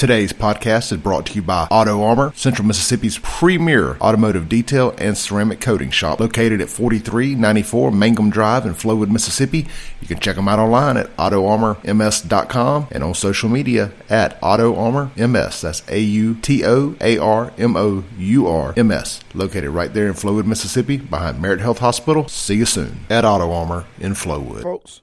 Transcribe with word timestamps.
Today's 0.00 0.32
podcast 0.32 0.92
is 0.92 0.98
brought 0.98 1.26
to 1.26 1.34
you 1.34 1.42
by 1.42 1.68
Auto 1.70 2.02
Armour, 2.02 2.32
Central 2.34 2.66
Mississippi's 2.66 3.18
premier 3.18 3.98
automotive 3.98 4.48
detail 4.48 4.94
and 4.96 5.14
ceramic 5.14 5.60
coating 5.60 5.90
shop, 5.90 6.20
located 6.20 6.62
at 6.62 6.70
4394 6.70 7.92
Mangum 7.92 8.30
Drive 8.30 8.64
in 8.64 8.72
Flowood, 8.72 9.10
Mississippi. 9.10 9.66
You 10.00 10.08
can 10.08 10.18
check 10.18 10.36
them 10.36 10.48
out 10.48 10.58
online 10.58 10.96
at 10.96 11.14
autoarmourms.com 11.18 12.88
and 12.90 13.04
on 13.04 13.12
social 13.12 13.50
media 13.50 13.92
at 14.08 14.40
AutoArmourMS. 14.40 15.60
That's 15.60 15.82
A 15.90 16.00
U 16.00 16.34
T 16.36 16.64
O 16.64 16.96
A 17.02 17.18
R 17.18 17.52
M 17.58 17.76
O 17.76 18.02
U 18.16 18.48
R 18.48 18.72
M 18.78 18.90
S. 18.90 19.20
Located 19.34 19.68
right 19.68 19.92
there 19.92 20.06
in 20.06 20.14
Flowood, 20.14 20.46
Mississippi, 20.46 20.96
behind 20.96 21.42
Merit 21.42 21.60
Health 21.60 21.80
Hospital. 21.80 22.26
See 22.26 22.54
you 22.54 22.64
soon 22.64 23.00
at 23.10 23.26
Auto 23.26 23.52
Armour 23.52 23.84
in 23.98 24.14
Flowood. 24.14 24.62
Folks, 24.62 25.02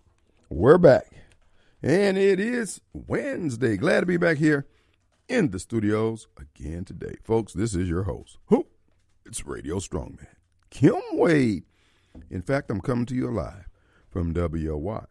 we're 0.50 0.80
back. 0.80 1.06
And 1.84 2.18
it 2.18 2.40
is 2.40 2.82
Wednesday. 2.94 3.78
Glad 3.78 4.00
to 4.00 4.08
be 4.08 4.18
back 4.18 4.38
here 4.38 4.66
in 5.28 5.52
the 5.52 5.60
studios 5.60 6.28
again 6.38 6.86
today. 6.86 7.16
Folks, 7.24 7.54
this 7.54 7.76
is 7.76 7.90
your 7.90 8.04
host. 8.04 8.38
Who? 8.48 8.66
It's 9.26 9.46
Radio 9.46 9.78
Strongman. 9.78 10.28
Kim 10.70 10.96
Wade. 11.14 11.64
In 12.30 12.42
fact, 12.42 12.72
I'm 12.72 12.82
coming 12.82 13.06
to 13.08 13.16
you 13.16 13.30
live 13.30 13.68
from 14.10 14.34
WY. 14.34 15.06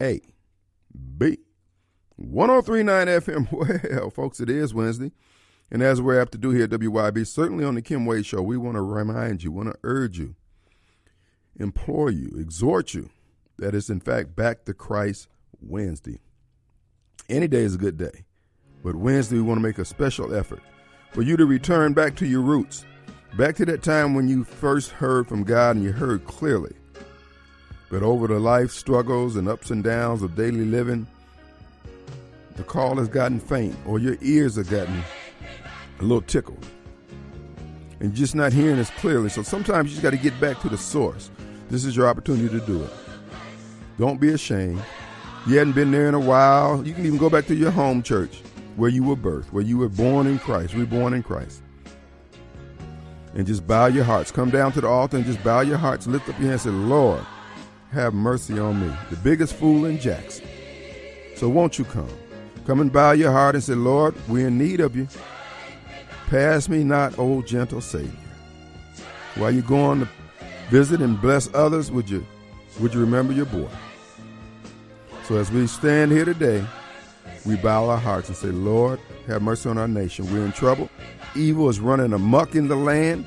A. 0.00 0.20
B. 1.18 1.38
1039 2.16 3.06
FM. 3.06 3.90
Well, 4.00 4.10
folks, 4.10 4.40
it 4.40 4.50
is 4.50 4.74
Wednesday. 4.74 5.12
And 5.70 5.82
as 5.82 6.00
we're 6.00 6.20
apt 6.20 6.32
to 6.32 6.38
do 6.38 6.50
here 6.50 6.64
at 6.64 6.70
WYB, 6.70 7.26
certainly 7.26 7.64
on 7.64 7.74
the 7.74 7.82
Kim 7.82 8.04
Wade 8.04 8.26
Show, 8.26 8.42
we 8.42 8.56
want 8.56 8.74
to 8.74 8.82
remind 8.82 9.42
you, 9.42 9.52
want 9.52 9.68
to 9.68 9.78
urge 9.84 10.18
you, 10.18 10.34
implore 11.56 12.10
you, 12.10 12.30
exhort 12.38 12.92
you 12.92 13.10
that 13.58 13.74
it's 13.74 13.90
in 13.90 14.00
fact 14.00 14.34
back 14.34 14.64
to 14.64 14.74
Christ 14.74 15.28
Wednesday. 15.60 16.18
Any 17.28 17.46
day 17.46 17.62
is 17.62 17.76
a 17.76 17.78
good 17.78 17.96
day. 17.96 18.24
But 18.82 18.96
Wednesday, 18.96 19.36
we 19.36 19.42
want 19.42 19.58
to 19.58 19.62
make 19.62 19.78
a 19.78 19.84
special 19.84 20.34
effort 20.34 20.62
for 21.12 21.22
you 21.22 21.36
to 21.36 21.44
return 21.44 21.92
back 21.92 22.16
to 22.16 22.26
your 22.26 22.40
roots, 22.40 22.84
back 23.36 23.56
to 23.56 23.66
that 23.66 23.82
time 23.82 24.14
when 24.14 24.28
you 24.28 24.44
first 24.44 24.90
heard 24.90 25.26
from 25.26 25.44
God 25.44 25.76
and 25.76 25.84
you 25.84 25.92
heard 25.92 26.24
clearly. 26.24 26.74
But 27.90 28.02
over 28.02 28.26
the 28.26 28.38
life 28.38 28.70
struggles 28.70 29.36
and 29.36 29.48
ups 29.48 29.70
and 29.70 29.84
downs 29.84 30.22
of 30.22 30.34
daily 30.34 30.64
living, 30.64 31.06
the 32.56 32.62
call 32.62 32.96
has 32.96 33.08
gotten 33.08 33.38
faint 33.38 33.76
or 33.86 33.98
your 33.98 34.16
ears 34.22 34.56
have 34.56 34.70
gotten 34.70 35.02
a 35.98 36.02
little 36.02 36.22
tickled 36.22 36.64
and 38.00 38.14
just 38.14 38.34
not 38.34 38.52
hearing 38.52 38.78
as 38.78 38.90
clearly. 38.90 39.28
So 39.28 39.42
sometimes 39.42 39.90
you 39.90 39.96
just 39.96 40.02
got 40.02 40.10
to 40.10 40.16
get 40.16 40.40
back 40.40 40.60
to 40.60 40.68
the 40.68 40.78
source. 40.78 41.30
This 41.68 41.84
is 41.84 41.96
your 41.96 42.08
opportunity 42.08 42.48
to 42.48 42.64
do 42.64 42.82
it. 42.82 42.90
Don't 43.98 44.20
be 44.20 44.30
ashamed. 44.32 44.82
You 45.46 45.58
hadn't 45.58 45.74
been 45.74 45.90
there 45.90 46.08
in 46.08 46.14
a 46.14 46.20
while. 46.20 46.86
You 46.86 46.94
can 46.94 47.04
even 47.04 47.18
go 47.18 47.28
back 47.28 47.46
to 47.46 47.54
your 47.54 47.70
home 47.70 48.02
church 48.02 48.42
where 48.76 48.90
you 48.90 49.02
were 49.02 49.16
birthed, 49.16 49.52
where 49.52 49.62
you 49.62 49.78
were 49.78 49.88
born 49.88 50.26
in 50.26 50.38
Christ, 50.38 50.74
reborn 50.74 51.14
in 51.14 51.22
Christ. 51.22 51.62
And 53.34 53.46
just 53.46 53.66
bow 53.66 53.86
your 53.86 54.04
hearts. 54.04 54.30
Come 54.30 54.50
down 54.50 54.72
to 54.72 54.80
the 54.80 54.88
altar 54.88 55.16
and 55.16 55.26
just 55.26 55.42
bow 55.44 55.60
your 55.60 55.78
hearts. 55.78 56.06
Lift 56.06 56.28
up 56.28 56.38
your 56.40 56.48
hands 56.48 56.66
and 56.66 56.74
say, 56.74 56.88
Lord, 56.88 57.24
have 57.92 58.12
mercy 58.12 58.58
on 58.58 58.80
me. 58.80 58.92
The 59.10 59.16
biggest 59.16 59.54
fool 59.54 59.84
in 59.84 59.98
Jackson. 59.98 60.46
So 61.36 61.48
won't 61.48 61.78
you 61.78 61.84
come? 61.84 62.10
Come 62.66 62.80
and 62.80 62.92
bow 62.92 63.12
your 63.12 63.32
heart 63.32 63.54
and 63.54 63.62
say, 63.62 63.74
Lord, 63.74 64.14
we're 64.28 64.48
in 64.48 64.58
need 64.58 64.80
of 64.80 64.96
you. 64.96 65.08
Pass 66.28 66.68
me 66.68 66.84
not, 66.84 67.18
O 67.18 67.42
gentle 67.42 67.80
Savior. 67.80 68.10
While 69.36 69.52
you're 69.52 69.62
going 69.62 70.00
to 70.00 70.08
visit 70.68 71.00
and 71.00 71.20
bless 71.20 71.52
others, 71.54 71.90
would 71.90 72.10
you, 72.10 72.26
would 72.80 72.94
you 72.94 73.00
remember 73.00 73.32
your 73.32 73.46
boy? 73.46 73.70
So 75.24 75.36
as 75.36 75.50
we 75.50 75.66
stand 75.66 76.12
here 76.12 76.24
today, 76.24 76.64
we 77.44 77.56
bow 77.56 77.88
our 77.88 77.96
hearts 77.96 78.28
and 78.28 78.36
say, 78.36 78.48
Lord, 78.48 79.00
have 79.26 79.42
mercy 79.42 79.68
on 79.68 79.78
our 79.78 79.88
nation. 79.88 80.30
We're 80.32 80.44
in 80.44 80.52
trouble. 80.52 80.90
Evil 81.34 81.68
is 81.68 81.80
running 81.80 82.12
amuck 82.12 82.54
in 82.54 82.68
the 82.68 82.76
land. 82.76 83.24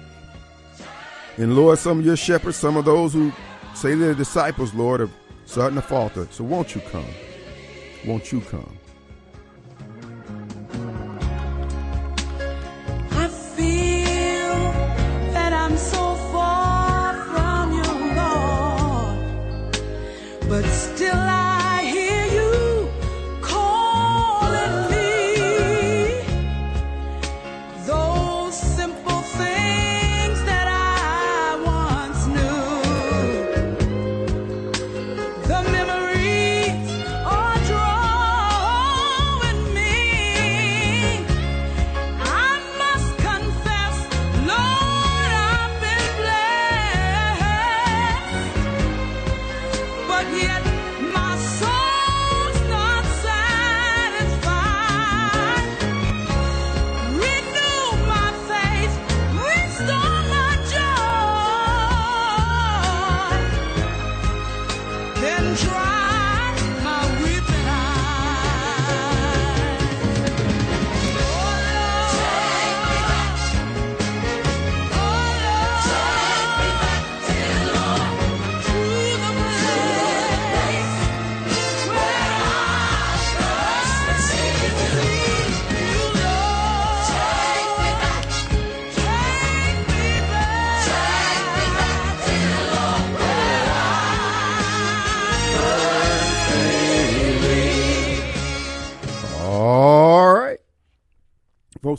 And 1.38 1.56
Lord, 1.56 1.80
some 1.80 2.00
of 2.00 2.06
your 2.06 2.16
shepherds, 2.16 2.58
some 2.58 2.78
of 2.78 2.86
those 2.86 3.14
who 3.14 3.32
say 3.74 3.96
they're 3.96 4.14
disciples, 4.14 4.74
Lord, 4.74 5.02
are 5.02 5.10
starting 5.46 5.76
to 5.76 5.82
falter. 5.82 6.28
So 6.30 6.44
won't 6.44 6.76
you 6.76 6.82
come? 6.82 7.06
Won't 8.06 8.32
you 8.32 8.42
come? 8.42 8.78
I 13.12 13.28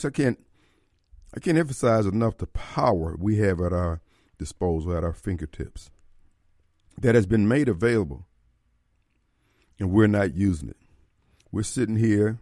I 0.04 0.10
can't 0.10 0.38
I 1.36 1.40
can't 1.40 1.58
emphasize 1.58 2.06
enough 2.06 2.38
the 2.38 2.46
power 2.46 3.16
we 3.18 3.38
have 3.38 3.60
at 3.60 3.72
our 3.72 4.00
disposal, 4.38 4.96
at 4.96 5.02
our 5.02 5.12
fingertips. 5.12 5.90
That 7.00 7.16
has 7.16 7.26
been 7.26 7.48
made 7.48 7.68
available. 7.68 8.26
And 9.80 9.90
we're 9.90 10.06
not 10.06 10.34
using 10.34 10.68
it. 10.68 10.76
We're 11.50 11.64
sitting 11.64 11.96
here. 11.96 12.38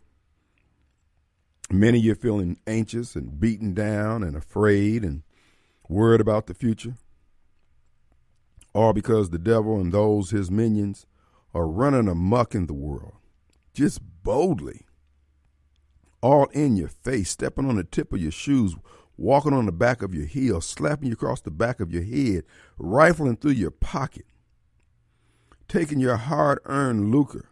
Many 1.71 1.99
of 1.99 2.05
you 2.05 2.13
are 2.13 2.17
feeling 2.17 2.59
anxious 2.67 3.17
and 3.17 3.41
beaten 3.41 3.73
down 3.73 4.23
and 4.23 4.37
afraid 4.37 5.05
and 5.05 5.23
worried 5.89 6.21
about 6.21 6.47
the 6.47 6.55
future. 6.55 6.97
All 8.75 8.93
because 8.93 9.31
the 9.31 9.39
devil 9.39 9.81
and 9.81 9.91
those 9.91 10.31
his 10.31 10.51
minions 10.51 11.07
are 11.55 11.67
running 11.67 12.09
amuck 12.09 12.55
in 12.55 12.67
the 12.67 12.75
world, 12.75 13.15
just 13.73 14.01
boldly 14.23 14.87
all 16.23 16.47
in 16.47 16.77
your 16.77 16.89
face, 16.89 17.31
stepping 17.31 17.69
on 17.69 17.77
the 17.77 17.85
tip 17.85 18.13
of 18.13 18.21
your 18.21 18.31
shoes, 18.31 18.75
walking 19.17 19.53
on 19.53 19.67
the 19.67 19.73
back 19.73 20.03
of 20.03 20.15
your 20.15 20.27
heel, 20.27 20.61
slapping 20.61 21.09
you 21.09 21.13
across 21.13 21.41
the 21.41 21.51
back 21.51 21.81
of 21.81 21.93
your 21.93 22.03
head, 22.03 22.45
rifling 22.79 23.37
through 23.37 23.51
your 23.51 23.71
pocket, 23.71 24.25
taking 25.69 26.01
your 26.01 26.17
hard-earned 26.17 27.11
lucre 27.11 27.49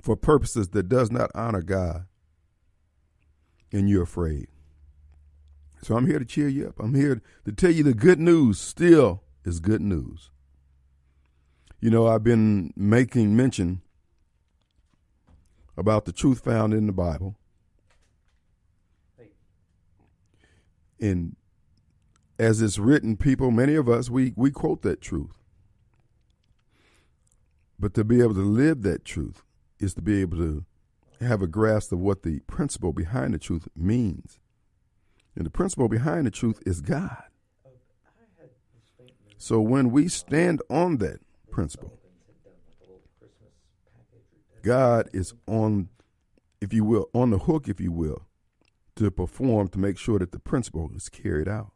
for 0.00 0.14
purposes 0.16 0.68
that 0.68 0.88
does 0.88 1.10
not 1.10 1.30
honor 1.34 1.62
God, 1.62 2.04
and 3.72 3.88
you're 3.88 4.02
afraid. 4.02 4.48
So 5.82 5.96
I'm 5.96 6.06
here 6.06 6.18
to 6.18 6.24
cheer 6.24 6.48
you 6.48 6.68
up. 6.68 6.78
I'm 6.78 6.94
here 6.94 7.20
to 7.44 7.52
tell 7.52 7.70
you 7.70 7.82
the 7.82 7.94
good 7.94 8.18
news 8.18 8.58
still 8.58 9.22
is 9.44 9.60
good 9.60 9.82
news. 9.82 10.30
You 11.80 11.90
know, 11.90 12.06
I've 12.06 12.24
been 12.24 12.72
making 12.76 13.36
mention 13.36 13.82
about 15.76 16.06
the 16.06 16.12
truth 16.12 16.42
found 16.42 16.72
in 16.72 16.86
the 16.86 16.92
Bible. 16.92 17.36
And 21.04 21.36
as 22.38 22.62
it's 22.62 22.78
written, 22.78 23.18
people, 23.18 23.50
many 23.50 23.74
of 23.74 23.90
us, 23.90 24.08
we, 24.08 24.32
we 24.36 24.50
quote 24.50 24.80
that 24.82 25.02
truth. 25.02 25.36
But 27.78 27.92
to 27.92 28.04
be 28.04 28.22
able 28.22 28.32
to 28.32 28.40
live 28.40 28.80
that 28.84 29.04
truth 29.04 29.42
is 29.78 29.92
to 29.94 30.02
be 30.02 30.22
able 30.22 30.38
to 30.38 30.64
have 31.20 31.42
a 31.42 31.46
grasp 31.46 31.92
of 31.92 31.98
what 31.98 32.22
the 32.22 32.40
principle 32.46 32.94
behind 32.94 33.34
the 33.34 33.38
truth 33.38 33.68
means. 33.76 34.38
And 35.36 35.44
the 35.44 35.50
principle 35.50 35.88
behind 35.88 36.26
the 36.26 36.30
truth 36.30 36.62
is 36.64 36.80
God. 36.80 37.24
So 39.36 39.60
when 39.60 39.90
we 39.90 40.08
stand 40.08 40.62
on 40.70 40.96
that 40.98 41.20
principle, 41.50 41.98
God 44.62 45.10
is 45.12 45.34
on, 45.46 45.90
if 46.62 46.72
you 46.72 46.82
will, 46.82 47.10
on 47.12 47.28
the 47.28 47.40
hook, 47.40 47.68
if 47.68 47.78
you 47.78 47.92
will, 47.92 48.26
to 48.96 49.10
perform 49.10 49.68
to 49.68 49.78
make 49.78 49.98
sure 49.98 50.18
that 50.18 50.32
the 50.32 50.38
principle 50.38 50.90
is 50.94 51.08
carried 51.08 51.48
out. 51.48 51.72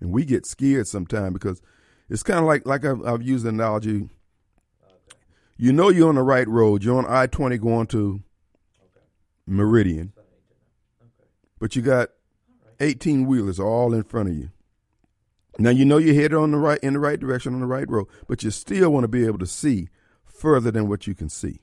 And 0.00 0.12
we 0.12 0.24
get 0.24 0.46
scared 0.46 0.88
sometimes 0.88 1.32
because 1.32 1.62
it's 2.08 2.22
kind 2.22 2.40
of 2.40 2.46
like 2.46 2.66
like 2.66 2.84
I've, 2.84 3.04
I've 3.04 3.22
used 3.22 3.44
the 3.44 3.50
analogy. 3.50 4.08
You 5.56 5.72
know 5.72 5.88
you're 5.88 6.08
on 6.08 6.16
the 6.16 6.22
right 6.22 6.48
road. 6.48 6.82
You're 6.82 6.98
on 6.98 7.06
I 7.06 7.26
twenty 7.26 7.56
going 7.56 7.86
to 7.88 8.22
Meridian, 9.46 10.12
but 11.58 11.76
you 11.76 11.82
got 11.82 12.10
eighteen 12.80 13.26
wheelers 13.26 13.60
all 13.60 13.94
in 13.94 14.02
front 14.02 14.28
of 14.28 14.34
you. 14.34 14.50
Now 15.58 15.70
you 15.70 15.84
know 15.84 15.98
you're 15.98 16.14
headed 16.14 16.34
on 16.34 16.50
the 16.50 16.58
right 16.58 16.80
in 16.82 16.94
the 16.94 16.98
right 16.98 17.20
direction 17.20 17.54
on 17.54 17.60
the 17.60 17.66
right 17.66 17.88
road, 17.88 18.08
but 18.26 18.42
you 18.42 18.50
still 18.50 18.90
want 18.90 19.04
to 19.04 19.08
be 19.08 19.24
able 19.26 19.38
to 19.38 19.46
see 19.46 19.88
further 20.24 20.70
than 20.70 20.88
what 20.88 21.06
you 21.06 21.14
can 21.14 21.28
see. 21.28 21.60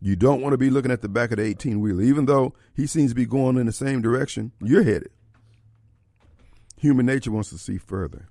You 0.00 0.16
don't 0.16 0.40
want 0.40 0.54
to 0.54 0.58
be 0.58 0.70
looking 0.70 0.90
at 0.90 1.02
the 1.02 1.08
back 1.08 1.30
of 1.30 1.36
the 1.36 1.44
18 1.44 1.80
wheeler, 1.80 2.02
even 2.02 2.24
though 2.24 2.54
he 2.74 2.86
seems 2.86 3.10
to 3.10 3.14
be 3.14 3.26
going 3.26 3.58
in 3.58 3.66
the 3.66 3.72
same 3.72 4.00
direction 4.00 4.52
you're 4.62 4.82
headed. 4.82 5.10
Human 6.78 7.04
nature 7.04 7.30
wants 7.30 7.50
to 7.50 7.58
see 7.58 7.76
further. 7.76 8.28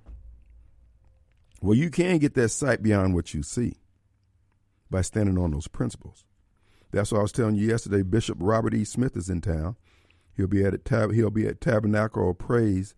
Well, 1.62 1.76
you 1.76 1.90
can 1.90 2.18
get 2.18 2.34
that 2.34 2.48
sight 2.48 2.82
beyond 2.82 3.14
what 3.14 3.34
you 3.34 3.42
see 3.44 3.76
by 4.90 5.02
standing 5.02 5.38
on 5.38 5.52
those 5.52 5.68
principles. 5.68 6.24
That's 6.90 7.12
what 7.12 7.18
I 7.18 7.22
was 7.22 7.32
telling 7.32 7.54
you 7.54 7.68
yesterday. 7.68 8.02
Bishop 8.02 8.38
Robert 8.40 8.74
E. 8.74 8.82
Smith 8.84 9.16
is 9.16 9.30
in 9.30 9.40
town. 9.40 9.76
He'll 10.36 10.48
be 10.48 10.64
at 10.64 10.84
tab- 10.84 11.12
he'll 11.12 11.30
be 11.30 11.46
at 11.46 11.60
Tabernacle 11.60 12.30
of 12.30 12.38
Praise 12.38 12.94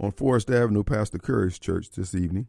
on 0.00 0.10
Forest 0.10 0.50
Avenue, 0.50 0.82
Pastor 0.82 1.18
Curry's 1.18 1.58
church 1.58 1.90
this 1.90 2.14
evening, 2.14 2.48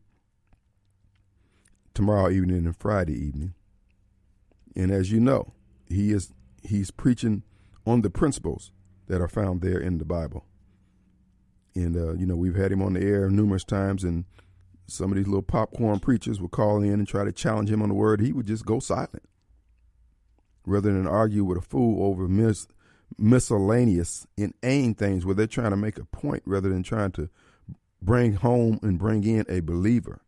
tomorrow 1.94 2.30
evening, 2.32 2.66
and 2.66 2.76
Friday 2.76 3.14
evening. 3.14 3.54
And 4.76 4.92
as 4.92 5.12
you 5.12 5.20
know, 5.20 5.54
he 5.90 6.12
is 6.12 6.34
he's 6.64 6.92
preaching 6.92 7.44
on 7.86 8.02
the 8.02 8.10
principles 8.10 8.72
that 9.08 9.22
are 9.22 9.28
found 9.28 9.62
there 9.62 9.80
in 9.80 9.98
the 9.98 10.06
Bible. 10.06 10.46
And 11.76 11.96
uh, 11.96 12.14
you 12.14 12.26
know, 12.26 12.36
we've 12.36 12.56
had 12.56 12.72
him 12.72 12.82
on 12.82 12.94
the 12.94 13.02
air 13.02 13.30
numerous 13.30 13.64
times, 13.64 14.04
and 14.04 14.26
some 14.88 15.12
of 15.12 15.18
these 15.18 15.28
little 15.28 15.42
popcorn 15.42 16.00
preachers 16.00 16.40
would 16.40 16.52
call 16.52 16.82
in 16.82 16.94
and 16.94 17.08
try 17.08 17.24
to 17.24 17.32
challenge 17.32 17.72
him 17.72 17.82
on 17.82 17.90
the 17.90 17.96
word. 17.96 18.22
He 18.22 18.32
would 18.32 18.48
just 18.48 18.66
go 18.66 18.80
silent, 18.80 19.24
rather 20.66 20.92
than 20.92 21.08
argue 21.08 21.44
with 21.44 21.58
a 21.58 21.62
fool 21.62 22.06
over 22.06 22.28
mis- 22.28 22.68
miscellaneous 23.18 24.28
inane 24.38 24.96
things 24.96 25.26
where 25.26 25.36
they're 25.36 25.48
trying 25.48 25.72
to 25.72 25.78
make 25.78 25.98
a 25.98 26.06
point 26.06 26.44
rather 26.46 26.70
than 26.70 26.84
trying 26.84 27.12
to 27.12 27.30
bring 28.02 28.34
home 28.34 28.80
and 28.82 29.00
bring 29.00 29.24
in 29.24 29.46
a 29.50 29.60
believer. 29.60 30.22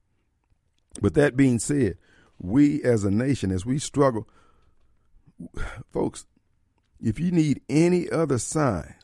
But 1.02 1.14
that 1.14 1.38
being 1.38 1.60
said, 1.60 1.98
we 2.38 2.84
as 2.84 3.04
a 3.04 3.12
nation, 3.12 3.52
as 3.52 3.66
we 3.66 3.80
struggle, 3.80 4.28
folks, 5.92 6.26
if 7.02 7.20
you 7.20 7.32
need 7.32 7.62
any 7.70 8.10
other 8.10 8.38
sign 8.38 8.96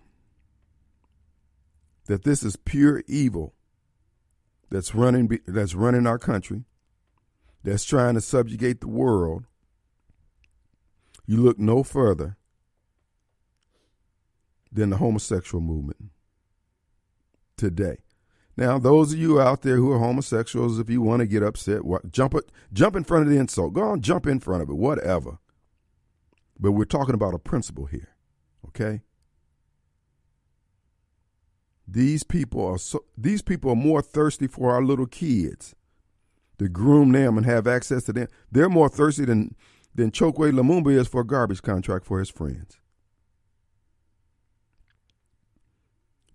that 2.05 2.23
this 2.23 2.43
is 2.43 2.55
pure 2.55 3.03
evil 3.07 3.53
that's 4.69 4.95
running 4.95 5.39
that's 5.47 5.75
running 5.75 6.07
our 6.07 6.19
country, 6.19 6.63
that's 7.63 7.83
trying 7.83 8.15
to 8.15 8.21
subjugate 8.21 8.81
the 8.81 8.87
world, 8.87 9.45
you 11.25 11.37
look 11.37 11.59
no 11.59 11.83
further 11.83 12.37
than 14.71 14.89
the 14.89 14.97
homosexual 14.97 15.61
movement 15.61 16.11
today. 17.57 17.97
Now, 18.55 18.79
those 18.79 19.13
of 19.13 19.19
you 19.19 19.39
out 19.39 19.61
there 19.61 19.75
who 19.75 19.91
are 19.91 19.99
homosexuals, 19.99 20.79
if 20.79 20.89
you 20.89 21.01
want 21.01 21.19
to 21.19 21.27
get 21.27 21.43
upset, 21.43 21.81
jump 22.09 22.33
it, 22.33 22.51
jump 22.73 22.95
in 22.95 23.03
front 23.03 23.27
of 23.27 23.29
the 23.31 23.37
insult. 23.37 23.73
Go 23.73 23.83
on, 23.83 24.01
jump 24.01 24.25
in 24.25 24.39
front 24.39 24.63
of 24.63 24.69
it, 24.69 24.75
whatever. 24.75 25.37
But 26.59 26.71
we're 26.71 26.85
talking 26.85 27.15
about 27.15 27.33
a 27.33 27.39
principle 27.39 27.85
here, 27.85 28.15
okay? 28.67 29.01
These 31.87 32.23
people 32.23 32.65
are 32.65 32.77
so, 32.77 33.05
these 33.17 33.41
people 33.41 33.71
are 33.71 33.75
more 33.75 34.01
thirsty 34.01 34.47
for 34.47 34.71
our 34.71 34.83
little 34.83 35.05
kids 35.05 35.75
to 36.57 36.67
groom 36.67 37.11
them 37.11 37.37
and 37.37 37.45
have 37.45 37.67
access 37.67 38.03
to 38.03 38.13
them. 38.13 38.27
They're 38.51 38.69
more 38.69 38.89
thirsty 38.89 39.25
than 39.25 39.55
than 39.95 40.11
Chokwe 40.11 40.51
Lumumba 40.51 40.91
is 40.91 41.07
for 41.07 41.21
a 41.21 41.25
garbage 41.25 41.61
contract 41.61 42.05
for 42.05 42.19
his 42.19 42.29
friends. 42.29 42.77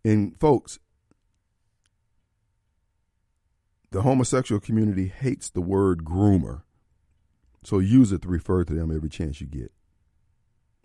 And 0.05 0.39
folks, 0.41 0.79
the 3.93 4.03
homosexual 4.03 4.61
community 4.61 5.07
hates 5.09 5.51
the 5.51 5.61
word 5.61 6.05
groomer. 6.05 6.63
So 7.63 7.79
use 7.79 8.11
it 8.11 8.23
to 8.23 8.29
refer 8.29 8.65
to 8.65 8.75
them 8.75 8.95
every 8.95 9.09
chance 9.09 9.41
you 9.41 9.47
get. 9.47 9.71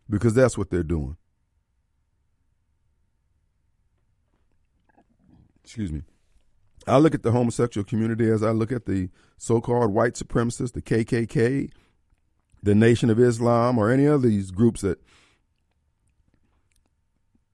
Because 0.09 0.33
that's 0.33 0.57
what 0.57 0.69
they're 0.69 0.83
doing. 0.83 1.17
Excuse 5.63 5.91
me. 5.91 6.03
I 6.87 6.97
look 6.97 7.13
at 7.13 7.23
the 7.23 7.31
homosexual 7.31 7.83
community 7.83 8.29
as 8.29 8.41
I 8.41 8.51
look 8.51 8.71
at 8.71 8.85
the 8.85 9.09
so 9.37 9.59
called 9.59 9.93
white 9.93 10.13
supremacists, 10.13 10.71
the 10.71 10.81
KKK, 10.81 11.69
the 12.63 12.75
Nation 12.75 13.09
of 13.09 13.19
Islam, 13.19 13.77
or 13.77 13.91
any 13.91 14.05
of 14.05 14.21
these 14.21 14.51
groups 14.51 14.81
that 14.81 14.99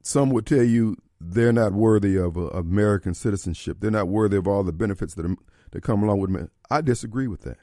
some 0.04 0.30
would 0.30 0.46
tell 0.46 0.62
you 0.64 0.98
they're 1.20 1.54
not 1.54 1.74
worthy 1.74 2.18
of 2.18 2.38
uh, 2.38 2.48
American 2.50 3.14
citizenship. 3.14 3.78
They're 3.80 3.90
not 3.90 4.08
worthy 4.08 4.38
of 4.38 4.48
all 4.48 4.64
the 4.64 4.74
benefits 4.74 5.16
that, 5.16 5.26
are, 5.26 5.36
that 5.72 5.82
come 5.82 6.04
along 6.04 6.20
with 6.20 6.36
it. 6.36 6.52
I 6.70 6.82
disagree 6.82 7.28
with 7.28 7.42
that. 7.42 7.58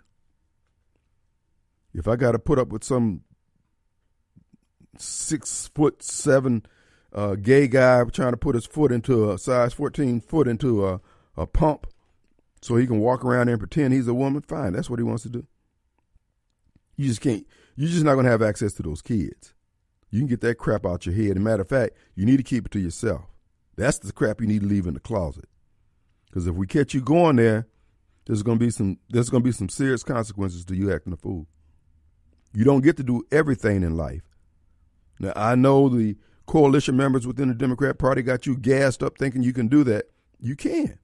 If 1.92 2.08
I 2.08 2.16
got 2.16 2.32
to 2.32 2.38
put 2.38 2.58
up 2.58 2.68
with 2.68 2.82
some 2.82 3.22
six 4.98 5.68
foot 5.68 6.02
seven 6.02 6.64
uh, 7.12 7.34
gay 7.34 7.66
guy 7.66 8.04
trying 8.04 8.32
to 8.32 8.36
put 8.36 8.54
his 8.54 8.66
foot 8.66 8.92
into 8.92 9.30
a 9.30 9.38
size 9.38 9.72
14 9.72 10.20
foot 10.20 10.46
into 10.46 10.86
a, 10.86 11.00
a 11.36 11.46
pump 11.46 11.86
so 12.62 12.76
he 12.76 12.86
can 12.86 13.00
walk 13.00 13.24
around 13.24 13.46
there 13.46 13.54
and 13.54 13.60
pretend 13.60 13.92
he's 13.92 14.08
a 14.08 14.14
woman, 14.14 14.42
fine. 14.42 14.72
That's 14.72 14.90
what 14.90 14.98
he 14.98 15.04
wants 15.04 15.22
to 15.24 15.30
do. 15.30 15.46
You 16.96 17.08
just 17.08 17.20
can't, 17.20 17.46
you're 17.76 17.88
just 17.88 18.04
not 18.04 18.14
going 18.14 18.26
to 18.26 18.30
have 18.30 18.42
access 18.42 18.74
to 18.74 18.82
those 18.82 19.00
kids. 19.00 19.54
You 20.10 20.20
can 20.20 20.28
get 20.28 20.40
that 20.42 20.56
crap 20.56 20.84
out 20.84 21.06
your 21.06 21.14
head. 21.14 21.30
As 21.30 21.36
a 21.36 21.40
matter 21.40 21.62
of 21.62 21.68
fact, 21.68 21.96
you 22.14 22.26
need 22.26 22.36
to 22.36 22.42
keep 22.42 22.66
it 22.66 22.72
to 22.72 22.80
yourself. 22.80 23.22
That's 23.76 23.98
the 23.98 24.12
crap 24.12 24.40
you 24.40 24.46
need 24.46 24.62
to 24.62 24.66
leave 24.66 24.86
in 24.86 24.94
the 24.94 25.00
closet. 25.00 25.48
Because 26.26 26.46
if 26.46 26.54
we 26.54 26.66
catch 26.66 26.92
you 26.92 27.00
going 27.00 27.36
there, 27.36 27.66
there's 28.26 28.42
going 28.42 28.58
to 28.58 28.64
be 28.64 28.70
some 28.70 28.98
there's 29.08 29.30
going 29.30 29.42
to 29.42 29.48
be 29.48 29.52
some 29.52 29.68
serious 29.68 30.02
consequences 30.02 30.64
to 30.66 30.76
you 30.76 30.92
acting 30.92 31.12
a 31.12 31.16
fool. 31.16 31.46
You 32.52 32.64
don't 32.64 32.82
get 32.82 32.96
to 32.98 33.02
do 33.02 33.24
everything 33.32 33.82
in 33.82 33.96
life. 33.96 34.22
Now 35.20 35.32
I 35.36 35.54
know 35.54 35.88
the 35.88 36.16
coalition 36.46 36.96
members 36.96 37.26
within 37.26 37.48
the 37.48 37.54
Democrat 37.54 37.98
Party 37.98 38.22
got 38.22 38.46
you 38.46 38.56
gassed 38.56 39.02
up 39.04 39.16
thinking 39.16 39.44
you 39.44 39.52
can 39.52 39.68
do 39.68 39.84
that. 39.84 40.06
You 40.40 40.56
can. 40.56 40.98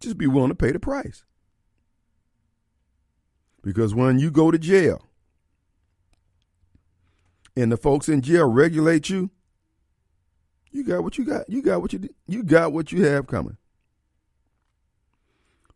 Just 0.00 0.16
be 0.16 0.26
willing 0.26 0.48
to 0.48 0.54
pay 0.54 0.72
the 0.72 0.78
price. 0.78 1.24
Because 3.62 3.94
when 3.94 4.18
you 4.18 4.30
go 4.30 4.50
to 4.50 4.58
jail 4.58 5.06
and 7.56 7.70
the 7.70 7.76
folks 7.76 8.08
in 8.08 8.22
jail 8.22 8.48
regulate 8.48 9.10
you, 9.10 9.30
you 10.70 10.84
got 10.84 11.02
what 11.02 11.18
you 11.18 11.24
got. 11.24 11.48
You 11.50 11.62
got 11.62 11.82
what 11.82 11.92
you 11.92 12.08
you 12.26 12.42
got 12.42 12.72
what 12.72 12.92
you 12.92 13.04
have 13.04 13.26
coming. 13.26 13.58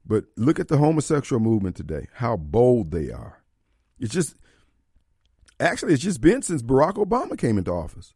But 0.07 0.25
look 0.37 0.59
at 0.59 0.69
the 0.69 0.79
homosexual 0.79 1.41
movement 1.41 1.77
today. 1.77 2.07
How 2.15 2.37
bold 2.37 2.93
they 2.93 3.11
are. 3.11 3.43
It's 3.99 4.15
just 4.15 4.37
actually 5.61 5.95
it's 5.95 6.03
just 6.03 6.21
been 6.21 6.43
since 6.43 6.63
Barack 6.63 6.95
Obama 6.95 7.39
came 7.39 7.59
into 7.59 7.71
office 7.73 8.15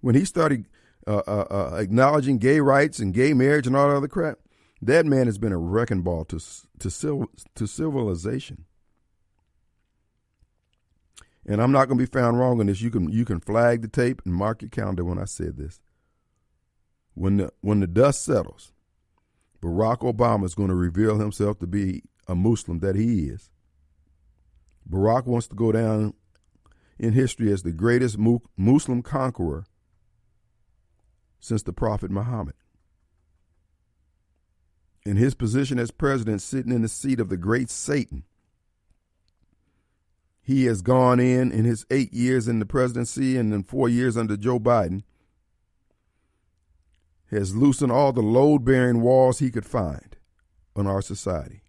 when 0.00 0.14
he 0.14 0.24
started 0.24 0.66
uh, 1.06 1.22
uh, 1.26 1.46
uh, 1.50 1.76
acknowledging 1.76 2.38
gay 2.38 2.60
rights 2.60 2.98
and 2.98 3.14
gay 3.14 3.32
marriage 3.32 3.66
and 3.66 3.74
all 3.74 3.88
that 3.88 3.96
other 3.96 4.08
crap. 4.08 4.38
That 4.82 5.06
man 5.06 5.26
has 5.26 5.38
been 5.38 5.52
a 5.52 5.58
wrecking 5.58 6.02
ball 6.02 6.24
to 6.26 6.40
to 6.78 7.28
to 7.54 7.66
civilization. 7.66 8.64
And 11.46 11.62
I'm 11.62 11.72
not 11.72 11.86
going 11.86 11.98
to 11.98 12.06
be 12.06 12.10
found 12.10 12.38
wrong 12.38 12.60
on 12.60 12.66
this. 12.66 12.80
You 12.80 12.90
can 12.90 13.10
you 13.10 13.24
can 13.24 13.40
flag 13.40 13.82
the 13.82 13.88
tape 13.88 14.22
and 14.24 14.34
mark 14.34 14.62
your 14.62 14.70
calendar 14.70 15.04
when 15.04 15.18
I 15.18 15.24
said 15.24 15.56
this. 15.56 15.80
When 17.14 17.38
the 17.38 17.52
when 17.60 17.80
the 17.80 17.86
dust 17.86 18.24
settles, 18.24 18.72
Barack 19.60 19.98
Obama 19.98 20.44
is 20.44 20.54
going 20.54 20.68
to 20.68 20.74
reveal 20.74 21.18
himself 21.18 21.58
to 21.58 21.66
be 21.66 22.02
a 22.26 22.34
Muslim 22.34 22.80
that 22.80 22.96
he 22.96 23.24
is. 23.24 23.50
Barack 24.88 25.26
wants 25.26 25.46
to 25.48 25.54
go 25.54 25.72
down 25.72 26.14
in 27.00 27.14
history 27.14 27.50
as 27.50 27.62
the 27.62 27.72
greatest 27.72 28.18
Muslim 28.58 29.02
conqueror 29.02 29.64
since 31.40 31.62
the 31.62 31.72
Prophet 31.72 32.10
Muhammad. 32.10 32.54
In 35.06 35.16
his 35.16 35.34
position 35.34 35.78
as 35.78 35.90
president, 35.90 36.42
sitting 36.42 36.72
in 36.72 36.82
the 36.82 36.88
seat 36.88 37.18
of 37.18 37.30
the 37.30 37.38
great 37.38 37.70
Satan, 37.70 38.24
he 40.42 40.66
has 40.66 40.82
gone 40.82 41.18
in 41.18 41.50
in 41.50 41.64
his 41.64 41.86
eight 41.90 42.12
years 42.12 42.46
in 42.46 42.58
the 42.58 42.66
presidency 42.66 43.38
and 43.38 43.50
then 43.50 43.62
four 43.62 43.88
years 43.88 44.18
under 44.18 44.36
Joe 44.36 44.60
Biden, 44.60 45.02
has 47.30 47.56
loosened 47.56 47.92
all 47.92 48.12
the 48.12 48.20
load 48.20 48.62
bearing 48.62 49.00
walls 49.00 49.38
he 49.38 49.50
could 49.50 49.64
find 49.64 50.16
on 50.76 50.86
our 50.86 51.00
society. 51.00 51.59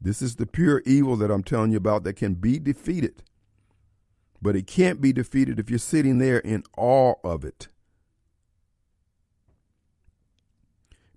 This 0.00 0.22
is 0.22 0.36
the 0.36 0.46
pure 0.46 0.82
evil 0.86 1.16
that 1.16 1.30
I'm 1.30 1.42
telling 1.42 1.72
you 1.72 1.76
about 1.76 2.04
that 2.04 2.14
can 2.14 2.34
be 2.34 2.58
defeated. 2.58 3.22
But 4.40 4.56
it 4.56 4.66
can't 4.66 5.00
be 5.00 5.12
defeated 5.12 5.58
if 5.58 5.68
you're 5.68 5.78
sitting 5.78 6.18
there 6.18 6.38
in 6.38 6.64
awe 6.76 7.14
of 7.22 7.44
it. 7.44 7.68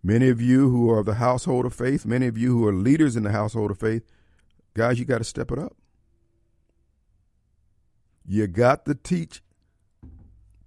Many 0.03 0.27
of 0.27 0.41
you 0.41 0.69
who 0.69 0.91
are 0.91 0.99
of 0.99 1.05
the 1.05 1.13
household 1.15 1.65
of 1.65 1.73
faith, 1.73 2.05
many 2.05 2.27
of 2.27 2.37
you 2.37 2.57
who 2.57 2.67
are 2.67 2.73
leaders 2.73 3.15
in 3.15 3.23
the 3.23 3.31
household 3.31 3.71
of 3.71 3.79
faith, 3.79 4.03
guys, 4.73 4.99
you 4.99 5.05
got 5.05 5.19
to 5.19 5.23
step 5.23 5.49
it 5.49 5.57
up. 5.57 5.77
You 8.25 8.47
got 8.47 8.85
to 8.85 8.95
teach 8.95 9.41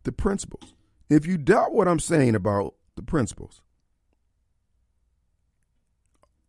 the 0.04 0.12
principles. 0.12 0.73
If 1.11 1.26
you 1.26 1.37
doubt 1.37 1.73
what 1.75 1.87
I'm 1.87 2.00
saying 2.00 2.35
about 2.35 2.75
the 2.94 3.02
principles, 3.02 3.61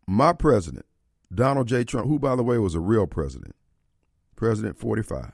my 0.07 0.31
president, 0.31 0.86
Donald 1.34 1.67
J. 1.67 1.84
Trump, 1.84 2.07
who, 2.07 2.19
by 2.19 2.36
the 2.36 2.43
way, 2.43 2.57
was 2.57 2.75
a 2.75 2.79
real 2.79 3.07
president, 3.07 3.55
President 4.36 4.77
45. 4.77 5.31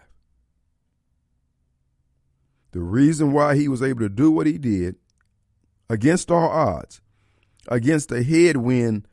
The 2.71 2.81
reason 2.81 3.31
why 3.31 3.55
he 3.55 3.67
was 3.67 3.83
able 3.83 3.99
to 3.99 4.09
do 4.09 4.31
what 4.31 4.47
he 4.47 4.57
did 4.57 4.95
against 5.89 6.31
all 6.31 6.49
odds, 6.49 7.01
against 7.67 8.11
a 8.11 8.23
headwind 8.23 9.07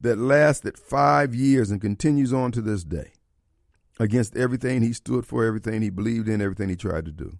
that 0.00 0.18
lasted 0.18 0.78
five 0.78 1.34
years 1.34 1.70
and 1.70 1.80
continues 1.80 2.32
on 2.32 2.52
to 2.52 2.60
this 2.60 2.84
day, 2.84 3.12
against 3.98 4.36
everything 4.36 4.82
he 4.82 4.92
stood 4.92 5.26
for, 5.26 5.44
everything 5.44 5.80
he 5.80 5.90
believed 5.90 6.28
in, 6.28 6.42
everything 6.42 6.68
he 6.68 6.76
tried 6.76 7.06
to 7.06 7.10
do. 7.10 7.38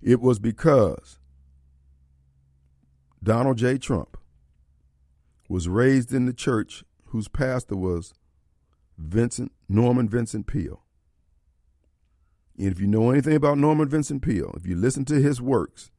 It 0.00 0.20
was 0.20 0.38
because 0.38 1.18
Donald 3.22 3.58
J. 3.58 3.76
Trump 3.78 4.16
was 5.48 5.68
raised 5.68 6.14
in 6.14 6.24
the 6.24 6.32
church 6.32 6.82
whose 7.12 7.28
pastor 7.28 7.76
was 7.76 8.14
Vincent 8.96 9.52
Norman 9.68 10.08
Vincent 10.08 10.46
Peale. 10.46 10.82
And 12.58 12.68
if 12.68 12.80
you 12.80 12.86
know 12.86 13.10
anything 13.10 13.36
about 13.36 13.58
Norman 13.58 13.86
Vincent 13.86 14.22
Peale, 14.22 14.54
if 14.56 14.66
you 14.66 14.74
listen 14.74 15.04
to 15.06 15.20
his 15.20 15.38
works, 15.38 15.90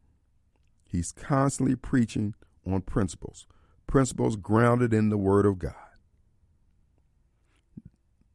he's 0.87 1.11
constantly 1.11 1.75
preaching 1.75 2.33
on 2.65 2.81
principles, 2.81 3.45
principles 3.85 4.35
grounded 4.35 4.91
in 4.91 5.09
the 5.09 5.17
Word 5.17 5.45
of 5.45 5.59
God. 5.59 5.75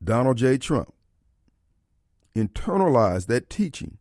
Donald 0.02 0.36
J. 0.36 0.56
Trump 0.56 0.94
internalized 2.36 3.26
that 3.26 3.50
teaching. 3.50 3.98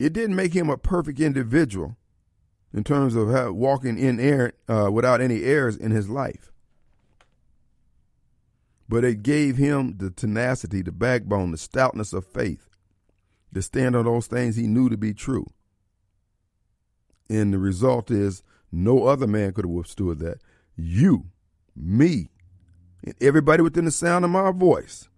It 0.00 0.12
didn't 0.12 0.34
make 0.34 0.54
him 0.54 0.70
a 0.70 0.76
perfect 0.76 1.20
individual 1.20 1.96
in 2.76 2.84
terms 2.84 3.16
of 3.16 3.56
walking 3.56 3.98
in 3.98 4.20
air 4.20 4.52
uh, 4.68 4.90
without 4.92 5.22
any 5.22 5.42
errors 5.42 5.76
in 5.76 5.90
his 5.90 6.10
life. 6.10 6.52
But 8.86 9.02
it 9.02 9.22
gave 9.22 9.56
him 9.56 9.96
the 9.96 10.10
tenacity, 10.10 10.82
the 10.82 10.92
backbone, 10.92 11.50
the 11.50 11.56
stoutness 11.56 12.12
of 12.12 12.26
faith 12.26 12.68
to 13.54 13.62
stand 13.62 13.96
on 13.96 14.04
those 14.04 14.26
things 14.26 14.56
he 14.56 14.66
knew 14.66 14.90
to 14.90 14.98
be 14.98 15.14
true. 15.14 15.46
And 17.30 17.52
the 17.52 17.58
result 17.58 18.10
is 18.10 18.42
no 18.70 19.06
other 19.06 19.26
man 19.26 19.52
could 19.52 19.64
have 19.64 19.72
withstood 19.72 20.18
that. 20.18 20.42
You, 20.76 21.24
me, 21.74 22.28
and 23.02 23.14
everybody 23.22 23.62
within 23.62 23.86
the 23.86 23.90
sound 23.90 24.24
of 24.26 24.30
my 24.30 24.50
voice 24.50 25.08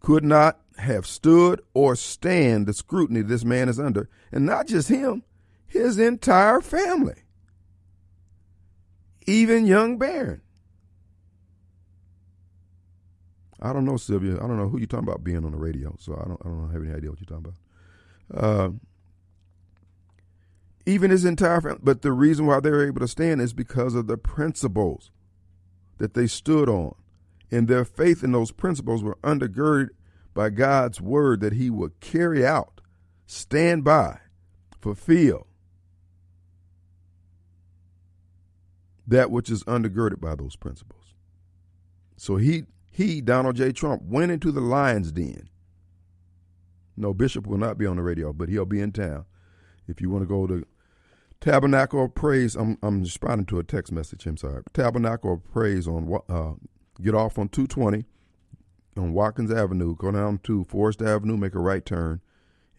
could 0.00 0.24
not 0.24 0.58
have 0.78 1.06
stood 1.06 1.62
or 1.74 1.94
stand 1.94 2.66
the 2.66 2.72
scrutiny 2.72 3.22
this 3.22 3.44
man 3.44 3.68
is 3.68 3.78
under. 3.78 4.08
And 4.32 4.44
not 4.44 4.66
just 4.66 4.88
him, 4.88 5.22
his 5.68 5.98
entire 5.98 6.60
family. 6.60 7.22
Even 9.26 9.66
young 9.66 9.98
Barron. 9.98 10.40
I 13.60 13.72
don't 13.72 13.84
know, 13.84 13.96
Sylvia. 13.96 14.36
I 14.36 14.46
don't 14.46 14.56
know 14.56 14.68
who 14.68 14.78
you're 14.78 14.86
talking 14.86 15.06
about 15.06 15.24
being 15.24 15.44
on 15.44 15.52
the 15.52 15.58
radio, 15.58 15.94
so 15.98 16.14
I 16.14 16.26
don't 16.26 16.40
I 16.44 16.48
don't 16.48 16.72
have 16.72 16.82
any 16.82 16.94
idea 16.94 17.10
what 17.10 17.20
you're 17.20 17.38
talking 17.38 17.52
about. 18.30 18.44
Uh, 18.44 18.70
even 20.86 21.10
his 21.10 21.24
entire 21.24 21.60
family. 21.60 21.80
But 21.82 22.02
the 22.02 22.12
reason 22.12 22.46
why 22.46 22.60
they're 22.60 22.86
able 22.86 23.00
to 23.00 23.08
stand 23.08 23.40
is 23.40 23.52
because 23.52 23.94
of 23.94 24.06
the 24.06 24.16
principles 24.16 25.10
that 25.98 26.14
they 26.14 26.26
stood 26.26 26.68
on. 26.68 26.94
And 27.50 27.66
their 27.66 27.84
faith 27.84 28.22
in 28.22 28.32
those 28.32 28.52
principles 28.52 29.02
were 29.02 29.16
undergirded 29.22 29.90
by 30.34 30.50
God's 30.50 31.00
word 31.00 31.40
that 31.40 31.54
he 31.54 31.68
would 31.70 31.98
carry 32.00 32.46
out, 32.46 32.80
stand 33.26 33.84
by, 33.84 34.20
fulfill 34.80 35.47
that 39.08 39.30
which 39.30 39.50
is 39.50 39.64
undergirded 39.64 40.20
by 40.20 40.34
those 40.34 40.54
principles. 40.54 41.14
So 42.16 42.36
he 42.36 42.64
he, 42.90 43.20
Donald 43.20 43.56
J. 43.56 43.72
Trump, 43.72 44.02
went 44.02 44.32
into 44.32 44.50
the 44.50 44.60
lion's 44.60 45.12
den. 45.12 45.48
No, 46.96 47.14
Bishop 47.14 47.46
will 47.46 47.58
not 47.58 47.78
be 47.78 47.86
on 47.86 47.96
the 47.96 48.02
radio, 48.02 48.32
but 48.32 48.48
he'll 48.48 48.64
be 48.64 48.80
in 48.80 48.90
town. 48.90 49.24
If 49.86 50.00
you 50.00 50.10
want 50.10 50.22
to 50.22 50.26
go 50.26 50.48
to 50.48 50.66
Tabernacle 51.40 52.04
of 52.04 52.14
Praise, 52.14 52.56
I'm, 52.56 52.76
I'm 52.82 53.02
responding 53.02 53.46
to 53.46 53.60
a 53.60 53.64
text 53.64 53.92
message. 53.92 54.26
I'm 54.26 54.36
sorry. 54.36 54.64
Tabernacle 54.74 55.34
of 55.34 55.44
Praise 55.52 55.86
on 55.86 56.12
uh, 56.28 56.54
get 57.00 57.14
off 57.14 57.38
on 57.38 57.48
220 57.48 58.04
on 58.96 59.12
Watkins 59.12 59.52
Avenue, 59.52 59.94
go 59.94 60.10
down 60.10 60.38
to 60.38 60.64
Forest 60.64 61.00
Avenue, 61.00 61.36
make 61.36 61.54
a 61.54 61.60
right 61.60 61.86
turn, 61.86 62.20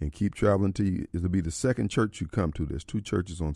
and 0.01 0.11
keep 0.11 0.35
traveling 0.35 0.73
to. 0.73 1.07
It'll 1.13 1.29
be 1.29 1.39
the 1.39 1.49
second 1.49 1.89
church 1.89 2.19
you 2.19 2.27
come 2.27 2.51
to. 2.53 2.65
There's 2.65 2.83
two 2.83 2.99
churches 2.99 3.39
on 3.39 3.55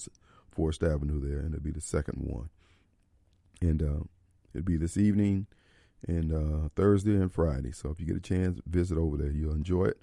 Forest 0.49 0.81
Avenue 0.81 1.19
there, 1.19 1.39
and 1.39 1.53
it'll 1.53 1.63
be 1.63 1.71
the 1.71 1.81
second 1.81 2.19
one. 2.19 2.49
And 3.63 3.81
uh, 3.81 4.03
it'll 4.53 4.65
be 4.65 4.77
this 4.77 4.97
evening 4.97 5.47
and 6.07 6.33
uh, 6.33 6.69
Thursday 6.75 7.15
and 7.15 7.31
Friday. 7.31 7.71
So 7.71 7.89
if 7.89 7.99
you 7.99 8.05
get 8.05 8.17
a 8.17 8.21
chance, 8.21 8.59
visit 8.67 8.97
over 8.97 9.17
there. 9.17 9.31
You'll 9.31 9.53
enjoy 9.53 9.85
it. 9.85 10.01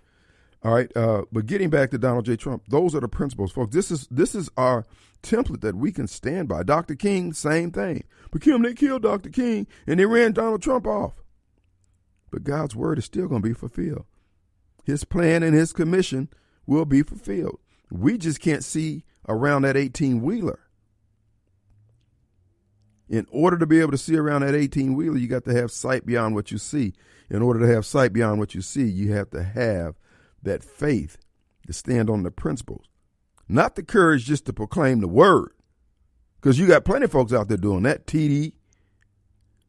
All 0.62 0.74
right, 0.74 0.94
uh, 0.94 1.22
but 1.32 1.46
getting 1.46 1.70
back 1.70 1.90
to 1.90 1.98
Donald 1.98 2.26
J. 2.26 2.36
Trump, 2.36 2.64
those 2.68 2.94
are 2.94 3.00
the 3.00 3.08
principles, 3.08 3.50
folks. 3.50 3.74
This 3.74 3.90
is 3.90 4.06
this 4.10 4.34
is 4.34 4.50
our 4.58 4.84
template 5.22 5.62
that 5.62 5.74
we 5.74 5.90
can 5.90 6.06
stand 6.06 6.48
by. 6.48 6.62
Dr. 6.62 6.94
King, 6.94 7.32
same 7.32 7.70
thing. 7.70 8.04
But 8.30 8.42
Kim, 8.42 8.60
they 8.62 8.74
killed 8.74 9.02
Dr. 9.02 9.30
King 9.30 9.66
and 9.86 9.98
they 9.98 10.04
ran 10.04 10.32
Donald 10.32 10.62
Trump 10.62 10.86
off. 10.86 11.22
But 12.30 12.44
God's 12.44 12.76
word 12.76 12.98
is 12.98 13.06
still 13.06 13.26
going 13.26 13.42
to 13.42 13.48
be 13.48 13.54
fulfilled. 13.54 14.04
His 14.84 15.04
plan 15.04 15.42
and 15.42 15.54
his 15.54 15.72
commission 15.72 16.28
will 16.66 16.84
be 16.84 17.02
fulfilled. 17.02 17.58
We 17.90 18.18
just 18.18 18.40
can't 18.40 18.64
see 18.64 19.04
around 19.28 19.62
that 19.62 19.76
18 19.76 20.20
wheeler. 20.20 20.60
In 23.10 23.26
order 23.32 23.58
to 23.58 23.66
be 23.66 23.80
able 23.80 23.90
to 23.90 23.98
see 23.98 24.16
around 24.16 24.42
that 24.42 24.54
18 24.54 24.94
wheeler, 24.94 25.18
you 25.18 25.26
got 25.26 25.44
to 25.44 25.52
have 25.52 25.72
sight 25.72 26.06
beyond 26.06 26.36
what 26.36 26.52
you 26.52 26.58
see. 26.58 26.94
In 27.28 27.42
order 27.42 27.58
to 27.58 27.66
have 27.66 27.84
sight 27.84 28.12
beyond 28.12 28.38
what 28.38 28.54
you 28.54 28.62
see, 28.62 28.84
you 28.84 29.12
have 29.12 29.30
to 29.30 29.42
have 29.42 29.96
that 30.44 30.62
faith 30.62 31.18
to 31.66 31.72
stand 31.72 32.08
on 32.08 32.22
the 32.22 32.30
principles, 32.30 32.86
not 33.48 33.74
the 33.74 33.82
courage 33.82 34.26
just 34.26 34.46
to 34.46 34.52
proclaim 34.52 35.00
the 35.00 35.08
word. 35.08 35.50
Because 36.40 36.58
you 36.58 36.68
got 36.68 36.84
plenty 36.84 37.04
of 37.04 37.12
folks 37.12 37.32
out 37.32 37.48
there 37.48 37.56
doing 37.56 37.82
that. 37.82 38.06
TD, 38.06 38.52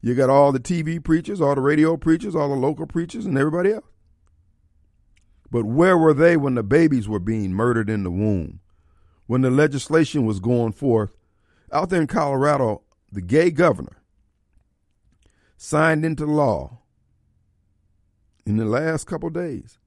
you 0.01 0.15
got 0.15 0.29
all 0.29 0.51
the 0.51 0.59
TV 0.59 1.03
preachers, 1.03 1.41
all 1.41 1.55
the 1.55 1.61
radio 1.61 1.97
preachers, 1.97 2.35
all 2.35 2.49
the 2.49 2.55
local 2.55 2.85
preachers, 2.85 3.25
and 3.25 3.37
everybody 3.39 3.73
else. 3.73 3.85
But 5.49 5.65
where 5.65 5.97
were 5.97 6.13
they 6.13 6.37
when 6.37 6.53
the 6.53 6.63
babies 6.63 7.09
were 7.09 7.19
being 7.19 7.53
murdered 7.53 7.89
in 7.89 8.03
the 8.03 8.11
womb? 8.11 8.59
When 9.25 9.41
the 9.41 9.51
legislation 9.51 10.25
was 10.25 10.39
going 10.39 10.73
forth? 10.73 11.17
Out 11.73 11.89
there 11.89 12.01
in 12.01 12.07
Colorado, 12.07 12.83
the 13.11 13.21
gay 13.21 13.51
governor 13.51 14.01
signed 15.57 16.05
into 16.05 16.25
law 16.25 16.79
in 18.45 18.57
the 18.57 18.65
last 18.65 19.05
couple 19.05 19.29
days 19.29 19.77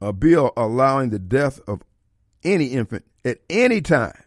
a 0.00 0.12
bill 0.12 0.52
allowing 0.56 1.10
the 1.10 1.18
death 1.18 1.60
of 1.66 1.82
any 2.44 2.66
infant 2.66 3.04
at 3.24 3.38
any 3.50 3.80
time. 3.80 4.22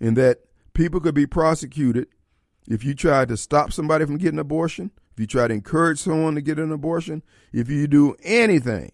And 0.00 0.16
that 0.16 0.40
people 0.74 1.00
could 1.00 1.14
be 1.14 1.26
prosecuted 1.26 2.08
if 2.68 2.84
you 2.84 2.94
tried 2.94 3.28
to 3.28 3.36
stop 3.36 3.72
somebody 3.72 4.04
from 4.04 4.18
getting 4.18 4.36
an 4.36 4.40
abortion, 4.40 4.90
if 5.12 5.20
you 5.20 5.26
try 5.26 5.48
to 5.48 5.54
encourage 5.54 5.98
someone 5.98 6.34
to 6.34 6.40
get 6.40 6.58
an 6.58 6.70
abortion, 6.70 7.22
if 7.52 7.68
you 7.68 7.86
do 7.86 8.14
anything. 8.22 8.92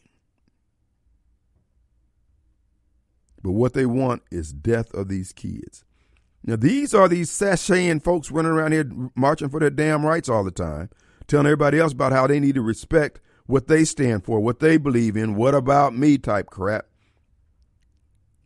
But 3.42 3.52
what 3.52 3.74
they 3.74 3.84
want 3.84 4.22
is 4.30 4.52
death 4.52 4.92
of 4.94 5.08
these 5.08 5.32
kids. 5.32 5.84
Now, 6.46 6.56
these 6.56 6.92
are 6.92 7.08
these 7.08 7.30
sashaying 7.30 8.02
folks 8.02 8.30
running 8.30 8.52
around 8.52 8.72
here 8.72 8.90
marching 9.14 9.48
for 9.48 9.60
their 9.60 9.70
damn 9.70 10.04
rights 10.04 10.28
all 10.28 10.44
the 10.44 10.50
time, 10.50 10.90
telling 11.26 11.46
everybody 11.46 11.78
else 11.78 11.92
about 11.92 12.12
how 12.12 12.26
they 12.26 12.38
need 12.38 12.54
to 12.56 12.62
respect 12.62 13.20
what 13.46 13.66
they 13.66 13.84
stand 13.84 14.24
for, 14.24 14.40
what 14.40 14.60
they 14.60 14.76
believe 14.76 15.16
in, 15.16 15.36
what 15.36 15.54
about 15.54 15.96
me 15.96 16.18
type 16.18 16.46
crap. 16.46 16.86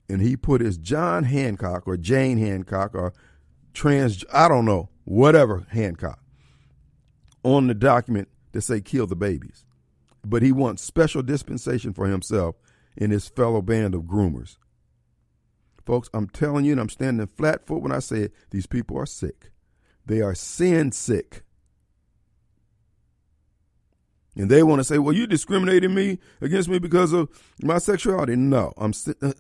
And 0.09 0.23
he 0.23 0.37
put 0.37 0.61
his 0.61 0.79
John 0.79 1.25
Hancock 1.25 1.87
or 1.87 1.97
Jane 1.97 2.39
Hancock 2.39 2.95
or 2.95 3.13
trans, 3.75 4.25
I 4.33 4.49
don't 4.49 4.65
know, 4.65 4.91
whatever 5.05 5.67
Hancock 5.71 6.21
on 7.43 7.67
the 7.67 7.75
document 7.75 8.29
that 8.53 8.63
say 8.63 8.81
kill 8.81 9.07
the 9.07 9.17
babies. 9.17 9.65
But 10.25 10.43
he 10.43 10.53
wants 10.53 10.83
special 10.83 11.23
dispensation 11.23 11.93
for 11.93 12.07
himself 12.07 12.57
and 12.97 13.13
his 13.13 13.29
fellow 13.29 13.61
band 13.61 13.95
of 13.95 14.03
groomers. 14.03 14.57
Folks, 15.89 16.11
I'm 16.13 16.29
telling 16.29 16.67
you, 16.67 16.73
and 16.73 16.81
I'm 16.83 16.91
standing 16.91 17.27
flat 17.39 17.67
foot 17.67 17.81
when 17.81 17.93
I 17.93 18.01
say 18.01 18.25
it, 18.25 18.35
these 18.51 18.67
people 18.67 18.99
are 18.99 19.07
sick. 19.07 19.53
They 20.05 20.21
are 20.21 20.35
sin 20.35 20.93
sick. 20.93 21.45
And 24.37 24.51
they 24.51 24.63
want 24.63 24.81
to 24.81 24.85
say, 24.85 24.99
well, 24.99 25.15
you 25.15 25.27
discriminated 25.27 25.91
me 25.91 26.19
against 26.43 26.69
me 26.69 26.79
because 26.79 27.15
of 27.15 27.31
my 27.63 27.79
sexuality. 27.79 28.37
No, 28.37 28.75
I'm 28.77 28.93
uh, 29.23 29.33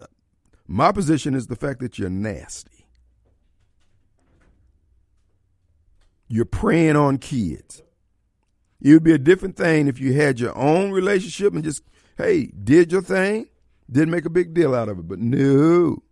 my 0.66 0.90
position 0.90 1.34
is 1.34 1.48
the 1.48 1.54
fact 1.54 1.80
that 1.80 1.98
you're 1.98 2.08
nasty. 2.08 2.86
You're 6.28 6.46
preying 6.46 6.96
on 6.96 7.18
kids. 7.18 7.82
It 8.80 8.94
would 8.94 9.04
be 9.04 9.12
a 9.12 9.18
different 9.18 9.56
thing 9.56 9.86
if 9.86 10.00
you 10.00 10.14
had 10.14 10.40
your 10.40 10.56
own 10.56 10.92
relationship 10.92 11.52
and 11.52 11.62
just, 11.62 11.82
hey, 12.16 12.46
did 12.46 12.90
your 12.90 13.02
thing, 13.02 13.50
didn't 13.92 14.12
make 14.12 14.24
a 14.24 14.30
big 14.30 14.54
deal 14.54 14.74
out 14.74 14.88
of 14.88 14.98
it. 14.98 15.08
But 15.08 15.18
no. 15.18 16.04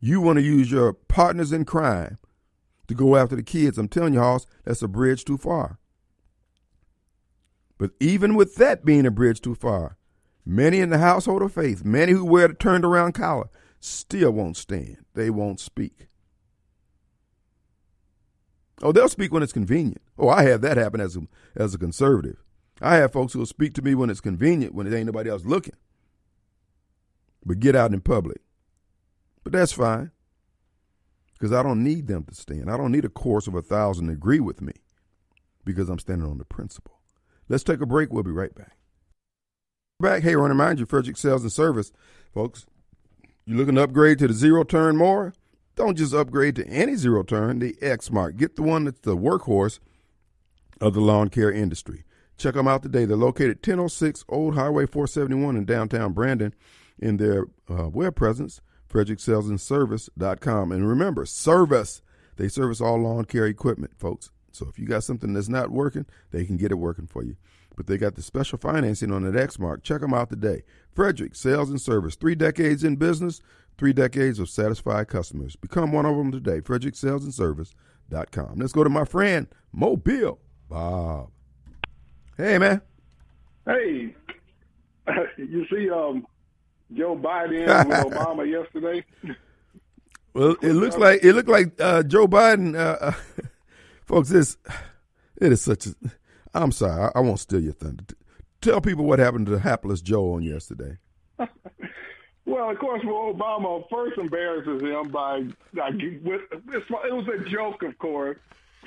You 0.00 0.20
want 0.20 0.38
to 0.38 0.42
use 0.42 0.70
your 0.70 0.94
partners 0.94 1.52
in 1.52 1.64
crime 1.64 2.18
to 2.88 2.94
go 2.94 3.16
after 3.16 3.36
the 3.36 3.42
kids. 3.42 3.78
I'm 3.78 3.88
telling 3.88 4.14
you, 4.14 4.20
Hoss, 4.20 4.46
that's 4.64 4.82
a 4.82 4.88
bridge 4.88 5.24
too 5.24 5.36
far. 5.36 5.78
But 7.78 7.92
even 8.00 8.34
with 8.34 8.56
that 8.56 8.84
being 8.84 9.06
a 9.06 9.10
bridge 9.10 9.40
too 9.40 9.54
far, 9.54 9.96
many 10.44 10.80
in 10.80 10.90
the 10.90 10.98
household 10.98 11.42
of 11.42 11.52
faith, 11.52 11.84
many 11.84 12.12
who 12.12 12.24
wear 12.24 12.48
the 12.48 12.54
turned 12.54 12.84
around 12.84 13.12
collar, 13.12 13.48
still 13.78 14.30
won't 14.30 14.56
stand. 14.56 14.98
They 15.14 15.30
won't 15.30 15.60
speak. 15.60 16.08
Oh, 18.82 18.92
they'll 18.92 19.08
speak 19.08 19.32
when 19.32 19.42
it's 19.42 19.52
convenient. 19.52 20.00
Oh, 20.18 20.28
I 20.28 20.44
had 20.44 20.62
that 20.62 20.76
happen 20.76 21.00
as 21.00 21.16
a, 21.16 21.20
as 21.54 21.74
a 21.74 21.78
conservative. 21.78 22.42
I 22.80 22.96
have 22.96 23.12
folks 23.12 23.34
who 23.34 23.40
will 23.40 23.46
speak 23.46 23.74
to 23.74 23.82
me 23.82 23.94
when 23.94 24.08
it's 24.08 24.22
convenient, 24.22 24.74
when 24.74 24.88
there 24.88 24.98
ain't 24.98 25.06
nobody 25.06 25.28
else 25.28 25.44
looking. 25.44 25.76
But 27.44 27.60
get 27.60 27.76
out 27.76 27.92
in 27.92 28.00
public. 28.00 28.40
But 29.42 29.52
that's 29.52 29.72
fine. 29.72 30.10
Because 31.32 31.52
I 31.52 31.62
don't 31.62 31.82
need 31.82 32.06
them 32.06 32.24
to 32.24 32.34
stand. 32.34 32.70
I 32.70 32.76
don't 32.76 32.92
need 32.92 33.04
a 33.04 33.08
chorus 33.08 33.46
of 33.46 33.54
a 33.54 33.62
thousand 33.62 34.08
to 34.08 34.12
agree 34.12 34.40
with 34.40 34.60
me 34.60 34.72
because 35.64 35.88
I'm 35.88 35.98
standing 35.98 36.28
on 36.28 36.38
the 36.38 36.44
principle. 36.44 37.00
Let's 37.48 37.64
take 37.64 37.80
a 37.80 37.86
break. 37.86 38.12
We'll 38.12 38.22
be 38.22 38.30
right 38.30 38.54
back. 38.54 38.76
Back. 39.98 40.22
Hey, 40.22 40.32
to 40.32 40.38
remind 40.38 40.78
you, 40.78 40.86
Frederick 40.86 41.16
Sales 41.16 41.42
and 41.42 41.52
Service, 41.52 41.92
folks. 42.32 42.66
You 43.46 43.56
looking 43.56 43.74
to 43.76 43.82
upgrade 43.82 44.18
to 44.18 44.28
the 44.28 44.34
zero 44.34 44.64
turn 44.64 44.96
more? 44.96 45.34
Don't 45.76 45.96
just 45.96 46.14
upgrade 46.14 46.56
to 46.56 46.66
any 46.68 46.94
zero 46.94 47.22
turn, 47.22 47.58
the 47.58 47.72
Exmark. 47.82 48.36
Get 48.36 48.56
the 48.56 48.62
one 48.62 48.84
that's 48.84 49.00
the 49.00 49.16
workhorse 49.16 49.78
of 50.80 50.94
the 50.94 51.00
lawn 51.00 51.28
care 51.28 51.50
industry. 51.50 52.04
Check 52.36 52.54
them 52.54 52.68
out 52.68 52.82
today. 52.82 53.04
They're 53.04 53.16
located 53.16 53.66
1006 53.66 54.24
Old 54.28 54.54
Highway 54.54 54.86
471 54.86 55.56
in 55.56 55.64
downtown 55.64 56.12
Brandon. 56.12 56.54
In 56.98 57.16
their 57.16 57.46
uh, 57.70 57.88
web 57.88 58.14
presence, 58.14 58.60
fredericksalesandservice.com. 58.90 60.72
And 60.72 60.88
remember, 60.88 61.24
service. 61.24 62.02
They 62.36 62.48
service 62.48 62.80
all 62.80 62.98
lawn 62.98 63.26
care 63.26 63.46
equipment, 63.46 63.92
folks. 63.98 64.30
So 64.52 64.66
if 64.68 64.78
you 64.78 64.86
got 64.86 65.04
something 65.04 65.32
that's 65.32 65.48
not 65.48 65.70
working, 65.70 66.06
they 66.30 66.44
can 66.44 66.56
get 66.56 66.72
it 66.72 66.76
working 66.76 67.06
for 67.06 67.22
you. 67.22 67.36
But 67.76 67.86
they 67.86 67.96
got 67.98 68.16
the 68.16 68.22
special 68.22 68.58
financing 68.58 69.12
on 69.12 69.22
that 69.22 69.34
Exmark. 69.34 69.82
Check 69.82 70.00
them 70.00 70.12
out 70.12 70.28
today. 70.30 70.64
Frederick 70.92 71.34
Sales 71.34 71.70
and 71.70 71.80
Service. 71.80 72.16
Three 72.16 72.34
decades 72.34 72.82
in 72.84 72.96
business, 72.96 73.40
three 73.78 73.92
decades 73.92 74.38
of 74.38 74.50
satisfied 74.50 75.08
customers. 75.08 75.56
Become 75.56 75.92
one 75.92 76.04
of 76.06 76.16
them 76.16 76.32
today. 76.32 76.60
FrederickSalesandService.com. 76.60 78.58
Let's 78.58 78.72
go 78.72 78.84
to 78.84 78.90
my 78.90 79.04
friend, 79.04 79.46
Mobile 79.72 80.40
Bob. 80.68 81.30
Hey, 82.36 82.58
man. 82.58 82.82
Hey, 83.66 84.14
you 85.36 85.66
see 85.70 85.90
um, 85.90 86.26
Joe 86.94 87.16
Biden 87.16 87.66
with 87.88 88.12
Obama 88.12 88.48
yesterday? 88.48 89.04
Well, 90.32 90.54
it 90.62 90.74
looks 90.74 90.96
like 90.96 91.24
it 91.24 91.32
looked 91.32 91.48
like 91.48 91.72
uh, 91.80 92.04
Joe 92.04 92.28
Biden, 92.28 92.76
uh, 92.78 93.12
folks. 94.06 94.28
This 94.28 94.56
it 95.40 95.50
is 95.50 95.60
such 95.60 95.86
a. 95.86 95.94
I'm 96.54 96.70
sorry, 96.70 97.10
I, 97.12 97.18
I 97.18 97.20
won't 97.20 97.40
steal 97.40 97.60
your 97.60 97.72
thunder. 97.72 98.04
Tell 98.60 98.80
people 98.80 99.06
what 99.06 99.18
happened 99.18 99.46
to 99.46 99.58
hapless 99.58 100.00
Joe 100.00 100.34
on 100.34 100.44
yesterday. 100.44 100.98
well, 102.46 102.70
of 102.70 102.78
course, 102.78 103.02
well, 103.04 103.34
Obama 103.34 103.82
first 103.90 104.18
embarrasses 104.18 104.80
him 104.80 105.10
by 105.10 105.40
like, 105.74 105.94
with, 106.22 106.42
it 106.52 107.12
was 107.12 107.26
a 107.28 107.50
joke, 107.50 107.82
of 107.82 107.98
course. 107.98 108.38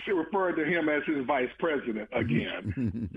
She 0.06 0.12
referred 0.12 0.56
to 0.56 0.64
him 0.64 0.88
as 0.88 1.04
his 1.06 1.26
vice 1.26 1.52
president 1.60 2.08
again, 2.14 3.10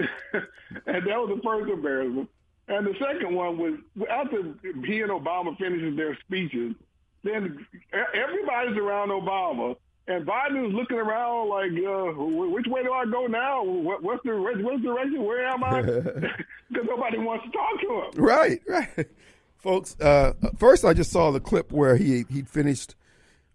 and 0.86 1.06
that 1.06 1.06
was 1.06 1.36
the 1.36 1.40
first 1.44 1.70
embarrassment. 1.70 2.28
And 2.68 2.86
the 2.86 2.94
second 2.98 3.34
one 3.34 3.58
was 3.58 3.74
after 4.10 4.42
he 4.84 5.00
and 5.00 5.10
Obama 5.10 5.56
finishes 5.56 5.96
their 5.96 6.18
speeches, 6.26 6.74
then 7.22 7.64
everybody's 7.92 8.76
around 8.76 9.10
Obama, 9.10 9.76
and 10.08 10.26
Biden 10.26 10.68
is 10.68 10.74
looking 10.74 10.98
around 10.98 11.48
like, 11.48 11.70
uh, 11.70 12.12
which 12.50 12.66
way 12.66 12.82
do 12.82 12.92
I 12.92 13.04
go 13.06 13.26
now? 13.26 13.64
What, 13.64 14.02
what's 14.02 14.22
the 14.24 14.36
what's 14.40 14.82
the 14.82 14.88
direction? 14.88 15.24
Where 15.24 15.46
am 15.46 15.64
I? 15.64 15.80
Because 16.68 16.88
nobody 16.88 17.18
wants 17.18 17.44
to 17.44 17.50
talk 17.52 17.80
to 17.80 17.86
him. 17.86 18.24
Right, 18.24 18.60
right, 18.66 19.08
folks. 19.56 19.96
Uh, 20.00 20.32
first, 20.58 20.84
I 20.84 20.94
just 20.94 21.12
saw 21.12 21.30
the 21.30 21.38
clip 21.38 21.70
where 21.70 21.96
he 21.96 22.24
he 22.28 22.42
finished 22.42 22.96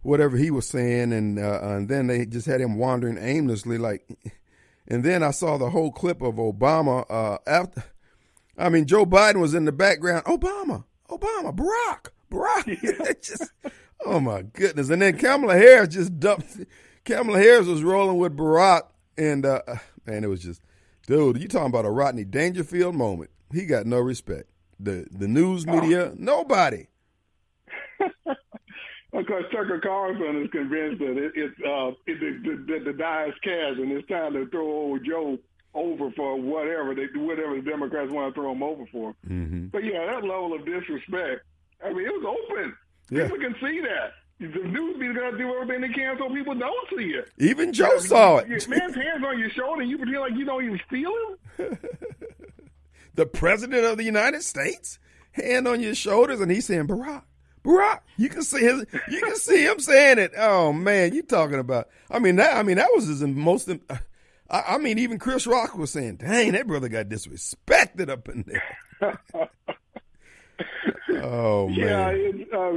whatever 0.01 0.37
he 0.37 0.49
was 0.49 0.65
saying, 0.65 1.11
and 1.11 1.37
uh, 1.37 1.59
and 1.61 1.89
then 1.89 2.07
they 2.07 2.25
just 2.25 2.45
had 2.45 2.61
him 2.61 2.77
wandering 2.77 3.17
aimlessly, 3.17 3.77
like. 3.77 4.07
And 4.87 5.03
then 5.03 5.23
I 5.23 5.31
saw 5.31 5.57
the 5.57 5.69
whole 5.69 5.91
clip 5.91 6.21
of 6.21 6.35
Obama 6.35 7.05
uh, 7.09 7.37
after 7.47 7.83
I 8.61 8.69
mean, 8.69 8.85
Joe 8.85 9.05
Biden 9.05 9.41
was 9.41 9.55
in 9.55 9.65
the 9.65 9.71
background. 9.71 10.23
Obama, 10.25 10.83
Obama, 11.09 11.55
Barack, 11.55 12.09
Barack. 12.29 13.21
just, 13.23 13.51
oh 14.05 14.19
my 14.19 14.43
goodness! 14.43 14.89
And 14.89 15.01
then 15.01 15.17
Kamala 15.17 15.55
Harris 15.55 15.89
just 15.89 16.19
dumped. 16.19 16.57
Kamala 17.03 17.39
Harris 17.39 17.65
was 17.65 17.83
rolling 17.83 18.17
with 18.17 18.37
Barack, 18.37 18.83
and 19.17 19.47
uh, 19.47 19.61
man, 20.05 20.23
it 20.23 20.27
was 20.27 20.43
just, 20.43 20.61
dude, 21.07 21.41
you 21.41 21.47
talking 21.47 21.67
about 21.67 21.85
a 21.85 21.89
Rodney 21.89 22.23
Dangerfield 22.23 22.95
moment? 22.95 23.31
He 23.51 23.65
got 23.65 23.87
no 23.87 23.97
respect. 23.99 24.47
The 24.79 25.07
the 25.09 25.27
news 25.27 25.65
media, 25.65 26.11
oh. 26.11 26.15
nobody. 26.17 26.87
Because 29.11 29.43
Tucker 29.51 29.79
Carlson 29.83 30.41
is 30.41 30.49
convinced 30.51 30.99
that 30.99 31.17
it, 31.17 31.33
it, 31.35 31.51
uh, 31.67 31.91
it, 32.07 32.17
the, 32.21 32.63
the, 32.65 32.79
the 32.85 32.93
die 32.93 33.25
is 33.25 33.33
cast 33.43 33.77
and 33.77 33.91
it's 33.91 34.07
time 34.07 34.31
to 34.33 34.47
throw 34.47 34.65
old 34.65 35.05
Joe 35.05 35.37
over 35.73 36.11
for 36.11 36.39
whatever 36.39 36.93
they 36.93 37.07
whatever 37.15 37.55
the 37.55 37.61
Democrats 37.61 38.11
want 38.11 38.33
to 38.33 38.41
throw 38.41 38.51
them 38.53 38.63
over 38.63 38.85
for. 38.91 39.15
Mm-hmm. 39.27 39.67
But 39.67 39.83
yeah, 39.83 40.05
that 40.05 40.23
level 40.23 40.53
of 40.53 40.65
disrespect. 40.65 41.43
I 41.83 41.93
mean, 41.93 42.05
it 42.05 42.13
was 42.13 42.37
open. 42.49 42.75
Yeah. 43.09 43.23
People 43.23 43.39
can 43.39 43.55
see 43.61 43.81
that. 43.81 44.13
The 44.39 44.47
news 44.47 44.97
media 44.97 45.13
gonna 45.13 45.37
do 45.37 45.53
everything 45.55 45.81
they 45.81 45.93
can 45.93 46.17
so 46.17 46.27
people 46.29 46.55
don't 46.55 46.89
see 46.89 47.11
it. 47.11 47.29
Even 47.37 47.71
Joe 47.71 47.99
saw 47.99 48.37
it. 48.37 48.47
Your 48.47 48.59
man's 48.69 48.95
hands 48.95 49.23
on 49.25 49.37
your 49.37 49.51
shoulder, 49.51 49.81
and 49.81 49.89
you 49.89 49.97
pretend 49.97 50.19
like 50.19 50.33
you 50.33 50.45
don't 50.45 50.65
even 50.65 50.79
feel 50.89 51.11
him. 51.57 51.77
the 53.13 53.27
president 53.27 53.85
of 53.85 53.97
the 53.97 54.03
United 54.03 54.41
States, 54.41 54.97
hand 55.33 55.67
on 55.67 55.79
your 55.79 55.93
shoulders, 55.93 56.39
and 56.39 56.49
he's 56.49 56.65
saying, 56.65 56.87
"Barack, 56.87 57.21
Barack." 57.63 57.99
You 58.17 58.29
can 58.29 58.41
see 58.41 58.61
him. 58.61 58.83
You 59.11 59.21
can 59.21 59.35
see 59.35 59.63
him 59.63 59.79
saying 59.79 60.17
it. 60.17 60.31
Oh 60.35 60.73
man, 60.73 61.13
you 61.13 61.21
talking 61.21 61.59
about? 61.59 61.89
I 62.09 62.17
mean 62.17 62.37
that. 62.37 62.57
I 62.57 62.63
mean 62.63 62.77
that 62.77 62.89
was 62.95 63.05
his 63.05 63.21
most. 63.21 63.69
I, 64.51 64.75
I 64.75 64.77
mean, 64.77 64.99
even 64.99 65.17
Chris 65.17 65.47
Rock 65.47 65.77
was 65.77 65.91
saying, 65.91 66.17
"Dang, 66.17 66.51
that 66.51 66.67
brother 66.67 66.89
got 66.89 67.07
disrespected 67.07 68.09
up 68.09 68.27
in 68.27 68.43
there." 68.45 68.79
oh 71.23 71.69
man! 71.69 71.77
Yeah, 71.77 72.09
it, 72.09 72.53
uh, 72.53 72.71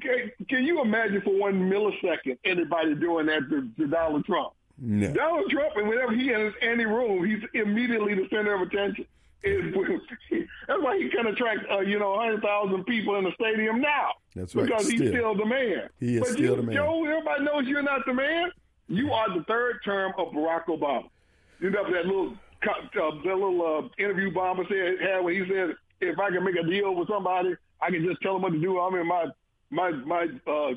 can, 0.00 0.32
can, 0.48 0.64
you 0.64 0.80
imagine 0.80 1.20
for 1.20 1.38
one 1.38 1.70
millisecond 1.70 2.38
anybody 2.44 2.94
doing 2.94 3.26
that 3.26 3.48
to, 3.50 3.68
to 3.76 3.86
Donald 3.86 4.24
Trump? 4.24 4.54
No. 4.78 5.12
Donald 5.12 5.50
Trump, 5.50 5.74
and 5.76 5.88
whenever 5.88 6.14
he 6.14 6.32
enters 6.32 6.54
any 6.62 6.86
room, 6.86 7.24
he's 7.26 7.42
immediately 7.52 8.14
the 8.14 8.26
center 8.30 8.54
of 8.54 8.62
attention. 8.62 9.06
that's 9.44 10.82
why 10.82 10.98
he 10.98 11.08
can 11.10 11.26
attract, 11.28 11.60
uh, 11.70 11.78
you 11.78 11.96
know, 11.98 12.10
100,000 12.10 12.84
people 12.84 13.14
in 13.16 13.24
the 13.24 13.32
stadium 13.34 13.80
now. 13.80 14.10
That's 14.34 14.52
right. 14.54 14.66
Because 14.66 14.86
still. 14.86 14.98
he's 14.98 15.10
still 15.10 15.34
the 15.36 15.46
man. 15.46 15.88
He 16.00 16.16
is 16.16 16.20
but 16.20 16.30
still 16.30 16.40
you, 16.40 16.56
the 16.56 16.62
man. 16.62 16.74
Joe, 16.74 17.04
everybody 17.04 17.44
knows 17.44 17.66
you're 17.66 17.82
not 17.82 18.04
the 18.04 18.14
man. 18.14 18.50
You 18.88 19.12
are 19.12 19.32
the 19.32 19.44
third 19.44 19.80
term 19.84 20.12
of 20.18 20.32
Barack 20.32 20.64
Obama. 20.66 21.08
You 21.60 21.70
know 21.70 21.84
that 21.84 22.06
little 22.06 22.34
uh, 22.62 23.10
that 23.24 23.34
little 23.34 23.62
uh, 23.62 24.02
interview 24.02 24.32
Obama 24.32 24.68
said 24.68 25.00
had 25.00 25.24
when 25.24 25.34
he 25.34 25.40
said, 25.52 25.74
"If 26.00 26.18
I 26.18 26.30
can 26.30 26.44
make 26.44 26.56
a 26.56 26.62
deal 26.62 26.94
with 26.94 27.08
somebody, 27.08 27.56
I 27.80 27.90
can 27.90 28.04
just 28.04 28.20
tell 28.22 28.34
them 28.34 28.42
what 28.42 28.52
to 28.52 28.60
do. 28.60 28.78
I'm 28.78 28.94
in 28.94 29.06
my 29.06 29.26
my 29.70 29.90
my 29.90 30.26
uh, 30.46 30.74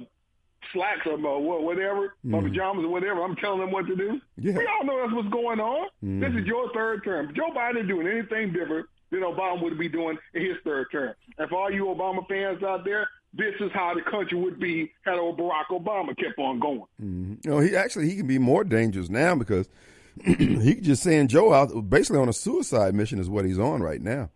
slacks 0.74 1.06
or 1.06 1.14
uh, 1.14 1.40
whatever, 1.40 2.16
mm. 2.26 2.32
my 2.32 2.38
mm-hmm. 2.38 2.48
pajamas 2.48 2.86
or 2.86 2.90
whatever. 2.90 3.24
I'm 3.24 3.36
telling 3.36 3.60
them 3.60 3.72
what 3.72 3.88
to 3.88 3.96
do. 3.96 4.22
Yeah. 4.38 4.58
We 4.58 4.68
all 4.68 4.86
know 4.86 5.02
that's 5.02 5.14
what's 5.14 5.30
going 5.30 5.60
on. 5.60 5.90
Mm. 6.04 6.20
This 6.22 6.42
is 6.42 6.48
your 6.48 6.72
third 6.74 7.04
term. 7.04 7.34
Joe 7.36 7.52
Biden 7.56 7.88
doing 7.88 8.08
anything 8.08 8.54
different 8.54 8.88
than 9.12 9.22
Obama 9.22 9.62
would 9.64 9.78
be 9.78 9.90
doing 9.90 10.18
in 10.34 10.46
his 10.46 10.58
third 10.64 10.88
term. 10.92 11.14
And 11.38 11.50
for 11.50 11.56
all 11.62 11.72
you 11.72 11.86
Obama 11.86 12.28
fans 12.28 12.64
out 12.64 12.86
there, 12.86 13.08
this 13.34 13.54
is 13.60 13.72
how 13.74 13.94
the 13.94 14.02
country 14.02 14.38
would 14.38 14.60
be 14.60 14.92
had 15.04 15.16
old 15.16 15.38
Barack 15.38 15.68
Obama 15.72 16.18
kept 16.18 16.38
on 16.38 16.60
going. 16.60 16.86
You 17.00 17.38
know, 17.50 17.60
he 17.60 17.76
actually 17.76 18.10
he 18.10 18.18
can 18.18 18.28
be 18.28 18.38
more 18.38 18.64
dangerous 18.64 19.10
now 19.10 19.36
because 19.36 19.70
he 20.24 20.76
can 20.76 20.84
just 20.84 21.04
send 21.04 21.30
Joe 21.30 21.54
out 21.54 21.90
basically 21.90 22.20
on 22.20 22.30
a 22.30 22.34
suicide 22.34 22.94
mission 22.94 23.20
is 23.20 23.30
what 23.30 23.46
he's 23.46 23.60
on 23.60 23.82
right 23.82 24.02
now. 24.02 24.30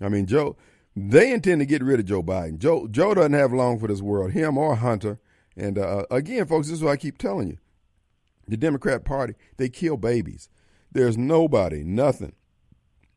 I 0.00 0.08
mean, 0.08 0.26
Joe, 0.26 0.56
they 0.96 1.32
intend 1.32 1.60
to 1.60 1.66
get 1.66 1.82
rid 1.82 2.00
of 2.00 2.06
Joe 2.06 2.22
Biden. 2.22 2.58
Joe 2.58 2.88
Joe 2.88 3.14
doesn't 3.14 3.32
have 3.32 3.52
long 3.52 3.78
for 3.78 3.86
this 3.86 4.00
world, 4.00 4.32
him 4.32 4.58
or 4.58 4.76
Hunter. 4.76 5.20
And 5.56 5.78
uh, 5.78 6.06
again, 6.10 6.46
folks, 6.46 6.68
this 6.68 6.78
is 6.78 6.82
what 6.82 6.92
I 6.92 6.96
keep 6.96 7.18
telling 7.18 7.48
you: 7.48 7.58
the 8.48 8.56
Democrat 8.56 9.04
Party 9.04 9.34
they 9.56 9.68
kill 9.68 9.96
babies. 9.96 10.48
There's 10.92 11.16
nobody, 11.16 11.84
nothing 11.84 12.32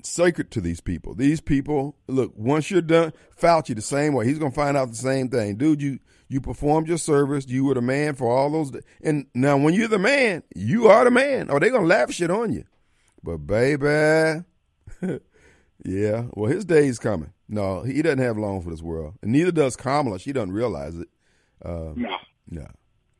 sacred 0.05 0.51
to 0.51 0.61
these 0.61 0.81
people. 0.81 1.15
These 1.15 1.41
people, 1.41 1.95
look, 2.07 2.33
once 2.35 2.69
you're 2.69 2.81
done, 2.81 3.13
Fauci 3.39 3.75
the 3.75 3.81
same 3.81 4.13
way. 4.13 4.25
He's 4.25 4.37
going 4.37 4.51
to 4.51 4.55
find 4.55 4.77
out 4.77 4.89
the 4.89 4.95
same 4.95 5.29
thing. 5.29 5.55
Dude, 5.55 5.81
you 5.81 5.99
you 6.34 6.41
performed 6.41 6.88
your 6.88 6.98
service. 6.98 7.48
You 7.48 7.65
were 7.65 7.76
the 7.76 7.82
man 7.82 8.15
for 8.15 8.30
all 8.30 8.50
those. 8.52 8.72
And 9.04 9.28
now 9.34 9.56
when 9.58 9.74
you're 9.74 9.88
the 9.88 10.00
man, 10.00 10.43
you 10.56 10.88
are 10.88 11.06
the 11.06 11.12
man. 11.12 11.50
Or 11.50 11.60
they're 11.60 11.69
going 11.69 11.84
to 11.84 11.88
laugh 11.88 12.12
shit 12.12 12.32
on 12.32 12.52
you. 12.52 12.63
But 13.24 13.38
baby, 13.46 14.43
yeah, 15.86 16.26
well, 16.34 16.52
his 16.52 16.65
day's 16.65 17.00
coming. 17.00 17.32
No, 17.48 17.84
he 17.84 18.02
doesn't 18.02 18.19
have 18.19 18.38
long 18.38 18.62
for 18.62 18.69
this 18.72 18.82
world. 18.82 19.13
And 19.22 19.32
neither 19.32 19.52
does 19.52 19.76
Kamala. 19.76 20.19
She 20.19 20.34
doesn't 20.34 20.52
realize 20.54 20.98
it. 20.98 21.08
Uh, 21.63 21.93
No. 21.96 22.17
no. 22.50 22.67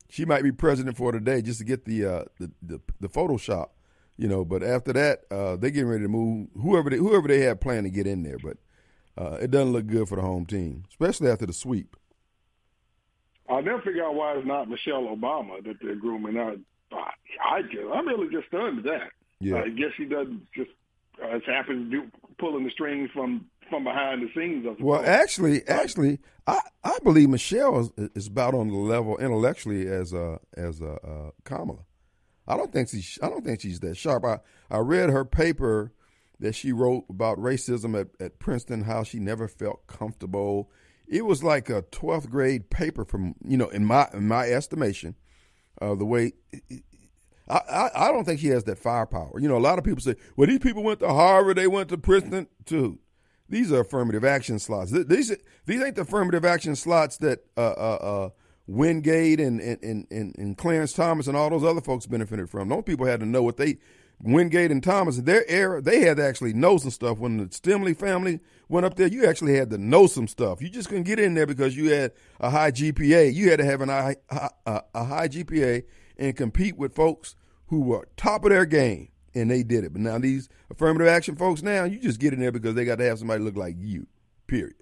She 0.10 0.26
might 0.26 0.44
be 0.44 0.52
president 0.52 0.96
for 0.98 1.12
today 1.12 1.42
just 1.42 1.60
to 1.60 1.66
get 1.66 1.86
the 1.86 2.06
uh, 2.06 2.24
the, 2.40 2.52
the 2.62 2.82
the 3.00 3.08
Photoshop, 3.10 3.70
you 4.16 4.28
know. 4.28 4.46
But 4.46 4.62
after 4.62 4.94
that, 4.94 5.22
uh, 5.32 5.56
they 5.56 5.72
getting 5.72 5.90
ready 5.90 6.04
to 6.04 6.08
move 6.08 6.50
whoever 6.62 6.92
they, 6.92 6.98
whoever 6.98 7.28
they 7.28 7.40
have 7.42 7.60
planned 7.60 7.86
to 7.86 7.90
get 7.90 8.06
in 8.06 8.22
there. 8.22 8.38
But 8.38 8.58
uh, 9.18 9.38
it 9.42 9.50
doesn't 9.50 9.72
look 9.74 9.88
good 9.88 10.08
for 10.08 10.16
the 10.18 10.22
home 10.22 10.46
team, 10.46 10.84
especially 10.90 11.32
after 11.32 11.48
the 11.48 11.54
sweep. 11.54 11.96
I'll 13.50 13.62
never 13.62 13.82
figure 13.82 14.06
out 14.06 14.16
why 14.16 14.34
it's 14.34 14.48
not 14.48 14.70
Michelle 14.70 15.04
Obama 15.04 15.64
that 15.64 15.76
they're 15.82 15.96
grooming. 15.96 16.38
I, 16.38 16.56
I 17.44 17.62
just, 17.64 17.84
I'm 17.94 18.08
really 18.08 18.30
just 18.32 18.48
stunned 18.48 18.80
at 18.80 18.84
that. 18.86 19.12
Yeah. 19.40 19.58
I 19.58 19.70
guess 19.70 19.90
she 19.98 20.06
doesn't 20.06 20.48
just 20.54 20.72
uh, 21.22 21.30
has 21.30 21.42
happened 21.46 21.92
to 21.92 22.02
do 22.02 22.12
pulling 22.40 22.64
the 22.64 22.72
strings 22.72 23.10
from 23.14 23.46
from 23.70 23.84
behind 23.84 24.22
the 24.22 24.30
scenes. 24.36 24.66
Well, 24.80 25.04
actually, 25.06 25.68
actually, 25.68 26.20
I, 26.46 26.60
I 26.84 27.00
believe 27.04 27.30
Michelle 27.30 27.80
is, 27.80 28.10
is 28.16 28.28
about 28.28 28.54
on 28.54 28.68
the 28.68 28.76
level 28.76 29.18
intellectually 29.18 29.88
as 29.88 30.14
a 30.14 30.40
as 30.56 30.82
a 30.82 30.94
uh, 30.94 31.32
Kamala. 31.44 31.86
I 32.48 32.58
don't 32.58 32.72
think 32.72 32.90
she's 32.90 33.20
I 33.22 33.30
don't 33.30 33.44
think 33.44 33.62
she's 33.62 33.80
that 33.82 33.98
sharp. 33.98 34.26
I, 34.26 34.40
I 34.70 34.80
read 34.80 35.10
her 35.10 35.26
paper 35.26 35.94
that 36.40 36.56
she 36.56 36.72
wrote 36.72 37.06
about 37.10 37.38
racism 37.38 38.00
at, 38.00 38.08
at 38.20 38.40
Princeton, 38.40 38.84
how 38.84 39.04
she 39.04 39.20
never 39.20 39.48
felt 39.48 39.88
comfortable. 39.88 40.70
It 41.14 41.26
was 41.26 41.44
like 41.44 41.70
a 41.70 41.84
twelfth 41.84 42.30
grade 42.30 42.72
paper 42.72 43.06
from 43.06 43.36
you 43.46 43.56
know 43.56 43.70
in 43.70 43.86
my 43.86 44.08
in 44.14 44.28
my 44.28 44.48
estimation, 44.48 45.16
uh, 45.80 45.94
the 45.94 46.06
way. 46.06 46.34
I, 47.48 47.58
I, 47.58 48.08
I 48.08 48.12
don't 48.12 48.24
think 48.24 48.40
he 48.40 48.48
has 48.48 48.64
that 48.64 48.80
firepower. 48.80 49.40
You 49.40 49.48
know, 49.48 49.58
a 49.58 49.60
lot 49.60 49.78
of 49.78 49.84
people 49.84 50.02
say, 50.02 50.16
well, 50.38 50.48
these 50.48 50.60
people 50.60 50.82
went 50.82 51.02
to 51.02 51.10
Harvard, 51.10 51.58
they 51.58 51.68
went 51.68 51.90
to 51.90 51.98
Princeton, 51.98 52.48
too. 52.66 53.00
These 53.50 53.72
are 53.72 53.82
affirmative 53.82 54.24
action 54.24 54.58
slots. 54.60 54.92
These 54.92 55.36
these 55.66 55.84
ain't 55.84 55.96
the 55.96 56.02
affirmative 56.02 56.46
action 56.46 56.76
slots 56.76 57.18
that 57.18 57.46
uh, 57.58 57.62
uh, 57.62 57.98
uh, 58.02 58.30
Wingate 58.66 59.40
and, 59.40 59.60
and, 59.60 60.08
and, 60.10 60.36
and 60.38 60.58
Clarence 60.58 60.94
Thomas 60.94 61.28
and 61.28 61.38
all 61.38 61.50
those 61.50 61.64
other 61.64 61.82
folks 61.82 62.06
benefited 62.08 62.50
from. 62.50 62.70
Those 62.70 62.84
people 62.84 63.06
had 63.06 63.20
to 63.20 63.26
know 63.26 63.44
what 63.44 63.58
they 63.58 63.78
Wingate 64.24 64.72
and 64.72 64.82
Thomas 64.82 65.18
their 65.18 65.50
era. 65.50 65.82
They 65.82 66.02
had 66.02 66.18
to 66.18 66.26
actually 66.26 66.54
know 66.54 66.78
some 66.78 66.92
stuff. 66.92 67.18
When 67.20 67.38
the 67.38 67.46
Stimley 67.46 67.94
family 67.94 68.40
went 68.70 68.86
up 68.86 68.96
there, 68.96 69.08
you 69.08 69.26
actually 69.26 69.56
had 69.56 69.70
to 69.72 69.78
know 69.78 70.08
some 70.08 70.28
stuff. 70.28 70.62
You 70.62 70.70
just 70.70 70.88
couldn't 70.88 71.04
get 71.04 71.20
in 71.20 71.34
there 71.34 71.46
because 71.46 71.76
you 71.76 71.92
had 71.92 72.14
a 72.40 72.50
high 72.50 72.72
GPA. 72.72 73.34
You 73.34 73.50
had 73.50 73.60
to 73.60 73.66
have 73.66 73.82
an 73.82 73.90
a, 73.90 74.16
a 74.96 75.04
high 75.04 75.28
GPA 75.28 75.84
and 76.18 76.36
compete 76.36 76.78
with 76.78 76.96
folks 76.96 77.36
who 77.68 77.82
were 77.82 78.08
top 78.16 78.46
of 78.46 78.52
their 78.52 78.66
game 78.66 79.10
and 79.36 79.50
they 79.50 79.64
did 79.64 79.84
it. 79.84 79.94
But 79.94 80.02
now 80.02 80.18
these 80.18 80.50
affirmative 80.70 81.08
action 81.08 81.36
folks 81.36 81.62
now, 81.62 81.84
you 81.84 82.00
just 82.00 82.20
get 82.20 82.34
in 82.34 82.40
there 82.40 82.52
because 82.52 82.76
they 82.76 82.86
got 82.86 82.98
to 82.98 83.06
have 83.06 83.20
somebody 83.20 83.44
look 83.44 83.58
like 83.58 83.76
you. 83.80 84.08
Period. 84.48 84.76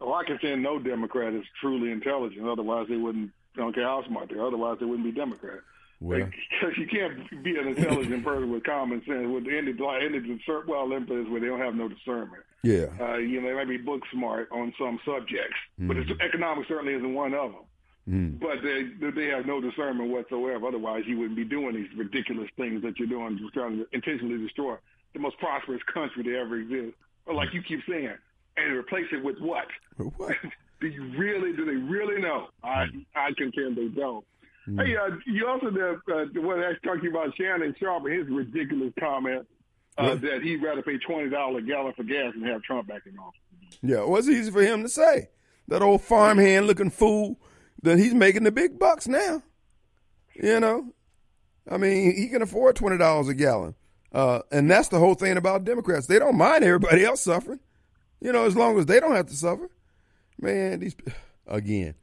Well, 0.00 0.14
I 0.14 0.24
can 0.24 0.38
say 0.42 0.54
no 0.56 0.78
Democrat 0.78 1.34
is 1.34 1.44
truly 1.60 1.90
intelligent. 1.90 2.46
Otherwise, 2.46 2.86
they 2.88 2.96
wouldn't. 2.96 3.30
I 3.56 3.60
don't 3.60 3.74
care 3.74 3.84
how 3.84 4.04
smart 4.06 4.28
they 4.28 4.36
are. 4.36 4.46
Otherwise, 4.46 4.78
they 4.78 4.86
wouldn't 4.86 5.04
be 5.04 5.12
Democrat. 5.12 5.60
Well, 6.00 6.28
Because 6.50 6.76
you 6.78 6.86
can't 6.86 7.42
be 7.42 7.58
an 7.58 7.68
intelligent 7.68 8.24
person 8.24 8.52
with 8.52 8.64
common 8.64 9.02
sense. 9.06 9.26
With 9.28 9.44
the 9.44 9.56
end 9.56 9.68
of 9.68 9.80
like 9.80 10.02
end 10.02 10.14
of 10.14 10.24
discern, 10.24 10.64
well, 10.66 10.88
them 10.88 11.06
where 11.30 11.40
they 11.40 11.46
don't 11.46 11.60
have 11.60 11.74
no 11.74 11.88
discernment. 11.88 12.44
yeah. 12.62 12.86
Uh, 13.00 13.16
you 13.16 13.40
know, 13.40 13.48
they 13.48 13.54
might 13.54 13.68
be 13.68 13.76
book 13.78 14.02
smart 14.12 14.48
on 14.52 14.72
some 14.78 14.98
subjects, 15.04 15.56
but 15.78 15.96
it's, 15.96 16.10
economics 16.20 16.68
certainly 16.68 16.94
isn't 16.94 17.14
one 17.14 17.34
of 17.34 17.52
them. 17.52 17.62
Mm. 18.08 18.40
But 18.40 18.62
they 18.62 19.10
they 19.10 19.26
have 19.26 19.44
no 19.44 19.60
discernment 19.60 20.10
whatsoever. 20.10 20.68
Otherwise, 20.68 21.02
you 21.06 21.18
wouldn't 21.18 21.36
be 21.36 21.44
doing 21.44 21.74
these 21.74 21.90
ridiculous 21.96 22.48
things 22.56 22.82
that 22.82 22.98
you're 22.98 23.08
doing, 23.08 23.38
just 23.38 23.52
trying 23.52 23.78
to 23.78 23.86
intentionally 23.92 24.38
destroy 24.38 24.76
the 25.12 25.18
most 25.18 25.38
prosperous 25.38 25.82
country 25.92 26.22
to 26.24 26.36
ever 26.36 26.56
exist. 26.56 26.96
Or 27.26 27.34
like 27.34 27.52
you 27.52 27.62
keep 27.62 27.80
saying, 27.88 28.14
and 28.56 28.72
replace 28.72 29.06
it 29.12 29.22
with 29.22 29.38
what? 29.40 29.66
What? 30.16 30.36
do 30.80 30.86
you 30.86 31.04
really? 31.18 31.52
Do 31.54 31.66
they 31.66 31.76
really 31.76 32.20
know? 32.20 32.48
I 32.64 32.86
I 33.14 33.32
contend 33.36 33.76
they 33.76 33.88
don't. 33.88 34.24
Hey, 34.76 34.96
uh, 34.96 35.16
you 35.26 35.46
also 35.46 35.70
the 35.70 36.00
uh, 36.12 36.24
the 36.32 36.40
one 36.40 36.60
that's 36.60 36.80
talking 36.82 37.08
about 37.08 37.34
Shannon 37.36 37.74
Sharpe 37.80 38.04
and 38.06 38.14
his 38.14 38.28
ridiculous 38.28 38.92
comment 38.98 39.46
uh, 39.96 40.10
What? 40.10 40.20
that 40.22 40.42
he'd 40.42 40.62
rather 40.62 40.82
pay 40.82 40.98
twenty 40.98 41.30
dollars 41.30 41.64
a 41.64 41.66
gallon 41.66 41.92
for 41.96 42.02
gas 42.04 42.32
than 42.34 42.44
have 42.44 42.62
Trump 42.62 42.88
back 42.88 43.02
in 43.06 43.18
office. 43.18 43.40
Yeah, 43.82 44.02
it 44.02 44.08
was 44.08 44.28
easy 44.28 44.50
for 44.50 44.62
him 44.62 44.82
to 44.82 44.88
say. 44.88 45.28
That 45.68 45.82
old 45.82 46.02
farmhand 46.02 46.66
looking 46.66 46.90
fool, 46.90 47.38
that 47.82 47.98
he's 47.98 48.14
making 48.14 48.44
the 48.44 48.52
big 48.52 48.78
bucks 48.78 49.06
now. 49.06 49.42
You 50.34 50.60
know? 50.60 50.92
I 51.70 51.76
mean, 51.76 52.14
he 52.16 52.28
can 52.28 52.42
afford 52.42 52.76
$20 52.76 53.28
a 53.28 53.34
gallon. 53.34 53.74
Uh, 54.12 54.40
and 54.50 54.70
that's 54.70 54.88
the 54.88 54.98
whole 54.98 55.14
thing 55.14 55.36
about 55.36 55.64
Democrats. 55.64 56.06
They 56.06 56.18
don't 56.18 56.38
mind 56.38 56.64
everybody 56.64 57.04
else 57.04 57.20
suffering, 57.20 57.60
you 58.20 58.32
know, 58.32 58.46
as 58.46 58.56
long 58.56 58.78
as 58.78 58.86
they 58.86 59.00
don't 59.00 59.14
have 59.14 59.26
to 59.26 59.36
suffer. 59.36 59.68
Man, 60.40 60.80
these, 60.80 60.96
again, 61.46 61.94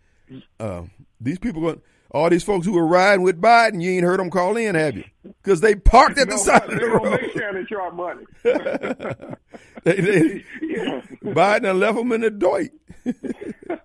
uh, 0.60 0.84
these 1.20 1.40
people, 1.40 1.62
going, 1.62 1.82
all 2.12 2.30
these 2.30 2.44
folks 2.44 2.66
who 2.66 2.74
were 2.74 2.86
riding 2.88 3.24
with 3.24 3.42
Biden, 3.42 3.82
you 3.82 3.92
ain't 3.92 4.04
heard 4.06 4.20
them 4.20 4.30
call 4.30 4.56
in, 4.58 4.76
have 4.76 4.96
you? 4.96 5.04
Because 5.24 5.62
they 5.62 5.76
parked 5.76 6.18
at 6.18 6.28
the 6.30 6.36
No, 6.36 6.42
side 6.42 6.64
of 6.64 6.70
they 6.72 6.76
the 6.78 6.88
road. 6.88 7.20
Shannon 7.36 7.68
Sharpe 7.68 7.94
money. 7.96 8.26
They, 9.84 10.02
they, 10.02 10.44
yeah. 10.64 11.02
Biden 11.24 11.80
left 11.80 11.96
them 11.98 12.12
in 12.12 12.22
the 12.22 12.32
doit. 12.32 12.70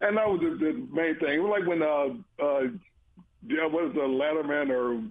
And 0.00 0.16
that 0.18 0.28
was 0.28 0.40
the, 0.40 0.50
the 0.50 0.72
main 0.92 1.18
thing. 1.18 1.34
It 1.38 1.42
was 1.42 1.58
like 1.58 1.66
when 1.66 1.82
uh 1.82 2.08
uh 2.44 2.62
yeah, 3.48 3.66
what 3.66 3.84
is 3.84 3.94
the 3.94 4.00
Letterman 4.00 4.68
or 4.70 5.02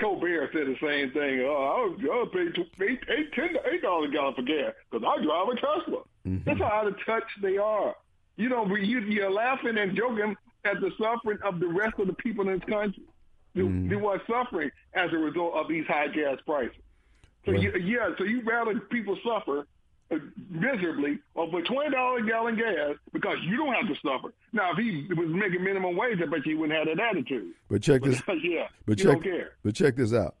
Colbert 0.00 0.50
said 0.52 0.66
the 0.68 0.76
same 0.80 1.10
thing. 1.10 1.40
Oh, 1.40 1.96
I'll, 2.04 2.12
I'll 2.12 2.26
pay 2.26 2.50
t- 2.52 2.70
eight, 2.82 3.00
eight, 3.08 3.32
ten, 3.32 3.56
eight 3.72 3.82
dollars 3.82 4.10
a 4.10 4.12
gallon 4.12 4.34
for 4.34 4.42
gas 4.42 4.72
because 4.90 5.04
I 5.06 5.22
drive 5.24 5.48
a 5.48 5.54
Tesla. 5.56 6.02
That's 6.44 6.58
how 6.60 6.66
out 6.66 6.86
of 6.86 6.94
touch 7.04 7.24
they 7.42 7.56
are. 7.56 7.94
You 8.36 8.48
know, 8.48 8.64
you, 8.76 9.00
you're 9.00 9.30
laughing 9.30 9.76
and 9.76 9.96
joking 9.96 10.36
at 10.66 10.80
the 10.80 10.90
suffering 11.00 11.38
of 11.44 11.60
the 11.60 11.66
rest 11.68 11.94
of 11.98 12.06
the 12.08 12.12
people 12.14 12.48
in 12.48 12.58
this 12.58 12.68
country 12.68 13.02
who, 13.54 13.68
who 13.68 14.06
are 14.08 14.20
suffering 14.28 14.70
as 14.94 15.12
a 15.12 15.16
result 15.16 15.54
of 15.54 15.68
these 15.68 15.86
high 15.86 16.08
gas 16.08 16.38
prices. 16.44 16.76
So 17.46 17.52
Well- 17.52 17.62
you, 17.62 17.72
yeah, 17.78 18.10
so 18.18 18.24
you 18.24 18.42
rather 18.42 18.78
people 18.80 19.16
suffer 19.24 19.66
uh, 20.10 20.18
miserably 20.50 21.18
over 21.34 21.62
twenty 21.62 21.90
dollars 21.90 22.22
a 22.22 22.26
gallon 22.28 22.56
gas 22.56 22.94
because 23.12 23.38
you 23.42 23.56
don't 23.56 23.72
have 23.74 23.88
to 23.88 23.94
suffer. 24.04 24.32
Now, 24.52 24.70
if 24.72 24.78
he 24.78 25.06
was 25.14 25.28
making 25.30 25.64
minimum 25.64 25.96
wage, 25.96 26.18
I 26.22 26.26
bet 26.26 26.46
you 26.46 26.52
he 26.52 26.54
wouldn't 26.54 26.78
have 26.78 26.96
that 26.96 27.02
attitude. 27.02 27.54
But 27.68 27.82
check 27.82 28.02
this. 28.02 28.22
yeah, 28.42 28.68
But 28.86 28.98
check, 28.98 29.06
don't 29.06 29.22
care. 29.24 29.52
but 29.64 29.74
check 29.74 29.96
this 29.96 30.12
out. 30.12 30.36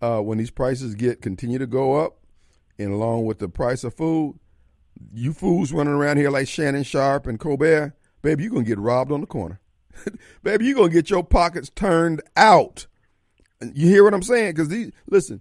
Uh, 0.00 0.20
when 0.20 0.38
these 0.38 0.50
prices 0.52 0.94
get 0.94 1.20
continue 1.20 1.58
to 1.58 1.66
go 1.66 1.96
up, 1.96 2.18
and 2.78 2.92
along 2.92 3.24
with 3.26 3.40
the 3.40 3.48
price 3.48 3.82
of 3.82 3.92
food, 3.94 4.38
you 5.12 5.32
fools 5.32 5.72
running 5.72 5.94
around 5.94 6.18
here 6.18 6.30
like 6.30 6.46
Shannon 6.46 6.84
Sharpe 6.84 7.26
and 7.26 7.40
Colbert, 7.40 7.94
baby, 8.22 8.44
you're 8.44 8.52
gonna 8.52 8.64
get 8.64 8.78
robbed 8.78 9.10
on 9.10 9.20
the 9.20 9.26
corner. 9.26 9.58
baby, 10.42 10.66
you're 10.66 10.76
gonna 10.76 10.88
get 10.88 11.10
your 11.10 11.24
pockets 11.24 11.70
turned 11.70 12.22
out. 12.36 12.86
You 13.60 13.86
hear 13.88 14.04
what 14.04 14.14
I'm 14.14 14.22
saying? 14.22 14.52
Because 14.52 14.68
these, 14.68 14.92
listen, 15.08 15.40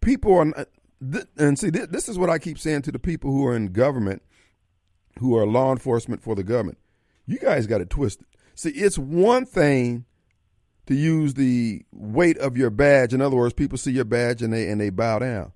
people 0.00 0.34
are, 0.34 0.58
uh, 0.58 0.64
th- 1.12 1.26
and 1.36 1.58
see, 1.58 1.70
th- 1.70 1.90
this 1.90 2.08
is 2.08 2.18
what 2.18 2.30
I 2.30 2.38
keep 2.38 2.58
saying 2.58 2.82
to 2.82 2.92
the 2.92 2.98
people 2.98 3.30
who 3.30 3.46
are 3.46 3.54
in 3.54 3.72
government, 3.72 4.22
who 5.18 5.36
are 5.36 5.46
law 5.46 5.70
enforcement 5.70 6.22
for 6.22 6.34
the 6.34 6.42
government. 6.42 6.78
You 7.26 7.38
guys 7.38 7.66
got 7.66 7.80
it 7.80 7.90
twisted. 7.90 8.26
See, 8.54 8.70
it's 8.70 8.98
one 8.98 9.46
thing 9.46 10.04
to 10.86 10.94
use 10.94 11.34
the 11.34 11.82
weight 11.92 12.36
of 12.38 12.56
your 12.56 12.70
badge. 12.70 13.14
In 13.14 13.20
other 13.20 13.36
words, 13.36 13.54
people 13.54 13.78
see 13.78 13.92
your 13.92 14.04
badge 14.04 14.42
and 14.42 14.52
they 14.52 14.68
and 14.68 14.80
they 14.80 14.90
bow 14.90 15.20
down. 15.20 15.52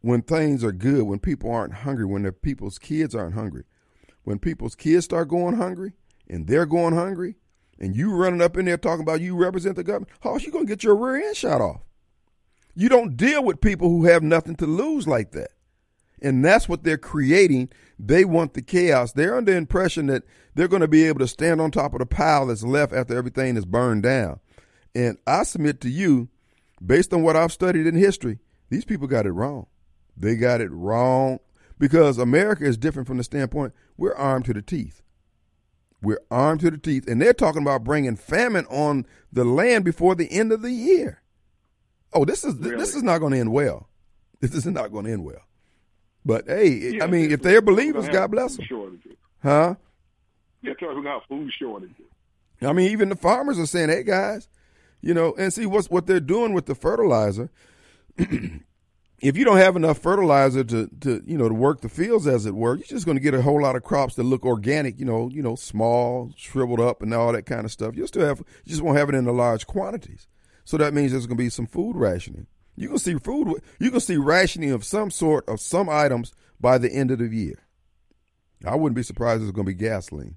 When 0.00 0.22
things 0.22 0.64
are 0.64 0.72
good, 0.72 1.04
when 1.04 1.18
people 1.18 1.50
aren't 1.50 1.74
hungry, 1.74 2.04
when 2.04 2.22
their 2.22 2.32
people's 2.32 2.78
kids 2.78 3.14
aren't 3.14 3.34
hungry, 3.34 3.64
when 4.22 4.38
people's 4.38 4.74
kids 4.74 5.04
start 5.04 5.28
going 5.28 5.56
hungry 5.56 5.92
and 6.28 6.46
they're 6.46 6.66
going 6.66 6.94
hungry, 6.94 7.36
and 7.78 7.96
you 7.96 8.14
running 8.14 8.42
up 8.42 8.56
in 8.56 8.64
there 8.64 8.76
talking 8.76 9.02
about 9.02 9.20
you 9.20 9.36
represent 9.36 9.76
the 9.76 9.84
government, 9.84 10.12
how 10.20 10.36
you 10.38 10.50
gonna 10.50 10.64
get 10.64 10.82
your 10.82 10.96
rear 10.96 11.26
end 11.26 11.36
shot 11.36 11.60
off? 11.60 11.82
You 12.74 12.88
don't 12.88 13.16
deal 13.16 13.42
with 13.44 13.60
people 13.60 13.88
who 13.88 14.04
have 14.04 14.22
nothing 14.22 14.56
to 14.56 14.66
lose 14.66 15.06
like 15.06 15.32
that. 15.32 15.50
And 16.20 16.44
that's 16.44 16.68
what 16.68 16.84
they're 16.84 16.98
creating. 16.98 17.68
They 17.98 18.24
want 18.24 18.54
the 18.54 18.62
chaos. 18.62 19.12
They're 19.12 19.36
under 19.36 19.52
the 19.52 19.58
impression 19.58 20.06
that 20.06 20.24
they're 20.54 20.68
going 20.68 20.80
to 20.80 20.88
be 20.88 21.04
able 21.04 21.20
to 21.20 21.28
stand 21.28 21.60
on 21.60 21.70
top 21.70 21.92
of 21.92 21.98
the 21.98 22.06
pile 22.06 22.46
that's 22.46 22.62
left 22.62 22.92
after 22.92 23.16
everything 23.16 23.56
is 23.56 23.66
burned 23.66 24.04
down. 24.04 24.40
And 24.94 25.18
I 25.26 25.42
submit 25.42 25.80
to 25.82 25.90
you, 25.90 26.28
based 26.84 27.12
on 27.12 27.22
what 27.22 27.36
I've 27.36 27.52
studied 27.52 27.86
in 27.86 27.94
history, 27.94 28.38
these 28.70 28.84
people 28.84 29.06
got 29.06 29.26
it 29.26 29.32
wrong. 29.32 29.66
They 30.16 30.36
got 30.36 30.60
it 30.60 30.70
wrong 30.70 31.40
because 31.78 32.18
America 32.18 32.64
is 32.64 32.78
different 32.78 33.06
from 33.06 33.18
the 33.18 33.24
standpoint 33.24 33.74
we're 33.96 34.14
armed 34.14 34.46
to 34.46 34.54
the 34.54 34.62
teeth. 34.62 35.02
We're 36.04 36.20
armed 36.30 36.60
to 36.60 36.70
the 36.70 36.78
teeth, 36.78 37.08
and 37.08 37.20
they're 37.20 37.32
talking 37.32 37.62
about 37.62 37.84
bringing 37.84 38.16
famine 38.16 38.66
on 38.66 39.06
the 39.32 39.44
land 39.44 39.84
before 39.84 40.14
the 40.14 40.30
end 40.30 40.52
of 40.52 40.62
the 40.62 40.70
year. 40.70 41.22
Oh, 42.12 42.24
this 42.24 42.44
is 42.44 42.54
Really? 42.54 42.76
this 42.76 42.94
is 42.94 43.02
not 43.02 43.18
going 43.18 43.32
to 43.32 43.38
end 43.38 43.52
well. 43.52 43.88
This 44.40 44.54
is 44.54 44.66
not 44.66 44.92
going 44.92 45.06
to 45.06 45.12
end 45.12 45.24
well. 45.24 45.42
But 46.24 46.46
hey, 46.46 46.68
Yeah, 46.96 47.04
I 47.04 47.06
mean, 47.06 47.30
if 47.32 47.42
they're 47.42 47.60
believers, 47.62 48.08
God 48.08 48.30
bless 48.30 48.56
them, 48.56 48.66
Shortages. 48.66 49.16
huh? 49.42 49.74
Yeah, 50.62 50.72
us 50.72 50.78
we're 50.80 51.20
food 51.28 51.50
shortages. 51.58 51.96
I 52.62 52.72
mean, 52.72 52.90
even 52.92 53.08
the 53.10 53.16
farmers 53.16 53.58
are 53.58 53.66
saying, 53.66 53.90
"Hey, 53.90 54.02
guys, 54.04 54.48
you 55.02 55.12
know," 55.12 55.34
and 55.36 55.52
see 55.52 55.66
what's 55.66 55.90
what 55.90 56.06
they're 56.06 56.20
doing 56.20 56.54
with 56.54 56.64
the 56.66 56.74
fertilizer. 56.74 57.50
if 59.24 59.38
you 59.38 59.44
don't 59.46 59.56
have 59.56 59.74
enough 59.74 59.98
fertilizer 59.98 60.62
to, 60.64 60.86
to 61.00 61.22
you 61.26 61.38
know 61.38 61.48
to 61.48 61.54
work 61.54 61.80
the 61.80 61.88
fields 61.88 62.26
as 62.26 62.44
it 62.44 62.54
were, 62.54 62.76
you're 62.76 62.86
just 62.86 63.06
going 63.06 63.16
to 63.16 63.22
get 63.22 63.32
a 63.32 63.40
whole 63.40 63.62
lot 63.62 63.74
of 63.74 63.82
crops 63.82 64.16
that 64.16 64.22
look 64.22 64.44
organic. 64.44 64.98
You 64.98 65.06
know, 65.06 65.30
you 65.32 65.42
know, 65.42 65.54
small, 65.54 66.30
shriveled 66.36 66.80
up, 66.80 67.00
and 67.02 67.14
all 67.14 67.32
that 67.32 67.46
kind 67.46 67.64
of 67.64 67.72
stuff. 67.72 67.96
You'll 67.96 68.06
still 68.06 68.26
have, 68.26 68.38
you 68.38 68.70
just 68.70 68.82
won't 68.82 68.98
have 68.98 69.08
it 69.08 69.14
in 69.14 69.24
the 69.24 69.32
large 69.32 69.66
quantities. 69.66 70.26
So 70.64 70.76
that 70.76 70.92
means 70.92 71.12
there's 71.12 71.26
going 71.26 71.38
to 71.38 71.42
be 71.42 71.48
some 71.48 71.66
food 71.66 71.96
rationing. 71.96 72.46
You 72.76 72.88
can 72.88 72.98
see 72.98 73.14
food. 73.14 73.62
You 73.78 73.90
can 73.90 74.00
see 74.00 74.18
rationing 74.18 74.72
of 74.72 74.84
some 74.84 75.10
sort 75.10 75.48
of 75.48 75.58
some 75.58 75.88
items 75.88 76.32
by 76.60 76.76
the 76.76 76.92
end 76.92 77.10
of 77.10 77.18
the 77.18 77.28
year. 77.28 77.66
I 78.66 78.74
wouldn't 78.74 78.96
be 78.96 79.02
surprised 79.02 79.42
if 79.42 79.48
it's 79.48 79.56
going 79.56 79.66
to 79.66 79.72
be 79.72 79.74
gasoline. 79.74 80.36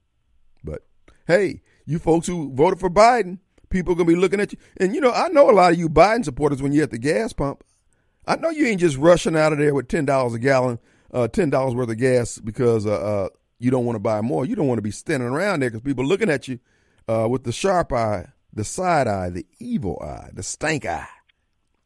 But 0.63 0.85
hey, 1.27 1.61
you 1.85 1.99
folks 1.99 2.27
who 2.27 2.53
voted 2.53 2.79
for 2.79 2.89
Biden, 2.89 3.39
people 3.69 3.93
are 3.93 3.95
gonna 3.95 4.07
be 4.07 4.15
looking 4.15 4.39
at 4.39 4.53
you. 4.53 4.59
And 4.77 4.95
you 4.95 5.01
know, 5.01 5.11
I 5.11 5.27
know 5.29 5.49
a 5.49 5.51
lot 5.51 5.73
of 5.73 5.79
you 5.79 5.89
Biden 5.89 6.23
supporters 6.23 6.61
when 6.61 6.71
you're 6.71 6.83
at 6.83 6.91
the 6.91 6.97
gas 6.97 7.33
pump. 7.33 7.63
I 8.27 8.35
know 8.35 8.49
you 8.49 8.67
ain't 8.67 8.81
just 8.81 8.97
rushing 8.97 9.37
out 9.37 9.53
of 9.53 9.59
there 9.59 9.73
with 9.73 9.87
ten 9.87 10.05
dollars 10.05 10.33
a 10.33 10.39
gallon, 10.39 10.79
uh, 11.13 11.29
ten 11.29 11.49
dollars 11.49 11.73
worth 11.73 11.89
of 11.89 11.97
gas 11.97 12.37
because 12.37 12.85
uh, 12.85 12.91
uh, 12.91 13.29
you 13.57 13.71
don't 13.71 13.85
want 13.85 13.95
to 13.95 14.01
buy 14.01 14.19
more. 14.21 14.45
You 14.45 14.55
don't 14.55 14.67
want 14.67 14.79
to 14.79 14.83
be 14.83 14.91
standing 14.91 15.29
around 15.29 15.61
there 15.61 15.69
because 15.69 15.81
people 15.81 16.05
looking 16.05 16.29
at 16.29 16.47
you 16.47 16.59
uh, 17.07 17.27
with 17.29 17.45
the 17.45 17.53
sharp 17.53 17.93
eye, 17.93 18.27
the 18.53 18.65
side 18.65 19.07
eye, 19.07 19.29
the 19.29 19.45
evil 19.59 19.97
eye, 20.03 20.29
the 20.33 20.43
stank 20.43 20.85
eye, 20.85 21.07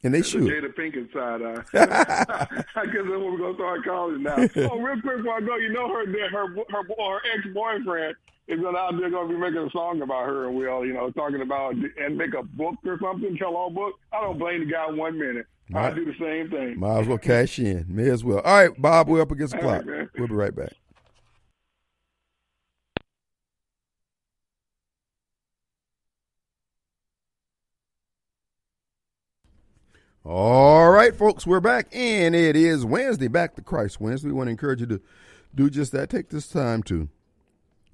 and 0.03 0.13
they 0.13 0.19
The 0.21 0.23
should. 0.27 0.41
Jada 0.43 0.73
Pinkett 0.75 1.11
side 1.13 1.41
eye. 1.41 1.77
Uh, 1.77 2.45
I 2.75 2.85
guess 2.85 2.95
that's 2.95 3.07
what 3.07 3.19
we're 3.31 3.37
gonna 3.37 3.55
start 3.55 3.83
calling 3.83 4.15
it 4.15 4.21
now. 4.21 4.35
oh, 4.71 4.79
real 4.79 5.01
quick 5.01 5.17
before 5.17 5.37
I 5.37 5.41
go, 5.41 5.55
you 5.57 5.69
know 5.73 5.87
her 5.89 6.05
her 6.05 6.29
her, 6.29 6.47
her, 6.69 6.83
her 6.97 7.21
ex 7.35 7.47
boyfriend 7.53 8.15
is 8.47 8.59
gonna 8.59 8.77
out 8.77 8.97
there 8.99 9.09
gonna 9.09 9.29
be 9.29 9.35
making 9.37 9.59
a 9.65 9.69
song 9.71 10.01
about 10.01 10.25
her 10.25 10.47
and 10.47 10.57
Will, 10.57 10.85
you 10.85 10.93
know, 10.93 11.09
talking 11.11 11.41
about 11.41 11.75
and 11.75 12.17
make 12.17 12.33
a 12.33 12.43
book 12.43 12.75
or 12.85 12.97
something, 13.01 13.37
tell 13.37 13.55
all 13.55 13.69
book. 13.69 13.93
I 14.11 14.21
don't 14.21 14.37
blame 14.39 14.65
the 14.65 14.71
guy 14.71 14.89
one 14.89 15.17
minute. 15.19 15.45
I 15.73 15.85
Right. 15.85 15.95
do 15.95 16.03
the 16.03 16.15
same 16.19 16.49
thing. 16.49 16.77
Might 16.79 16.99
as 17.01 17.07
well 17.07 17.17
cash 17.17 17.57
in. 17.57 17.85
May 17.87 18.09
as 18.09 18.25
well. 18.25 18.39
All 18.39 18.67
right, 18.67 18.81
Bob, 18.81 19.07
we're 19.07 19.21
up 19.21 19.31
against 19.31 19.53
the 19.53 19.59
clock. 19.59 19.85
right. 19.85 20.09
We'll 20.17 20.27
be 20.27 20.33
right 20.33 20.53
back. 20.53 20.73
All 30.23 30.91
right, 30.91 31.15
folks, 31.15 31.47
we're 31.47 31.59
back, 31.59 31.87
and 31.91 32.35
it 32.35 32.55
is 32.55 32.85
Wednesday, 32.85 33.27
back 33.27 33.55
to 33.55 33.63
Christ 33.63 33.99
Wednesday. 33.99 34.27
We 34.27 34.35
want 34.35 34.47
to 34.47 34.51
encourage 34.51 34.79
you 34.79 34.85
to 34.85 35.01
do 35.55 35.67
just 35.67 35.91
that. 35.93 36.11
Take 36.11 36.29
this 36.29 36.47
time 36.47 36.83
to 36.83 37.09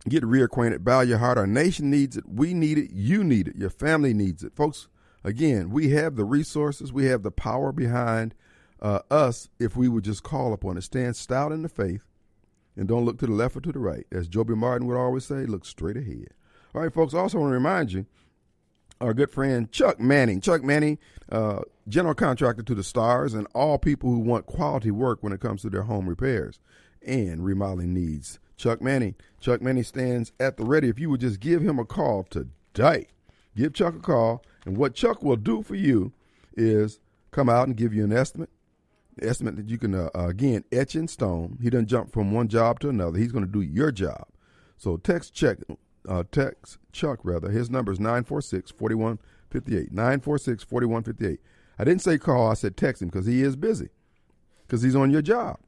get 0.10 0.24
reacquainted, 0.24 0.84
bow 0.84 1.00
your 1.00 1.20
heart. 1.20 1.38
Our 1.38 1.48
nation 1.48 1.90
needs 1.90 2.18
it. 2.18 2.28
We 2.28 2.54
need 2.54 2.78
it. 2.80 2.92
You 2.92 3.24
need 3.24 3.48
it. 3.48 3.56
Your 3.56 3.70
family 3.70 4.14
needs 4.14 4.44
it. 4.44 4.54
Folks, 4.58 4.90
again, 5.24 5.70
we 5.70 5.92
have 5.92 6.18
the 6.18 6.26
resources, 6.26 6.92
we 6.92 7.06
have 7.06 7.24
the 7.24 7.32
power 7.32 7.72
behind 7.72 8.36
uh, 8.82 9.00
us 9.10 9.48
if 9.58 9.78
we 9.78 9.88
would 9.88 10.04
just 10.04 10.24
call 10.24 10.52
upon 10.52 10.76
it. 10.76 10.82
Stand 10.82 11.16
stout 11.16 11.54
in 11.54 11.62
the 11.62 11.70
faith 11.70 12.04
and 12.76 12.90
don't 12.90 13.06
look 13.06 13.20
to 13.20 13.26
the 13.26 13.32
left 13.32 13.56
or 13.56 13.62
to 13.62 13.72
the 13.72 13.80
right. 13.80 14.06
As 14.12 14.28
Joby 14.28 14.54
Martin 14.54 14.86
would 14.88 14.98
always 14.98 15.24
say, 15.24 15.46
look 15.46 15.64
straight 15.64 15.96
ahead. 15.96 16.34
All 16.76 16.82
right, 16.82 16.94
folks, 16.94 17.14
I 17.14 17.20
also 17.20 17.40
want 17.40 17.52
to 17.52 17.56
remind 17.56 17.94
you 17.94 18.06
our 19.02 19.14
good 19.14 19.32
friend 19.32 19.72
Chuck 19.72 20.00
Moenning. 20.00 20.42
Chuck 20.42 20.62
Moenning, 20.62 20.98
uh, 21.32 21.62
general 21.88 22.16
contractor 22.16 22.64
to 22.64 22.76
the 22.76 22.84
stars, 22.84 23.34
and 23.34 23.48
all 23.54 23.78
people 23.78 24.10
who 24.10 24.20
want 24.20 24.46
quality 24.46 24.92
work 24.92 25.22
when 25.22 25.34
it 25.34 25.40
comes 25.40 25.62
to 25.62 25.70
their 25.70 25.84
home 25.84 26.08
repairs 26.08 26.60
and 27.06 27.44
remodeling 27.44 27.94
needs. 27.94 28.40
Chuck 28.58 28.80
Moenning. 28.80 29.16
Chuck 29.40 29.62
Moenning 29.62 29.86
stands 29.86 30.32
at 30.40 30.58
the 30.58 30.66
ready. 30.66 30.90
If 30.90 31.00
you 31.00 31.10
would 31.10 31.22
just 31.22 31.40
give 31.40 31.62
him 31.62 31.80
a 31.80 31.86
call 31.86 32.24
today, 32.24 33.08
give 33.56 33.74
Chuck 33.74 33.96
a 33.96 34.00
call, 34.00 34.44
and 34.66 34.78
what 34.78 34.96
Chuck 34.96 35.22
will 35.22 35.36
do 35.36 35.62
for 35.62 35.76
you 35.76 36.12
is 36.56 37.00
come 37.32 37.50
out 37.50 37.68
and 37.68 37.78
give 37.78 37.94
you 37.94 38.04
an 38.04 38.12
estimate. 38.12 38.50
Estimate 39.20 39.56
that 39.56 39.68
you 39.68 39.80
can 39.80 39.96
uh, 39.96 40.10
uh, 40.14 40.28
again 40.28 40.64
etch 40.72 40.96
in 40.96 41.08
stone. 41.08 41.58
He 41.62 41.72
doesn't 41.72 41.88
jump 41.88 42.12
from 42.12 42.32
one 42.32 42.48
job 42.50 42.80
to 42.82 42.90
another. 42.90 43.18
He's 43.18 43.32
going 43.32 43.46
to 43.46 43.52
do 43.52 43.62
your 43.62 43.92
job. 43.92 44.28
So 44.78 44.98
text 44.98 45.34
check, 45.34 45.58
uh, 46.08 46.24
text 46.32 46.78
Chuck 46.92 47.20
rather. 47.24 47.50
His 47.50 47.70
number 47.70 47.92
is 47.92 48.00
946-4158. 48.00 49.20
946-4158. 49.54 51.38
I 51.80 51.84
didn't 51.84 52.02
say 52.02 52.18
call. 52.18 52.50
I 52.50 52.54
said 52.54 52.76
text 52.78 53.02
him 53.02 53.10
because 53.10 53.26
he 53.26 53.42
is 53.42 53.56
busy. 53.56 53.90
Because 54.66 54.82
he's 54.82 54.96
on 54.96 55.12
your 55.12 55.22
job, 55.22 55.60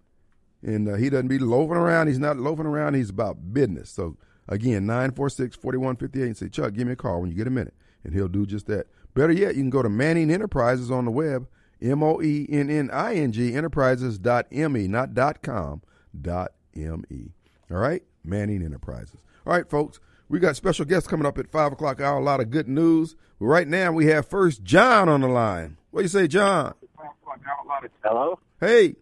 and 0.61 0.89
uh, 0.89 0.95
he 0.95 1.09
doesn't 1.09 1.29
be 1.29 1.39
loafing 1.39 1.77
around. 1.77 2.07
He's 2.07 2.19
not 2.19 2.37
loafing 2.37 2.65
around. 2.65 2.95
He's 2.95 3.09
about 3.09 3.53
business. 3.53 3.89
So 3.89 4.17
again, 4.47 4.85
946-4158 4.87 6.15
and 6.15 6.37
say 6.37 6.49
Chuck, 6.49 6.73
give 6.73 6.85
me 6.85 6.93
a 6.93 6.97
call 6.97 7.21
when 7.21 7.29
you 7.29 7.37
get 7.37 7.47
a 7.47 7.51
minute, 7.51 7.75
and 8.03 8.13
he'll 8.13 8.27
do 8.27 8.45
just 8.45 8.67
that. 8.67 8.87
Better 9.13 9.31
yet, 9.31 9.55
you 9.55 9.61
can 9.61 9.69
go 9.69 9.81
to 9.81 9.89
Moenning 9.89 10.31
Enterprises 10.31 10.91
on 10.91 11.05
the 11.05 11.11
web. 11.11 11.47
M 11.81 12.03
O 12.03 12.21
E 12.21 12.45
N 12.49 12.69
N 12.69 12.89
I 12.91 13.15
N 13.15 13.31
G 13.31 13.55
enterprises 13.55 14.19
dot 14.19 14.47
M 14.51 14.75
E, 14.75 14.87
not 14.87 15.13
dot 15.13 15.41
com, 15.41 15.81
dot 16.19 16.51
M 16.75 17.05
E. 17.09 17.31
All 17.71 17.77
right? 17.77 18.03
Moenning 18.27 18.65
Enterprises. 18.65 19.23
All 19.45 19.53
right, 19.53 19.69
folks, 19.69 19.99
we 20.29 20.39
got 20.39 20.55
special 20.55 20.85
guests 20.85 21.07
coming 21.07 21.25
up 21.25 21.37
at 21.37 21.49
5 21.49 21.73
o'clock 21.73 21.99
hour. 21.99 22.17
A 22.17 22.23
lot 22.23 22.39
of 22.39 22.49
good 22.49 22.67
news. 22.67 23.15
But 23.39 23.45
right 23.47 23.67
now, 23.67 23.91
we 23.91 24.05
have 24.07 24.27
first 24.27 24.63
John 24.63 25.09
on 25.09 25.21
the 25.21 25.27
line. 25.27 25.77
What 25.91 26.01
do 26.01 26.03
you 26.03 26.09
say, 26.09 26.27
John? 26.27 26.73
Hello. 28.03 28.39
Hey. 28.59 28.95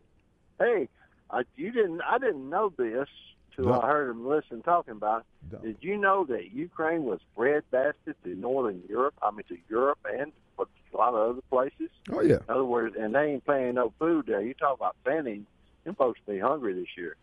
Hey, 0.59 0.87
uh, 1.29 1.43
you 1.55 1.71
didn't. 1.71 2.01
I 2.01 2.17
didn't 2.17 2.49
know 2.49 2.71
this 2.77 3.07
till 3.55 3.65
No. 3.65 3.81
I 3.81 3.87
heard 3.87 4.09
him 4.09 4.27
listen 4.27 4.61
talking 4.63 4.93
about. 4.93 5.25
No. 5.51 5.59
Did 5.59 5.77
you 5.81 5.97
know 5.97 6.25
that 6.25 6.51
Ukraine 6.51 7.03
was 7.03 7.19
breadbasket 7.35 8.15
to 8.23 8.35
Northern 8.35 8.81
Europe? 8.89 9.13
I 9.21 9.31
mean, 9.31 9.43
to 9.49 9.57
Europe 9.69 9.99
and 10.11 10.31
a 10.59 10.97
lot 10.97 11.13
of 11.13 11.31
other 11.31 11.41
places. 11.49 11.89
Oh, 12.11 12.21
yeah. 12.21 12.35
In 12.35 12.49
other 12.49 12.63
words, 12.65 12.95
and 12.97 13.13
they 13.13 13.33
ain't 13.33 13.45
paying 13.45 13.75
no 13.75 13.93
food 13.99 14.25
there. 14.27 14.41
You 14.41 14.53
talk 14.53 14.77
about 14.77 14.95
famine. 15.03 15.45
Them 15.83 15.95
folks 15.95 16.19
be 16.27 16.39
hungry 16.39 16.73
this 16.73 16.87
year. 16.97 17.15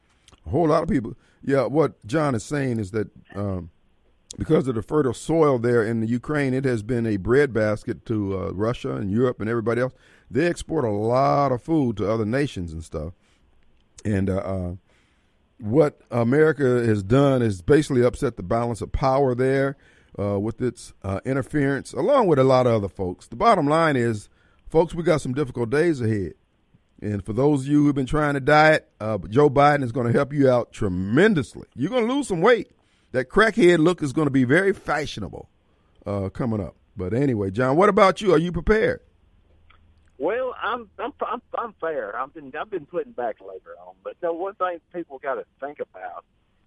A 0.47 0.51
whole 0.51 0.69
lot 0.69 0.83
of 0.83 0.89
people. 0.89 1.15
Yeah, 1.43 1.65
what 1.67 2.05
John 2.07 2.35
is 2.35 2.45
saying 2.45 2.79
is 2.79 2.91
that 2.93 3.09
um, 3.35 3.71
because 4.37 4.69
of 4.69 4.75
the 4.75 4.83
fertile 4.83 5.15
soil 5.15 5.59
there 5.59 5.83
in 5.83 6.01
the 6.01 6.07
Ukraine, 6.07 6.55
it 6.55 6.65
has 6.65 6.83
been 6.83 7.07
a 7.07 7.17
breadbasket 7.17 8.05
to 8.07 8.39
uh, 8.39 8.51
Russia 8.53 8.97
and 8.97 9.11
Europe 9.11 9.41
and 9.41 9.49
everybody 9.49 9.81
else. 9.81 9.93
They 10.31 10.47
export 10.47 10.85
a 10.85 10.91
lot 10.91 11.53
of 11.53 11.63
food 11.63 11.97
to 11.99 12.11
other 12.11 12.25
nations 12.25 12.73
and 12.73 12.83
stuff. 12.83 13.13
And 14.05 14.29
uh, 14.29 14.37
uh, 14.37 14.75
what 15.59 16.01
America 16.11 16.65
has 16.65 17.03
done 17.03 17.43
is 17.43 17.63
basically 17.63 18.05
upset 18.05 18.37
the 18.37 18.43
balance 18.43 18.81
of 18.81 18.93
power 18.93 19.35
there 19.35 19.77
uh, 20.19 20.39
with 20.39 20.61
its 20.61 20.93
uh, 21.03 21.21
interference, 21.25 21.93
along 21.93 22.27
with 22.27 22.39
a 22.39 22.45
lot 22.45 22.67
of 22.67 22.75
other 22.75 22.89
folks. 22.89 23.27
The 23.27 23.37
bottom 23.37 23.67
line 23.67 23.97
is, 23.97 24.29
folks, 24.69 24.95
we 24.95 25.03
got 25.03 25.21
some 25.21 25.35
difficult 25.35 25.71
days 25.71 26.01
ahead. 26.01 26.35
And 27.01 27.25
for 27.25 27.33
those 27.33 27.63
of 27.63 27.67
you 27.69 27.85
who've 27.85 27.95
been 27.95 28.07
trying 28.07 28.35
to 28.35 28.41
diet, 28.41 28.89
uh, 29.01 29.19
Joe 29.29 29.51
Biden 29.51 29.83
is 29.83 29.93
going 29.93 30.07
to 30.07 30.13
help 30.13 30.33
you 30.33 30.49
out 30.49 30.73
tremendously. 30.73 31.67
You're 31.75 31.91
going 31.91 32.07
to 32.07 32.13
lose 32.13 32.29
some 32.29 32.41
weight. 32.41 32.71
That 33.15 33.29
crackhead 33.29 33.79
look 33.79 34.03
is 34.03 34.13
going 34.13 34.27
to 34.27 34.33
be 34.33 34.43
very 34.43 34.73
fashionable 34.73 35.49
uh, 36.05 36.31
coming 36.31 36.61
up. 36.61 36.75
But 36.97 37.15
anyway, 37.15 37.53
John, 37.53 37.77
what 37.77 37.89
about 37.89 38.21
you? 38.21 38.33
Are 38.33 38.39
you 38.39 38.51
prepared? 38.51 39.03
Well, 40.19 40.53
I'm 40.61 40.91
I'm 40.99 41.13
I'm, 41.21 41.41
I'm 41.57 41.75
fair. 41.81 42.19
I've 42.19 42.35
been 42.35 42.53
I've 42.61 42.71
been 42.71 42.87
putting 42.87 43.13
back 43.13 43.37
labor 43.41 43.77
on, 43.87 43.95
but 44.03 44.17
the 44.21 44.33
one 44.33 44.57
thing 44.57 44.81
people 44.93 45.21
got 45.21 45.37
to 45.37 45.45
think 45.61 45.79
about 45.79 46.25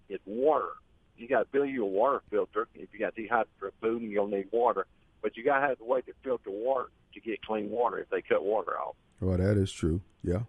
is 0.08 0.20
water. 0.24 0.70
You 1.18 1.28
got 1.28 1.40
to 1.40 1.48
fill 1.50 1.66
your 1.66 1.90
water 1.90 2.22
filter. 2.30 2.66
If 2.74 2.88
you 2.94 2.98
got 2.98 3.14
dehydrated 3.14 3.74
food, 3.82 4.00
and 4.00 4.10
you'll 4.10 4.28
need 4.28 4.48
water, 4.50 4.86
but 5.20 5.36
you 5.36 5.44
got 5.44 5.60
to 5.60 5.66
have 5.66 5.78
the 5.78 5.84
way 5.84 6.00
to 6.00 6.12
filter 6.24 6.50
water 6.50 6.88
to 7.12 7.20
get 7.20 7.42
clean 7.42 7.68
water 7.68 7.98
if 7.98 8.08
they 8.08 8.22
cut 8.22 8.42
water 8.42 8.72
off. 8.78 8.96
Well, 9.20 9.36
that 9.36 9.58
is 9.58 9.70
true. 9.70 10.00
Yeah. 10.24 10.44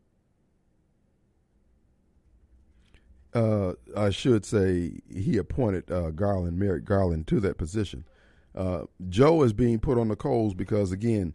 Uh, 3.34 3.72
I 3.96 4.10
should 4.10 4.44
say 4.44 5.00
he 5.10 5.38
appointed 5.38 5.90
uh, 5.90 6.10
Garland, 6.10 6.58
Merrick 6.58 6.84
Garland, 6.84 7.26
to 7.28 7.40
that 7.40 7.56
position. 7.58 8.04
Uh, 8.54 8.82
Joe 9.08 9.42
is 9.42 9.54
being 9.54 9.78
put 9.78 9.98
on 9.98 10.08
the 10.08 10.16
coals 10.16 10.52
because 10.52 10.92
again, 10.92 11.34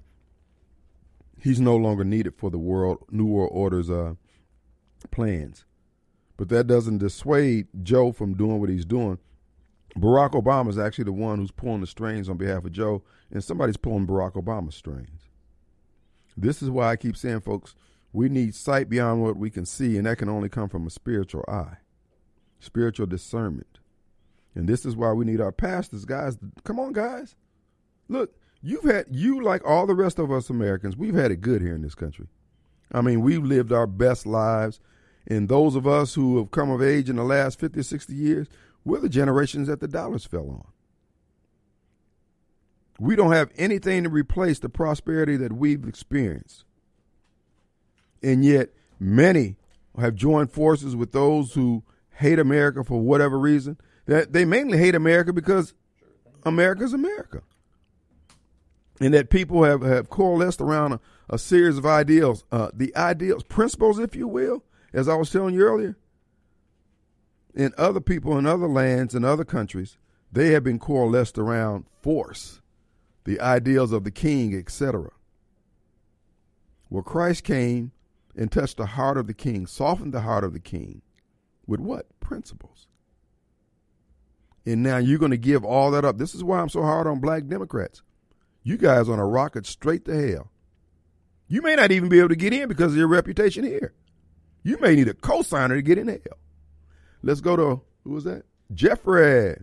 he's 1.41 1.59
no 1.59 1.75
longer 1.75 2.03
needed 2.03 2.35
for 2.35 2.49
the 2.49 2.57
world 2.57 2.99
New 3.09 3.25
World 3.25 3.51
Order's 3.53 3.89
uh, 3.89 4.15
plans. 5.11 5.65
But 6.37 6.49
that 6.49 6.67
doesn't 6.67 6.99
dissuade 6.99 7.67
Joe 7.81 8.11
from 8.11 8.35
doing 8.35 8.59
what 8.59 8.69
he's 8.69 8.85
doing. 8.85 9.17
Barack 9.97 10.31
Obama 10.31 10.69
is 10.69 10.77
actually 10.77 11.05
the 11.05 11.11
one 11.11 11.39
who's 11.39 11.51
pulling 11.51 11.81
the 11.81 11.87
strings 11.87 12.29
on 12.29 12.37
behalf 12.37 12.65
of 12.65 12.71
Joe, 12.71 13.03
and 13.31 13.43
somebody's 13.43 13.77
pulling 13.77 14.05
Barack 14.05 14.33
Obama's 14.33 14.75
strings. 14.75 15.29
This 16.35 16.61
is 16.61 16.69
why 16.69 16.91
I 16.91 16.95
keep 16.95 17.17
saying, 17.17 17.39
folks, 17.39 17.73
we 18.13 18.29
need 18.29 18.53
sight 18.53 18.89
beyond 18.89 19.23
what 19.23 19.37
we 19.37 19.49
can 19.49 19.65
see, 19.65 19.97
and 19.97 20.05
that 20.05 20.19
can 20.19 20.29
only 20.29 20.49
come 20.49 20.69
from 20.69 20.85
a 20.85 20.91
spiritual 20.91 21.43
eye, 21.47 21.77
spiritual 22.59 23.07
discernment. 23.07 23.79
And 24.53 24.67
this 24.67 24.85
is 24.85 24.95
why 24.95 25.11
we 25.13 25.25
need 25.25 25.41
our 25.41 25.51
pastors, 25.51 26.05
guys. 26.05 26.37
Come 26.63 26.79
on, 26.79 26.93
guys. 26.93 27.35
Look, 28.07 28.35
you've 28.61 28.83
had, 28.83 29.05
you 29.09 29.41
like 29.41 29.65
all 29.65 29.85
the 29.85 29.95
rest 29.95 30.19
of 30.19 30.31
us 30.31 30.49
Americans, 30.49 30.97
we've 30.97 31.15
had 31.15 31.31
it 31.31 31.41
good 31.41 31.61
here 31.61 31.75
in 31.75 31.81
this 31.81 31.95
country. 31.95 32.27
I 32.91 33.01
mean, 33.01 33.21
we've 33.21 33.43
lived 33.43 33.71
our 33.71 33.87
best 33.87 34.25
lives. 34.25 34.79
And 35.27 35.49
those 35.49 35.75
of 35.75 35.85
us 35.85 36.13
who 36.13 36.37
have 36.37 36.51
come 36.51 36.71
of 36.71 36.81
age 36.81 37.09
in 37.09 37.17
the 37.17 37.23
last 37.23 37.59
50 37.59 37.79
or 37.79 37.83
60 37.83 38.13
years, 38.13 38.47
we're 38.85 38.99
the 38.99 39.09
generations 39.09 39.67
that 39.67 39.81
the 39.81 39.87
dollars 39.87 40.25
fell 40.25 40.49
on. 40.49 40.67
We 42.99 43.15
don't 43.15 43.33
have 43.33 43.51
anything 43.57 44.03
to 44.03 44.09
replace 44.09 44.59
the 44.59 44.69
prosperity 44.69 45.35
that 45.37 45.53
we've 45.53 45.87
experienced. 45.87 46.63
And 48.23 48.43
yet, 48.43 48.69
many 48.99 49.57
have 49.99 50.15
joined 50.15 50.51
forces 50.51 50.95
with 50.95 51.11
those 51.11 51.53
who 51.53 51.83
hate 52.11 52.39
America 52.39 52.83
for 52.83 52.99
whatever 53.01 53.37
reason. 53.37 53.77
That 54.05 54.33
they 54.33 54.45
mainly 54.45 54.77
hate 54.77 54.95
America 54.95 55.33
because 55.33 55.73
America's 56.43 56.93
America. 56.93 57.41
And 58.99 59.13
that 59.13 59.29
people 59.29 59.63
have, 59.63 59.81
have 59.81 60.09
coalesced 60.09 60.59
around 60.59 60.93
a, 60.93 60.99
a 61.29 61.37
series 61.37 61.77
of 61.77 61.85
ideals, 61.85 62.43
uh, 62.51 62.69
the 62.73 62.95
ideals, 62.95 63.43
principles, 63.43 63.99
if 63.99 64.15
you 64.15 64.27
will, 64.27 64.63
as 64.93 65.07
I 65.07 65.15
was 65.15 65.29
telling 65.29 65.53
you 65.53 65.61
earlier. 65.61 65.97
In 67.53 67.73
other 67.77 67.99
people 67.99 68.37
in 68.37 68.45
other 68.45 68.67
lands 68.67 69.15
in 69.15 69.25
other 69.25 69.45
countries, 69.45 69.97
they 70.31 70.51
have 70.51 70.63
been 70.63 70.79
coalesced 70.79 71.37
around 71.37 71.85
force, 72.01 72.61
the 73.23 73.39
ideals 73.39 73.91
of 73.91 74.03
the 74.03 74.11
king, 74.11 74.55
etc. 74.55 75.09
Well, 76.89 77.03
Christ 77.03 77.43
came 77.43 77.91
and 78.35 78.51
touched 78.51 78.77
the 78.77 78.85
heart 78.85 79.17
of 79.17 79.27
the 79.27 79.33
king, 79.33 79.65
softened 79.65 80.13
the 80.13 80.21
heart 80.21 80.43
of 80.43 80.53
the 80.53 80.59
king 80.59 81.01
with 81.65 81.79
what? 81.79 82.07
Principles. 82.19 82.87
And 84.65 84.83
now 84.83 84.97
you're 84.97 85.19
going 85.19 85.31
to 85.31 85.37
give 85.37 85.63
all 85.63 85.91
that 85.91 86.05
up. 86.05 86.17
This 86.17 86.35
is 86.35 86.43
why 86.43 86.59
I'm 86.59 86.69
so 86.69 86.81
hard 86.81 87.07
on 87.07 87.19
black 87.19 87.47
Democrats. 87.47 88.01
You 88.67 88.75
guys 88.75 89.07
on 89.07 89.17
a 89.17 89.25
rocket 89.25 89.65
straight 89.65 90.03
to 90.03 90.29
hell. 90.29 90.51
You 91.47 91.61
may 91.61 91.75
not 91.77 91.93
even 91.93 92.09
be 92.09 92.19
able 92.19 92.27
to 92.27 92.35
get 92.35 92.51
in 92.51 92.67
because 92.67 92.91
of 92.91 92.97
your 92.97 93.07
reputation 93.07 93.63
here. 93.63 93.93
You 94.61 94.77
may 94.81 94.93
need 94.93 95.07
a 95.07 95.13
cosigner 95.13 95.75
to 95.75 95.81
get 95.81 95.97
in 95.97 96.09
hell. 96.09 96.37
Let's 97.23 97.39
go 97.39 97.55
to 97.55 97.81
who 98.03 98.09
was 98.09 98.25
that? 98.25 98.43
Jeffrey. 98.73 99.55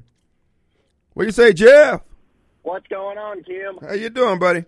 What 1.13 1.25
do 1.25 1.27
you 1.27 1.33
say, 1.33 1.53
Jeff? 1.53 2.01
What's 2.63 2.87
going 2.87 3.19
on, 3.19 3.43
Kim? 3.43 3.77
How 3.87 3.93
you 3.93 4.09
doing, 4.09 4.39
buddy? 4.39 4.65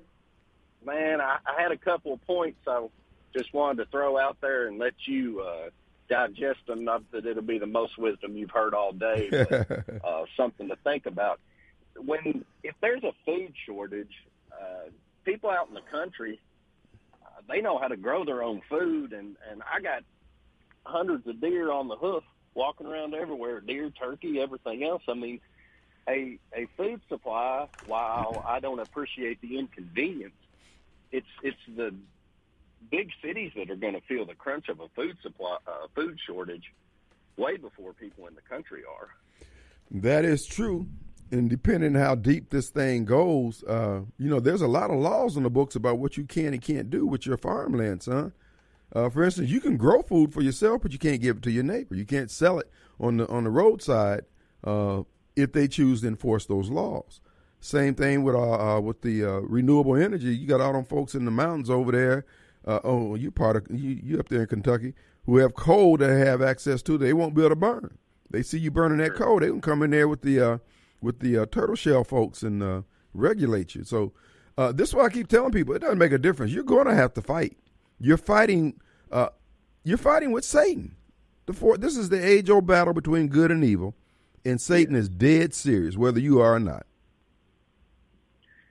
Man, 0.85 1.23
I, 1.23 1.39
I 1.47 1.63
had 1.63 1.73
a 1.73 1.79
couple 1.79 2.13
of 2.13 2.23
points 2.27 2.59
I 2.69 2.87
just 3.35 3.55
wanted 3.55 3.85
to 3.85 3.91
throw 3.91 4.19
out 4.19 4.37
there 4.43 4.69
and 4.69 4.79
let 4.79 4.93
you 5.07 5.41
uh, 5.41 5.71
digest 6.11 6.59
them. 6.69 6.85
Not 6.85 7.11
that 7.13 7.25
it'll 7.25 7.43
be 7.43 7.59
the 7.59 7.65
most 7.65 7.97
wisdom 7.97 8.37
you've 8.37 8.51
heard 8.51 8.75
all 8.75 8.93
day, 8.93 9.31
but 9.31 9.71
uh, 10.05 10.25
something 10.37 10.69
to 10.69 10.77
think 10.85 11.07
about. 11.07 11.41
When 12.05 12.45
if 12.63 12.75
there's 12.81 13.05
a 13.05 13.13
food 13.25 13.55
shortage, 13.67 14.13
uh, 14.53 14.91
people 15.25 15.51
out 15.51 15.69
in 15.69 15.75
the 15.75 15.81
country 15.91 16.41
uh, 17.23 17.41
they 17.49 17.61
know 17.61 17.79
how 17.79 17.89
to 17.89 17.97
grow 17.97 18.25
their 18.25 18.43
own 18.43 18.63
food, 18.69 19.13
and 19.13 19.37
and 19.51 19.63
I 19.63 19.81
got 19.81 20.03
hundreds 20.85 21.27
of 21.27 21.41
deer 21.41 21.71
on 21.71 21.89
the 21.89 21.97
hoof 21.97 22.25
walking 22.55 22.87
around 22.87 23.15
everywhere, 23.15 23.61
deer, 23.61 23.91
turkey, 23.91 24.41
everything 24.41 24.85
else. 24.85 25.03
I 25.09 25.15
mean, 25.15 25.41
a 26.09 26.39
a 26.55 26.67
food 26.77 27.01
supply. 27.09 27.69
While 27.87 28.45
I 28.47 28.61
don't 28.61 28.81
appreciate 28.81 29.41
the 29.41 29.59
inconvenience, 29.59 30.35
it's 31.13 31.27
it's 31.43 31.57
the 31.77 31.95
big 32.91 33.11
cities 33.23 33.53
that 33.57 33.71
are 33.71 33.77
going 33.77 33.95
to 33.95 34.01
feel 34.03 34.25
the 34.25 34.35
crunch 34.35 34.69
of 34.69 34.81
a 34.81 34.89
food 34.95 35.17
supply, 35.23 35.59
uh, 35.67 35.87
food 35.95 36.19
shortage, 36.27 36.73
way 37.37 37.57
before 37.57 37.93
people 37.93 38.27
in 38.27 38.35
the 38.35 38.43
country 38.43 38.83
are. 38.85 39.09
That 39.91 40.25
is 40.25 40.47
true. 40.47 40.87
And 41.31 41.51
depending 41.51 41.97
on 41.97 42.03
how 42.03 42.15
deep 42.15 42.51
this 42.51 42.69
thing 42.69 43.05
goes, 43.05 43.65
uh, 43.65 44.03
you 44.19 44.31
know, 44.31 44.39
there's 44.39 44.63
a 44.63 44.69
lot 44.69 44.91
of 44.91 44.99
laws 44.99 45.37
in 45.37 45.43
the 45.43 45.51
books 45.51 45.75
about 45.75 45.99
what 45.99 46.17
you 46.17 46.25
can 46.25 46.53
and 46.53 46.63
can't 46.63 46.89
do 46.89 47.05
with 47.07 47.27
your 47.27 47.37
farmland, 47.37 48.03
son. 48.03 48.33
Uh, 48.93 49.11
for 49.11 49.25
instance, 49.25 49.51
you 49.51 49.61
can 49.61 49.77
grow 49.77 50.03
food 50.03 50.33
for 50.33 50.41
yourself, 50.41 50.83
but 50.83 50.93
you 50.93 50.99
can't 50.99 51.21
give 51.21 51.39
it 51.39 51.43
to 51.43 51.51
your 51.51 51.65
neighbor. 51.65 51.97
You 51.97 52.05
can't 52.05 52.31
sell 52.31 52.61
it 52.61 52.71
on 53.01 53.17
the 53.17 53.29
on 53.29 53.45
the 53.45 53.51
roadside 53.51 54.23
uh, 54.63 55.03
if 55.35 55.53
they 55.53 55.67
choose 55.67 56.03
to 56.03 56.09
enforce 56.09 56.47
those 56.47 56.71
laws. 56.71 57.21
Same 57.61 57.95
thing 57.95 58.23
with 58.23 58.37
uh, 58.37 58.77
uh 58.77 58.81
with 58.81 59.03
the 59.03 59.25
uh, 59.25 59.41
renewable 59.41 59.97
energy. 59.97 60.35
You 60.37 60.47
got 60.47 60.61
all 60.61 60.73
them 60.73 60.85
folks 60.85 61.15
in 61.17 61.25
the 61.25 61.33
mountains 61.33 61.69
over 61.69 61.91
there. 61.91 62.25
Uh, 62.65 62.81
oh, 62.85 63.17
you 63.17 63.33
part 63.33 63.57
of 63.57 63.67
you, 63.71 64.01
you 64.03 64.19
up 64.21 64.29
there 64.29 64.43
in 64.43 64.47
Kentucky 64.47 64.95
who 65.25 65.39
have 65.39 65.55
coal 65.55 65.97
that 65.97 66.25
have 66.25 66.41
access 66.41 66.83
to. 66.83 66.97
They 66.97 67.13
won't 67.13 67.35
be 67.35 67.43
able 67.43 67.51
to 67.51 67.57
burn. 67.57 67.99
They 68.31 68.43
see 68.43 68.59
you 68.59 68.71
burning 68.71 68.99
that 68.99 69.15
coal, 69.15 69.41
they 69.41 69.49
can 69.49 69.61
come 69.61 69.83
in 69.83 69.91
there 69.91 70.09
with 70.09 70.23
the 70.23 70.61
with 71.01 71.21
the 71.21 71.39
uh, 71.39 71.47
turtle 71.47 71.77
shell 71.77 72.05
folks 72.05 72.43
and 72.43 72.63
uh, 72.63 72.83
regulate 73.15 73.75
you. 73.75 73.85
So 73.85 74.13
uh, 74.59 74.73
this 74.73 74.91
is 74.91 74.95
why 74.95 75.07
I 75.07 75.09
keep 75.11 75.29
telling 75.29 75.53
people 75.53 75.75
it 75.75 75.81
doesn't 75.81 75.99
make 75.99 76.13
a 76.13 76.19
difference. 76.19 76.53
You're 76.53 76.65
going 76.65 76.87
to 76.87 76.95
have 76.95 77.15
to 77.15 77.23
fight. 77.23 77.57
You're 77.99 78.17
fighting. 78.17 78.81
you're 79.85 79.99
fighting 79.99 80.33
with 80.33 80.45
Satan. 80.45 80.97
The 81.47 81.53
four, 81.53 81.79
this 81.79 81.97
is 81.97 82.09
the 82.09 82.25
age 82.25 82.51
old 82.51 82.67
battle 82.67 82.93
between 82.93 83.29
good 83.29 83.53
and 83.53 83.65
evil, 83.65 83.95
and 84.45 84.61
Satan 84.61 84.95
yeah. 84.95 85.01
is 85.01 85.09
dead 85.09 85.55
serious, 85.55 85.97
whether 85.97 86.19
you 86.19 86.41
are 86.41 86.57
or 86.57 86.61
not. 86.61 86.87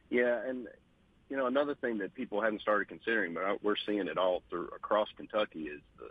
Yeah, 0.10 0.42
and 0.46 0.68
you 1.30 1.38
know 1.38 1.48
another 1.48 1.76
thing 1.76 1.98
that 2.00 2.14
people 2.14 2.42
haven't 2.42 2.62
started 2.62 2.90
considering, 2.90 3.34
but 3.34 3.64
we're 3.64 3.78
seeing 3.86 4.08
it 4.08 4.18
all 4.18 4.44
through 4.50 4.68
across 4.76 5.08
Kentucky 5.16 5.64
is 5.64 5.82
the 5.98 6.10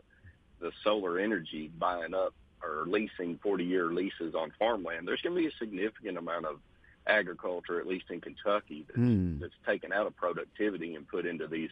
the 0.60 0.72
solar 0.82 1.18
energy 1.18 1.70
buying 1.78 2.14
up 2.14 2.34
or 2.62 2.84
leasing 2.86 3.38
40 3.42 3.64
year 3.64 3.86
leases 3.86 4.34
on 4.34 4.52
farmland, 4.58 5.06
there's 5.06 5.20
going 5.22 5.34
to 5.34 5.40
be 5.40 5.48
a 5.48 5.58
significant 5.58 6.18
amount 6.18 6.46
of 6.46 6.60
agriculture, 7.06 7.80
at 7.80 7.86
least 7.86 8.06
in 8.10 8.20
Kentucky, 8.20 8.84
that's, 8.86 8.98
mm. 8.98 9.38
that's 9.40 9.54
taken 9.66 9.92
out 9.92 10.06
of 10.06 10.16
productivity 10.16 10.94
and 10.94 11.06
put 11.06 11.26
into 11.26 11.46
these 11.46 11.70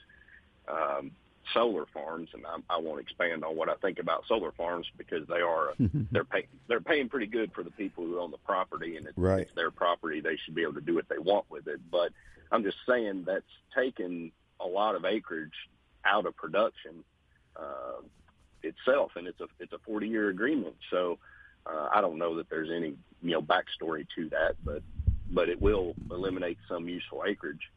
um, 0.69 1.11
solar 1.53 1.87
farms. 1.93 2.29
And 2.35 2.45
I, 2.47 2.75
I 2.75 2.79
won't 2.79 3.01
expand 3.01 3.45
on 3.45 3.57
what 3.57 3.69
I 3.69 3.75
think 3.77 3.99
about 3.99 4.25
solar 4.29 4.53
farms 4.53 4.87
because 4.97 5.27
they 5.29 5.41
are 5.41 5.75
they're 6.13 6.25
paying 6.25 6.47
they're 6.69 6.81
paying 6.81 7.09
pretty 7.09 7.27
good 7.27 7.53
for 7.53 7.63
the 7.63 7.71
people 7.71 8.05
who 8.05 8.19
own 8.19 8.31
the 8.31 8.39
property, 8.39 8.97
and 8.97 9.07
it's, 9.07 9.19
right. 9.19 9.43
it's 9.43 9.55
their 9.55 9.71
property. 9.71 10.21
They 10.21 10.37
should 10.45 10.55
be 10.55 10.63
able 10.63 10.75
to 10.75 10.81
do 10.81 10.95
what 10.95 11.09
they 11.09 11.19
want 11.19 11.47
with 11.51 11.67
it. 11.69 11.81
But 11.91 12.13
I'm 12.51 12.63
just 12.63 12.79
saying 12.87 13.25
that's 13.27 13.45
taken 13.75 14.33
a 14.61 14.67
lot 14.67 14.95
of 14.95 15.05
acreage 15.05 15.51
out 16.05 16.27
of 16.27 16.37
production. 16.37 17.05
Uh, 17.57 18.03
itself, 18.65 19.13
and 19.17 19.27
it's 19.27 19.41
a 19.41 19.47
it's 19.61 19.73
a 19.73 19.79
40 19.79 20.09
year 20.09 20.29
agreement. 20.29 20.77
So 20.91 21.19
uh, 21.67 21.89
I 21.93 22.01
don't 22.01 22.19
know 22.19 22.37
that 22.37 22.49
there's 22.51 22.71
any 22.71 22.95
you 23.23 23.31
know 23.31 23.43
backstory 23.43 24.07
to 24.17 24.29
that, 24.31 24.57
but 24.65 24.83
but 25.31 25.49
it 25.49 25.61
will 25.61 25.95
eliminate 26.11 26.59
some 26.69 26.89
useful 26.89 27.25
acreage. 27.27 27.71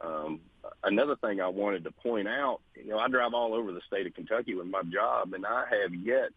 Um, 0.00 0.40
another 0.82 1.16
thing 1.16 1.40
I 1.40 1.48
wanted 1.48 1.84
to 1.84 1.92
point 1.92 2.26
out, 2.26 2.60
you 2.74 2.88
know, 2.88 2.98
I 2.98 3.08
drive 3.08 3.34
all 3.34 3.54
over 3.54 3.72
the 3.72 3.80
state 3.86 4.06
of 4.06 4.14
Kentucky 4.14 4.54
with 4.54 4.66
my 4.66 4.82
job, 4.82 5.32
and 5.32 5.46
I 5.46 5.64
have 5.82 5.94
yet, 5.94 6.30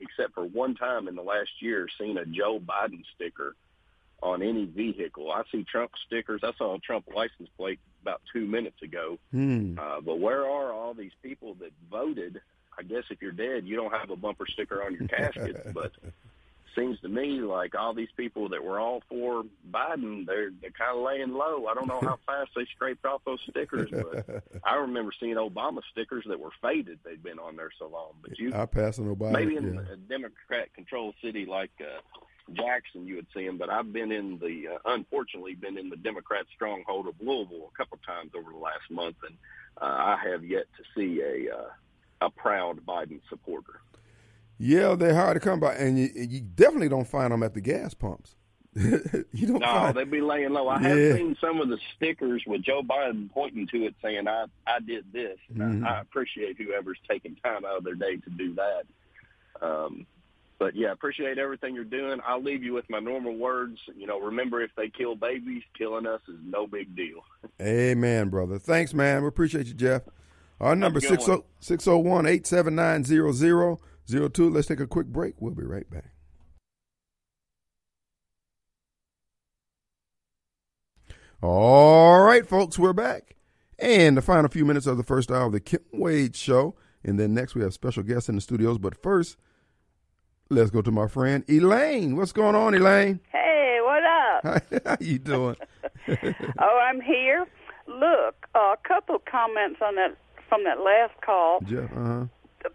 except 0.00 0.34
for 0.34 0.44
one 0.44 0.74
time 0.74 1.06
in 1.06 1.14
the 1.14 1.22
last 1.22 1.50
year, 1.60 1.86
seen 2.00 2.18
a 2.18 2.26
Joe 2.26 2.58
Biden 2.58 3.02
sticker 3.14 3.54
on 4.22 4.42
any 4.42 4.64
vehicle. 4.64 5.30
I 5.30 5.42
see 5.50 5.64
Trump 5.64 5.92
stickers. 6.06 6.40
I 6.44 6.52
saw 6.56 6.76
a 6.76 6.78
Trump 6.78 7.06
license 7.14 7.48
plate 7.56 7.80
about 8.02 8.22
two 8.32 8.46
minutes 8.46 8.80
ago. 8.82 9.18
Hmm. 9.30 9.78
Uh, 9.78 10.00
but 10.00 10.18
where 10.18 10.42
are 10.42 10.72
all 10.72 10.94
these 10.94 11.12
people 11.22 11.54
that 11.54 11.72
voted? 11.90 12.40
I 12.78 12.82
guess 12.82 13.04
if 13.10 13.20
you're 13.20 13.32
dead, 13.32 13.66
you 13.66 13.76
don't 13.76 13.92
have 13.92 14.10
a 14.10 14.16
bumper 14.16 14.46
sticker 14.46 14.82
on 14.82 14.94
your 14.94 15.08
casket. 15.08 15.68
but 15.74 15.92
seems 16.74 16.98
to 17.00 17.08
me 17.08 17.40
like 17.40 17.74
all 17.74 17.94
these 17.94 18.08
people 18.16 18.48
that 18.50 18.64
were 18.64 18.78
all 18.78 19.02
for 19.08 19.44
Biden, 19.70 20.26
they're 20.26 20.50
they're 20.60 20.70
kind 20.70 20.96
of 20.96 21.04
laying 21.04 21.32
low. 21.32 21.66
I 21.66 21.74
don't 21.74 21.86
know 21.86 22.00
how 22.00 22.18
fast 22.26 22.50
they 22.56 22.66
scraped 22.74 23.04
off 23.04 23.22
those 23.24 23.40
stickers, 23.48 23.90
but 23.90 24.42
I 24.64 24.76
remember 24.76 25.12
seeing 25.18 25.36
Obama 25.36 25.80
stickers 25.90 26.24
that 26.28 26.38
were 26.38 26.50
faded. 26.60 27.00
They'd 27.04 27.22
been 27.22 27.38
on 27.38 27.56
there 27.56 27.70
so 27.78 27.88
long. 27.88 28.12
But 28.22 28.38
you 28.38 28.52
I 28.54 28.66
pass 28.66 28.98
on 28.98 29.14
Obama. 29.14 29.32
maybe 29.32 29.56
in 29.56 29.74
yeah. 29.74 29.92
a 29.92 29.96
Democrat-controlled 29.96 31.14
city 31.22 31.46
like 31.46 31.72
uh, 31.80 32.00
Jackson, 32.52 33.06
you 33.06 33.16
would 33.16 33.26
see 33.34 33.46
them. 33.46 33.58
But 33.58 33.70
I've 33.70 33.92
been 33.92 34.12
in 34.12 34.38
the 34.38 34.74
uh, 34.74 34.78
unfortunately 34.92 35.54
been 35.54 35.78
in 35.78 35.90
the 35.90 35.96
Democrat 35.96 36.46
stronghold 36.54 37.06
of 37.06 37.14
Louisville 37.20 37.70
a 37.72 37.76
couple 37.76 37.98
times 38.06 38.32
over 38.36 38.50
the 38.50 38.58
last 38.58 38.90
month, 38.90 39.16
and 39.26 39.36
uh, 39.80 39.84
I 39.84 40.18
have 40.30 40.44
yet 40.44 40.64
to 40.76 40.84
see 40.94 41.20
a 41.20 41.54
uh, 41.54 41.68
a 42.24 42.30
proud 42.30 42.84
Biden 42.86 43.20
supporter. 43.28 43.80
Yeah, 44.58 44.94
they're 44.94 45.14
hard 45.14 45.34
to 45.34 45.40
come 45.40 45.58
by, 45.60 45.74
and 45.74 45.98
you, 45.98 46.08
you 46.14 46.40
definitely 46.40 46.88
don't 46.88 47.06
find 47.08 47.32
them 47.32 47.42
at 47.42 47.54
the 47.54 47.60
gas 47.60 47.94
pumps. 47.94 48.36
you 48.74 49.46
don't 49.46 49.58
No, 49.60 49.66
find. 49.66 49.96
they'd 49.96 50.10
be 50.10 50.20
laying 50.20 50.50
low. 50.50 50.68
I 50.68 50.80
Yeah. 50.80 50.88
have 50.88 51.16
seen 51.16 51.36
some 51.40 51.60
of 51.60 51.68
the 51.68 51.78
stickers 51.96 52.42
with 52.46 52.62
Joe 52.62 52.80
Biden 52.82 53.30
pointing 53.30 53.66
to 53.68 53.84
it, 53.84 53.94
saying 54.02 54.26
"I 54.28 54.44
I 54.66 54.78
did 54.80 55.12
this." 55.12 55.38
Mhm. 55.52 55.84
I, 55.84 55.98
I 55.98 56.00
appreciate 56.00 56.56
whoever's 56.58 56.98
taking 57.08 57.34
time 57.44 57.64
out 57.66 57.76
of 57.78 57.84
their 57.84 57.94
day 57.96 58.16
to 58.16 58.30
do 58.30 58.54
that. 58.54 58.84
Um, 59.60 60.06
but 60.58 60.74
yeah, 60.76 60.92
appreciate 60.92 61.38
everything 61.38 61.74
you're 61.74 61.84
doing. 61.84 62.20
I'll 62.26 62.42
leave 62.42 62.62
you 62.62 62.72
with 62.72 62.88
my 62.88 63.00
normal 63.00 63.36
words. 63.36 63.78
You 63.96 64.06
know, 64.06 64.20
remember 64.20 64.62
if 64.62 64.70
they 64.76 64.88
kill 64.88 65.16
babies, 65.16 65.62
killing 65.76 66.06
us 66.06 66.20
is 66.28 66.36
no 66.44 66.66
big 66.66 66.94
deal. 66.96 67.24
Amen, 67.60 68.28
brother. 68.28 68.58
Thanks, 68.58 68.94
man. 68.94 69.22
We 69.22 69.28
appreciate 69.28 69.66
you, 69.66 69.74
Jeff. 69.74 70.02
Our 70.62 70.76
number 70.76 71.00
601 71.00 72.26
879 72.26 73.78
02. 74.32 74.48
Let's 74.48 74.68
take 74.68 74.78
a 74.78 74.86
quick 74.86 75.08
break. 75.08 75.34
We'll 75.40 75.54
be 75.54 75.64
right 75.64 75.90
back. 75.90 76.12
All 81.42 82.20
right, 82.20 82.46
folks, 82.46 82.78
we're 82.78 82.92
back. 82.92 83.34
And 83.80 84.16
the 84.16 84.22
final 84.22 84.48
few 84.48 84.64
minutes 84.64 84.86
of 84.86 84.96
the 84.96 85.02
first 85.02 85.32
hour 85.32 85.46
of 85.46 85.52
the 85.52 85.58
Kim 85.58 85.80
Wade 85.92 86.36
Show. 86.36 86.76
And 87.02 87.18
then 87.18 87.34
next, 87.34 87.56
we 87.56 87.62
have 87.62 87.74
special 87.74 88.04
guests 88.04 88.28
in 88.28 88.36
the 88.36 88.40
studios. 88.40 88.78
But 88.78 89.02
first, 89.02 89.36
let's 90.48 90.70
go 90.70 90.80
to 90.80 90.92
my 90.92 91.08
friend 91.08 91.42
Elaine. 91.50 92.14
What's 92.14 92.30
going 92.30 92.54
on, 92.54 92.76
Elaine? 92.76 93.18
Hey, 93.32 93.80
what 93.82 94.04
up? 94.04 94.62
How 94.86 94.96
you 95.00 95.18
doing? 95.18 95.56
oh, 96.08 96.80
I'm 96.84 97.00
here. 97.00 97.48
Look, 97.88 98.46
a 98.54 98.76
couple 98.86 99.20
comments 99.28 99.80
on 99.84 99.96
that 99.96 100.16
from 100.52 100.64
that 100.64 100.80
last 100.80 101.18
call. 101.24 101.60
Jeff, 101.62 101.90
uh-huh. 101.92 102.26
The 102.62 102.70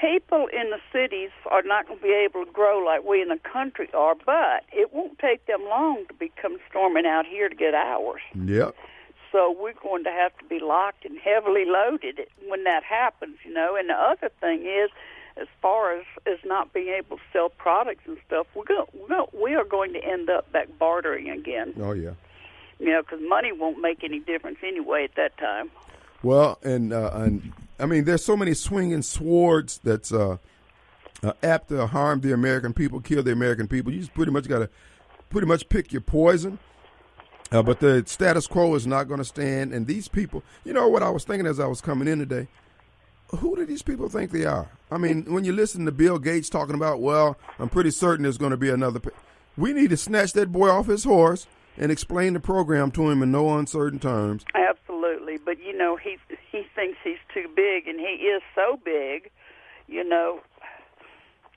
People 0.00 0.48
in 0.52 0.70
the 0.70 0.80
cities 0.92 1.30
are 1.48 1.62
not 1.62 1.86
going 1.86 2.00
to 2.00 2.02
be 2.02 2.10
able 2.12 2.44
to 2.44 2.50
grow 2.50 2.82
like 2.84 3.04
we 3.04 3.22
in 3.22 3.28
the 3.28 3.38
country 3.38 3.88
are, 3.94 4.16
but 4.26 4.64
it 4.72 4.92
won't 4.92 5.16
take 5.20 5.46
them 5.46 5.60
long 5.68 6.06
to 6.08 6.14
become 6.14 6.56
storming 6.68 7.06
out 7.06 7.26
here 7.26 7.48
to 7.48 7.54
get 7.54 7.72
ours. 7.72 8.20
Yep. 8.34 8.74
So 9.30 9.54
we're 9.56 9.74
going 9.80 10.02
to 10.04 10.10
have 10.10 10.36
to 10.38 10.44
be 10.46 10.58
locked 10.58 11.04
and 11.04 11.16
heavily 11.20 11.64
loaded 11.66 12.18
when 12.48 12.64
that 12.64 12.82
happens, 12.82 13.36
you 13.44 13.52
know. 13.54 13.76
And 13.76 13.88
the 13.90 13.94
other 13.94 14.28
thing 14.40 14.66
is, 14.66 14.90
as 15.36 15.46
far 15.62 15.96
as 15.96 16.04
as 16.26 16.38
not 16.44 16.72
being 16.72 16.88
able 16.88 17.18
to 17.18 17.22
sell 17.32 17.48
products 17.48 18.02
and 18.08 18.18
stuff, 18.26 18.48
we're 18.56 18.64
going 18.64 18.86
we're 18.92 19.06
going 19.06 19.28
we 19.40 19.54
are 19.54 19.64
going 19.64 19.92
to 19.92 20.04
end 20.04 20.28
up 20.30 20.50
back 20.50 20.66
bartering 20.80 21.30
again, 21.30 21.74
Oh, 21.80 21.92
yeah. 21.92 22.14
you 22.80 22.86
know, 22.90 23.02
because 23.02 23.20
money 23.28 23.52
won't 23.52 23.80
make 23.80 24.02
any 24.02 24.18
difference 24.18 24.58
anyway 24.64 25.04
at 25.04 25.14
that 25.14 25.38
time. 25.38 25.70
Well, 26.22 26.58
and 26.62 26.92
uh, 26.92 27.10
and 27.14 27.52
I 27.78 27.86
mean, 27.86 28.04
there's 28.04 28.24
so 28.24 28.36
many 28.36 28.54
swinging 28.54 29.02
swords 29.02 29.80
that's 29.82 30.12
uh, 30.12 30.36
uh, 31.22 31.32
apt 31.42 31.68
to 31.68 31.86
harm 31.86 32.20
the 32.20 32.32
American 32.32 32.72
people, 32.72 33.00
kill 33.00 33.22
the 33.22 33.32
American 33.32 33.68
people. 33.68 33.92
You 33.92 34.00
just 34.00 34.14
pretty 34.14 34.32
much 34.32 34.48
got 34.48 34.60
to 34.60 34.70
pretty 35.30 35.46
much 35.46 35.68
pick 35.68 35.92
your 35.92 36.02
poison. 36.02 36.58
Uh, 37.52 37.62
but 37.62 37.80
the 37.80 38.04
status 38.06 38.46
quo 38.46 38.74
is 38.74 38.86
not 38.86 39.08
going 39.08 39.18
to 39.18 39.24
stand. 39.24 39.72
And 39.72 39.86
these 39.86 40.06
people, 40.06 40.44
you 40.64 40.72
know 40.72 40.88
what 40.88 41.02
I 41.02 41.10
was 41.10 41.24
thinking 41.24 41.46
as 41.46 41.58
I 41.58 41.66
was 41.66 41.80
coming 41.80 42.06
in 42.06 42.18
today? 42.18 42.46
Who 43.38 43.56
do 43.56 43.64
these 43.64 43.82
people 43.82 44.08
think 44.08 44.30
they 44.30 44.44
are? 44.44 44.68
I 44.90 44.98
mean, 44.98 45.24
when 45.32 45.44
you 45.44 45.52
listen 45.52 45.84
to 45.86 45.92
Bill 45.92 46.18
Gates 46.18 46.48
talking 46.48 46.74
about, 46.74 47.00
well, 47.00 47.36
I'm 47.58 47.68
pretty 47.68 47.90
certain 47.90 48.24
there's 48.24 48.38
going 48.38 48.50
to 48.50 48.56
be 48.56 48.70
another. 48.70 49.00
We 49.56 49.72
need 49.72 49.90
to 49.90 49.96
snatch 49.96 50.32
that 50.34 50.52
boy 50.52 50.68
off 50.68 50.86
his 50.86 51.04
horse 51.04 51.46
and 51.76 51.90
explain 51.92 52.34
the 52.34 52.40
program 52.40 52.90
to 52.92 53.08
him 53.08 53.22
in 53.22 53.30
no 53.30 53.56
uncertain 53.56 53.98
terms. 53.98 54.44
Absolutely, 54.54 55.09
but 55.44 55.58
you 55.58 55.76
know 55.76 55.96
he 55.96 56.16
he 56.50 56.64
thinks 56.74 56.98
he's 57.02 57.18
too 57.32 57.46
big, 57.54 57.88
and 57.88 57.98
he 57.98 58.06
is 58.06 58.42
so 58.54 58.78
big. 58.84 59.30
You 59.86 60.04
know, 60.04 60.40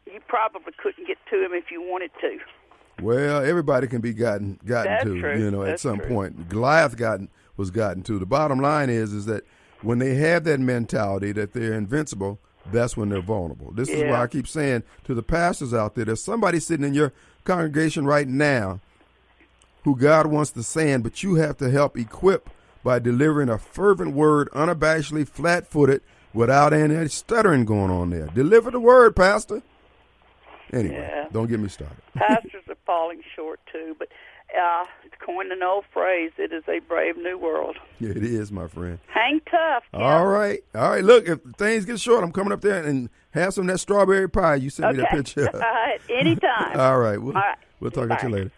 you 0.06 0.20
probably 0.28 0.74
couldn't 0.78 1.08
get 1.08 1.18
to 1.30 1.46
him 1.46 1.54
if 1.54 1.72
you 1.72 1.82
wanted 1.82 2.12
to. 2.22 2.40
Well, 3.02 3.44
everybody 3.44 3.88
can 3.88 4.02
be 4.02 4.14
gotten 4.14 4.60
gotten 4.66 4.92
That's 4.92 5.04
to, 5.06 5.20
true. 5.20 5.40
you 5.40 5.52
know, 5.52 5.64
at 5.64 5.80
some 5.80 5.98
true. 5.98 6.08
point. 6.08 6.50
Goliath 6.50 6.96
gotten 6.98 7.30
was 7.58 7.72
gotten 7.72 8.04
to. 8.04 8.20
The 8.20 8.26
bottom 8.26 8.60
line 8.60 8.90
is 8.90 9.14
is 9.14 9.26
that 9.26 9.44
when 9.82 10.00
they 10.00 10.16
have 10.16 10.44
that 10.46 10.60
mentality 10.60 11.32
that 11.34 11.54
they're 11.54 11.74
invincible, 11.74 12.40
that's 12.72 12.96
when 12.96 13.10
they're 13.10 13.22
vulnerable. 13.22 13.72
This 13.72 13.90
is 13.90 14.04
why 14.04 14.22
I 14.22 14.28
keep 14.28 14.48
saying 14.48 14.84
to 15.04 15.14
the 15.14 15.24
pastors 15.24 15.74
out 15.74 15.96
there, 15.96 16.06
there's 16.06 16.24
somebody 16.24 16.60
sitting 16.60 16.86
in 16.86 16.94
your 16.94 17.12
congregation 17.44 18.06
right 18.06 18.28
now 18.28 18.80
who 19.84 19.98
God 19.98 20.28
wants 20.28 20.52
to 20.52 20.64
send, 20.64 21.04
but 21.04 21.24
you 21.24 21.36
have 21.36 21.58
to 21.58 21.70
help 21.70 21.98
equip 21.98 22.50
by 22.84 23.00
delivering 23.00 23.50
a 23.50 23.58
fervent 23.58 24.14
word, 24.14 24.50
unabashedly, 24.52 25.28
flat 25.28 25.68
footed, 25.68 26.02
without 26.34 26.74
any 26.74 27.08
stuttering 27.08 27.66
going 27.66 27.92
on 27.92 28.10
there. 28.10 28.28
Deliver 28.28 28.72
the 28.72 28.80
word, 28.80 29.16
Pastor. 29.16 29.62
Anyway, 30.72 30.96
Yeah. 30.98 31.28
don't 31.32 31.48
get 31.48 31.60
me 31.60 31.70
started. 31.70 31.98
Pastors 32.16 32.64
are 32.68 32.76
falling 32.86 33.22
short 33.36 33.60
too, 33.72 33.96
but 34.00 34.08
uh, 34.60 34.84
to 35.04 35.18
coin 35.26 35.52
an 35.52 35.62
old 35.64 35.86
phrase, 35.94 36.32
it 36.38 36.52
is 36.52 36.64
a 36.68 36.80
brave 36.80 37.16
new 37.18 37.38
world. 37.38 37.78
Yeah, 38.00 38.10
it 38.12 38.24
is, 38.24 38.52
my 38.52 38.68
friend. 38.68 39.00
Hang 39.08 39.40
tough. 39.50 39.84
All 39.94 40.26
right. 40.26 40.64
All 40.76 40.90
right. 40.92 41.04
Look, 41.04 41.28
if 41.28 41.40
things 41.58 41.86
get 41.86 42.00
short, 42.00 42.24
I'm 42.24 42.32
coming 42.32 42.52
up 42.52 42.62
there 42.62 42.84
and 42.84 43.10
have 43.32 43.54
some 43.54 43.68
of 43.70 43.74
that 43.74 43.78
strawberry 43.80 44.30
pie. 44.30 44.56
You 44.56 44.70
sent 44.72 44.92
me 44.92 44.98
that 44.98 45.08
Okay. 45.08 45.18
picture. 45.18 45.50
All 45.54 45.60
right. 45.60 46.00
Anytime. 46.10 46.76
All 46.80 46.98
right. 47.00 47.18
We'll, 47.22 47.36
All 47.36 47.42
right. 47.42 47.58
we'll 47.80 47.92
talk 47.92 48.10
Bye. 48.10 48.16
at 48.16 48.24
you 48.24 48.30
later. 48.30 48.52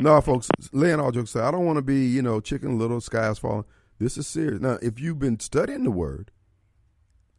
No, 0.00 0.20
folks, 0.20 0.48
laying 0.72 1.00
all 1.00 1.10
jokes 1.10 1.34
aside, 1.34 1.48
I 1.48 1.50
don't 1.50 1.66
want 1.66 1.76
to 1.76 1.82
be, 1.82 2.06
you 2.06 2.22
know, 2.22 2.40
chicken 2.40 2.78
little, 2.78 3.00
skies 3.00 3.38
falling. 3.38 3.64
This 3.98 4.16
is 4.16 4.28
serious. 4.28 4.60
Now, 4.60 4.78
if 4.80 5.00
you've 5.00 5.18
been 5.18 5.40
studying 5.40 5.82
the 5.82 5.90
word, 5.90 6.30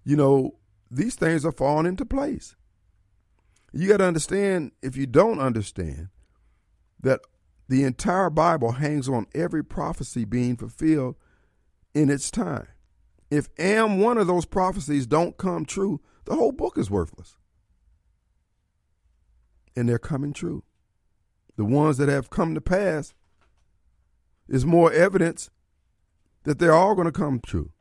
you 0.03 0.17
know, 0.17 0.55
these 0.91 1.15
things 1.15 1.45
are 1.45 1.53
falling 1.53 1.85
into 1.85 2.05
place. 2.05 2.55
You 3.71 3.87
got 3.87 3.97
to 3.97 4.05
understand, 4.05 4.71
if 4.81 4.97
you 4.97 5.05
don't 5.05 5.39
understand, 5.39 6.09
that 7.01 7.21
the 7.69 7.83
entire 7.83 8.29
Bible 8.29 8.73
hangs 8.73 9.07
on 9.07 9.27
every 9.33 9.63
prophecy 9.63 10.25
being 10.25 10.57
fulfilled 10.57 11.15
in 11.93 12.09
its 12.09 12.29
time. 12.29 12.67
If 13.31 13.47
am 13.57 13.99
one 13.99 14.17
of 14.17 14.27
those 14.27 14.45
prophecies 14.45 15.05
don't 15.07 15.37
come 15.37 15.65
true, 15.65 16.01
the 16.25 16.35
whole 16.35 16.51
book 16.51 16.77
is 16.77 16.91
worthless. 16.91 17.35
And 19.75 19.87
they're 19.87 19.99
coming 19.99 20.33
true. 20.33 20.63
The 21.59 21.65
ones 21.65 21.97
that 21.97 22.07
have 22.07 22.29
come 22.29 22.55
to 22.55 22.61
pass 22.61 23.13
is 24.47 24.65
more 24.65 24.93
evidence 24.93 25.49
that 26.45 26.57
they're 26.57 26.73
all 26.73 26.95
going 26.95 27.07
to 27.07 27.11
come 27.11 27.41
true. 27.45 27.73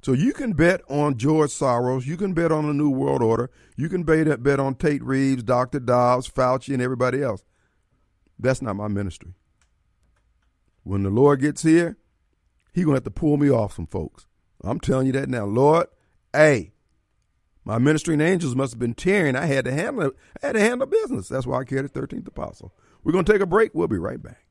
So 0.00 0.12
you 0.12 0.32
can 0.32 0.52
bet 0.52 0.80
on 0.88 1.18
George 1.18 1.50
Soros, 1.50 2.06
you 2.06 2.16
can 2.16 2.34
bet 2.34 2.52
on 2.52 2.68
the 2.68 2.72
New 2.72 2.88
World 2.88 3.24
Order, 3.24 3.50
you 3.76 3.88
can 3.88 4.04
bet, 4.04 4.60
on 4.60 4.76
Tate 4.76 5.02
Reeves, 5.02 5.42
Dr. 5.42 5.80
Dobbs, 5.80 6.30
Fauci, 6.30 6.72
and 6.72 6.80
everybody 6.80 7.20
else. 7.20 7.42
That's 8.38 8.62
not 8.62 8.76
my 8.76 8.86
ministry. 8.86 9.34
When 10.84 11.02
the 11.02 11.10
Lord 11.10 11.40
gets 11.40 11.64
here, 11.64 11.96
He's 12.72 12.84
gonna 12.84 12.98
have 12.98 13.02
to 13.02 13.10
pull 13.10 13.38
me 13.38 13.50
off 13.50 13.74
some 13.74 13.88
folks. 13.88 14.28
I'm 14.62 14.78
telling 14.78 15.08
you 15.08 15.12
that 15.14 15.28
now, 15.28 15.46
Lord. 15.46 15.88
Hey, 16.32 16.74
my 17.64 17.78
ministering 17.78 18.20
angels 18.20 18.54
must 18.54 18.74
have 18.74 18.78
been 18.78 18.94
tearing. 18.94 19.34
I 19.34 19.46
had 19.46 19.64
to 19.64 19.72
handle. 19.72 20.12
I 20.40 20.46
had 20.46 20.52
to 20.52 20.60
handle 20.60 20.86
business. 20.86 21.26
That's 21.26 21.44
why 21.44 21.58
I 21.58 21.64
carried 21.64 21.92
the 21.92 22.00
13th 22.00 22.28
apostle. 22.28 22.72
We're 23.06 23.12
gonna 23.12 23.22
take 23.22 23.40
a 23.40 23.46
break. 23.46 23.70
We'll 23.72 23.86
be 23.86 23.98
right 23.98 24.20
back. 24.20 24.45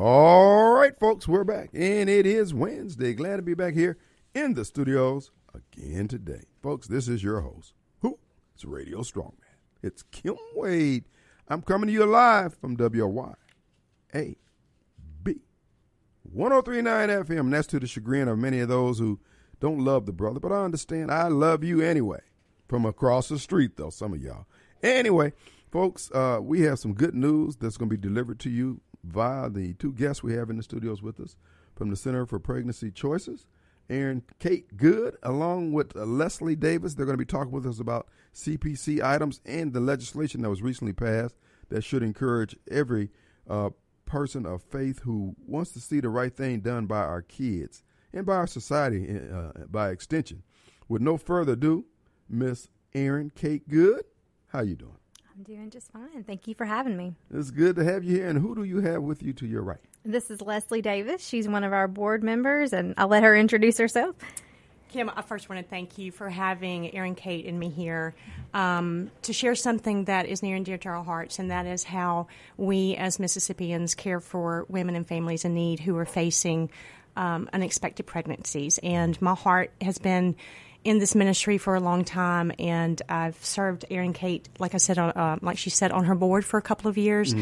Right, 0.00 0.98
folks, 0.98 1.26
we're 1.26 1.44
back. 1.44 1.70
And 1.72 2.08
it 2.08 2.24
is 2.24 2.54
Wednesday. 2.54 3.14
Glad 3.14 3.36
to 3.36 3.42
be 3.42 3.54
back 3.54 3.74
here 3.74 3.98
in 4.32 4.54
the 4.54 4.64
studios 4.64 5.32
again 5.52 6.06
today. 6.06 6.44
Folks, 6.62 6.86
this 6.86 7.08
is 7.08 7.22
your 7.22 7.40
host. 7.40 7.74
Who? 8.00 8.18
It's 8.54 8.64
Radio 8.64 9.00
Strongman. 9.00 9.34
It's 9.82 10.04
Kim 10.04 10.36
Wade. 10.54 11.04
I'm 11.48 11.62
coming 11.62 11.88
to 11.88 11.92
you 11.92 12.06
live 12.06 12.54
from 12.54 12.76
WYAB 12.76 13.34
1039 16.22 17.08
FM. 17.08 17.50
That's 17.50 17.66
to 17.68 17.80
the 17.80 17.86
chagrin 17.86 18.28
of 18.28 18.38
many 18.38 18.60
of 18.60 18.68
those 18.68 18.98
who 18.98 19.18
don't 19.60 19.84
love 19.84 20.06
the 20.06 20.12
brother, 20.12 20.38
but 20.38 20.52
I 20.52 20.62
understand. 20.64 21.10
I 21.10 21.26
love 21.28 21.64
you 21.64 21.80
anyway. 21.80 22.20
From 22.68 22.84
across 22.84 23.28
the 23.28 23.38
street, 23.38 23.76
though, 23.76 23.90
some 23.90 24.12
of 24.12 24.22
y'all. 24.22 24.46
Anyway, 24.82 25.32
folks, 25.72 26.10
uh, 26.12 26.38
we 26.40 26.60
have 26.60 26.78
some 26.78 26.94
good 26.94 27.14
news 27.14 27.56
that's 27.56 27.76
going 27.76 27.90
to 27.90 27.96
be 27.96 28.00
delivered 28.00 28.38
to 28.40 28.50
you 28.50 28.80
via 29.04 29.48
the 29.50 29.74
two 29.74 29.92
guests 29.92 30.22
we 30.22 30.34
have 30.34 30.50
in 30.50 30.56
the 30.56 30.62
studios 30.62 31.02
with 31.02 31.20
us 31.20 31.36
from 31.74 31.90
the 31.90 31.96
Center 31.96 32.26
for 32.26 32.38
Pregnancy 32.38 32.90
Choices. 32.90 33.46
Erin 33.90 34.22
Kate 34.38 34.76
Good, 34.76 35.16
along 35.22 35.72
with 35.72 35.96
uh, 35.96 36.04
Leslie 36.04 36.56
Davis. 36.56 36.94
They're 36.94 37.06
going 37.06 37.16
to 37.16 37.24
be 37.24 37.24
talking 37.24 37.52
with 37.52 37.66
us 37.66 37.80
about 37.80 38.08
CPC 38.34 39.02
items 39.02 39.40
and 39.46 39.72
the 39.72 39.80
legislation 39.80 40.42
that 40.42 40.50
was 40.50 40.62
recently 40.62 40.92
passed 40.92 41.36
that 41.70 41.82
should 41.82 42.02
encourage 42.02 42.56
every 42.70 43.10
uh, 43.48 43.70
person 44.04 44.46
of 44.46 44.62
faith 44.62 45.00
who 45.00 45.34
wants 45.46 45.72
to 45.72 45.80
see 45.80 46.00
the 46.00 46.08
right 46.08 46.34
thing 46.34 46.60
done 46.60 46.86
by 46.86 46.98
our 46.98 47.22
kids 47.22 47.82
and 48.12 48.26
by 48.26 48.34
our 48.34 48.46
society 48.46 49.18
uh, 49.32 49.52
by 49.70 49.90
extension. 49.90 50.42
With 50.88 51.02
no 51.02 51.16
further 51.16 51.52
ado, 51.52 51.84
Miss 52.28 52.68
Erin 52.94 53.30
Kate 53.34 53.68
Good, 53.68 54.04
how 54.48 54.62
you 54.62 54.76
doing? 54.76 54.97
I'm 55.38 55.44
doing 55.44 55.70
just 55.70 55.92
fine. 55.92 56.24
Thank 56.24 56.48
you 56.48 56.54
for 56.56 56.64
having 56.64 56.96
me. 56.96 57.14
It's 57.32 57.52
good 57.52 57.76
to 57.76 57.84
have 57.84 58.02
you 58.02 58.16
here. 58.16 58.26
And 58.26 58.40
who 58.40 58.56
do 58.56 58.64
you 58.64 58.80
have 58.80 59.02
with 59.02 59.22
you 59.22 59.32
to 59.34 59.46
your 59.46 59.62
right? 59.62 59.78
This 60.04 60.32
is 60.32 60.40
Leslie 60.40 60.82
Davis. 60.82 61.24
She's 61.24 61.46
one 61.46 61.62
of 61.62 61.72
our 61.72 61.86
board 61.86 62.24
members, 62.24 62.72
and 62.72 62.92
I'll 62.96 63.06
let 63.06 63.22
her 63.22 63.36
introduce 63.36 63.78
herself. 63.78 64.16
Kim, 64.88 65.08
I 65.14 65.22
first 65.22 65.48
want 65.48 65.62
to 65.62 65.68
thank 65.68 65.96
you 65.96 66.10
for 66.10 66.28
having 66.28 66.92
Erin, 66.92 67.14
Kate 67.14 67.46
and 67.46 67.56
me 67.56 67.68
here 67.68 68.16
um, 68.52 69.12
to 69.22 69.32
share 69.32 69.54
something 69.54 70.06
that 70.06 70.26
is 70.26 70.42
near 70.42 70.56
and 70.56 70.66
dear 70.66 70.78
to 70.78 70.88
our 70.88 71.04
hearts, 71.04 71.38
and 71.38 71.52
that 71.52 71.66
is 71.66 71.84
how 71.84 72.26
we 72.56 72.96
as 72.96 73.20
Mississippians 73.20 73.94
care 73.94 74.18
for 74.18 74.66
women 74.68 74.96
and 74.96 75.06
families 75.06 75.44
in 75.44 75.54
need 75.54 75.78
who 75.78 75.96
are 75.98 76.06
facing 76.06 76.68
um, 77.14 77.48
unexpected 77.52 78.06
pregnancies. 78.06 78.78
And 78.82 79.20
my 79.22 79.34
heart 79.34 79.70
has 79.80 79.98
been 79.98 80.34
in 80.88 80.98
this 80.98 81.14
ministry 81.14 81.58
for 81.58 81.74
a 81.74 81.80
long 81.80 82.02
time, 82.02 82.50
and 82.58 83.00
I've 83.10 83.36
served 83.44 83.84
Erin 83.90 84.14
Kate, 84.14 84.48
like 84.58 84.74
I 84.74 84.78
said, 84.78 84.96
on, 84.96 85.10
uh, 85.10 85.36
like 85.42 85.58
she 85.58 85.68
said, 85.68 85.92
on 85.92 86.04
her 86.04 86.14
board 86.14 86.46
for 86.46 86.56
a 86.56 86.62
couple 86.62 86.88
of 86.88 86.96
years, 86.96 87.34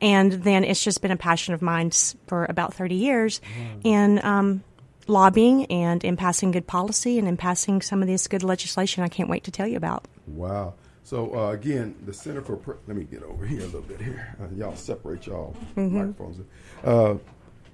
and 0.00 0.32
then 0.32 0.64
it's 0.64 0.82
just 0.82 1.02
been 1.02 1.10
a 1.10 1.16
passion 1.16 1.52
of 1.52 1.60
mine 1.60 1.90
for 2.26 2.46
about 2.46 2.72
thirty 2.72 2.94
years, 2.94 3.42
and 3.84 4.24
um, 4.24 4.64
lobbying 5.06 5.66
and 5.66 6.02
in 6.02 6.16
passing 6.16 6.50
good 6.50 6.66
policy 6.66 7.18
and 7.18 7.28
in 7.28 7.36
passing 7.36 7.82
some 7.82 8.00
of 8.00 8.08
this 8.08 8.26
good 8.26 8.42
legislation. 8.42 9.04
I 9.04 9.08
can't 9.08 9.28
wait 9.28 9.44
to 9.44 9.50
tell 9.50 9.66
you 9.66 9.76
about. 9.76 10.06
Wow. 10.26 10.72
So 11.02 11.34
uh, 11.38 11.50
again, 11.50 11.94
the 12.06 12.14
Center 12.14 12.40
for 12.40 12.56
Pre- 12.56 12.76
let 12.88 12.96
me 12.96 13.04
get 13.04 13.22
over 13.22 13.44
here 13.44 13.60
a 13.60 13.66
little 13.66 13.82
bit 13.82 14.00
here. 14.00 14.34
Uh, 14.40 14.46
y'all 14.56 14.76
separate 14.76 15.26
y'all 15.26 15.54
microphones. 15.76 16.40
Uh, 16.82 17.16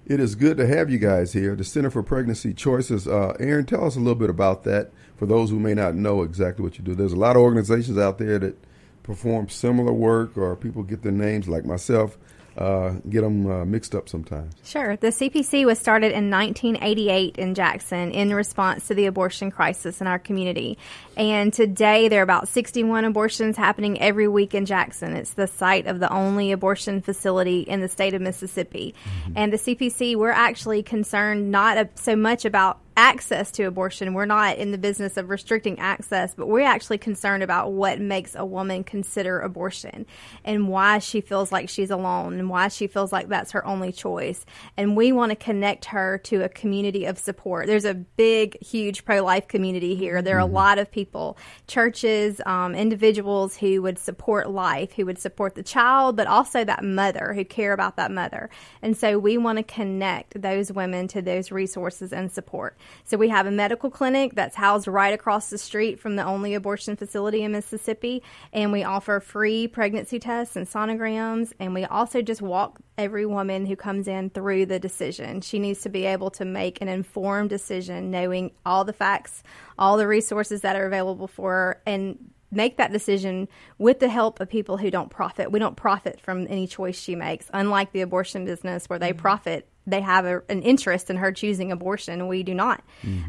it 0.07 0.19
is 0.19 0.35
good 0.35 0.57
to 0.57 0.67
have 0.67 0.91
you 0.91 0.99
guys 0.99 1.33
here. 1.33 1.55
The 1.55 1.63
Center 1.63 1.89
for 1.89 2.03
Pregnancy 2.03 2.53
Choices. 2.53 3.07
Uh, 3.07 3.37
Erin, 3.39 3.67
tell 3.67 3.85
us 3.85 3.95
a 3.95 4.01
little 4.01 4.17
bit 4.17 4.29
about 4.29 4.65
that 4.65 4.91
for 5.21 5.27
those 5.27 5.51
who 5.51 5.61
may 5.61 5.75
not 5.75 5.95
know 5.95 6.23
exactly 6.23 6.63
what 6.65 6.79
you 6.79 6.83
do. 6.83 6.95
There's 6.95 7.13
a 7.13 7.17
lot 7.17 7.37
of 7.37 7.43
organizations 7.43 7.99
out 7.99 8.17
there 8.17 8.39
that 8.39 8.57
perform 9.03 9.51
similar 9.51 9.93
work, 9.93 10.39
or 10.39 10.57
people 10.57 10.83
get 10.83 11.03
their 11.03 11.13
names 11.13 11.47
like 11.47 11.67
myself, 11.67 12.17
uh, 12.57 12.95
get 13.11 13.21
them 13.21 13.47
uh, 13.47 13.67
mixed 13.67 13.95
up 13.95 14.09
sometimes. 14.09 14.55
Sure. 14.65 14.97
The 14.97 15.09
CPC 15.09 15.67
was 15.67 15.79
started 15.79 16.13
in 16.13 16.31
1988 16.31 17.37
in 17.37 17.55
Jackson 17.55 18.13
in 18.13 18.33
response 18.33 18.89
to 18.89 18.95
the 18.95 19.05
abortion 19.05 19.51
crisis 19.51 20.01
in 20.01 20.07
our 20.07 20.19
community. 20.19 20.79
And 21.19 21.53
today 21.53 22.09
there 22.09 22.21
are 22.21 22.23
about 22.23 22.49
61 22.49 23.05
abortions 23.05 23.59
happening 23.59 24.01
every 24.01 24.27
week 24.27 24.55
in 24.55 24.65
Jackson. 24.65 25.15
It's 25.15 25.35
the 25.35 25.47
site 25.47 25.87
of 25.87 26.01
the 26.01 26.11
only 26.11 26.51
abortion 26.51 27.03
facility 27.03 27.61
in 27.61 27.83
the 27.83 27.89
state 27.89 28.15
of 28.15 28.23
Mississippi. 28.23 28.95
And 29.37 29.53
the 29.53 29.59
CPC, 29.59 30.17
we're 30.17 30.31
actually 30.31 30.83
concerned 30.83 31.51
not 31.51 31.77
a- 31.77 31.91
so 31.95 32.17
much 32.17 32.47
about 32.47 32.79
access 33.01 33.51
to 33.51 33.63
abortion. 33.63 34.13
We're 34.13 34.27
not 34.27 34.59
in 34.59 34.73
the 34.73 34.79
business 34.79 35.17
of 35.17 35.31
restricting 35.31 35.79
access, 35.79 36.35
but 36.35 36.49
we're 36.49 36.67
actually 36.67 36.99
concerned 36.99 37.43
about 37.43 37.73
what 37.73 37.99
makes 37.99 38.35
a 38.35 38.45
woman 38.45 38.85
consider 38.85 39.41
abortion 39.41 40.05
and 40.45 40.69
why 40.69 40.99
she 40.99 41.23
feels 41.23 41.51
like 41.51 41.71
she's 41.71 41.91
alone 41.91 42.39
and 42.39 42.51
why 42.51 42.69
she 42.69 42.87
feels 42.87 43.11
like 43.11 43.29
that's 43.29 43.53
her 43.53 43.67
only 43.67 43.91
choice. 43.91 44.45
And 44.77 44.99
we 44.99 45.13
want 45.13 45.31
to 45.31 45.37
connect 45.37 45.87
her 45.87 46.19
to 46.25 46.45
a 46.45 46.51
community 46.51 47.07
of 47.07 47.19
support. 47.19 47.69
There's 47.69 47.87
a 47.87 47.95
big, 47.95 48.63
huge 48.63 49.07
pro 49.07 49.25
life 49.25 49.49
community 49.49 49.95
here. 49.95 50.21
There 50.21 50.37
are 50.37 50.41
a 50.41 50.45
lot 50.45 50.79
of 50.79 50.93
people, 50.93 51.39
churches, 51.67 52.43
um, 52.45 52.75
individuals 52.75 53.57
who 53.57 53.81
would 53.81 53.99
support 53.99 54.51
life, 54.51 54.93
who 54.93 55.07
would 55.07 55.19
support 55.19 55.55
the 55.55 55.63
child, 55.63 56.17
but 56.17 56.27
also 56.27 56.65
that 56.65 56.85
mother 56.85 57.33
who 57.33 57.47
care 57.47 57.73
about 57.73 57.97
that 57.97 58.11
mother. 58.11 58.51
And 58.83 58.95
so 58.95 59.19
we 59.19 59.39
want 59.39 59.57
to 59.57 59.63
connect 59.63 60.43
those 60.43 60.71
women 60.71 61.09
to 61.09 61.23
those 61.23 61.51
resources 61.51 62.13
and 62.13 62.31
support. 62.31 62.77
So 63.05 63.17
we 63.17 63.29
have 63.29 63.47
a 63.47 63.51
medical 63.51 63.91
clinic 63.91 64.35
that's 64.35 64.57
housed 64.57 64.87
right 64.87 65.13
across 65.13 65.51
the 65.51 65.59
street 65.59 66.01
from 66.01 66.17
the 66.17 66.25
only 66.25 66.55
abortion 66.55 66.97
facility 66.97 67.43
in 67.43 67.53
Mississippi, 67.53 68.23
and 68.53 68.73
we 68.73 68.85
offer 68.85 69.21
free 69.21 69.69
pregnancy 69.69 70.19
tests 70.19 70.57
and 70.57 70.69
sonograms, 70.69 71.53
and 71.59 71.75
we 71.75 71.85
also 71.85 72.23
just 72.23 72.43
walk 72.43 72.81
every 72.99 73.27
woman 73.27 73.67
who 73.67 73.77
comes 73.77 74.07
in 74.07 74.31
through 74.31 74.67
the 74.67 74.79
decision. 74.79 75.41
She 75.41 75.59
needs 75.59 75.81
to 75.83 75.89
be 75.89 76.07
able 76.07 76.31
to 76.33 76.45
make 76.45 76.81
an 76.81 76.89
informed 76.89 77.51
decision, 77.51 78.11
knowing 78.11 78.53
all 78.65 78.85
the 78.85 78.93
facts, 78.93 79.43
all 79.79 79.97
the 79.97 80.07
resources 80.07 80.61
that 80.61 80.77
are 80.77 80.87
available 80.87 81.27
for 81.27 81.53
her, 81.53 81.83
and 81.87 82.31
make 82.51 82.77
that 82.79 82.93
decision 82.93 83.49
with 83.79 84.01
the 84.01 84.09
help 84.09 84.41
of 84.41 84.49
people 84.49 84.77
who 84.77 84.91
don't 84.91 85.11
profit. 85.11 85.53
We 85.53 85.59
don't 85.59 85.77
profit 85.77 86.21
from 86.21 86.47
any 86.49 86.67
choice 86.67 86.99
she 86.99 87.15
makes, 87.15 87.49
unlike 87.53 87.93
the 87.93 88.01
abortion 88.01 88.45
business 88.45 88.87
where 88.89 88.99
they 88.99 89.11
mm-hmm. 89.11 89.21
profit. 89.21 89.69
They 89.91 90.01
have 90.01 90.25
a, 90.25 90.43
an 90.49 90.63
interest 90.63 91.11
in 91.11 91.17
her 91.17 91.33
choosing 91.33 91.73
abortion. 91.73 92.29
We 92.29 92.43
do 92.43 92.55
not. 92.55 92.83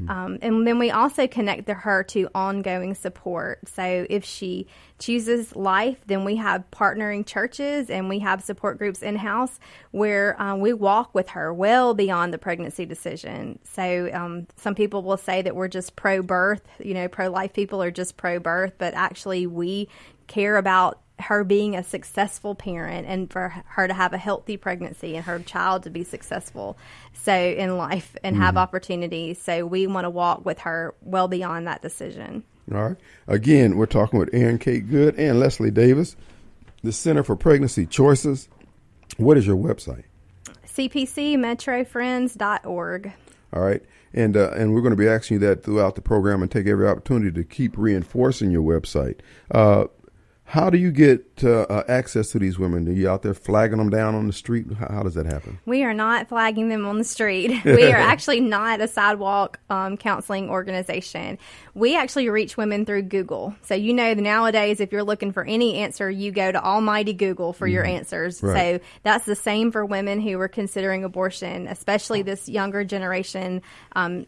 Um, 0.10 0.38
and 0.42 0.66
then 0.66 0.80
we 0.80 0.92
also 0.92 1.28
connect 1.28 1.66
the- 1.66 1.74
her 1.74 2.04
to 2.06 2.30
ongoing 2.36 2.96
support. 2.96 3.68
So 3.68 4.06
if 4.10 4.24
she 4.24 4.68
chooses 5.00 5.56
life, 5.56 5.98
then 6.06 6.24
we 6.26 6.36
have 6.36 6.64
partnering 6.72 7.26
churches 7.26 7.90
and 7.90 8.08
we 8.08 8.20
have 8.20 8.44
support 8.44 8.78
groups 8.78 9.02
in 9.02 9.16
house 9.16 9.60
where 9.92 10.40
um, 10.42 10.60
we 10.62 10.74
walk 10.74 11.14
with 11.16 11.30
her 11.30 11.54
well 11.54 11.94
beyond 11.94 12.34
the 12.34 12.38
pregnancy 12.38 12.86
decision. 12.86 13.58
So 13.64 14.10
um, 14.14 14.48
some 14.58 14.76
people 14.76 15.02
will 15.02 15.18
say 15.18 15.42
that 15.42 15.56
we're 15.56 15.68
just 15.68 15.96
pro 15.96 16.22
birth, 16.22 16.62
you 16.80 16.94
know, 16.94 17.08
pro 17.08 17.30
life 17.30 17.54
people 17.54 17.82
are 17.82 17.92
just 17.92 18.16
pro 18.16 18.40
birth, 18.40 18.74
but 18.78 18.94
actually 18.94 19.48
we 19.48 19.90
care 20.28 20.58
about 20.58 21.00
her 21.22 21.44
being 21.44 21.76
a 21.76 21.84
successful 21.84 22.56
parent 22.56 23.08
and 23.08 23.32
for 23.32 23.64
her 23.68 23.88
to 23.88 23.94
have 23.94 24.14
a 24.14 24.18
healthy 24.18 24.58
pregnancy 24.58 25.16
and 25.16 25.26
her 25.26 25.40
child 25.40 25.84
to 25.84 25.90
be 25.90 26.04
successful 26.04 26.78
so 27.14 27.34
in 27.34 27.78
life 27.78 28.16
and 28.24 28.36
have 28.36 28.58
opportunities 28.58 29.42
so 29.42 29.66
we 29.66 29.88
want 29.88 30.06
to 30.06 30.10
walk 30.10 30.46
with 30.46 30.60
her 30.60 30.94
well 31.02 31.28
beyond 31.28 31.68
that 31.68 31.82
decision 31.82 32.44
All 32.74 32.90
right. 32.90 32.98
Again, 33.28 33.76
we're 33.76 33.86
talking 33.86 34.20
with 34.20 34.34
Erin 34.34 34.60
Kate 34.60 34.90
Good 34.90 35.18
and 35.18 35.40
Leslie 35.40 35.72
Davis, 35.72 36.16
the 36.84 36.92
Center 36.92 37.24
for 37.24 37.36
Pregnancy 37.36 37.86
Choices. 37.86 38.50
What 39.18 39.38
is 39.38 39.46
your 39.46 39.58
website? 39.58 40.04
cpcmetrofriends.org 40.66 43.14
All 43.54 43.62
right. 43.62 43.84
And 44.14 44.36
uh, 44.36 44.52
and 44.52 44.74
we're 44.74 44.82
going 44.82 44.92
to 44.92 44.98
be 44.98 45.08
asking 45.08 45.36
you 45.36 45.40
that 45.48 45.64
throughout 45.64 45.96
the 45.96 46.02
program 46.02 46.42
and 46.42 46.52
take 46.52 46.68
every 46.68 46.88
opportunity 46.88 47.32
to 47.32 47.44
keep 47.44 47.78
reinforcing 47.78 48.52
your 48.52 48.64
website. 48.64 49.20
Uh, 49.50 49.86
how 50.52 50.70
do 50.70 50.78
you 50.78 50.92
get 50.92 51.46
uh, 51.46 51.62
uh, 51.70 51.84
access 51.88 52.32
to 52.32 52.38
these 52.38 52.60
women? 52.60 52.86
Are 52.86 52.92
you 52.92 53.10
out 53.10 53.22
there 53.22 53.34
flagging 53.34 53.78
them 53.78 53.90
down 53.90 54.16
on 54.16 54.28
the 54.28 54.34
street? 54.34 54.66
How, 54.74 54.96
how 54.96 55.04
does 55.04 55.14
that 55.14 55.26
happen? 55.26 55.60
We 55.66 55.86
are 55.86 55.94
not 55.94 56.28
flagging 56.28 56.68
them 56.68 56.86
on 56.86 56.98
the 56.98 57.06
street. 57.06 57.64
We 57.72 57.86
are 57.86 57.96
actually 57.96 58.42
not 58.42 58.82
a 58.82 58.88
sidewalk 58.90 59.60
um, 59.70 59.96
counseling 59.96 60.50
organization. 60.50 61.38
We 61.74 61.96
actually 61.96 62.28
reach 62.28 62.58
women 62.58 62.86
through 62.86 63.04
Google. 63.04 63.56
So, 63.62 63.76
you 63.76 63.94
know, 63.94 64.14
nowadays, 64.14 64.82
if 64.82 64.92
you're 64.92 65.06
looking 65.06 65.32
for 65.32 65.46
any 65.46 65.78
answer, 65.78 66.12
you 66.12 66.34
go 66.34 66.52
to 66.52 66.62
almighty 66.62 67.14
Google 67.14 67.54
for 67.54 67.66
your 67.66 67.86
answers. 67.86 68.44
Right. 68.44 68.82
So, 68.82 68.86
that's 69.04 69.24
the 69.24 69.38
same 69.38 69.72
for 69.72 69.86
women 69.86 70.20
who 70.20 70.38
are 70.42 70.50
considering 70.50 71.06
abortion, 71.06 71.68
especially 71.70 72.24
this 72.24 72.50
younger 72.50 72.84
generation. 72.84 73.62
Um, 73.96 74.26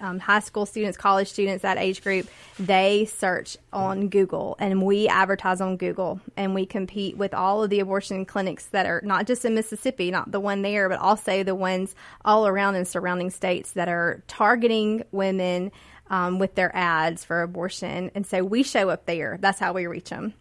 um, 0.00 0.18
high 0.18 0.40
school 0.40 0.66
students, 0.66 0.96
college 0.96 1.28
students, 1.28 1.62
that 1.62 1.78
age 1.78 2.02
group, 2.02 2.26
they 2.58 3.06
search 3.06 3.56
on 3.72 4.08
Google 4.08 4.56
and 4.58 4.82
we 4.82 5.08
advertise 5.08 5.60
on 5.60 5.76
Google 5.76 6.20
and 6.36 6.54
we 6.54 6.66
compete 6.66 7.16
with 7.16 7.34
all 7.34 7.62
of 7.62 7.70
the 7.70 7.80
abortion 7.80 8.24
clinics 8.24 8.66
that 8.66 8.86
are 8.86 9.00
not 9.04 9.26
just 9.26 9.44
in 9.44 9.54
Mississippi, 9.54 10.10
not 10.10 10.32
the 10.32 10.40
one 10.40 10.62
there, 10.62 10.88
but 10.88 10.98
also 10.98 11.42
the 11.42 11.54
ones 11.54 11.94
all 12.24 12.46
around 12.46 12.76
in 12.76 12.84
surrounding 12.84 13.30
states 13.30 13.72
that 13.72 13.88
are 13.88 14.22
targeting 14.28 15.04
women 15.12 15.70
um, 16.08 16.38
with 16.38 16.54
their 16.54 16.74
ads 16.74 17.24
for 17.24 17.42
abortion. 17.42 18.10
And 18.14 18.26
so 18.26 18.44
we 18.44 18.62
show 18.62 18.90
up 18.90 19.06
there. 19.06 19.38
That's 19.40 19.58
how 19.58 19.72
we 19.72 19.86
reach 19.86 20.10
them. 20.10 20.34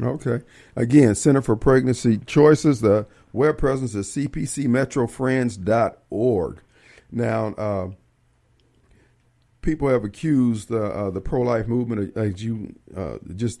Okay. 0.00 0.40
Again, 0.74 1.14
Center 1.14 1.42
for 1.42 1.54
Pregnancy 1.54 2.16
Choices. 2.18 2.80
The 2.80 3.06
web 3.32 3.58
presence 3.58 3.94
is 3.94 4.08
cpcmetrofriends.org. 4.08 6.58
Now, 7.14 7.48
uh, 7.58 7.88
people 9.62 9.88
have 9.88 10.04
accused 10.04 10.70
uh, 10.70 10.76
uh, 10.76 11.10
the 11.10 11.20
pro-life 11.20 11.66
movement 11.66 12.16
of 12.16 12.16
as 12.16 12.44
you 12.44 12.74
uh, 12.96 13.18
just 13.34 13.60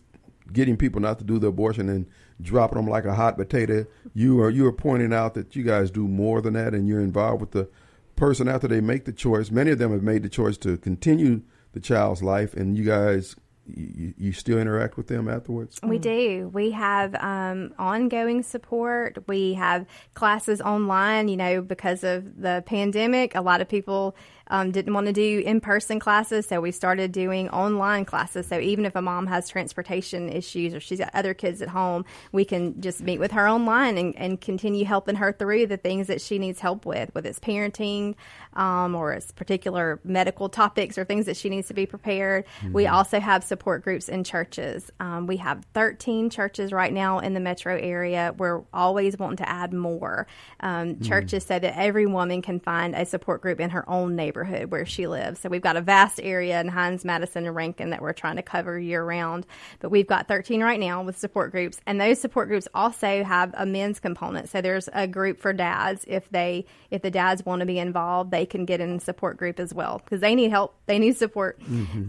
getting 0.52 0.76
people 0.76 1.00
not 1.00 1.18
to 1.18 1.24
do 1.24 1.38
the 1.38 1.46
abortion 1.46 1.88
and 1.88 2.06
dropping 2.40 2.76
them 2.76 2.86
like 2.86 3.04
a 3.04 3.14
hot 3.14 3.36
potato. 3.36 3.86
You 4.12 4.40
are 4.42 4.50
you 4.50 4.66
are 4.66 4.72
pointing 4.72 5.14
out 5.14 5.34
that 5.34 5.56
you 5.56 5.62
guys 5.62 5.90
do 5.90 6.06
more 6.06 6.42
than 6.42 6.54
that, 6.54 6.74
and 6.74 6.86
you're 6.86 7.00
involved 7.00 7.40
with 7.40 7.52
the 7.52 7.68
person 8.16 8.48
after 8.48 8.68
they 8.68 8.80
make 8.80 9.04
the 9.04 9.12
choice. 9.12 9.50
Many 9.50 9.70
of 9.70 9.78
them 9.78 9.92
have 9.92 10.02
made 10.02 10.22
the 10.22 10.28
choice 10.28 10.58
to 10.58 10.76
continue 10.76 11.42
the 11.72 11.80
child's 11.80 12.22
life, 12.22 12.52
and 12.54 12.76
you 12.76 12.84
guys 12.84 13.36
you, 13.66 14.12
you 14.16 14.32
still 14.32 14.58
interact 14.58 14.96
with 14.96 15.06
them 15.06 15.28
afterwards. 15.28 15.78
We 15.82 15.98
do. 15.98 16.50
We 16.52 16.72
have 16.72 17.14
um, 17.14 17.72
ongoing 17.78 18.42
support. 18.42 19.18
We 19.28 19.54
have 19.54 19.86
classes 20.14 20.60
online. 20.60 21.28
You 21.28 21.36
know, 21.36 21.62
because 21.62 22.04
of 22.04 22.40
the 22.40 22.62
pandemic, 22.66 23.34
a 23.34 23.40
lot 23.40 23.60
of 23.60 23.68
people 23.68 24.16
um, 24.48 24.70
didn't 24.70 24.94
want 24.94 25.06
to 25.06 25.12
do 25.12 25.42
in 25.44 25.60
person 25.60 25.98
classes, 25.98 26.46
so 26.46 26.60
we 26.60 26.72
started 26.72 27.12
doing 27.12 27.48
online 27.50 28.04
classes. 28.04 28.46
So 28.46 28.58
even 28.58 28.84
if 28.84 28.96
a 28.96 29.02
mom 29.02 29.26
has 29.28 29.48
transportation 29.48 30.28
issues 30.28 30.74
or 30.74 30.80
she's 30.80 30.98
got 30.98 31.10
other 31.14 31.34
kids 31.34 31.62
at 31.62 31.68
home, 31.68 32.04
we 32.32 32.44
can 32.44 32.80
just 32.80 33.00
meet 33.00 33.18
with 33.18 33.32
her 33.32 33.48
online 33.48 33.96
and, 33.98 34.16
and 34.16 34.40
continue 34.40 34.84
helping 34.84 35.16
her 35.16 35.32
through 35.32 35.66
the 35.66 35.76
things 35.76 36.06
that 36.08 36.20
she 36.20 36.38
needs 36.38 36.60
help 36.60 36.84
with, 36.84 37.14
whether 37.14 37.28
it's 37.28 37.38
parenting 37.38 38.14
um, 38.54 38.94
or 38.94 39.12
it's 39.12 39.32
particular 39.32 40.00
medical 40.04 40.48
topics 40.48 40.98
or 40.98 41.04
things 41.04 41.26
that 41.26 41.36
she 41.36 41.48
needs 41.48 41.68
to 41.68 41.74
be 41.74 41.86
prepared. 41.86 42.44
We 42.72 42.86
also 42.86 43.20
have 43.20 43.44
support 43.44 43.82
groups 43.82 44.08
in 44.08 44.24
churches. 44.24 44.90
Um, 45.00 45.26
we 45.26 45.38
have 45.38 45.64
13 45.74 46.30
churches 46.30 46.72
right 46.72 46.92
now 46.92 47.20
in 47.20 47.34
the 47.34 47.40
metro 47.40 47.76
area. 47.76 48.34
We're 48.36 48.62
always 48.72 49.16
wanting 49.16 49.38
to 49.38 49.48
add 49.48 49.72
more 49.72 50.26
um, 50.60 51.00
churches 51.00 51.44
so 51.44 51.58
that 51.58 51.78
every 51.78 52.06
woman 52.06 52.42
can 52.42 52.60
find 52.60 52.94
a 52.94 53.06
support 53.06 53.40
group 53.40 53.60
in 53.60 53.70
her 53.70 53.88
own 53.88 54.16
neighborhood 54.16 54.31
where 54.34 54.86
she 54.86 55.06
lives. 55.06 55.40
So 55.40 55.48
we've 55.48 55.62
got 55.62 55.76
a 55.76 55.80
vast 55.80 56.20
area 56.22 56.60
in 56.60 56.68
Hinds, 56.68 57.04
Madison, 57.04 57.46
and 57.46 57.54
Rankin 57.54 57.90
that 57.90 58.02
we're 58.02 58.12
trying 58.12 58.36
to 58.36 58.42
cover 58.42 58.78
year 58.78 59.04
round. 59.04 59.46
But 59.80 59.90
we've 59.90 60.06
got 60.06 60.28
13 60.28 60.62
right 60.62 60.80
now 60.80 61.02
with 61.02 61.18
support 61.18 61.50
groups, 61.52 61.78
and 61.86 62.00
those 62.00 62.20
support 62.20 62.48
groups 62.48 62.68
also 62.74 63.24
have 63.24 63.54
a 63.56 63.66
men's 63.66 64.00
component. 64.00 64.48
So 64.48 64.60
there's 64.60 64.88
a 64.92 65.06
group 65.06 65.40
for 65.40 65.52
dads 65.52 66.04
if 66.06 66.28
they 66.30 66.66
if 66.90 67.02
the 67.02 67.10
dads 67.10 67.44
want 67.44 67.60
to 67.60 67.66
be 67.66 67.78
involved, 67.78 68.30
they 68.30 68.46
can 68.46 68.64
get 68.64 68.80
in 68.80 68.96
a 68.96 69.00
support 69.00 69.36
group 69.36 69.58
as 69.58 69.72
well 69.72 70.00
because 70.04 70.20
they 70.20 70.34
need 70.34 70.50
help, 70.50 70.74
they 70.86 70.98
need 70.98 71.16
support 71.16 71.60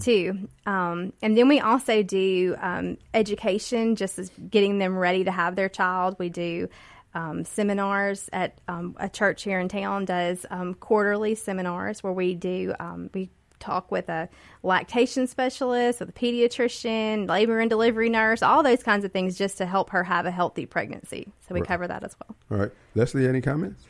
too. 0.02 0.48
Um, 0.66 1.14
and 1.22 1.38
then 1.38 1.48
we 1.48 1.60
also 1.60 2.04
do 2.04 2.56
um, 2.60 2.98
education, 3.14 3.96
just 3.96 4.20
as 4.20 4.30
getting 4.50 4.80
them 4.80 4.98
ready 4.98 5.24
to 5.24 5.32
have 5.32 5.56
their 5.56 5.70
child. 5.70 6.16
We 6.20 6.30
do 6.30 6.70
um, 7.14 7.46
seminars 7.46 8.30
at 8.34 8.60
um, 8.68 8.96
a 9.00 9.10
church 9.10 9.44
here 9.44 9.60
in 9.60 9.70
town 9.70 10.06
does 10.06 10.46
um, 10.50 10.74
quarterly 10.74 11.36
seminars 11.36 12.04
where 12.04 12.14
we 12.14 12.34
do 12.34 12.74
um, 12.80 13.10
we 13.14 13.30
talk 13.64 13.92
with 13.92 14.10
a 14.10 14.28
lactation 14.62 15.26
specialist, 15.26 16.02
with 16.02 16.10
a 16.10 16.14
pediatrician, 16.14 17.30
labor 17.30 17.60
and 17.60 17.70
delivery 17.70 18.10
nurse, 18.10 18.44
all 18.44 18.62
those 18.62 18.84
kinds 18.84 19.06
of 19.06 19.12
things 19.12 19.38
just 19.38 19.58
to 19.58 19.66
help 19.66 19.92
her 19.92 20.04
have 20.04 20.26
a 20.26 20.32
healthy 20.32 20.66
pregnancy. 20.66 21.32
So 21.54 21.62
we 21.62 21.66
cover 21.66 21.88
that 21.88 22.04
as 22.04 22.16
well. 22.20 22.36
All 22.52 22.58
right, 22.58 22.72
Leslie, 22.96 23.28
any 23.28 23.42
comments? 23.42 23.84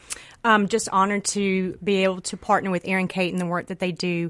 um, 0.46 0.68
just 0.68 0.90
honored 0.90 1.24
to 1.24 1.78
be 1.84 2.04
able 2.04 2.22
to 2.22 2.36
partner 2.36 2.70
with 2.70 2.86
Erin 2.86 3.08
Kate 3.08 3.32
and 3.32 3.40
the 3.40 3.46
work 3.46 3.68
that 3.68 3.80
they 3.80 3.92
do. 3.92 4.30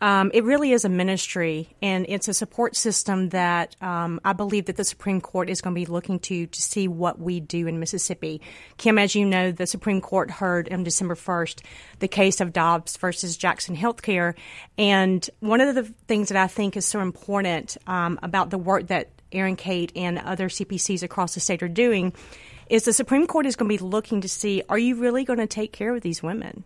Um, 0.00 0.30
it 0.34 0.44
really 0.44 0.72
is 0.72 0.84
a 0.84 0.88
ministry, 0.90 1.74
and 1.80 2.04
it's 2.08 2.28
a 2.28 2.34
support 2.34 2.76
system 2.76 3.30
that 3.30 3.74
um, 3.82 4.20
I 4.24 4.34
believe 4.34 4.66
that 4.66 4.76
the 4.76 4.84
Supreme 4.84 5.20
Court 5.20 5.48
is 5.48 5.62
going 5.62 5.74
to 5.74 5.80
be 5.80 5.86
looking 5.86 6.18
to 6.20 6.46
to 6.46 6.62
see 6.62 6.86
what 6.88 7.18
we 7.18 7.40
do 7.40 7.66
in 7.66 7.80
Mississippi. 7.80 8.42
Kim, 8.76 8.98
as 8.98 9.14
you 9.14 9.24
know, 9.24 9.52
the 9.52 9.66
Supreme 9.66 10.00
Court 10.00 10.30
heard 10.30 10.70
on 10.70 10.84
December 10.84 11.14
first 11.14 11.62
the 11.98 12.08
case 12.08 12.40
of 12.40 12.52
Dobbs 12.52 12.96
versus 12.98 13.36
Jackson 13.36 13.74
Healthcare, 13.74 14.34
and 14.76 15.28
one 15.40 15.62
of 15.62 15.74
the 15.74 15.84
things 16.06 16.28
that 16.28 16.36
I 16.36 16.46
think 16.46 16.76
is 16.76 16.84
so 16.84 17.00
important 17.00 17.78
um, 17.86 18.18
about 18.22 18.50
the 18.50 18.58
work 18.58 18.88
that 18.88 19.08
Erin 19.32 19.56
Kate 19.56 19.92
and 19.96 20.18
other 20.18 20.48
CPCs 20.48 21.02
across 21.02 21.34
the 21.34 21.40
state 21.40 21.62
are 21.62 21.68
doing 21.68 22.12
is 22.68 22.84
the 22.84 22.92
Supreme 22.92 23.26
Court 23.26 23.46
is 23.46 23.56
going 23.56 23.68
to 23.68 23.78
be 23.78 23.84
looking 23.84 24.20
to 24.22 24.28
see 24.28 24.62
are 24.68 24.78
you 24.78 24.96
really 24.96 25.24
going 25.24 25.38
to 25.38 25.46
take 25.46 25.72
care 25.72 25.94
of 25.94 26.02
these 26.02 26.22
women 26.22 26.64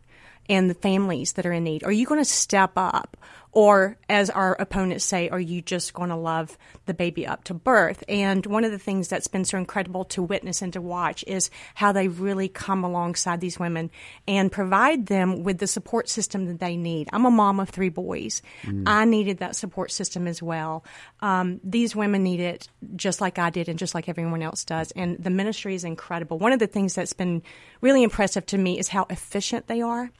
and 0.49 0.71
the 0.71 0.75
families 0.75 1.35
that 1.35 1.47
are 1.47 1.53
in 1.53 1.65
need? 1.65 1.85
Are 1.85 1.93
you 1.93 2.07
going 2.07 2.21
to 2.21 2.25
step 2.25 2.73
up? 2.77 3.17
Or, 3.53 3.97
as 4.09 4.31
our 4.31 4.55
opponents 4.61 5.05
say, 5.05 5.29
are 5.31 5.41
you 5.41 5.63
just 5.63 5.95
going 5.95 6.11
to 6.11 6.17
love 6.17 6.57
the 6.87 6.95
baby 6.95 7.27
up 7.27 7.45
to 7.45 7.55
birth? 7.55 8.05
And 8.09 8.45
one 8.47 8.65
of 8.65 8.71
the 8.71 8.79
things 8.79 9.09
that's 9.09 9.29
been 9.29 9.45
so 9.45 9.59
incredible 9.59 10.05
to 10.07 10.23
witness 10.23 10.63
and 10.63 10.73
to 10.75 10.81
watch 10.81 11.25
is 11.27 11.51
how 11.75 11.93
they 11.93 12.09
really 12.09 12.49
come 12.49 12.85
alongside 12.85 13.41
these 13.41 13.59
women 13.59 13.91
and 14.27 14.53
provide 14.53 15.07
them 15.07 15.43
with 15.43 15.59
the 15.59 15.67
support 15.67 16.09
system 16.09 16.47
that 16.47 16.61
they 16.61 16.77
need. 16.77 17.09
I'm 17.13 17.25
a 17.25 17.31
mom 17.31 17.59
of 17.59 17.71
three 17.71 17.89
boys. 17.89 18.43
I 18.87 19.05
needed 19.07 19.39
that 19.39 19.57
support 19.57 19.91
system 19.93 20.27
as 20.27 20.43
well. 20.43 20.85
Um, 21.21 21.61
these 21.65 21.97
women 21.97 22.23
need 22.23 22.41
it 22.41 22.69
just 22.97 23.21
like 23.21 23.39
I 23.39 23.51
did 23.51 23.69
and 23.69 23.79
just 23.79 23.95
like 23.95 24.09
everyone 24.09 24.43
else 24.43 24.65
does. 24.65 24.91
And 24.93 25.17
the 25.23 25.31
ministry 25.31 25.75
is 25.75 25.85
incredible. 25.85 26.39
One 26.39 26.53
of 26.53 26.59
the 26.59 26.67
things 26.67 26.95
that's 26.95 27.13
been 27.15 27.43
really 27.81 28.03
impressive 28.03 28.45
to 28.47 28.59
me 28.59 28.79
is 28.79 28.89
how 28.89 29.07
efficient 29.11 29.67
they 29.67 29.81
are. 29.81 30.11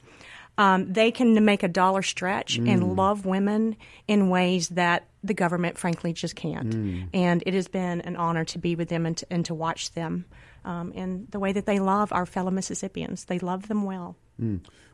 Um, 0.59 0.91
they 0.91 1.09
can 1.11 1.45
make 1.45 1.63
a 1.63 1.67
dollar 1.69 2.01
stretch 2.01 2.57
and 2.57 2.95
love 2.97 3.25
women 3.25 3.77
in 4.07 4.29
ways 4.29 4.69
that 4.69 5.07
the 5.23 5.33
government, 5.33 5.77
frankly, 5.77 6.11
just 6.13 6.35
can't. 6.35 6.73
And 7.13 7.41
it 7.45 7.53
has 7.53 7.67
been 7.69 8.01
an 8.01 8.15
honor 8.17 8.43
to 8.45 8.59
be 8.59 8.75
with 8.75 8.89
them 8.89 9.05
and 9.05 9.15
to, 9.17 9.25
and 9.31 9.45
to 9.45 9.53
watch 9.53 9.93
them 9.93 10.25
um, 10.65 10.91
in 10.91 11.27
the 11.31 11.39
way 11.39 11.53
that 11.53 11.65
they 11.65 11.79
love 11.79 12.11
our 12.11 12.25
fellow 12.25 12.51
Mississippians. 12.51 13.25
They 13.25 13.39
love 13.39 13.67
them 13.69 13.83
well. 13.83 14.17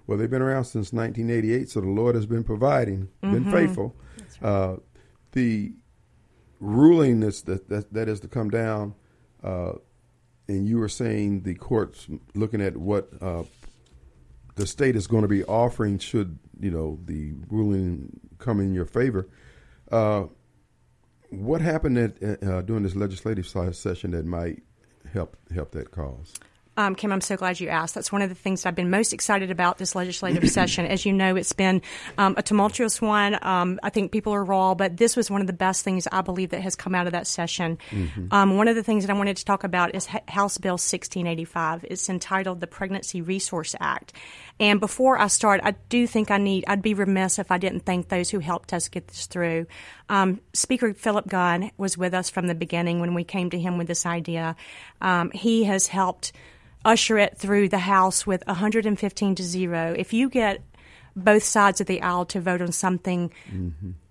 Well, 0.07 0.18
they've 0.20 0.30
been 0.30 0.41
around 0.43 0.66
since 0.66 0.93
1988, 0.93 1.70
so 1.70 1.82
the 1.82 1.88
Lord 1.88 2.13
has 2.16 2.28
been 2.28 2.43
providing, 2.43 3.09
been 3.22 3.51
faithful. 3.51 3.95
Uh, 4.41 4.76
the 5.32 5.74
ruling 6.59 7.20
that's, 7.22 7.41
that, 7.41 7.70
that 7.70 7.91
that 7.93 8.07
is 8.07 8.20
to 8.22 8.28
come 8.28 8.49
down, 8.51 8.93
uh, 9.43 9.74
and 10.47 10.68
you 10.68 10.78
were 10.78 10.89
saying 10.89 11.41
the 11.41 11.55
courts 11.55 12.07
looking 12.36 12.61
at 12.61 12.78
what 12.78 13.09
uh, 13.20 13.43
the 14.56 14.66
state 14.66 14.95
is 14.95 15.08
going 15.08 15.22
to 15.22 15.28
be 15.28 15.43
offering 15.45 15.99
should 15.99 16.39
you 16.60 16.72
know 16.72 16.99
the 17.06 17.34
ruling 17.49 18.20
come 18.39 18.60
in 18.60 18.74
your 18.74 18.86
favor. 18.86 19.28
Uh, 19.91 20.26
what 21.30 21.62
happened 21.62 21.97
at, 21.97 22.43
uh, 22.43 22.62
during 22.62 22.84
this 22.84 22.95
legislative 22.95 23.47
session 23.47 24.12
that 24.12 24.26
might 24.26 24.64
help 25.12 25.38
help 25.53 25.72
that 25.72 25.91
cause? 25.91 26.34
Um, 26.78 26.95
Kim, 26.95 27.11
I'm 27.11 27.21
so 27.21 27.38
glad 27.38 27.59
you 27.59 27.69
asked. 27.69 27.95
That's 27.95 28.11
one 28.11 28.21
of 28.21 28.30
the 28.30 28.36
things 28.36 28.65
I've 28.65 28.76
been 28.76 28.89
most 28.89 29.13
excited 29.13 29.51
about 29.51 29.78
this 29.78 29.95
legislative 29.95 30.49
session. 30.51 30.86
As 30.86 31.05
you 31.05 31.13
know, 31.13 31.36
it's 31.36 31.53
been 31.53 31.82
um, 32.17 32.36
a 32.38 32.43
tumultuous 32.43 33.01
one. 33.01 33.38
Um, 33.41 33.80
I 33.82 33.89
think 33.89 34.11
people 34.11 34.34
are 34.34 34.43
raw, 34.43 34.76
but 34.76 34.97
this 34.97 35.15
was 35.15 35.32
one 35.32 35.41
of 35.41 35.47
the 35.47 35.53
best 35.53 35.84
things 35.84 36.07
I 36.11 36.21
believe 36.21 36.49
that 36.49 36.61
has 36.61 36.76
come 36.76 36.93
out 36.93 37.07
of 37.07 37.13
that 37.13 37.28
session. 37.28 37.78
Um, 38.32 38.57
one 38.57 38.67
of 38.67 38.76
the 38.76 38.84
things 38.84 39.05
that 39.05 39.13
I 39.13 39.17
wanted 39.17 39.38
to 39.38 39.45
talk 39.45 39.63
about 39.63 39.95
is 39.95 40.07
H- 40.13 40.21
House 40.28 40.57
Bill 40.57 40.73
1685. 40.73 41.86
It's 41.89 42.09
entitled 42.09 42.59
the 42.59 42.67
Pregnancy 42.67 43.21
Resource 43.21 43.76
Act. 43.80 44.13
And 44.59 44.80
before 44.80 45.17
I 45.19 45.28
start, 45.28 45.61
I 45.63 45.71
do 45.89 46.07
think 46.07 46.32
I 46.32 46.38
need, 46.38 46.65
I'd 46.67 46.82
be 46.82 46.93
remiss 46.93 47.39
if 47.39 47.51
I 47.51 47.57
didn't 47.57 47.86
thank 47.86 48.09
those 48.09 48.30
who 48.30 48.39
helped 48.39 48.73
us 48.73 48.88
get 48.88 49.07
this 49.07 49.26
through. 49.26 49.67
Um, 50.09 50.39
Speaker 50.53 50.93
Philip 50.93 51.28
Gunn 51.28 51.71
was 51.78 51.97
with 51.97 52.13
us 52.13 52.30
from 52.30 52.47
the 52.47 52.55
beginning 52.55 52.99
when 52.99 53.13
we 53.13 53.23
came 53.23 53.49
to 53.49 53.59
him 53.59 53.78
with 53.78 53.88
this 53.88 54.05
idea. 54.05 54.55
Um, 55.01 55.32
he 55.32 55.65
has 55.65 55.88
helped 55.88 56.32
usher 56.86 57.17
it 57.17 57.38
through 57.38 57.69
the 57.69 57.79
House 57.79 58.25
with 58.25 58.45
115 58.45 59.36
to 59.36 59.43
zero. 59.43 59.93
If 59.97 60.13
you 60.13 60.29
get 60.29 60.61
both 61.15 61.43
sides 61.43 61.81
of 61.81 61.88
the 61.88 62.01
aisle 62.01 62.25
to 62.27 62.39
vote 62.39 62.61
on 62.61 62.71
something 62.71 63.31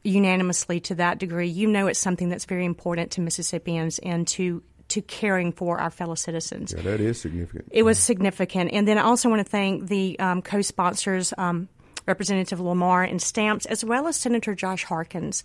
unanimously 0.03 0.81
to 0.81 0.97
that 0.97 1.19
degree, 1.19 1.49
you 1.49 1.69
know 1.69 1.87
it's 1.87 1.99
something 1.99 2.29
that's 2.29 2.45
very 2.45 2.65
important 2.65 3.13
to 3.13 3.21
Mississippians 3.21 3.99
and 4.01 4.27
to 4.29 4.63
to 4.89 5.01
caring 5.01 5.51
for 5.51 5.79
our 5.81 5.91
fellow 5.91 6.15
citizens. 6.15 6.75
Yeah, 6.77 6.83
that 6.83 7.01
is 7.01 7.19
significant. 7.19 7.69
It 7.71 7.85
was 7.85 7.99
significant. 7.99 8.73
And 8.73 8.87
then 8.87 8.99
I 8.99 9.03
also 9.03 9.31
want 9.31 9.41
to 9.41 9.51
thank 9.51 9.89
the 9.89 10.19
um, 10.19 10.43
co 10.43 10.61
sponsors, 10.61 11.33
um, 11.39 11.69
Representative 12.07 12.61
Lamar 12.61 13.03
and 13.03 13.21
Stamps, 13.21 13.65
as 13.65 13.83
well 13.83 14.07
as 14.07 14.17
Senator 14.17 14.55
Josh 14.55 14.85
Harkins. 14.85 15.43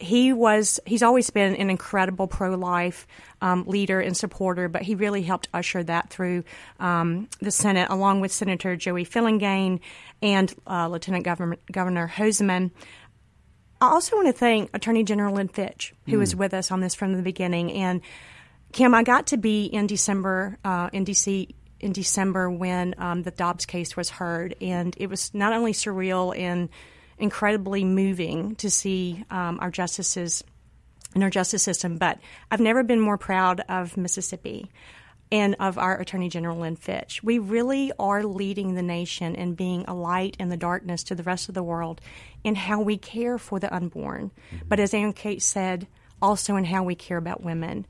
He 0.00 0.32
was, 0.32 0.80
he's 0.86 1.02
always 1.02 1.30
been 1.30 1.54
an 1.56 1.70
incredible 1.70 2.26
pro 2.26 2.54
life 2.54 3.06
um, 3.40 3.64
leader 3.66 4.00
and 4.00 4.16
supporter, 4.16 4.68
but 4.68 4.82
he 4.82 4.94
really 4.94 5.22
helped 5.22 5.48
usher 5.52 5.82
that 5.84 6.10
through 6.10 6.44
um, 6.78 7.28
the 7.40 7.50
Senate, 7.50 7.88
along 7.90 8.20
with 8.20 8.32
Senator 8.32 8.76
Joey 8.76 9.04
Fillingane 9.04 9.80
and 10.22 10.54
uh, 10.66 10.88
Lieutenant 10.88 11.24
Governor, 11.24 11.58
Governor 11.70 12.08
Hosemann. 12.08 12.70
I 13.80 13.86
also 13.86 14.16
want 14.16 14.28
to 14.28 14.32
thank 14.32 14.74
Attorney 14.74 15.04
General 15.04 15.34
Lynn 15.34 15.48
Fitch, 15.48 15.94
who 16.06 16.18
was 16.18 16.36
with 16.36 16.52
us 16.52 16.70
on 16.70 16.80
this 16.80 16.94
from 16.94 17.14
the 17.14 17.22
beginning. 17.22 17.72
And 17.72 18.02
Kim, 18.72 18.94
I 18.94 19.02
got 19.02 19.28
to 19.28 19.36
be 19.36 19.64
in 19.64 19.86
December 19.86 20.58
uh, 20.64 20.90
in 20.92 21.04
DC 21.04 21.54
in 21.80 21.92
December 21.92 22.50
when 22.50 22.94
um, 22.98 23.22
the 23.22 23.30
Dobbs 23.30 23.64
case 23.64 23.96
was 23.96 24.10
heard, 24.10 24.54
and 24.60 24.94
it 24.98 25.08
was 25.08 25.32
not 25.34 25.54
only 25.54 25.72
surreal 25.72 26.36
and 26.36 26.68
incredibly 27.20 27.84
moving 27.84 28.56
to 28.56 28.70
see 28.70 29.24
um, 29.30 29.58
our 29.60 29.70
justices 29.70 30.42
in 31.14 31.22
our 31.22 31.30
justice 31.30 31.62
system. 31.62 31.96
But 31.96 32.18
I've 32.50 32.60
never 32.60 32.82
been 32.82 33.00
more 33.00 33.18
proud 33.18 33.60
of 33.68 33.96
Mississippi 33.96 34.70
and 35.32 35.56
of 35.60 35.78
our 35.78 35.98
Attorney 35.98 36.28
General 36.28 36.58
Lynn 36.58 36.76
Fitch. 36.76 37.22
We 37.22 37.38
really 37.38 37.92
are 37.98 38.24
leading 38.24 38.74
the 38.74 38.82
nation 38.82 39.34
in 39.34 39.54
being 39.54 39.84
a 39.86 39.94
light 39.94 40.36
in 40.40 40.48
the 40.48 40.56
darkness 40.56 41.04
to 41.04 41.14
the 41.14 41.22
rest 41.22 41.48
of 41.48 41.54
the 41.54 41.62
world 41.62 42.00
in 42.42 42.54
how 42.54 42.80
we 42.80 42.96
care 42.96 43.38
for 43.38 43.58
the 43.60 43.72
unborn. 43.72 44.32
But 44.68 44.80
as 44.80 44.92
Erin 44.92 45.12
Kate 45.12 45.42
said, 45.42 45.86
also 46.22 46.56
in 46.56 46.64
how 46.64 46.82
we 46.82 46.94
care 46.94 47.16
about 47.16 47.42
women. 47.42 47.86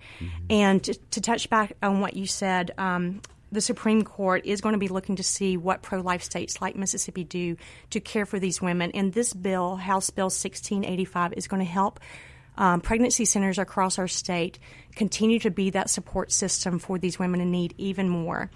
And 0.48 0.84
to, 0.84 0.94
to 0.94 1.20
touch 1.20 1.50
back 1.50 1.72
on 1.82 2.00
what 2.00 2.14
you 2.14 2.26
said, 2.26 2.72
um, 2.78 3.22
the 3.52 3.60
Supreme 3.60 4.02
Court 4.02 4.46
is 4.46 4.60
going 4.60 4.74
to 4.74 4.78
be 4.78 4.88
looking 4.88 5.16
to 5.16 5.22
see 5.22 5.56
what 5.56 5.82
pro 5.82 6.00
life 6.00 6.22
states 6.22 6.60
like 6.60 6.76
Mississippi 6.76 7.24
do 7.24 7.56
to 7.90 8.00
care 8.00 8.26
for 8.26 8.38
these 8.38 8.62
women. 8.62 8.90
And 8.92 9.12
this 9.12 9.32
bill, 9.32 9.76
House 9.76 10.10
Bill 10.10 10.26
1685, 10.26 11.34
is 11.34 11.48
going 11.48 11.64
to 11.64 11.70
help 11.70 12.00
um, 12.56 12.80
pregnancy 12.80 13.24
centers 13.24 13.58
across 13.58 13.98
our 13.98 14.08
state 14.08 14.58
continue 14.94 15.38
to 15.40 15.50
be 15.50 15.70
that 15.70 15.90
support 15.90 16.30
system 16.32 16.78
for 16.78 16.98
these 16.98 17.18
women 17.18 17.40
in 17.40 17.50
need 17.50 17.74
even 17.78 18.08
more. 18.08 18.50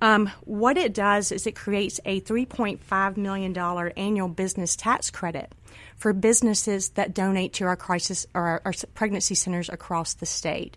Um, 0.00 0.30
what 0.42 0.76
it 0.76 0.92
does 0.92 1.32
is 1.32 1.46
it 1.46 1.54
creates 1.54 2.00
a 2.04 2.20
$3.5 2.20 3.16
million 3.16 3.56
annual 3.96 4.28
business 4.28 4.76
tax 4.76 5.10
credit 5.10 5.52
for 5.96 6.12
businesses 6.12 6.90
that 6.90 7.14
donate 7.14 7.54
to 7.54 7.64
our 7.64 7.76
crisis 7.76 8.26
or 8.34 8.42
our, 8.42 8.62
our 8.66 8.72
pregnancy 8.94 9.34
centers 9.34 9.68
across 9.68 10.14
the 10.14 10.26
state. 10.26 10.76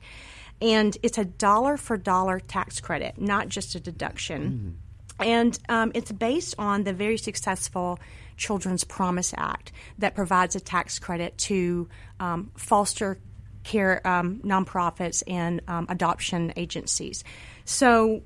And 0.61 0.97
it's 1.03 1.17
a 1.17 1.25
dollar 1.25 1.77
for 1.77 1.97
dollar 1.97 2.39
tax 2.39 2.79
credit, 2.79 3.19
not 3.19 3.47
just 3.47 3.75
a 3.75 3.79
deduction. 3.79 4.77
And 5.19 5.59
um, 5.69 5.91
it's 5.95 6.11
based 6.11 6.55
on 6.57 6.83
the 6.83 6.93
very 6.93 7.17
successful 7.17 7.99
Children's 8.37 8.83
Promise 8.83 9.33
Act 9.35 9.71
that 9.97 10.15
provides 10.15 10.55
a 10.55 10.59
tax 10.59 10.99
credit 10.99 11.37
to 11.39 11.89
um, 12.19 12.51
foster 12.55 13.19
care 13.63 14.05
um, 14.07 14.39
nonprofits 14.43 15.23
and 15.27 15.61
um, 15.67 15.87
adoption 15.89 16.53
agencies. 16.55 17.23
So 17.65 18.21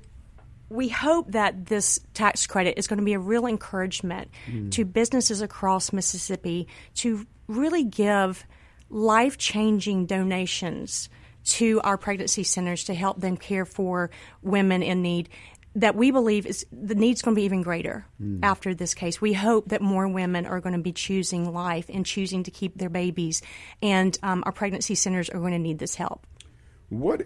we 0.68 0.88
hope 0.88 1.32
that 1.32 1.66
this 1.66 2.00
tax 2.14 2.46
credit 2.46 2.78
is 2.78 2.86
going 2.86 2.98
to 2.98 3.04
be 3.04 3.14
a 3.14 3.18
real 3.18 3.46
encouragement 3.46 4.30
to 4.70 4.84
businesses 4.84 5.42
across 5.42 5.92
Mississippi 5.92 6.68
to 6.96 7.26
really 7.48 7.84
give 7.84 8.46
life 8.88 9.36
changing 9.36 10.06
donations 10.06 11.08
to 11.44 11.80
our 11.82 11.96
pregnancy 11.96 12.42
centers 12.42 12.84
to 12.84 12.94
help 12.94 13.20
them 13.20 13.36
care 13.36 13.64
for 13.64 14.10
women 14.42 14.82
in 14.82 15.02
need 15.02 15.28
that 15.74 15.96
we 15.96 16.10
believe 16.10 16.44
is 16.44 16.66
the 16.70 16.94
need's 16.94 17.22
going 17.22 17.34
to 17.34 17.38
be 17.38 17.44
even 17.44 17.62
greater 17.62 18.04
after 18.42 18.74
this 18.74 18.92
case. 18.92 19.20
We 19.22 19.32
hope 19.32 19.70
that 19.70 19.80
more 19.80 20.06
women 20.06 20.44
are 20.44 20.60
going 20.60 20.74
to 20.74 20.82
be 20.82 20.92
choosing 20.92 21.50
life 21.52 21.86
and 21.92 22.04
choosing 22.04 22.42
to 22.42 22.50
keep 22.50 22.76
their 22.76 22.90
babies, 22.90 23.40
and 23.80 24.18
um, 24.22 24.42
our 24.44 24.52
pregnancy 24.52 24.94
centers 24.94 25.30
are 25.30 25.38
going 25.38 25.52
to 25.52 25.58
need 25.58 25.78
this 25.78 25.94
help. 25.94 26.26
What 26.90 27.22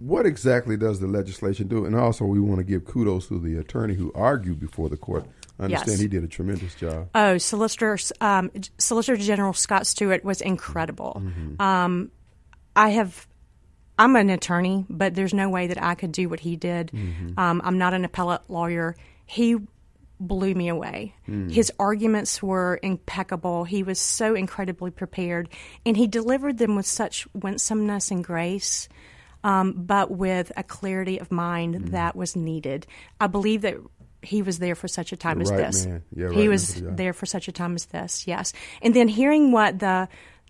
what 0.00 0.26
exactly 0.26 0.76
does 0.76 0.98
the 0.98 1.06
legislation 1.06 1.68
do? 1.68 1.84
And 1.84 1.94
also, 1.94 2.24
we 2.24 2.40
want 2.40 2.58
to 2.58 2.64
give 2.64 2.84
kudos 2.84 3.28
to 3.28 3.38
the 3.38 3.58
attorney 3.58 3.94
who 3.94 4.12
argued 4.12 4.58
before 4.58 4.88
the 4.88 4.96
court. 4.96 5.24
I 5.60 5.64
understand 5.64 5.90
Yes. 5.92 6.00
he 6.00 6.08
did 6.08 6.24
a 6.24 6.28
tremendous 6.28 6.74
job. 6.74 7.10
Oh, 7.14 7.38
Solicitor 7.38 7.96
um, 8.20 8.50
Solicitor 8.78 9.16
General 9.16 9.52
Scott 9.52 9.86
Stewart 9.86 10.24
was 10.24 10.40
incredible. 10.40 11.22
Um, 11.60 12.10
I 12.74 12.88
have. 12.90 13.28
I'm 13.98 14.16
an 14.16 14.30
attorney, 14.30 14.84
but 14.88 15.14
there's 15.14 15.34
no 15.34 15.48
way 15.48 15.68
that 15.68 15.82
I 15.82 15.94
could 15.94 16.12
do 16.12 16.28
what 16.28 16.40
he 16.40 16.56
did. 16.56 16.90
Um, 17.36 17.60
I'm 17.64 17.78
not 17.78 17.94
an 17.94 18.04
appellate 18.04 18.42
lawyer. 18.48 18.96
He 19.26 19.56
blew 20.20 20.54
me 20.54 20.68
away. 20.68 21.14
His 21.50 21.72
arguments 21.78 22.42
were 22.42 22.78
impeccable. 22.82 23.64
He 23.64 23.82
was 23.82 23.98
so 23.98 24.34
incredibly 24.34 24.90
prepared, 24.90 25.48
and 25.84 25.96
he 25.96 26.06
delivered 26.06 26.58
them 26.58 26.76
with 26.76 26.86
such 26.86 27.26
winsomeness 27.34 28.10
and 28.10 28.24
grace, 28.24 28.88
um, 29.42 29.72
but 29.72 30.10
with 30.10 30.50
a 30.56 30.62
clarity 30.62 31.18
of 31.18 31.30
mind 31.30 31.88
that 31.88 32.16
was 32.16 32.34
needed. 32.36 32.86
I 33.20 33.26
believe 33.26 33.62
that 33.62 33.76
he 34.22 34.40
was 34.40 34.58
there 34.58 34.74
for 34.74 34.88
such 34.88 35.12
a 35.12 35.16
time 35.16 35.42
as 35.42 35.50
right 35.50 35.58
this. 35.58 35.86
Yeah, 36.16 36.30
he 36.30 36.48
was 36.48 36.80
there 36.80 37.12
for 37.12 37.26
such 37.26 37.46
a 37.48 37.52
time 37.52 37.74
as 37.74 37.86
this. 37.86 38.26
Yes, 38.26 38.52
and 38.82 38.94
then 38.94 39.06
hearing 39.08 39.52
what 39.52 39.80
the, 39.80 40.08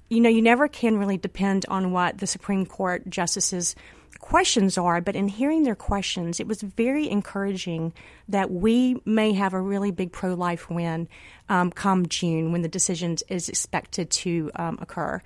you 0.09 0.21
know, 0.21 0.29
you 0.29 0.43
never 0.43 0.69
can 0.69 0.99
really 0.99 1.17
depend 1.17 1.65
on 1.69 1.93
what 1.93 2.19
the 2.19 2.27
Supreme 2.27 2.67
Court 2.67 3.09
justices 3.09 3.75
questions 4.19 4.79
are, 4.79 5.01
but 5.01 5.17
in 5.17 5.29
hearing 5.29 5.65
their 5.65 5.75
questions, 5.75 6.41
it 6.41 6.47
was 6.47 6.63
very 6.63 7.11
encouraging 7.11 7.93
that 8.29 8.51
we 8.51 8.97
may 9.05 9.33
have 9.33 9.53
a 9.53 9.61
really 9.61 9.91
big 9.91 10.13
pro 10.13 10.33
life 10.33 10.71
win 10.71 11.09
um, 11.49 11.71
come 11.71 12.07
June 12.07 12.51
when 12.51 12.63
the 12.63 12.69
decision 12.69 13.17
is 13.29 13.49
expected 13.49 14.11
to 14.11 14.51
um, 14.57 14.79
occur. 14.81 15.21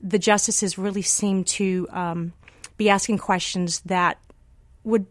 The 0.00 0.18
justices 0.18 0.78
really 0.78 1.02
seem 1.02 1.44
to 1.44 1.86
um, 1.90 2.32
be 2.76 2.90
asking 2.90 3.18
questions 3.18 3.80
that 3.82 4.18
would 4.82 5.06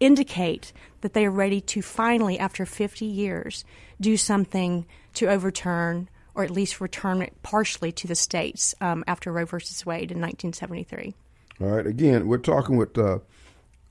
indicate 0.00 0.72
that 1.02 1.12
they 1.12 1.26
are 1.26 1.30
ready 1.30 1.60
to 1.60 1.82
finally, 1.82 2.38
after 2.38 2.64
50 2.64 3.04
years, 3.04 3.64
do 4.00 4.16
something 4.16 4.86
to 5.14 5.28
overturn 5.28 6.08
or 6.34 6.44
at 6.44 6.50
least 6.50 6.80
return 6.80 7.22
it 7.22 7.34
partially 7.42 7.92
to 7.92 8.06
the 8.06 8.14
states 8.14 8.74
um, 8.80 9.04
after 9.06 9.32
Roe 9.32 9.44
versus 9.44 9.84
Wade 9.84 10.10
in 10.10 10.20
1973. 10.20 11.14
All 11.60 11.66
right. 11.68 11.86
Again, 11.86 12.26
we're 12.26 12.38
talking 12.38 12.76
with 12.76 12.96
uh, 12.96 13.18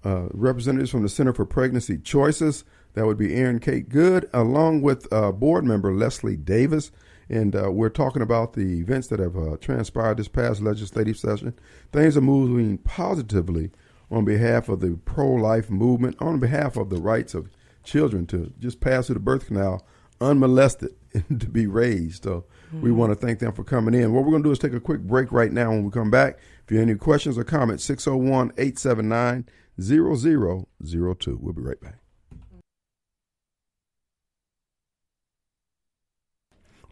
uh, 0.04 0.28
representatives 0.32 0.92
from 0.92 1.04
the 1.04 1.10
Center 1.10 1.34
for 1.34 1.46
Pregnancy 1.46 1.98
Choices. 1.98 2.64
That 2.94 3.06
would 3.06 3.18
be 3.18 3.36
Erin 3.36 3.60
Kate 3.60 3.88
Good, 3.88 4.30
along 4.34 4.82
with 4.82 5.12
uh, 5.14 5.32
board 5.32 5.64
member 5.64 5.94
Leslie 5.94 6.36
Davis. 6.36 6.92
And 7.30 7.56
uh, 7.56 7.72
we're 7.72 7.90
talking 7.90 8.22
about 8.22 8.54
the 8.54 8.80
events 8.80 9.08
that 9.08 9.20
have 9.20 9.38
uh, 9.38 9.56
transpired 9.62 10.18
this 10.18 10.28
past 10.28 10.62
legislative 10.62 11.18
session. 11.18 11.54
Things 11.94 12.18
are 12.18 12.22
moving 12.22 12.78
positively 12.80 13.72
on 14.10 14.26
behalf 14.26 14.68
of 14.68 14.82
the 14.82 15.00
pro 15.06 15.30
life 15.30 15.70
movement, 15.70 16.18
on 16.20 16.40
behalf 16.40 16.76
of 16.76 16.90
the 16.90 17.00
rights 17.00 17.34
of 17.34 17.50
children 17.84 18.26
to 18.28 18.52
just 18.60 18.82
pass 18.82 19.08
through 19.08 19.14
the 19.14 19.20
birth 19.20 19.48
canal 19.48 19.86
unmolested 20.22 20.96
to 21.14 21.48
be 21.48 21.68
raised. 21.68 22.24
So 22.24 22.46
we 22.74 22.92
want 22.92 23.12
to 23.12 23.16
thank 23.16 23.40
them 23.40 23.52
for 23.52 23.64
coming 23.64 23.94
in. 23.94 24.14
What 24.14 24.24
we're 24.24 24.32
going 24.32 24.44
to 24.44 24.48
do 24.48 24.54
is 24.54 24.60
take 24.60 24.74
a 24.74 24.80
quick 24.80 25.02
break 25.02 25.32
right 25.32 25.52
now. 25.52 25.72
When 25.72 25.84
we 25.84 25.92
come 25.92 26.10
back, 26.12 26.38
if 26.64 26.72
you 26.72 26.78
have 26.78 26.88
any 26.88 26.98
questions 26.98 27.38
or 27.38 27.44
comments, 27.44 27.84
601 27.84 28.52
879 28.58 29.46
0002. 29.82 31.40
We'll 31.42 31.54
be 31.54 31.62
right 31.62 31.82
back. 31.82 31.98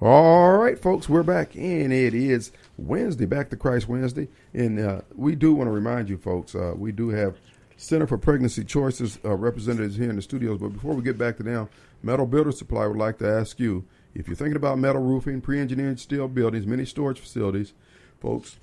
All 0.01 0.53
right, 0.57 0.79
folks, 0.79 1.09
we're 1.09 1.23
back, 1.23 1.57
and 1.57 1.91
it 1.91 2.13
is 2.13 2.53
Wednesday, 2.77 3.25
Back 3.25 3.49
to 3.49 3.57
Christ 3.57 3.89
Wednesday, 3.89 4.29
and 4.53 4.79
uh, 4.79 5.01
we 5.13 5.35
do 5.35 5.53
want 5.53 5.67
to 5.67 5.73
remind 5.73 6.07
you, 6.07 6.17
folks, 6.17 6.55
uh, 6.55 6.73
we 6.73 6.93
do 6.93 7.09
have 7.09 7.35
Center 7.79 8.05
for 8.05 8.17
Pregnancy 8.17 8.65
Choices 8.65 9.19
uh, 9.23 9.35
representatives 9.35 9.95
here 9.95 10.09
in 10.09 10.17
the 10.17 10.21
studios. 10.21 10.59
But 10.59 10.73
before 10.73 10.93
we 10.93 11.01
get 11.01 11.17
back 11.17 11.37
to 11.37 11.43
them, 11.43 11.69
Metal 12.03 12.25
Builder 12.25 12.51
Supply 12.51 12.85
would 12.85 12.97
like 12.97 13.17
to 13.19 13.27
ask 13.27 13.57
you 13.57 13.85
if 14.13 14.27
you're 14.27 14.35
thinking 14.35 14.57
about 14.57 14.79
metal 14.79 15.01
roofing, 15.01 15.39
pre-engineered 15.39 15.99
steel 15.99 16.27
buildings, 16.27 16.67
many 16.67 16.83
storage 16.83 17.19
facilities, 17.19 17.73
folks, 18.19 18.57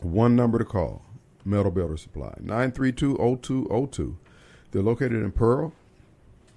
one 0.00 0.34
number 0.34 0.58
to 0.58 0.64
call: 0.64 1.04
Metal 1.44 1.70
Builder 1.70 1.96
Supply, 1.96 2.34
932-0202. 2.42 4.16
They're 4.72 4.82
located 4.82 5.22
in 5.22 5.30
Pearl, 5.30 5.72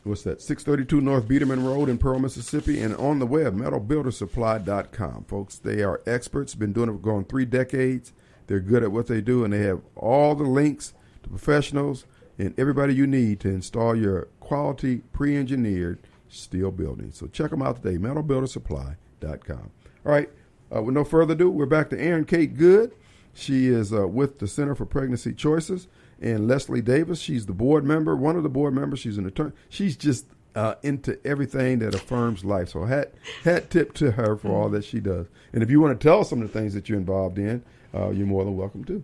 what's 0.03 0.23
that 0.23 0.41
632 0.41 0.99
north 1.01 1.27
bierdeman 1.27 1.63
road 1.63 1.89
in 1.89 1.97
pearl 1.97 2.17
mississippi 2.17 2.81
and 2.81 2.95
on 2.95 3.19
the 3.19 3.25
web 3.25 3.53
metalbuildersupply.com 3.55 5.25
folks 5.25 5.57
they 5.59 5.83
are 5.83 6.01
experts 6.07 6.55
been 6.55 6.71
doing 6.71 6.87
it 6.87 6.93
for 6.93 6.99
going 6.99 7.25
three 7.25 7.43
decades 7.43 8.13
they're 8.47 8.61
good 8.61 8.83
at 8.83 8.91
what 8.91 9.07
they 9.07 9.19
do 9.19 9.43
and 9.43 9.51
they 9.51 9.59
have 9.59 9.81
all 9.97 10.33
the 10.33 10.45
links 10.45 10.93
to 11.27 11.31
professionals 11.31 12.05
and 12.37 12.57
everybody 12.59 12.93
you 12.93 13.07
need 13.07 13.39
to 13.39 13.49
install 13.49 13.95
your 13.95 14.27
quality 14.39 14.97
pre-engineered 15.13 15.99
steel 16.29 16.71
building 16.71 17.11
so 17.11 17.27
check 17.27 17.51
them 17.51 17.61
out 17.61 17.81
today 17.81 17.97
metalbuildersupply.com 17.97 19.71
all 20.05 20.11
right 20.11 20.29
uh, 20.75 20.81
with 20.81 20.93
no 20.93 21.03
further 21.03 21.33
ado 21.33 21.49
we're 21.49 21.65
back 21.65 21.89
to 21.89 21.99
erin 21.99 22.25
kate 22.25 22.57
good 22.57 22.91
she 23.33 23.67
is 23.67 23.93
uh, 23.93 24.07
with 24.07 24.39
the 24.39 24.47
center 24.47 24.75
for 24.75 24.85
pregnancy 24.85 25.31
choices 25.31 25.87
and 26.19 26.47
Leslie 26.47 26.81
Davis. 26.81 27.19
She's 27.19 27.45
the 27.45 27.53
board 27.53 27.85
member, 27.85 28.15
one 28.15 28.35
of 28.35 28.43
the 28.43 28.49
board 28.49 28.73
members. 28.73 28.99
She's 28.99 29.17
an 29.17 29.25
attorney. 29.25 29.51
She's 29.69 29.95
just 29.95 30.25
uh, 30.55 30.75
into 30.81 31.19
everything 31.25 31.79
that 31.79 31.93
affirms 31.93 32.43
life. 32.43 32.69
So 32.69 32.85
hat 32.85 33.13
hat 33.43 33.69
tip 33.69 33.93
to 33.95 34.11
her 34.11 34.35
for 34.35 34.49
all 34.49 34.69
that 34.69 34.83
she 34.83 34.99
does. 34.99 35.27
And 35.53 35.61
if 35.61 35.69
you 35.69 35.79
want 35.79 35.99
to 35.99 36.03
tell 36.03 36.21
us 36.21 36.29
some 36.29 36.41
of 36.41 36.51
the 36.51 36.59
things 36.59 36.73
that 36.73 36.89
you're 36.89 36.97
involved 36.97 37.37
in, 37.37 37.63
uh, 37.93 38.09
you're 38.09 38.25
more 38.25 38.43
than 38.43 38.57
welcome 38.57 38.83
to. 38.85 39.03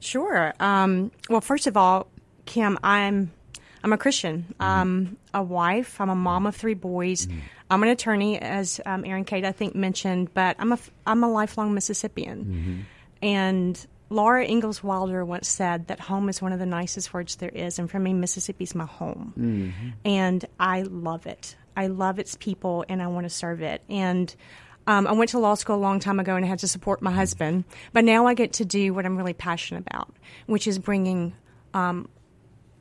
Sure. 0.00 0.54
Um, 0.60 1.10
well, 1.28 1.40
first 1.40 1.66
of 1.66 1.76
all, 1.76 2.08
Kim, 2.46 2.78
I'm 2.82 3.32
I'm 3.82 3.92
a 3.92 3.98
Christian. 3.98 4.54
I'm 4.58 5.18
a 5.32 5.42
wife. 5.42 6.00
I'm 6.00 6.10
a 6.10 6.14
mom 6.14 6.46
of 6.46 6.56
three 6.56 6.74
boys. 6.74 7.26
Mm-hmm. 7.26 7.38
I'm 7.70 7.82
an 7.82 7.90
attorney, 7.90 8.38
as 8.38 8.80
um, 8.86 9.04
Erin 9.04 9.24
Kate 9.24 9.44
I 9.44 9.52
think 9.52 9.74
mentioned, 9.74 10.32
but 10.34 10.56
I'm 10.58 10.72
a 10.72 10.78
I'm 11.06 11.22
a 11.22 11.30
lifelong 11.30 11.74
Mississippian. 11.74 12.44
Mm-hmm. 12.44 12.80
And 13.22 13.86
Laura 14.10 14.44
Ingalls 14.44 14.82
Wilder 14.82 15.24
once 15.24 15.48
said 15.48 15.88
that 15.88 16.00
home 16.00 16.28
is 16.28 16.40
one 16.40 16.52
of 16.52 16.58
the 16.58 16.66
nicest 16.66 17.12
words 17.12 17.36
there 17.36 17.50
is, 17.50 17.78
and 17.78 17.90
for 17.90 17.98
me, 17.98 18.14
Mississippi's 18.14 18.74
my 18.74 18.86
home, 18.86 19.32
and 20.04 20.44
I 20.58 20.82
love 20.82 21.26
it. 21.26 21.56
I 21.76 21.88
love 21.88 22.18
its 22.18 22.36
people, 22.36 22.84
and 22.88 23.02
I 23.02 23.08
want 23.08 23.24
to 23.24 23.30
serve 23.30 23.60
it. 23.60 23.82
And 23.88 24.34
Um, 24.88 25.06
I 25.06 25.12
went 25.12 25.30
to 25.30 25.38
law 25.38 25.54
school 25.54 25.76
a 25.76 25.84
long 25.84 26.00
time 26.00 26.18
ago 26.18 26.34
and 26.34 26.44
I 26.44 26.48
had 26.48 26.60
to 26.60 26.68
support 26.68 27.02
my 27.02 27.12
husband, 27.12 27.64
but 27.92 28.04
now 28.04 28.26
I 28.26 28.32
get 28.32 28.54
to 28.54 28.64
do 28.64 28.94
what 28.94 29.04
I'm 29.04 29.18
really 29.18 29.34
passionate 29.34 29.84
about, 29.86 30.10
which 30.46 30.66
is 30.66 30.78
bringing 30.78 31.34
um, 31.74 32.08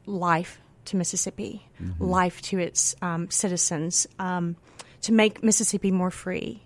life 0.05 0.57
to 0.85 0.95
Mississippi, 0.95 1.67
life 1.99 2.41
to 2.43 2.59
its 2.59 2.95
um, 3.01 3.29
citizens, 3.29 4.07
um, 4.19 4.55
to 5.01 5.11
make 5.11 5.43
Mississippi 5.43 5.91
more 5.91 6.09
free, 6.09 6.63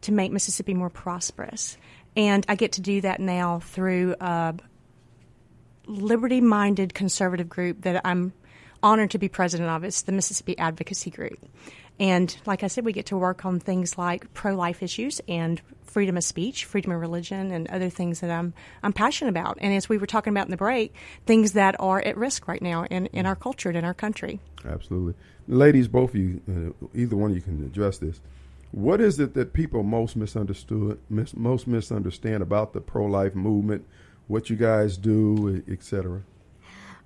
to 0.00 0.12
make 0.12 0.32
Mississippi 0.32 0.72
more 0.72 0.88
prosperous. 0.88 1.76
And 2.16 2.46
I 2.48 2.54
get 2.54 2.72
to 2.72 2.80
do 2.80 3.02
that 3.02 3.20
now 3.20 3.58
through 3.58 4.16
a 4.18 4.54
liberty 5.84 6.40
minded 6.40 6.94
conservative 6.94 7.50
group 7.50 7.82
that 7.82 8.00
I'm 8.06 8.32
honored 8.82 9.10
to 9.10 9.18
be 9.18 9.28
president 9.28 9.68
of. 9.68 9.84
It's 9.84 10.02
the 10.02 10.12
Mississippi 10.12 10.56
Advocacy 10.56 11.10
Group. 11.10 11.38
And 12.00 12.34
like 12.46 12.64
I 12.64 12.66
said, 12.66 12.84
we 12.84 12.92
get 12.92 13.06
to 13.06 13.16
work 13.16 13.44
on 13.44 13.60
things 13.60 13.96
like 13.98 14.32
pro 14.34 14.54
life 14.56 14.82
issues 14.82 15.20
and 15.28 15.60
freedom 15.84 16.16
of 16.16 16.24
speech, 16.24 16.64
freedom 16.64 16.92
of 16.92 17.00
religion, 17.00 17.50
and 17.50 17.68
other 17.68 17.90
things 17.90 18.20
that 18.20 18.30
I'm 18.30 18.54
I'm 18.82 18.92
passionate 18.92 19.28
about. 19.28 19.58
And 19.60 19.74
as 19.74 19.88
we 19.88 19.98
were 19.98 20.06
talking 20.06 20.32
about 20.32 20.46
in 20.46 20.50
the 20.50 20.56
break, 20.56 20.94
things 21.26 21.52
that 21.52 21.76
are 21.78 22.00
at 22.00 22.16
risk 22.16 22.48
right 22.48 22.62
now 22.62 22.84
in, 22.84 23.06
in 23.06 23.26
our 23.26 23.36
culture 23.36 23.68
and 23.68 23.76
in 23.76 23.84
our 23.84 23.94
country. 23.94 24.40
Absolutely. 24.64 25.14
Ladies, 25.46 25.88
both 25.88 26.10
of 26.10 26.16
you, 26.16 26.40
uh, 26.48 26.86
either 26.94 27.16
one 27.16 27.32
of 27.32 27.36
you 27.36 27.42
can 27.42 27.62
address 27.64 27.98
this. 27.98 28.20
What 28.72 29.00
is 29.00 29.18
it 29.18 29.34
that 29.34 29.52
people 29.52 29.82
most 29.82 30.16
misunderstood, 30.16 31.00
mis- 31.10 31.36
most 31.36 31.66
misunderstand 31.66 32.42
about 32.42 32.72
the 32.72 32.80
pro 32.80 33.04
life 33.04 33.34
movement, 33.34 33.84
what 34.28 34.48
you 34.48 34.56
guys 34.56 34.96
do, 34.96 35.62
et 35.68 35.82
cetera? 35.82 36.22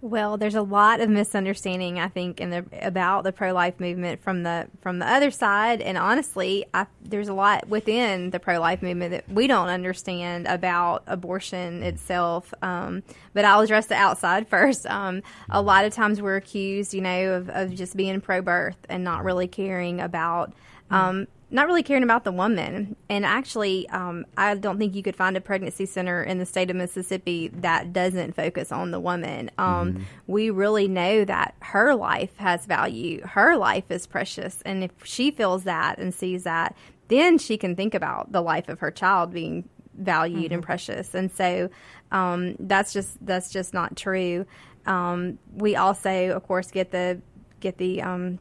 Well, 0.05 0.37
there's 0.37 0.55
a 0.55 0.61
lot 0.61 1.01
of 1.01 1.09
misunderstanding, 1.09 1.99
I 1.99 2.09
think, 2.09 2.39
in 2.39 2.51
the 2.51 2.67
about 2.83 3.25
the 3.25 3.33
pro 3.33 3.55
life 3.55 3.81
movement 3.81 4.23
from 4.23 4.43
the 4.43 4.69
from 4.83 4.99
the 4.99 5.11
other 5.11 5.31
side, 5.31 5.81
and 5.81 5.97
honestly, 5.97 6.67
I, 6.75 6.85
there's 7.01 7.29
a 7.29 7.33
lot 7.33 7.71
within 7.71 8.29
the 8.29 8.39
pro 8.39 8.61
life 8.61 8.83
movement 8.83 9.13
that 9.13 9.27
we 9.31 9.47
don't 9.47 9.71
understand 9.71 10.47
about 10.47 11.05
abortion 11.07 11.83
itself. 11.83 12.53
Um, 12.61 13.03
but 13.33 13.47
I'll 13.47 13.61
address 13.61 13.87
the 13.87 13.95
outside 13.95 14.47
first. 14.51 14.85
Um, 14.85 15.23
a 15.49 15.63
lot 15.63 15.87
of 15.87 15.95
times 15.95 16.21
we're 16.21 16.37
accused, 16.37 16.93
you 16.93 17.01
know, 17.01 17.33
of, 17.33 17.49
of 17.49 17.75
just 17.75 17.97
being 17.97 18.21
pro 18.21 18.43
birth 18.43 18.77
and 18.91 19.05
not 19.05 19.25
really 19.25 19.49
caring 19.49 20.03
about. 20.03 20.53
Um, 20.91 21.29
not 21.55 21.67
really 21.69 21.85
caring 21.85 22.03
about 22.03 22.25
the 22.25 22.33
woman. 22.33 22.97
And 23.09 23.25
actually, 23.25 23.89
um, 23.91 24.27
I 24.37 24.57
don't 24.57 24.77
think 24.77 24.97
you 24.97 25.05
could 25.05 25.15
find 25.15 25.37
a 25.37 25.41
pregnancy 25.41 25.87
center 25.87 26.23
in 26.23 26.39
the 26.39 26.47
state 26.47 26.69
of 26.69 26.77
Mississippi 26.77 27.49
that 27.55 27.93
doesn't 27.93 28.35
focus 28.35 28.73
on 28.73 28.91
the 28.91 28.99
woman. 28.99 29.51
Um, 29.57 30.05
We 30.27 30.51
really 30.51 30.89
know 30.89 31.25
that 31.25 31.55
her 31.61 31.95
life 31.95 32.37
has 32.39 32.67
value, 32.67 33.25
her 33.25 33.57
life 33.57 33.85
is 33.89 34.07
precious. 34.07 34.63
And 34.67 34.83
if 34.83 34.91
she 35.05 35.31
feels 35.31 35.63
that 35.65 35.99
and 35.99 36.13
sees 36.13 36.43
that, 36.43 36.77
then 37.09 37.39
she 37.39 37.57
can 37.57 37.77
think 37.77 37.95
about 37.95 38.33
the 38.33 38.41
life 38.41 38.69
of 38.69 38.81
her 38.81 38.91
child 38.91 39.33
being 39.33 39.69
valued 39.97 40.51
and 40.51 40.63
precious. 40.63 41.15
And 41.15 41.31
so 41.31 41.71
um, 42.11 42.57
that's 42.59 42.93
just 42.93 43.25
that's 43.25 43.51
just 43.51 43.73
not 43.73 43.97
true. 43.97 44.45
Um, 44.87 45.39
we 45.53 45.77
also, 45.77 46.31
of 46.31 46.43
course, 46.47 46.73
get 46.73 46.91
the 46.91 47.21
get 47.61 47.79
the 47.79 48.03
um, 48.03 48.41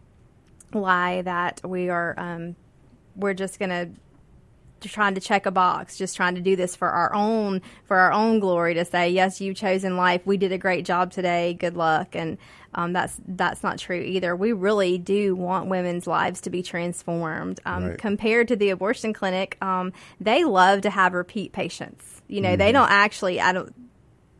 lie 0.73 1.21
that 1.21 1.61
we 1.63 1.89
are 1.89 2.15
um, 2.17 2.55
we're 3.15 3.33
just 3.33 3.59
gonna 3.59 3.89
trying 4.81 5.15
to 5.15 5.21
check 5.21 5.45
a 5.45 5.51
box, 5.51 5.97
just 5.97 6.15
trying 6.15 6.35
to 6.35 6.41
do 6.41 6.55
this 6.55 6.75
for 6.75 6.89
our 6.89 7.13
own 7.13 7.61
for 7.85 7.97
our 7.97 8.11
own 8.11 8.39
glory 8.39 8.73
to 8.73 8.85
say 8.85 9.09
yes, 9.09 9.39
you've 9.39 9.55
chosen 9.55 9.95
life. 9.97 10.21
We 10.25 10.37
did 10.37 10.51
a 10.51 10.57
great 10.57 10.85
job 10.85 11.11
today. 11.11 11.53
Good 11.53 11.77
luck, 11.77 12.15
and 12.15 12.37
um, 12.75 12.93
that's 12.93 13.17
that's 13.27 13.63
not 13.63 13.77
true 13.77 13.99
either. 14.01 14.35
We 14.35 14.51
really 14.51 14.97
do 14.97 15.35
want 15.35 15.69
women's 15.69 16.07
lives 16.07 16.41
to 16.41 16.49
be 16.49 16.63
transformed. 16.63 17.59
Um, 17.65 17.85
Right. 17.85 17.97
Compared 17.97 18.47
to 18.49 18.55
the 18.55 18.69
abortion 18.71 19.13
clinic, 19.13 19.57
um, 19.61 19.93
they 20.19 20.43
love 20.43 20.81
to 20.81 20.89
have 20.89 21.13
repeat 21.13 21.51
patients. 21.53 22.21
You 22.27 22.41
know, 22.41 22.55
they 22.55 22.71
don't 22.71 22.89
actually. 22.89 23.39
I 23.39 23.53
don't. 23.53 23.73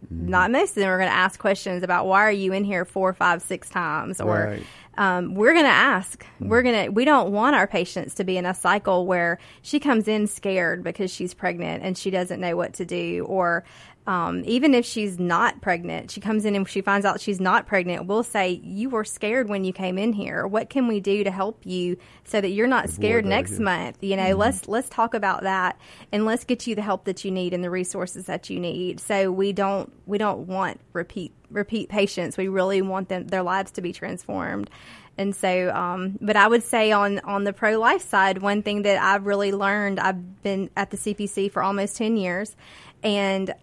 Not 0.09 0.51
most 0.51 0.71
of 0.71 0.75
them 0.75 0.89
are 0.89 0.97
going 0.97 1.09
to 1.09 1.15
ask 1.15 1.39
questions 1.39 1.81
about 1.81 2.05
why 2.05 2.23
are 2.23 2.31
you 2.31 2.51
in 2.51 2.65
here 2.65 2.83
four, 2.83 3.13
five, 3.13 3.41
six 3.41 3.69
times, 3.69 4.19
or 4.19 4.47
Right. 4.47 4.63
Um, 4.97 5.35
we're 5.35 5.53
going 5.53 5.65
to 5.65 5.71
ask. 5.71 6.25
We're 6.39 6.61
going 6.61 6.85
to. 6.85 6.89
We 6.91 7.05
don't 7.05 7.31
want 7.31 7.55
our 7.55 7.67
patients 7.67 8.15
to 8.15 8.23
be 8.23 8.37
in 8.37 8.45
a 8.45 8.53
cycle 8.53 9.05
where 9.05 9.39
she 9.61 9.79
comes 9.79 10.07
in 10.07 10.27
scared 10.27 10.83
because 10.83 11.11
she's 11.11 11.33
pregnant 11.33 11.83
and 11.83 11.97
she 11.97 12.11
doesn't 12.11 12.39
know 12.39 12.55
what 12.55 12.73
to 12.75 12.85
do, 12.85 13.25
or 13.27 13.63
um, 14.05 14.43
even 14.45 14.73
if 14.73 14.85
she's 14.85 15.17
not 15.17 15.61
pregnant, 15.61 16.11
she 16.11 16.19
comes 16.19 16.43
in 16.43 16.55
and 16.55 16.67
she 16.67 16.81
finds 16.81 17.05
out 17.05 17.21
she's 17.21 17.39
not 17.39 17.67
pregnant. 17.67 18.05
We'll 18.05 18.23
say, 18.23 18.59
"You 18.63 18.89
were 18.89 19.05
scared 19.05 19.47
when 19.47 19.63
you 19.63 19.71
came 19.71 19.97
in 19.97 20.11
here. 20.11 20.45
What 20.45 20.69
can 20.69 20.87
we 20.87 20.99
do 20.99 21.23
to 21.23 21.31
help 21.31 21.65
you 21.65 21.97
so 22.25 22.41
that 22.41 22.49
you're 22.49 22.67
not 22.67 22.89
scared 22.89 23.25
next 23.25 23.59
month?" 23.59 24.03
You 24.03 24.17
know, 24.17 24.35
let's 24.35 24.67
let's 24.67 24.89
talk 24.89 25.13
about 25.13 25.43
that 25.43 25.79
and 26.11 26.25
let's 26.25 26.43
get 26.43 26.67
you 26.67 26.75
the 26.75 26.81
help 26.81 27.05
that 27.05 27.23
you 27.23 27.31
need 27.31 27.53
and 27.53 27.63
the 27.63 27.69
resources 27.69 28.25
that 28.25 28.49
you 28.49 28.59
need. 28.59 28.99
So 28.99 29.31
we 29.31 29.53
don't 29.53 29.91
we 30.05 30.17
don't 30.17 30.47
want 30.47 30.81
repeat 30.91 31.33
repeat 31.49 31.87
patients. 31.87 32.35
We 32.35 32.49
really 32.49 32.81
want 32.81 33.07
them 33.07 33.27
their 33.27 33.43
lives 33.43 33.71
to 33.71 33.81
be 33.81 33.93
transformed. 33.93 34.69
And 35.17 35.35
so, 35.35 35.69
um, 35.73 36.17
but 36.19 36.35
I 36.35 36.47
would 36.47 36.63
say 36.63 36.91
on 36.91 37.19
on 37.19 37.45
the 37.45 37.53
pro 37.53 37.79
life 37.79 38.01
side, 38.01 38.41
one 38.41 38.63
thing 38.63 38.81
that 38.81 39.01
I've 39.01 39.25
really 39.25 39.53
learned, 39.53 39.99
I've 39.99 40.41
been 40.41 40.71
at 40.75 40.89
the 40.89 40.97
CPC 40.97 41.51
for 41.51 41.63
almost 41.63 41.95
ten 41.95 42.17
years, 42.17 42.55
and 43.03 43.53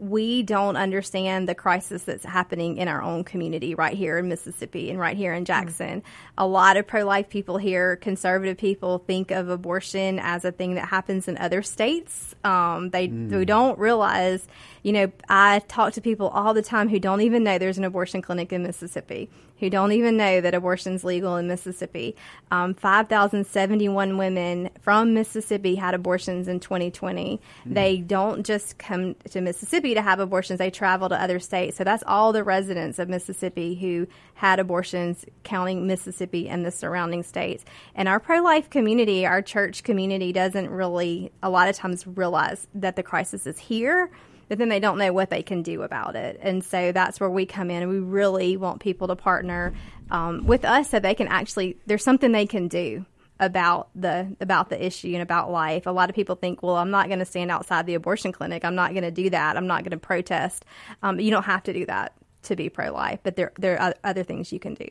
we 0.00 0.42
don't 0.42 0.76
understand 0.76 1.48
the 1.48 1.54
crisis 1.54 2.02
that's 2.02 2.24
happening 2.24 2.76
in 2.76 2.88
our 2.88 3.02
own 3.02 3.24
community 3.24 3.74
right 3.74 3.96
here 3.96 4.18
in 4.18 4.28
Mississippi 4.28 4.90
and 4.90 4.98
right 4.98 5.16
here 5.16 5.34
in 5.34 5.44
Jackson. 5.44 6.02
A 6.36 6.46
lot 6.46 6.76
of 6.76 6.86
pro 6.86 7.04
life 7.04 7.28
people 7.28 7.58
here, 7.58 7.96
conservative 7.96 8.56
people, 8.56 8.98
think 8.98 9.30
of 9.30 9.48
abortion 9.48 10.18
as 10.20 10.44
a 10.44 10.52
thing 10.52 10.74
that 10.74 10.86
happens 10.86 11.26
in 11.26 11.36
other 11.38 11.62
states. 11.62 12.34
Um, 12.44 12.90
they, 12.90 13.08
they 13.08 13.44
don't 13.44 13.78
realize, 13.78 14.46
you 14.82 14.92
know, 14.92 15.10
I 15.28 15.60
talk 15.60 15.92
to 15.94 16.00
people 16.00 16.28
all 16.28 16.54
the 16.54 16.62
time 16.62 16.88
who 16.88 16.98
don't 16.98 17.20
even 17.20 17.44
know 17.44 17.58
there's 17.58 17.78
an 17.78 17.84
abortion 17.84 18.22
clinic 18.22 18.52
in 18.52 18.62
Mississippi, 18.62 19.28
who 19.58 19.70
don't 19.70 19.92
even 19.92 20.16
know 20.16 20.40
that 20.40 20.54
abortion's 20.54 21.04
legal 21.04 21.36
in 21.36 21.48
Mississippi. 21.48 22.16
Um, 22.50 22.74
5,071 22.74 24.16
women 24.16 24.70
from 24.80 25.14
Mississippi 25.14 25.74
had 25.74 25.94
abortions 25.94 26.48
in 26.48 26.60
2020. 26.60 27.40
They 27.66 27.98
don't 27.98 28.46
just 28.46 28.78
come 28.78 29.14
to 29.30 29.40
Mississippi 29.40 29.94
to 29.94 30.02
have 30.02 30.20
abortions, 30.20 30.58
they 30.58 30.70
travel 30.70 31.08
to 31.08 31.20
other 31.20 31.40
states. 31.40 31.76
So 31.76 31.84
that's 31.84 32.04
all 32.06 32.32
the 32.32 32.44
residents 32.44 32.98
of 32.98 33.08
Mississippi 33.08 33.74
who 33.74 34.06
had 34.34 34.60
abortions, 34.60 35.24
counting 35.42 35.86
Mississippi 35.86 36.48
and 36.48 36.64
the 36.64 36.70
surrounding 36.70 37.24
states. 37.24 37.64
And 37.94 38.08
our 38.08 38.20
pro 38.20 38.40
life 38.40 38.70
community, 38.70 39.26
our 39.26 39.42
church 39.42 39.82
community, 39.82 40.32
doesn't 40.32 40.70
really, 40.70 41.32
a 41.42 41.50
lot 41.50 41.68
of 41.68 41.76
times, 41.76 42.06
realize 42.06 42.68
that 42.74 42.94
the 42.94 43.02
crisis 43.02 43.46
is 43.46 43.58
here 43.58 44.10
but 44.48 44.58
then 44.58 44.68
they 44.68 44.80
don't 44.80 44.98
know 44.98 45.12
what 45.12 45.30
they 45.30 45.42
can 45.42 45.62
do 45.62 45.82
about 45.82 46.16
it. 46.16 46.38
And 46.42 46.64
so 46.64 46.92
that's 46.92 47.20
where 47.20 47.30
we 47.30 47.46
come 47.46 47.70
in, 47.70 47.82
and 47.82 47.90
we 47.90 47.98
really 47.98 48.56
want 48.56 48.80
people 48.80 49.08
to 49.08 49.16
partner 49.16 49.72
um, 50.10 50.46
with 50.46 50.64
us 50.64 50.90
so 50.90 50.98
they 50.98 51.14
can 51.14 51.28
actually 51.28 51.76
there's 51.86 52.04
something 52.04 52.32
they 52.32 52.46
can 52.46 52.68
do 52.68 53.04
about 53.40 53.88
the 53.94 54.36
about 54.40 54.68
the 54.68 54.84
issue 54.84 55.12
and 55.12 55.22
about 55.22 55.50
life. 55.50 55.86
A 55.86 55.90
lot 55.90 56.08
of 56.08 56.16
people 56.16 56.34
think, 56.34 56.62
well, 56.62 56.76
I'm 56.76 56.90
not 56.90 57.06
going 57.06 57.20
to 57.20 57.24
stand 57.24 57.50
outside 57.50 57.86
the 57.86 57.94
abortion 57.94 58.32
clinic. 58.32 58.64
I'm 58.64 58.74
not 58.74 58.92
going 58.92 59.04
to 59.04 59.10
do 59.10 59.30
that. 59.30 59.56
I'm 59.56 59.66
not 59.66 59.84
going 59.84 59.92
to 59.92 59.98
protest. 59.98 60.64
Um, 61.02 61.20
you 61.20 61.30
don't 61.30 61.44
have 61.44 61.62
to 61.64 61.72
do 61.72 61.86
that 61.86 62.14
to 62.44 62.56
be 62.56 62.68
pro 62.68 62.92
life, 62.92 63.20
but 63.22 63.36
there 63.36 63.52
there 63.58 63.80
are 63.80 63.94
other 64.04 64.24
things 64.24 64.52
you 64.52 64.58
can 64.58 64.74
do. 64.74 64.88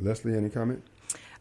Leslie, 0.00 0.36
any 0.36 0.48
comment? 0.48 0.82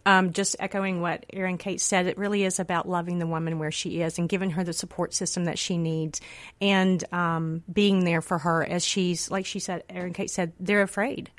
Um, 0.05 0.33
just 0.33 0.55
echoing 0.59 1.01
what 1.01 1.25
Erin 1.31 1.57
Kate 1.57 1.79
said, 1.79 2.07
it 2.07 2.17
really 2.17 2.43
is 2.43 2.59
about 2.59 2.89
loving 2.89 3.19
the 3.19 3.27
woman 3.27 3.59
where 3.59 3.71
she 3.71 4.01
is 4.01 4.17
and 4.17 4.27
giving 4.27 4.51
her 4.51 4.63
the 4.63 4.73
support 4.73 5.13
system 5.13 5.45
that 5.45 5.59
she 5.59 5.77
needs 5.77 6.21
and 6.59 7.03
um, 7.13 7.63
being 7.71 8.03
there 8.03 8.21
for 8.21 8.39
her 8.39 8.63
as 8.63 8.83
she's, 8.83 9.29
like 9.29 9.45
she 9.45 9.59
said, 9.59 9.83
Erin 9.89 10.13
Kate 10.13 10.31
said, 10.31 10.53
they're 10.59 10.81
afraid. 10.81 11.29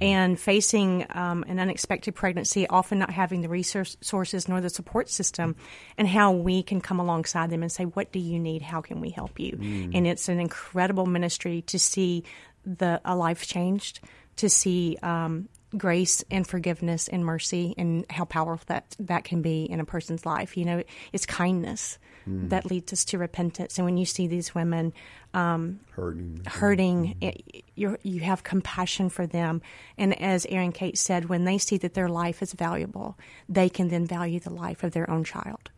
And 0.00 0.40
facing 0.40 1.04
um, 1.10 1.44
an 1.46 1.58
unexpected 1.58 2.14
pregnancy, 2.14 2.66
often 2.66 2.98
not 2.98 3.10
having 3.10 3.42
the 3.42 3.50
resources 3.50 4.48
nor 4.48 4.62
the 4.62 4.70
support 4.70 5.10
system, 5.10 5.56
and 5.98 6.08
how 6.08 6.32
we 6.32 6.62
can 6.62 6.80
come 6.80 7.00
alongside 7.00 7.50
them 7.50 7.62
and 7.62 7.70
say, 7.70 7.84
What 7.84 8.10
do 8.10 8.18
you 8.18 8.38
need? 8.38 8.62
How 8.62 8.80
can 8.80 9.00
we 9.00 9.10
help 9.10 9.38
you? 9.38 9.58
And 9.92 10.06
it's 10.06 10.30
an 10.30 10.40
incredible 10.40 11.04
ministry 11.04 11.62
to 11.62 11.78
see 11.78 12.24
the 12.64 13.00
a 13.04 13.14
life 13.14 13.46
changed, 13.46 14.00
to 14.36 14.48
see 14.48 14.96
um, 15.02 15.48
grace 15.76 16.24
and 16.30 16.46
forgiveness 16.46 17.08
and 17.08 17.24
mercy 17.24 17.74
and 17.76 18.06
how 18.10 18.24
powerful 18.24 18.64
that 18.68 18.96
that 18.98 19.24
can 19.24 19.42
be 19.42 19.64
in 19.64 19.80
a 19.80 19.84
person's 19.84 20.24
life. 20.24 20.56
You 20.56 20.64
know, 20.64 20.82
it's 21.12 21.26
kindness 21.26 21.98
mm. 22.28 22.48
that 22.50 22.66
leads 22.66 22.92
us 22.92 23.04
to 23.06 23.18
repentance. 23.18 23.78
And 23.78 23.84
when 23.84 23.96
you 23.96 24.06
see 24.06 24.26
these 24.26 24.54
women 24.54 24.92
um, 25.32 25.80
Hurting. 25.90 26.42
hurting, 26.46 27.16
mm-hmm. 27.20 27.24
it, 27.24 27.64
you 27.74 27.96
you 28.02 28.20
have 28.20 28.44
compassion 28.44 29.08
for 29.08 29.26
them. 29.26 29.62
And 29.98 30.20
as 30.20 30.46
Erin 30.46 30.72
Kate 30.72 30.96
said, 30.96 31.28
when 31.28 31.44
they 31.44 31.58
see 31.58 31.76
that 31.78 31.94
their 31.94 32.08
life 32.08 32.40
is 32.40 32.52
valuable, 32.52 33.18
they 33.48 33.68
can 33.68 33.88
then 33.88 34.06
value 34.06 34.38
the 34.38 34.52
life 34.52 34.84
of 34.84 34.92
their 34.92 35.10
own 35.10 35.24
child. 35.24 35.70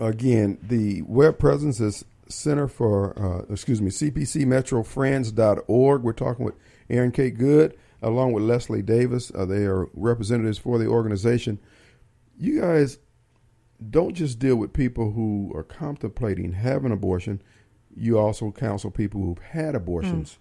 Again, 0.00 0.58
the 0.62 1.02
web 1.02 1.38
presence 1.38 1.78
is 1.80 2.04
Center 2.28 2.66
for, 2.66 3.16
uh, 3.18 3.42
excuse 3.52 3.82
me, 3.82 3.90
CPCMetroFriends.org. 3.90 6.02
We're 6.02 6.12
talking 6.12 6.46
with 6.46 6.54
Erin 6.88 7.12
Kate 7.12 7.36
Good 7.36 7.76
along 8.02 8.32
with 8.32 8.42
Leslie 8.44 8.82
Davis. 8.82 9.30
Uh, 9.34 9.44
they 9.46 9.64
are 9.64 9.88
representatives 9.94 10.58
for 10.58 10.78
the 10.78 10.86
organization. 10.86 11.58
You 12.36 12.60
guys 12.60 12.98
don't 13.90 14.14
just 14.14 14.38
deal 14.38 14.56
with 14.56 14.72
people 14.72 15.12
who 15.12 15.52
are 15.54 15.62
contemplating 15.62 16.52
having 16.52 16.92
abortion. 16.92 17.42
You 17.94 18.18
also 18.18 18.50
counsel 18.52 18.90
people 18.90 19.20
who've 19.22 19.38
had 19.38 19.74
abortions. 19.74 20.38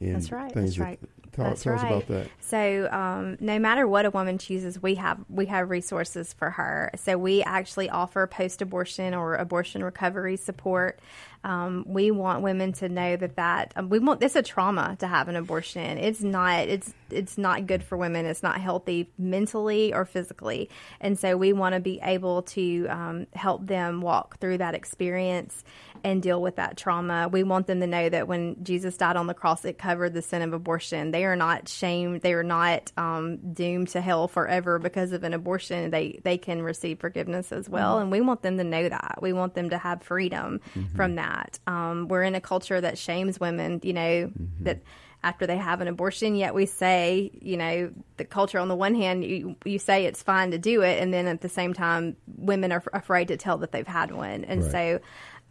And 0.00 0.10
Mm. 0.10 0.12
That's 0.14 0.32
right, 0.32 0.52
Things 0.52 0.76
that's 0.76 0.78
that- 0.78 0.84
right. 0.84 1.00
Tell, 1.36 1.44
That's 1.44 1.62
tell 1.62 1.74
us 1.74 1.82
right. 1.82 1.92
about 1.92 2.08
that. 2.08 2.28
So, 2.40 2.88
um, 2.90 3.36
no 3.40 3.58
matter 3.58 3.86
what 3.86 4.06
a 4.06 4.10
woman 4.10 4.38
chooses, 4.38 4.82
we 4.82 4.94
have 4.94 5.18
we 5.28 5.46
have 5.46 5.68
resources 5.68 6.32
for 6.32 6.50
her. 6.50 6.90
So, 6.96 7.18
we 7.18 7.42
actually 7.42 7.90
offer 7.90 8.26
post 8.26 8.62
abortion 8.62 9.12
or 9.12 9.34
abortion 9.34 9.84
recovery 9.84 10.38
support. 10.38 10.98
Um, 11.44 11.84
we 11.86 12.10
want 12.10 12.42
women 12.42 12.72
to 12.74 12.88
know 12.88 13.16
that 13.16 13.36
that 13.36 13.72
um, 13.76 13.90
we 13.90 13.98
want 13.98 14.22
it's 14.22 14.34
a 14.34 14.42
trauma 14.42 14.96
to 15.00 15.06
have 15.06 15.28
an 15.28 15.36
abortion. 15.36 15.98
It's 15.98 16.22
not 16.22 16.68
it's 16.68 16.94
it's 17.10 17.36
not 17.36 17.66
good 17.66 17.84
for 17.84 17.98
women. 17.98 18.24
It's 18.24 18.42
not 18.42 18.58
healthy 18.58 19.10
mentally 19.18 19.92
or 19.92 20.06
physically, 20.06 20.70
and 21.00 21.18
so 21.18 21.36
we 21.36 21.52
want 21.52 21.74
to 21.74 21.80
be 21.80 22.00
able 22.02 22.42
to 22.42 22.86
um, 22.88 23.26
help 23.34 23.66
them 23.66 24.00
walk 24.00 24.38
through 24.40 24.58
that 24.58 24.74
experience 24.74 25.64
and 26.06 26.22
deal 26.22 26.40
with 26.40 26.56
that 26.56 26.76
trauma. 26.76 27.28
We 27.28 27.42
want 27.42 27.66
them 27.66 27.80
to 27.80 27.86
know 27.86 28.08
that 28.08 28.28
when 28.28 28.62
Jesus 28.62 28.96
died 28.96 29.16
on 29.16 29.26
the 29.26 29.34
cross, 29.34 29.64
it 29.64 29.76
covered 29.76 30.14
the 30.14 30.22
sin 30.22 30.40
of 30.42 30.52
abortion. 30.52 31.10
They 31.10 31.24
are 31.24 31.34
not 31.36 31.68
shamed. 31.68 32.20
They 32.22 32.32
are 32.32 32.44
not 32.44 32.92
um, 32.96 33.38
doomed 33.52 33.88
to 33.88 34.00
hell 34.00 34.28
forever 34.28 34.78
because 34.78 35.10
of 35.12 35.24
an 35.24 35.34
abortion. 35.34 35.90
They 35.90 36.20
they 36.22 36.38
can 36.38 36.62
receive 36.62 37.00
forgiveness 37.00 37.50
as 37.50 37.68
well, 37.68 37.96
Mhm. 37.96 38.02
and 38.02 38.10
we 38.12 38.20
want 38.20 38.42
them 38.42 38.56
to 38.58 38.64
know 38.64 38.88
that. 38.88 39.18
We 39.20 39.32
want 39.32 39.54
them 39.54 39.70
to 39.70 39.78
have 39.78 40.02
freedom 40.02 40.60
from 40.94 41.16
that. 41.16 41.58
Um, 41.66 42.06
we're 42.08 42.22
in 42.22 42.34
a 42.36 42.40
culture 42.40 42.80
that 42.80 42.98
shames 42.98 43.40
women. 43.40 43.80
You 43.82 43.92
know 43.92 44.30
that 44.60 44.82
after 45.24 45.44
they 45.46 45.56
have 45.56 45.80
an 45.80 45.88
abortion, 45.88 46.36
yet 46.36 46.54
we 46.54 46.66
say, 46.66 47.32
you 47.42 47.56
know, 47.56 47.90
the 48.16 48.24
culture 48.24 48.60
on 48.60 48.68
the 48.68 48.76
one 48.76 48.94
hand, 48.94 49.24
you, 49.24 49.56
you 49.64 49.76
say 49.78 50.04
it's 50.04 50.22
fine 50.22 50.52
to 50.52 50.58
do 50.58 50.82
it, 50.82 51.02
and 51.02 51.12
then 51.12 51.26
at 51.26 51.40
the 51.40 51.48
same 51.48 51.74
time, 51.74 52.16
women 52.36 52.70
are 52.70 52.76
f- 52.76 52.86
afraid 52.92 53.26
to 53.28 53.36
tell 53.36 53.58
that 53.58 53.72
they've 53.72 53.88
had 53.88 54.12
one, 54.12 54.44
and 54.44 54.62
Right. 54.62 54.70
so, 54.70 55.00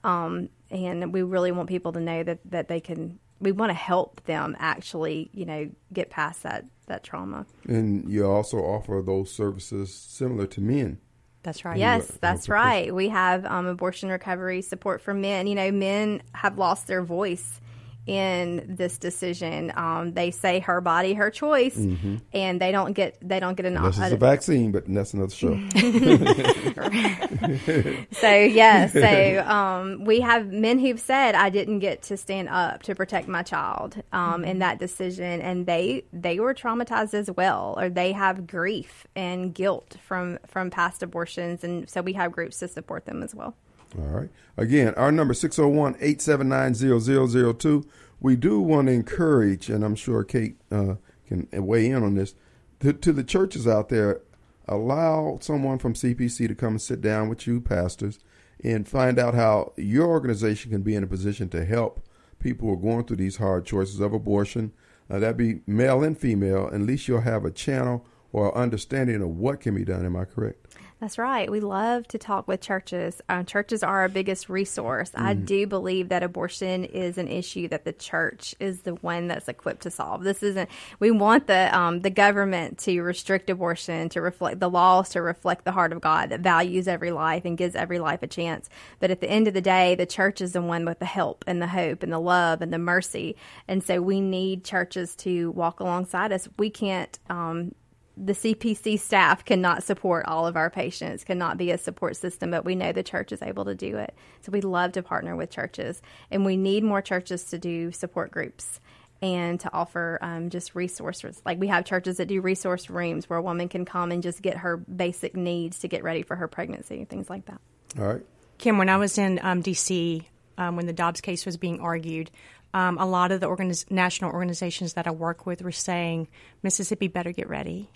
um, 0.05 0.49
and 0.69 1.11
we 1.11 1.23
really 1.23 1.51
want 1.51 1.67
people 1.67 1.91
to 1.93 1.99
know 1.99 2.23
that 2.23 2.39
that 2.51 2.67
they 2.67 2.79
can. 2.79 3.19
We 3.39 3.51
want 3.51 3.69
to 3.71 3.73
help 3.73 4.23
them 4.25 4.55
actually, 4.59 5.29
you 5.33 5.45
know, 5.45 5.69
get 5.91 6.09
past 6.09 6.43
that 6.43 6.65
that 6.87 7.03
trauma. 7.03 7.45
And 7.67 8.09
you 8.09 8.25
also 8.25 8.57
offer 8.59 9.01
those 9.05 9.31
services 9.31 9.93
similar 9.93 10.47
to 10.47 10.61
men. 10.61 10.99
That's 11.43 11.65
right. 11.65 11.77
Yes, 11.77 12.09
You- 12.09 12.17
that's 12.21 12.49
right. 12.49 12.93
We 12.93 13.09
have 13.09 13.45
um, 13.45 13.65
abortion 13.65 14.09
recovery 14.09 14.61
support 14.61 15.01
for 15.01 15.13
men. 15.13 15.47
You 15.47 15.55
know, 15.55 15.71
men 15.71 16.21
have 16.33 16.57
lost 16.57 16.87
their 16.87 17.03
voice 17.03 17.59
in 18.05 18.75
this 18.77 18.97
decision. 18.97 19.71
Um, 19.75 20.13
they 20.13 20.31
say 20.31 20.59
her 20.59 20.81
body, 20.81 21.13
her 21.13 21.31
choice, 21.31 21.75
Mhm. 21.77 22.21
and 22.33 22.61
they 22.61 22.71
don't 22.71 22.93
get 22.93 23.17
they 23.21 23.39
don't 23.39 23.55
get 23.55 23.65
an 23.65 23.77
Unless 23.77 23.97
it's 23.97 24.11
a- 24.11 24.15
a 24.15 24.17
vaccine, 24.17 24.71
but 24.71 24.83
that's 24.87 25.13
another 25.13 25.33
show. 25.33 25.57
so 28.11 28.31
yeah, 28.31 28.87
so 28.87 29.43
um, 29.47 30.03
we 30.05 30.19
have 30.21 30.47
men 30.51 30.79
who've 30.79 30.99
said 30.99 31.35
I 31.35 31.49
didn't 31.49 31.79
get 31.79 32.03
to 32.03 32.17
stand 32.17 32.49
up 32.49 32.83
to 32.83 32.95
protect 32.95 33.27
my 33.27 33.43
child 33.43 34.01
um, 34.11 34.43
in 34.43 34.59
that 34.59 34.79
decision, 34.79 35.41
and 35.41 35.65
they 35.65 36.03
they 36.13 36.39
were 36.39 36.53
traumatized 36.53 37.13
as 37.13 37.29
well, 37.31 37.75
or 37.79 37.89
they 37.89 38.11
have 38.11 38.47
grief 38.47 39.07
and 39.15 39.53
guilt 39.53 39.97
from 40.05 40.39
from 40.47 40.69
past 40.69 41.03
abortions, 41.03 41.63
and 41.63 41.89
so 41.89 42.01
we 42.01 42.13
have 42.13 42.31
groups 42.31 42.59
to 42.59 42.67
support 42.67 43.05
them 43.05 43.23
as 43.23 43.33
well. 43.33 43.55
All 43.97 44.07
right. 44.07 44.29
Again, 44.57 44.93
our 44.95 45.11
number 45.11 45.33
601-879-0002. 45.33 47.85
We 48.19 48.35
do 48.35 48.59
want 48.59 48.87
to 48.87 48.93
encourage, 48.93 49.69
and 49.69 49.83
I'm 49.83 49.95
sure 49.95 50.23
Kate 50.23 50.57
uh, 50.71 50.95
can 51.27 51.47
weigh 51.51 51.87
in 51.87 52.03
on 52.03 52.13
this, 52.15 52.33
to, 52.79 52.93
to 52.93 53.13
the 53.13 53.23
churches 53.23 53.67
out 53.67 53.89
there, 53.89 54.21
allow 54.67 55.37
someone 55.41 55.77
from 55.77 55.93
CPC 55.93 56.47
to 56.47 56.55
come 56.55 56.73
and 56.73 56.81
sit 56.81 57.01
down 57.01 57.29
with 57.29 57.45
you, 57.47 57.61
pastors, 57.61 58.17
and 58.63 58.87
find 58.87 59.19
out 59.19 59.35
how 59.35 59.73
your 59.75 60.07
organization 60.07 60.71
can 60.71 60.81
be 60.81 60.95
in 60.95 61.03
a 61.03 61.07
position 61.07 61.49
to 61.49 61.65
help 61.65 62.01
people 62.39 62.67
who 62.67 62.73
are 62.73 62.77
going 62.77 63.05
through 63.05 63.17
these 63.17 63.37
hard 63.37 63.65
choices 63.65 63.99
of 63.99 64.13
abortion. 64.13 64.71
Uh, 65.09 65.19
that 65.19 65.37
be 65.37 65.61
male 65.67 66.03
and 66.03 66.17
female. 66.17 66.69
At 66.73 66.81
least 66.81 67.07
you'll 67.07 67.21
have 67.21 67.45
a 67.45 67.51
channel 67.51 68.05
or 68.31 68.57
understanding 68.57 69.21
of 69.21 69.29
what 69.29 69.59
can 69.59 69.75
be 69.75 69.85
done. 69.85 70.03
Am 70.05 70.15
I 70.15 70.25
correct? 70.25 70.65
That's 71.01 71.17
right. 71.17 71.51
We 71.51 71.59
love 71.59 72.07
to 72.07 72.17
talk 72.17 72.47
with 72.47 72.61
churches. 72.61 73.21
Uh, 73.27 73.43
churches 73.43 73.83
are 73.83 73.99
our 73.99 74.07
biggest 74.09 74.47
resource. 74.47 75.11
I 75.13 75.33
Mm. 75.35 75.45
do 75.45 75.67
believe 75.67 76.07
that 76.09 76.23
abortion 76.23 76.85
is 76.85 77.17
an 77.17 77.27
issue 77.27 77.67
that 77.67 77.83
the 77.83 77.91
church 77.91 78.55
is 78.61 78.83
the 78.83 78.93
one 78.95 79.27
that's 79.27 79.49
equipped 79.49 79.81
to 79.83 79.91
solve. 79.91 80.23
This 80.23 80.41
isn't. 80.41 80.69
We 80.99 81.11
want 81.11 81.47
the 81.47 81.69
um, 81.77 81.99
the 81.99 82.09
government 82.09 82.77
to 82.79 83.01
restrict 83.01 83.49
abortion, 83.49 84.07
to 84.09 84.21
reflect 84.21 84.61
the 84.61 84.69
laws, 84.69 85.09
to 85.09 85.21
reflect 85.21 85.65
the 85.65 85.73
heart 85.73 85.91
of 85.91 85.99
God 85.99 86.29
that 86.29 86.39
values 86.39 86.87
every 86.87 87.11
life 87.11 87.43
and 87.43 87.57
gives 87.57 87.75
every 87.75 87.99
life 87.99 88.23
a 88.23 88.27
chance. 88.27 88.69
But 89.01 89.11
at 89.11 89.19
the 89.19 89.29
end 89.29 89.49
of 89.49 89.53
the 89.53 89.61
day, 89.61 89.95
the 89.95 90.05
church 90.05 90.39
is 90.39 90.53
the 90.53 90.61
one 90.61 90.85
with 90.85 90.99
the 90.99 91.05
help 91.05 91.43
and 91.45 91.61
the 91.61 91.67
hope 91.67 92.03
and 92.03 92.11
the 92.11 92.19
love 92.19 92.61
and 92.61 92.71
the 92.71 92.79
mercy. 92.79 93.35
And 93.67 93.83
so 93.83 94.01
we 94.01 94.21
need 94.21 94.63
churches 94.63 95.13
to 95.17 95.51
walk 95.51 95.81
alongside 95.81 96.31
us. 96.31 96.47
We 96.57 96.69
can't. 96.69 97.19
Um, 97.29 97.75
the 98.17 98.33
CPC 98.33 98.99
staff 98.99 99.43
cannot 99.43 99.83
support 99.83 100.25
all 100.25 100.47
of 100.47 100.55
our 100.55 100.69
patients, 100.69 101.23
cannot 101.23 101.57
be 101.57 101.71
a 101.71 101.77
support 101.77 102.15
system, 102.15 102.51
but 102.51 102.65
we 102.65 102.75
know 102.75 102.91
the 102.91 103.03
church 103.03 103.31
is 103.31 103.41
able 103.41 103.65
to 103.65 103.75
do 103.75 103.97
it. 103.97 104.15
So 104.41 104.51
we 104.51 104.61
love 104.61 104.93
to 104.93 105.03
partner 105.03 105.35
with 105.35 105.49
churches, 105.49 106.01
and 106.31 106.45
we 106.45 106.57
need 106.57 106.83
more 106.83 107.01
churches 107.01 107.45
to 107.45 107.57
do 107.57 107.91
support 107.91 108.31
groups 108.31 108.79
and 109.21 109.59
to 109.59 109.73
offer 109.73 110.19
um, 110.21 110.49
just 110.49 110.75
resources. 110.75 111.41
Like 111.45 111.59
we 111.59 111.67
have 111.67 111.85
churches 111.85 112.17
that 112.17 112.27
do 112.27 112.41
resource 112.41 112.89
rooms 112.89 113.29
where 113.29 113.39
a 113.39 113.41
woman 113.41 113.69
can 113.69 113.85
come 113.85 114.11
and 114.11 114.21
just 114.21 114.41
get 114.41 114.57
her 114.57 114.77
basic 114.77 115.35
needs 115.35 115.79
to 115.79 115.87
get 115.87 116.03
ready 116.03 116.23
for 116.23 116.35
her 116.35 116.47
pregnancy, 116.47 117.05
things 117.05 117.29
like 117.29 117.45
that. 117.45 117.59
All 117.97 118.05
right. 118.05 118.25
Kim, 118.57 118.77
when 118.77 118.89
I 118.89 118.97
was 118.97 119.17
in 119.17 119.39
um, 119.43 119.61
D.C., 119.61 120.27
um, 120.57 120.77
when 120.77 120.85
the 120.85 120.93
Dobbs 120.93 121.19
case 121.19 121.45
was 121.45 121.57
being 121.57 121.81
argued, 121.81 122.31
um, 122.73 122.97
a 122.97 123.05
lot 123.05 123.31
of 123.31 123.41
the 123.41 123.47
organiz- 123.47 123.89
national 123.91 124.31
organizations 124.31 124.93
that 124.93 125.07
I 125.07 125.11
work 125.11 125.45
with 125.45 125.61
were 125.61 125.71
saying 125.71 126.27
Mississippi 126.63 127.07
better 127.07 127.31
get 127.31 127.49
ready. 127.49 127.89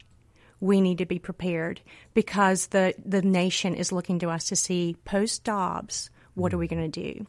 We 0.60 0.82
need 0.82 0.98
to 0.98 1.06
be 1.06 1.20
prepared 1.20 1.82
because 2.14 2.68
the 2.68 2.94
the 3.04 3.22
nation 3.22 3.76
is 3.76 3.92
looking 3.92 4.20
to 4.20 4.30
us 4.30 4.46
to 4.46 4.56
see 4.56 4.96
post 5.06 5.44
Dobbs. 5.44 6.10
What 6.36 6.54
are 6.54 6.58
we 6.58 6.68
going 6.68 6.90
to 6.90 7.02
do? 7.02 7.26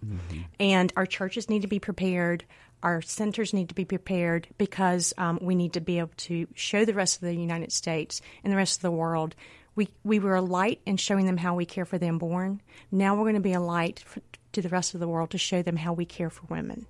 And 0.61 0.93
our 0.97 1.07
churches 1.07 1.49
need 1.49 1.63
to 1.63 1.69
be 1.69 1.81
prepared. 1.81 2.45
Our 2.83 3.03
centers 3.03 3.53
need 3.53 3.69
to 3.71 3.75
be 3.75 3.85
prepared 3.85 4.47
because 4.57 5.13
um, 5.19 5.39
we 5.43 5.55
need 5.55 5.73
to 5.75 5.81
be 5.81 5.99
able 5.99 6.13
to 6.19 6.47
show 6.55 6.85
the 6.85 6.95
rest 6.95 7.17
of 7.17 7.23
the 7.23 7.35
United 7.35 7.73
States 7.73 8.23
and 8.45 8.53
the 8.53 8.57
rest 8.57 8.79
of 8.79 8.83
the 8.83 8.91
world. 8.91 9.35
We, 9.75 9.89
we 10.05 10.19
were 10.19 10.37
a 10.37 10.43
light 10.43 10.81
in 10.87 10.97
showing 10.97 11.27
them 11.27 11.37
how 11.37 11.55
we 11.55 11.67
care 11.67 11.85
for 11.85 11.99
the 11.99 12.09
unborn. 12.09 12.61
Now 12.91 13.15
we're 13.15 13.25
going 13.25 13.35
to 13.35 13.41
be 13.41 13.53
a 13.53 13.61
light 13.61 14.01
for, 14.01 14.21
to 14.53 14.63
the 14.63 14.69
rest 14.69 14.95
of 14.95 15.01
the 15.01 15.09
world 15.09 15.31
to 15.31 15.39
show 15.39 15.63
them 15.63 15.77
how 15.77 15.93
we 15.93 16.05
care 16.05 16.31
for 16.31 16.47
women 16.49 16.87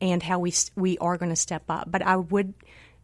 and 0.00 0.22
how 0.22 0.38
we, 0.38 0.52
we 0.76 0.98
are 0.98 1.16
going 1.16 1.30
to 1.30 1.36
step 1.36 1.64
up. 1.68 1.90
But 1.90 2.02
I 2.02 2.16
would 2.16 2.54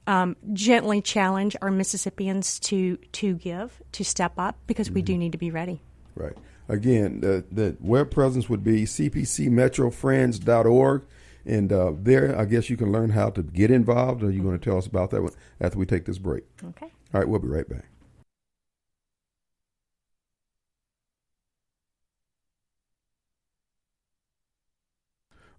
um, 0.07 0.37
gently 0.53 1.03
challenge 1.03 1.57
our 1.63 1.71
Mississippians 1.71 2.59
to, 2.61 2.97
to 3.13 3.35
give, 3.35 3.83
to 3.93 4.05
step 4.05 4.33
up, 4.39 4.59
because 4.67 4.91
we 4.91 5.03
do 5.03 5.17
need 5.17 5.33
to 5.33 5.39
be 5.39 5.51
ready. 5.51 5.83
Right. 6.15 6.37
Again, 6.69 7.21
the, 7.21 7.45
the 7.51 7.77
web 7.81 8.11
presence 8.11 8.49
would 8.49 8.63
be 8.63 8.85
cpcmetrofriends.org. 8.85 11.03
And 11.47 11.73
uh, 11.73 11.93
there, 11.97 12.39
I 12.39 12.45
guess 12.45 12.69
you 12.69 12.77
can 12.77 12.93
learn 12.93 13.11
how 13.11 13.31
to 13.31 13.43
get 13.43 13.71
involved. 13.71 14.23
Are 14.23 14.31
you 14.31 14.43
going 14.43 14.59
to 14.59 14.65
tell 14.65 14.79
us 14.79 14.87
about 14.87 15.11
that 15.11 15.23
one 15.23 15.33
after 15.61 15.79
we 15.79 15.87
take 15.87 16.05
this 16.05 16.19
break? 16.19 16.45
Okay. 16.63 16.93
All 17.15 17.21
right, 17.21 17.29
we'll 17.29 17.41
be 17.41 17.49
right 17.49 17.69
back. 17.69 17.87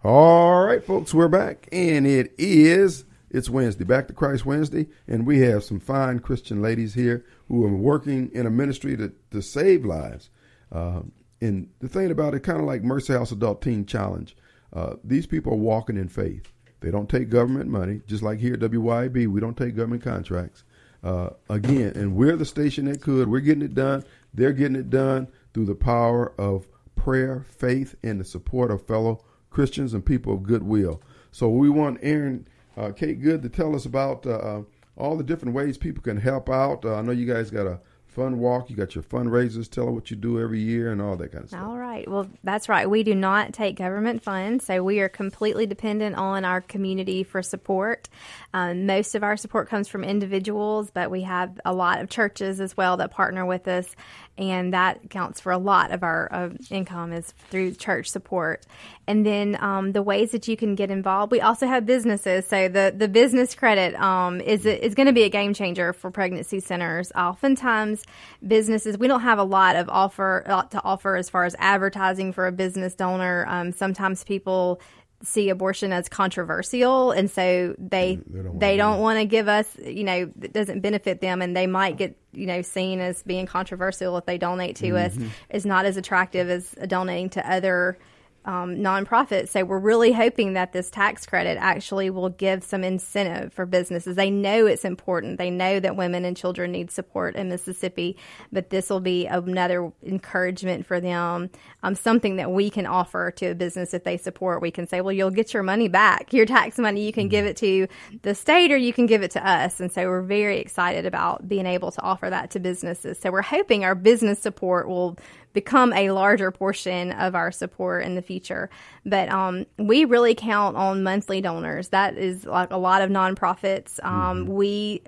All 0.03 0.65
right, 0.65 0.83
folks, 0.83 1.13
we're 1.13 1.27
back, 1.27 1.67
and 1.71 2.07
it 2.07 2.33
is 2.37 3.05
it's 3.33 3.49
Wednesday, 3.49 3.83
Back 3.83 4.07
to 4.07 4.13
Christ 4.13 4.45
Wednesday, 4.45 4.87
and 5.07 5.25
we 5.25 5.39
have 5.39 5.63
some 5.63 5.79
fine 5.79 6.19
Christian 6.19 6.61
ladies 6.61 6.93
here 6.93 7.25
who 7.47 7.65
are 7.65 7.75
working 7.75 8.29
in 8.33 8.45
a 8.45 8.51
ministry 8.51 8.95
to 8.97 9.13
to 9.31 9.41
save 9.41 9.85
lives. 9.85 10.29
Uh, 10.71 11.01
and 11.39 11.69
the 11.79 11.89
thing 11.89 12.11
about 12.11 12.35
it, 12.35 12.41
kind 12.41 12.59
of 12.59 12.65
like 12.65 12.83
Mercy 12.83 13.13
House 13.13 13.31
Adult 13.31 13.61
Teen 13.61 13.85
Challenge, 13.85 14.35
uh, 14.73 14.93
these 15.03 15.25
people 15.25 15.53
are 15.53 15.57
walking 15.57 15.97
in 15.97 16.07
faith. 16.07 16.51
They 16.81 16.91
don't 16.91 17.09
take 17.09 17.29
government 17.29 17.69
money, 17.69 18.01
just 18.07 18.23
like 18.23 18.39
here 18.39 18.53
at 18.53 18.59
WYB, 18.59 19.27
we 19.27 19.39
don't 19.39 19.57
take 19.57 19.75
government 19.75 20.03
contracts. 20.03 20.63
Uh, 21.03 21.29
again, 21.49 21.93
and 21.95 22.15
we're 22.15 22.35
the 22.35 22.45
station 22.45 22.85
that 22.85 23.01
could. 23.01 23.27
We're 23.27 23.39
getting 23.39 23.63
it 23.63 23.73
done. 23.73 24.03
They're 24.33 24.53
getting 24.53 24.75
it 24.75 24.89
done 24.89 25.27
through 25.53 25.65
the 25.65 25.75
power 25.75 26.33
of 26.39 26.67
prayer, 26.95 27.45
faith, 27.49 27.95
and 28.03 28.19
the 28.19 28.23
support 28.23 28.69
of 28.69 28.85
fellow 28.85 29.23
Christians 29.49 29.93
and 29.93 30.05
people 30.05 30.33
of 30.33 30.43
goodwill. 30.43 31.01
So 31.31 31.49
we 31.49 31.69
want 31.69 31.99
Erin, 32.01 32.47
uh, 32.77 32.91
Kate 32.91 33.21
Good, 33.21 33.41
to 33.43 33.49
tell 33.49 33.75
us 33.75 33.85
about 33.85 34.25
uh, 34.25 34.61
all 34.97 35.17
the 35.17 35.23
different 35.23 35.55
ways 35.55 35.77
people 35.77 36.03
can 36.03 36.17
help 36.17 36.49
out. 36.49 36.85
Uh, 36.85 36.95
I 36.95 37.01
know 37.01 37.11
you 37.11 37.25
guys 37.25 37.51
got 37.51 37.67
a 37.67 37.79
fun 38.11 38.39
walk. 38.39 38.69
You 38.69 38.75
got 38.75 38.93
your 38.93 39.03
fundraisers. 39.03 39.69
Tell 39.69 39.85
her 39.85 39.91
what 39.91 40.11
you 40.11 40.17
do 40.17 40.39
every 40.39 40.59
year 40.59 40.91
and 40.91 41.01
all 41.01 41.15
that 41.15 41.31
kind 41.31 41.45
of 41.45 41.49
stuff. 41.49 41.63
All 41.63 41.77
right. 41.77 41.91
right. 41.91 42.11
Well, 42.11 42.27
that's 42.43 42.67
right. 42.67 42.89
We 42.89 43.03
do 43.03 43.15
not 43.15 43.53
take 43.53 43.77
government 43.77 44.21
funds, 44.21 44.65
so 44.65 44.83
we 44.83 44.99
are 44.99 45.09
completely 45.09 45.65
dependent 45.65 46.15
on 46.15 46.43
our 46.43 46.61
community 46.61 47.23
for 47.23 47.41
support. 47.41 48.09
Um, 48.53 48.85
most 48.85 49.15
of 49.15 49.23
our 49.23 49.37
support 49.37 49.69
comes 49.69 49.87
from 49.87 50.03
individuals, 50.03 50.91
but 50.91 51.09
we 51.09 51.21
have 51.21 51.59
a 51.63 51.73
lot 51.73 52.01
of 52.01 52.09
churches 52.09 52.59
as 52.59 52.75
well 52.75 52.97
that 52.97 53.11
partner 53.11 53.45
with 53.45 53.67
us, 53.67 53.95
and 54.37 54.73
that 54.73 55.09
counts 55.09 55.39
for 55.39 55.51
a 55.51 55.57
lot 55.57 55.91
of 55.91 56.03
our 56.03 56.27
uh, 56.31 56.49
income 56.69 57.13
is 57.13 57.33
through 57.49 57.73
church 57.73 58.09
support. 58.09 58.65
And 59.07 59.25
then 59.25 59.57
um, 59.61 59.91
the 59.91 60.01
ways 60.01 60.31
that 60.31 60.47
you 60.47 60.55
can 60.55 60.75
get 60.75 60.89
involved, 60.89 61.31
we 61.31 61.41
also 61.41 61.67
have 61.67 61.85
businesses. 61.85 62.47
So 62.47 62.67
the 62.67 62.93
the 62.95 63.07
business 63.07 63.55
credit 63.55 63.93
um, 63.95 64.39
is 64.41 64.65
is 64.65 64.95
going 64.95 65.07
to 65.07 65.13
be 65.13 65.23
a 65.23 65.29
game 65.29 65.53
changer 65.53 65.93
for 65.93 66.11
pregnancy 66.11 66.59
centers. 66.59 67.11
Oftentimes, 67.13 68.05
businesses 68.47 68.97
we 68.97 69.07
don't 69.07 69.21
have 69.21 69.39
a 69.39 69.43
lot 69.43 69.75
of 69.75 69.89
offer 69.89 70.43
lot 70.47 70.71
to 70.71 70.83
offer 70.83 71.15
as 71.15 71.29
far 71.29 71.45
as 71.45 71.55
advertising 71.59 72.31
for 72.31 72.47
a 72.47 72.51
business 72.51 72.95
donor. 72.95 73.45
Um, 73.47 73.71
sometimes 73.71 74.23
people 74.23 74.81
see 75.23 75.49
abortion 75.49 75.93
as 75.93 76.09
controversial 76.09 77.11
and 77.11 77.29
so 77.29 77.75
they 77.77 78.19
they 78.55 78.77
don't 78.77 78.99
want 78.99 79.19
to 79.19 79.25
give 79.25 79.47
us 79.47 79.67
you 79.85 80.03
know 80.03 80.31
it 80.41 80.53
doesn't 80.53 80.81
benefit 80.81 81.21
them 81.21 81.41
and 81.41 81.55
they 81.55 81.67
might 81.67 81.97
get 81.97 82.17
you 82.33 82.45
know 82.45 82.61
seen 82.61 82.99
as 82.99 83.23
being 83.23 83.45
controversial 83.45 84.17
if 84.17 84.25
they 84.25 84.37
donate 84.37 84.75
to 84.77 84.97
us. 84.97 85.15
Mm-hmm. 85.15 85.27
Is 85.49 85.65
not 85.65 85.85
as 85.85 85.97
attractive 85.97 86.49
as 86.49 86.71
donating 86.87 87.29
to 87.31 87.51
other 87.51 87.97
um, 88.45 88.77
nonprofits. 88.77 89.49
So 89.49 89.63
we're 89.63 89.79
really 89.79 90.11
hoping 90.11 90.53
that 90.53 90.73
this 90.73 90.89
tax 90.89 91.25
credit 91.25 91.57
actually 91.59 92.09
will 92.09 92.29
give 92.29 92.63
some 92.63 92.83
incentive 92.83 93.53
for 93.53 93.65
businesses. 93.65 94.15
They 94.15 94.31
know 94.31 94.65
it's 94.65 94.85
important. 94.85 95.37
They 95.37 95.51
know 95.51 95.79
that 95.79 95.95
women 95.95 96.25
and 96.25 96.35
children 96.35 96.71
need 96.71 96.91
support 96.91 97.35
in 97.35 97.49
Mississippi, 97.49 98.17
but 98.51 98.69
this 98.69 98.89
will 98.89 98.99
be 98.99 99.27
another 99.27 99.91
encouragement 100.03 100.85
for 100.85 100.99
them. 100.99 101.49
Um, 101.83 101.95
something 101.95 102.37
that 102.37 102.51
we 102.51 102.69
can 102.69 102.85
offer 102.85 103.31
to 103.37 103.47
a 103.47 103.55
business 103.55 103.93
if 103.93 104.03
they 104.03 104.17
support. 104.17 104.61
We 104.61 104.71
can 104.71 104.87
say, 104.87 105.01
well, 105.01 105.13
you'll 105.13 105.31
get 105.31 105.53
your 105.53 105.63
money 105.63 105.87
back, 105.87 106.33
your 106.33 106.45
tax 106.45 106.77
money. 106.77 107.05
You 107.05 107.13
can 107.13 107.27
give 107.27 107.45
it 107.45 107.57
to 107.57 107.87
the 108.23 108.33
state 108.33 108.71
or 108.71 108.77
you 108.77 108.93
can 108.93 109.05
give 109.05 109.21
it 109.21 109.31
to 109.31 109.47
us. 109.47 109.79
And 109.79 109.91
so 109.91 110.07
we're 110.07 110.21
very 110.21 110.59
excited 110.59 111.05
about 111.05 111.47
being 111.47 111.65
able 111.65 111.91
to 111.91 112.01
offer 112.01 112.29
that 112.29 112.51
to 112.51 112.59
businesses. 112.59 113.19
So 113.19 113.31
we're 113.31 113.41
hoping 113.41 113.83
our 113.83 113.95
business 113.95 114.39
support 114.39 114.87
will 114.87 115.17
become 115.53 115.93
a 115.93 116.11
larger 116.11 116.51
portion 116.51 117.11
of 117.11 117.35
our 117.35 117.51
support 117.51 118.03
in 118.03 118.15
the 118.15 118.21
future. 118.21 118.69
But 119.05 119.29
um, 119.29 119.65
we 119.77 120.05
really 120.05 120.35
count 120.35 120.77
on 120.77 121.03
monthly 121.03 121.41
donors. 121.41 121.89
That 121.89 122.17
is 122.17 122.45
like 122.45 122.71
a 122.71 122.77
lot 122.77 123.01
of 123.01 123.09
nonprofits. 123.09 124.03
Um, 124.03 124.45
We 124.45 125.01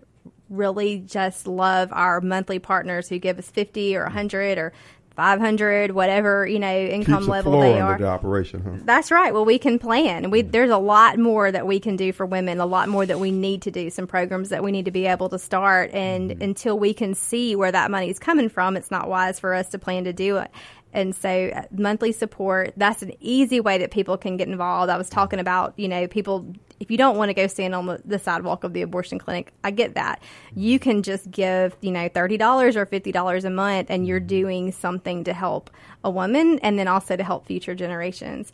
really 0.50 1.00
just 1.00 1.48
love 1.48 1.90
our 1.92 2.22
monthly 2.22 2.60
partners 2.60 3.10
who 3.10 3.18
give 3.18 3.40
us 3.40 3.50
50 3.50 3.96
or 3.96 4.04
100 4.04 4.58
or 4.58 4.74
500, 5.16 5.92
whatever, 5.92 6.48
you 6.48 6.58
know, 6.58 6.76
income 6.76 7.20
Keeps 7.20 7.28
level 7.28 7.60
they 7.62 7.74
under 7.74 7.94
are. 7.94 7.98
the 8.00 8.08
operation, 8.08 8.62
huh? 8.64 8.84
That's 8.84 9.12
right. 9.12 9.32
Well, 9.32 9.46
we 9.46 9.60
can 9.60 9.78
plan. 9.78 10.32
We 10.32 10.42
mm. 10.42 10.52
there's 10.52 10.72
a 10.72 10.78
lot 10.78 11.20
more 11.20 11.52
that 11.52 11.68
we 11.68 11.80
can 11.80 11.96
do 11.96 12.12
for 12.12 12.26
women. 12.26 12.60
A 12.60 12.66
lot 12.66 12.90
more 12.90 13.06
that 13.06 13.20
we 13.20 13.30
need 13.30 13.62
to 13.64 13.72
do. 13.72 13.90
Some 13.90 14.08
programs 14.08 14.50
that 14.50 14.64
we 14.64 14.72
need 14.72 14.86
to 14.86 14.92
be 14.92 15.06
able 15.06 15.30
to 15.30 15.38
start. 15.38 15.92
And 15.92 16.32
mm-hmm. 16.32 16.42
until 16.42 16.80
we 16.80 16.94
can 16.94 17.14
see 17.14 17.56
where 17.56 17.72
that 17.72 17.92
money 17.92 18.10
is 18.10 18.18
coming 18.18 18.50
from, 18.50 18.76
it's 18.76 18.90
not 18.90 19.08
wise 19.08 19.40
for 19.40 19.54
us 19.54 19.70
to 19.70 19.80
plan 19.80 20.06
to 20.06 20.14
do 20.14 20.38
it. 20.38 20.50
And 20.94 21.16
so, 21.16 21.52
uh, 21.54 21.64
monthly 21.72 22.12
support, 22.12 22.74
that's 22.78 23.02
an 23.02 23.14
easy 23.20 23.60
way 23.60 23.80
that 23.80 23.90
people 23.90 24.16
can 24.16 24.38
get 24.38 24.48
involved. 24.48 24.92
I 24.92 24.98
was 24.98 25.10
talking 25.10 25.40
about, 25.40 25.74
you 25.76 25.88
know, 25.88 26.08
people, 26.08 26.54
if 26.80 26.92
you 26.92 26.98
don't 26.98 27.18
want 27.18 27.30
to 27.30 27.34
go 27.34 27.48
stand 27.48 27.74
on 27.74 27.88
the, 27.88 28.02
the 28.06 28.20
sidewalk 28.20 28.64
of 28.64 28.74
the 28.74 28.84
abortion 28.84 29.18
clinic, 29.18 29.52
I 29.64 29.72
get 29.72 29.96
that. 29.96 30.22
You 30.56 30.78
can 30.78 31.02
just 31.02 31.32
give, 31.32 31.76
you 31.82 31.92
know, 31.92 32.08
$30 32.10 32.76
or 32.76 32.86
$50 32.86 33.44
a 33.44 33.50
month, 33.50 33.88
and 33.90 34.06
you're 34.06 34.20
doing 34.20 34.72
something 34.72 35.24
to 35.24 35.34
help 35.34 35.72
a 36.04 36.12
woman 36.12 36.60
and 36.60 36.78
then 36.78 36.88
also 36.88 37.16
to 37.16 37.24
help 37.24 37.48
future 37.48 37.74
generations. 37.74 38.54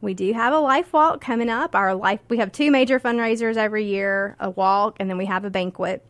We 0.00 0.12
do 0.12 0.32
have 0.32 0.52
a 0.52 0.58
life 0.58 0.92
walk 0.92 1.20
coming 1.20 1.48
up. 1.48 1.74
Our 1.76 1.94
life, 1.94 2.20
we 2.28 2.38
have 2.38 2.50
two 2.50 2.70
major 2.72 2.98
fundraisers 2.98 3.56
every 3.56 3.84
year 3.84 4.36
a 4.40 4.50
walk, 4.50 4.96
and 4.98 5.08
then 5.08 5.18
we 5.18 5.26
have 5.26 5.44
a 5.44 5.50
banquet. 5.50 6.04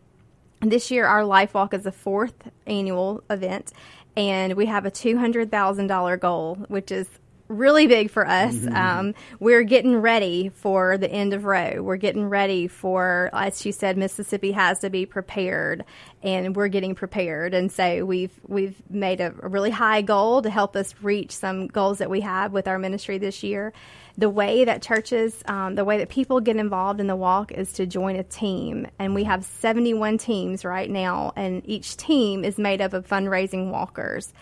This 0.61 0.91
year, 0.91 1.07
our 1.07 1.25
Life 1.25 1.53
Walk 1.53 1.75
is 1.75 1.83
the 1.83 1.93
fourth 1.93 2.51
annual 2.67 3.23
event, 3.29 3.73
and 4.17 4.55
we 4.55 4.67
have 4.67 4.87
a 4.87 4.91
$200,000 4.91 6.21
goal, 6.21 6.57
which 6.69 6.91
is 6.91 7.09
really 7.49 7.87
big 7.87 8.11
for 8.11 8.27
us. 8.27 8.55
Um, 8.77 9.15
we're 9.41 9.63
getting 9.63 9.97
ready 9.97 10.51
for 10.51 10.99
the 10.99 11.11
end 11.11 11.33
of 11.33 11.45
Roe. 11.45 11.83
We're 11.83 11.97
getting 11.97 12.29
ready 12.29 12.69
for, 12.69 13.31
as 13.33 13.61
she 13.61 13.73
said, 13.73 13.97
Mississippi 13.97 14.53
has 14.53 14.81
to 14.81 14.91
be 14.91 15.07
prepared, 15.07 15.85
and 16.23 16.55
we're 16.55 16.69
getting 16.69 16.95
prepared. 16.95 17.55
And 17.55 17.71
so 17.71 18.05
we've 18.05 18.33
we've 18.47 18.81
made 18.91 19.21
a, 19.21 19.35
a 19.43 19.49
really 19.49 19.71
high 19.71 20.03
goal 20.03 20.43
to 20.43 20.51
help 20.51 20.77
us 20.77 20.95
reach 21.03 21.33
some 21.33 21.69
goals 21.69 21.99
that 21.99 22.11
we 22.11 22.21
have 22.21 22.53
with 22.53 22.69
our 22.69 22.79
ministry 22.79 23.19
this 23.19 23.43
year. 23.43 23.73
The 24.19 24.31
way 24.31 24.65
that 24.65 24.81
churches, 24.81 25.43
um, 25.47 25.75
the 25.75 25.85
way 25.85 25.99
that 25.99 26.09
people 26.09 26.41
get 26.41 26.57
involved 26.57 27.01
in 27.01 27.07
the 27.07 27.17
walk 27.17 27.53
is 27.53 27.75
to 27.75 27.87
join 27.87 28.17
a 28.17 28.23
team, 28.23 28.87
and 28.99 29.15
we 29.15 29.25
have 29.25 29.45
71 29.45 30.19
teams 30.19 30.65
right 30.65 30.89
now, 30.89 31.33
and 31.37 31.63
each 31.67 31.97
team 31.99 32.43
is 32.45 32.57
made 32.57 32.81
up 32.81 32.95
of 32.95 33.07
fundraising 33.07 33.71
walkers. 33.71 34.33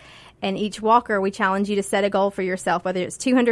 And 0.45 0.59
each 0.59 0.79
walker, 0.79 1.19
we 1.19 1.31
challenge 1.31 1.71
you 1.71 1.75
to 1.75 1.81
set 1.81 2.03
a 2.03 2.09
goal 2.11 2.29
for 2.29 2.43
yourself, 2.43 2.85
whether 2.85 3.01
it's 3.01 3.17
$250 3.17 3.49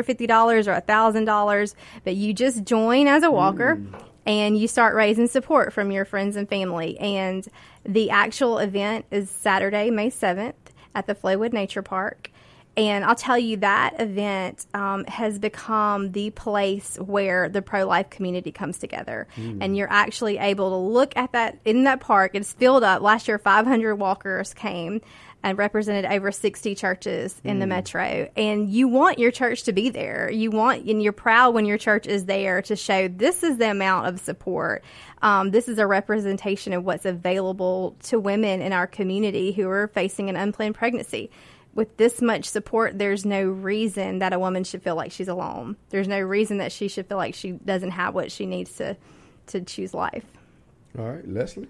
or 0.67 0.79
$1,000, 0.79 1.75
but 2.03 2.15
you 2.15 2.35
just 2.35 2.63
join 2.65 3.07
as 3.07 3.23
a 3.23 3.31
walker 3.31 3.81
and 4.27 4.55
you 4.55 4.67
start 4.67 4.93
raising 4.93 5.25
support 5.25 5.73
from 5.73 5.89
your 5.89 6.05
friends 6.05 6.35
and 6.35 6.47
family. 6.47 6.99
And 6.99 7.47
the 7.83 8.11
actual 8.11 8.59
event 8.59 9.05
is 9.09 9.31
Saturday, 9.31 9.89
May 9.89 10.11
7th 10.11 10.53
at 10.93 11.07
the 11.07 11.15
Flowood 11.15 11.51
Nature 11.51 11.81
Park. 11.81 12.29
And 12.77 13.03
I'll 13.05 13.15
tell 13.15 13.39
you 13.39 13.57
that 13.57 13.99
event 13.99 14.67
um, 14.75 15.05
has 15.05 15.39
become 15.39 16.11
the 16.11 16.29
place 16.29 16.97
where 16.97 17.49
the 17.49 17.63
pro 17.63 17.87
life 17.87 18.11
community 18.11 18.51
comes 18.51 18.77
together. 18.77 19.27
And 19.61 19.75
you're 19.75 19.91
actually 19.91 20.37
able 20.37 20.69
to 20.69 20.93
look 20.93 21.15
at 21.15 21.31
that 21.31 21.57
in 21.65 21.85
that 21.85 22.01
park. 22.01 22.31
It's 22.35 22.53
filled 22.53 22.83
up. 22.83 23.01
Last 23.01 23.27
year, 23.27 23.39
500 23.39 23.95
walkers 23.95 24.53
came 24.53 25.01
and 25.43 25.57
represented 25.57 26.05
over 26.05 26.31
60 26.31 26.73
churches 26.73 27.39
in 27.43 27.59
the 27.59 27.67
metro. 27.67 28.29
And 28.37 28.69
you 28.69 28.87
want 28.87 29.19
your 29.19 29.29
church 29.29 29.63
to 29.63 29.73
be 29.73 29.89
there. 29.89 30.31
You 30.31 30.49
want, 30.49 30.85
and 30.85 31.03
you're 31.03 31.11
proud 31.11 31.53
when 31.53 31.65
your 31.65 31.77
church 31.77 32.07
is 32.07 32.25
there 32.25 32.61
to 32.63 32.77
show 32.77 33.09
this 33.09 33.43
is 33.43 33.57
the 33.57 33.69
amount 33.69 34.07
of 34.07 34.21
support. 34.21 34.83
Um, 35.21 35.51
this 35.51 35.67
is 35.67 35.77
a 35.79 35.85
representation 35.85 36.71
of 36.71 36.85
what's 36.85 37.05
available 37.05 37.97
to 38.03 38.19
women 38.19 38.61
in 38.61 38.71
our 38.71 38.87
community 38.87 39.51
who 39.51 39.69
are 39.69 39.89
facing 39.89 40.29
an 40.29 40.37
unplanned 40.37 40.75
pregnancy. 40.75 41.29
With 41.75 41.97
this 41.97 42.21
much 42.21 42.45
support, 42.45 42.97
there's 42.97 43.25
no 43.25 43.43
reason 43.43 44.19
that 44.19 44.31
a 44.31 44.39
woman 44.39 44.63
should 44.63 44.83
feel 44.83 44.95
like 44.95 45.11
she's 45.11 45.27
alone. 45.27 45.75
There's 45.89 46.07
no 46.07 46.19
reason 46.19 46.59
that 46.59 46.71
she 46.71 46.87
should 46.87 47.07
feel 47.07 47.17
like 47.17 47.33
she 47.33 47.51
doesn't 47.51 47.91
have 47.91 48.15
what 48.15 48.31
she 48.31 48.45
needs 48.45 48.75
to 48.77 48.95
to 49.47 49.59
choose 49.59 49.93
life. 49.93 50.23
All 50.97 51.09
right, 51.11 51.27
Leslie? 51.27 51.67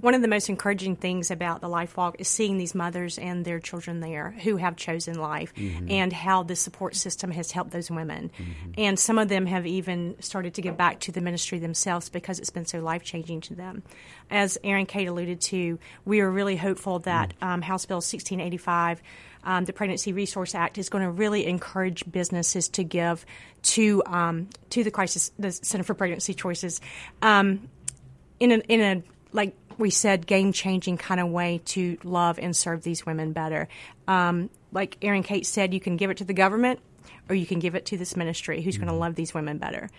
One 0.00 0.14
of 0.14 0.22
the 0.22 0.28
most 0.28 0.48
encouraging 0.48 0.96
things 0.96 1.30
about 1.30 1.60
the 1.60 1.68
Life 1.68 1.98
Walk 1.98 2.16
is 2.18 2.28
seeing 2.28 2.56
these 2.56 2.74
mothers 2.74 3.18
and 3.18 3.44
their 3.44 3.60
children 3.60 4.00
there 4.00 4.30
who 4.42 4.56
have 4.56 4.76
chosen 4.76 5.18
life 5.18 5.52
and 5.90 6.10
how 6.10 6.44
the 6.44 6.56
support 6.56 6.96
system 6.96 7.30
has 7.30 7.50
helped 7.50 7.72
those 7.72 7.90
women. 7.90 8.30
And 8.78 8.98
some 8.98 9.18
of 9.18 9.28
them 9.28 9.44
have 9.44 9.66
even 9.66 10.16
started 10.20 10.54
to 10.54 10.62
give 10.62 10.78
back 10.78 11.00
to 11.00 11.12
the 11.12 11.20
ministry 11.20 11.58
themselves 11.58 12.08
because 12.08 12.38
it's 12.38 12.50
been 12.50 12.64
so 12.64 12.80
life 12.80 13.02
changing 13.02 13.42
to 13.42 13.54
them. 13.54 13.82
As 14.30 14.56
Erin 14.64 14.86
Kate 14.86 15.08
alluded 15.08 15.42
to, 15.42 15.78
we 16.06 16.20
are 16.20 16.30
really 16.30 16.56
hopeful 16.56 17.00
that 17.00 17.34
um, 17.42 17.60
House 17.60 17.84
Bill 17.84 17.96
1685. 17.96 19.02
Um, 19.46 19.66
the 19.66 19.74
Pregnancy 19.74 20.14
Resource 20.14 20.54
Act 20.54 20.78
is 20.78 20.88
going 20.88 21.04
to 21.04 21.10
really 21.10 21.46
encourage 21.46 22.10
businesses 22.10 22.68
to 22.70 22.82
give 22.82 23.26
to 23.62 24.02
um, 24.06 24.48
to 24.70 24.82
the 24.82 24.90
crisis, 24.90 25.32
the 25.38 25.52
Center 25.52 25.84
for 25.84 25.92
Pregnancy 25.92 26.32
Choices, 26.32 26.80
um, 27.20 27.68
in 28.40 28.52
a, 28.52 28.56
in 28.68 28.80
a 28.80 29.02
like 29.32 29.54
we 29.78 29.90
said, 29.90 30.26
game 30.26 30.52
changing 30.52 30.96
kind 30.96 31.20
of 31.20 31.28
way 31.28 31.60
to 31.64 31.98
love 32.04 32.38
and 32.38 32.54
serve 32.54 32.82
these 32.82 33.04
women 33.04 33.32
better. 33.32 33.68
Um, 34.06 34.50
like 34.72 34.96
Erin 35.02 35.22
Kate 35.22 35.46
said, 35.46 35.74
you 35.74 35.80
can 35.80 35.96
give 35.96 36.10
it 36.10 36.18
to 36.18 36.24
the 36.24 36.32
government 36.32 36.80
or 37.28 37.34
you 37.34 37.46
can 37.46 37.58
give 37.58 37.74
it 37.74 37.84
to 37.86 37.96
this 37.96 38.16
ministry 38.16 38.62
who's 38.62 38.76
going 38.76 38.88
to 38.88 38.94
love 38.94 39.14
these 39.14 39.34
women 39.34 39.58
better. 39.58 39.90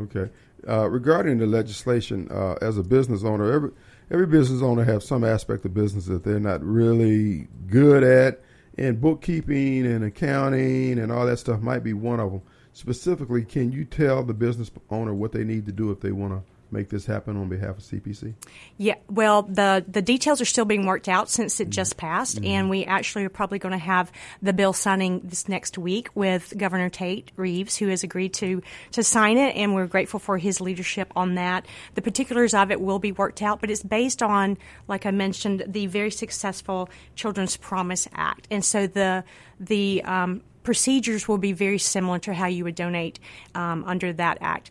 Okay. 0.00 0.30
Uh, 0.66 0.88
regarding 0.88 1.38
the 1.38 1.46
legislation, 1.46 2.28
uh, 2.30 2.54
as 2.60 2.78
a 2.78 2.82
business 2.82 3.24
owner, 3.24 3.52
every 3.52 3.70
every 4.10 4.26
business 4.26 4.62
owner 4.62 4.84
have 4.84 5.02
some 5.02 5.24
aspect 5.24 5.64
of 5.64 5.74
business 5.74 6.06
that 6.06 6.24
they're 6.24 6.40
not 6.40 6.62
really 6.64 7.46
good 7.68 8.02
at, 8.02 8.40
and 8.76 9.00
bookkeeping 9.00 9.86
and 9.86 10.04
accounting 10.04 10.98
and 10.98 11.12
all 11.12 11.26
that 11.26 11.38
stuff 11.38 11.60
might 11.60 11.84
be 11.84 11.92
one 11.92 12.20
of 12.20 12.32
them. 12.32 12.42
Specifically, 12.72 13.44
can 13.44 13.72
you 13.72 13.84
tell 13.84 14.22
the 14.22 14.34
business 14.34 14.70
owner 14.90 15.14
what 15.14 15.32
they 15.32 15.44
need 15.44 15.66
to 15.66 15.72
do 15.72 15.90
if 15.90 16.00
they 16.00 16.12
want 16.12 16.32
to 16.32 16.42
make 16.70 16.88
this 16.88 17.06
happen 17.06 17.36
on 17.36 17.48
behalf 17.48 17.78
of 17.78 17.82
CPC? 17.82 18.34
Yeah, 18.76 18.96
well, 19.08 19.42
the 19.42 19.84
the 19.86 20.02
details 20.02 20.40
are 20.40 20.46
still 20.46 20.64
being 20.64 20.86
worked 20.86 21.08
out 21.08 21.28
since 21.28 21.60
it 21.60 21.70
just 21.70 21.96
passed, 21.96 22.42
and 22.44 22.68
we 22.68 22.84
actually 22.84 23.24
are 23.24 23.30
probably 23.30 23.58
going 23.58 23.72
to 23.72 23.78
have 23.78 24.12
the 24.42 24.52
bill 24.52 24.72
signing 24.72 25.20
this 25.24 25.48
next 25.48 25.78
week 25.78 26.08
with 26.14 26.54
Governor 26.56 26.88
Tate 26.88 27.32
Reeves, 27.36 27.76
who 27.76 27.88
has 27.88 28.02
agreed 28.02 28.34
to 28.34 28.62
to 28.92 29.02
sign 29.02 29.38
it, 29.38 29.56
and 29.56 29.74
we're 29.74 29.86
grateful 29.86 30.20
for 30.20 30.38
his 30.38 30.60
leadership 30.60 31.12
on 31.16 31.34
that. 31.36 31.66
The 31.94 32.02
particulars 32.02 32.54
of 32.54 32.70
it 32.70 32.80
will 32.80 32.98
be 32.98 33.12
worked 33.12 33.42
out, 33.42 33.60
but 33.60 33.70
it's 33.70 33.82
based 33.82 34.22
on, 34.22 34.58
like 34.86 35.06
I 35.06 35.10
mentioned, 35.10 35.64
the 35.66 35.86
very 35.86 36.10
successful 36.10 36.88
Children's 37.14 37.56
Promise 37.56 38.08
Act, 38.12 38.46
and 38.50 38.64
so 38.64 38.86
the 38.86 39.24
the 39.60 40.02
um, 40.04 40.42
procedures 40.68 41.26
will 41.26 41.38
be 41.38 41.52
very 41.52 41.78
similar 41.78 42.18
to 42.18 42.34
how 42.34 42.46
you 42.46 42.62
would 42.62 42.74
donate 42.74 43.18
um, 43.54 43.82
under 43.86 44.12
that 44.12 44.36
act. 44.42 44.70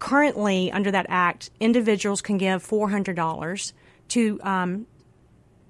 Currently, 0.00 0.72
under 0.72 0.90
that 0.90 1.06
act, 1.08 1.50
individuals 1.60 2.20
can 2.20 2.36
give 2.36 2.66
$400 2.66 3.72
to 4.08 4.40
um, 4.42 4.86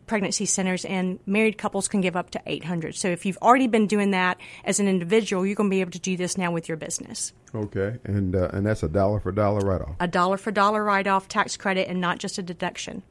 pregnancy 0.06 0.46
centers 0.46 0.84
and 0.84 1.20
married 1.26 1.56
couples 1.58 1.86
can 1.86 2.00
give 2.00 2.16
up 2.16 2.30
to 2.30 2.40
800 2.44 2.96
so 2.96 3.06
if 3.08 3.24
you've 3.24 3.38
already 3.40 3.68
been 3.68 3.86
doing 3.86 4.10
that 4.10 4.40
as 4.64 4.80
an 4.80 4.88
individual 4.88 5.46
you're 5.46 5.54
going 5.54 5.70
to 5.70 5.74
be 5.74 5.80
able 5.80 5.92
to 5.92 6.00
do 6.00 6.16
this 6.16 6.36
now 6.36 6.50
with 6.50 6.68
your 6.68 6.76
business. 6.76 7.32
Okay, 7.54 7.96
and 8.02 8.34
uh, 8.34 8.48
and 8.52 8.66
that's 8.66 8.82
a 8.82 8.88
dollar 8.88 9.20
for 9.20 9.30
dollar 9.30 9.60
write 9.60 9.82
off. 9.82 9.94
a 10.00 10.08
dollar 10.08 10.36
for 10.36 10.50
dollar 10.50 10.82
write-off 10.82 11.28
tax 11.28 11.56
credit 11.56 11.88
and 11.88 12.00
not 12.00 12.18
just 12.18 12.38
a 12.38 12.42
deduction. 12.42 13.04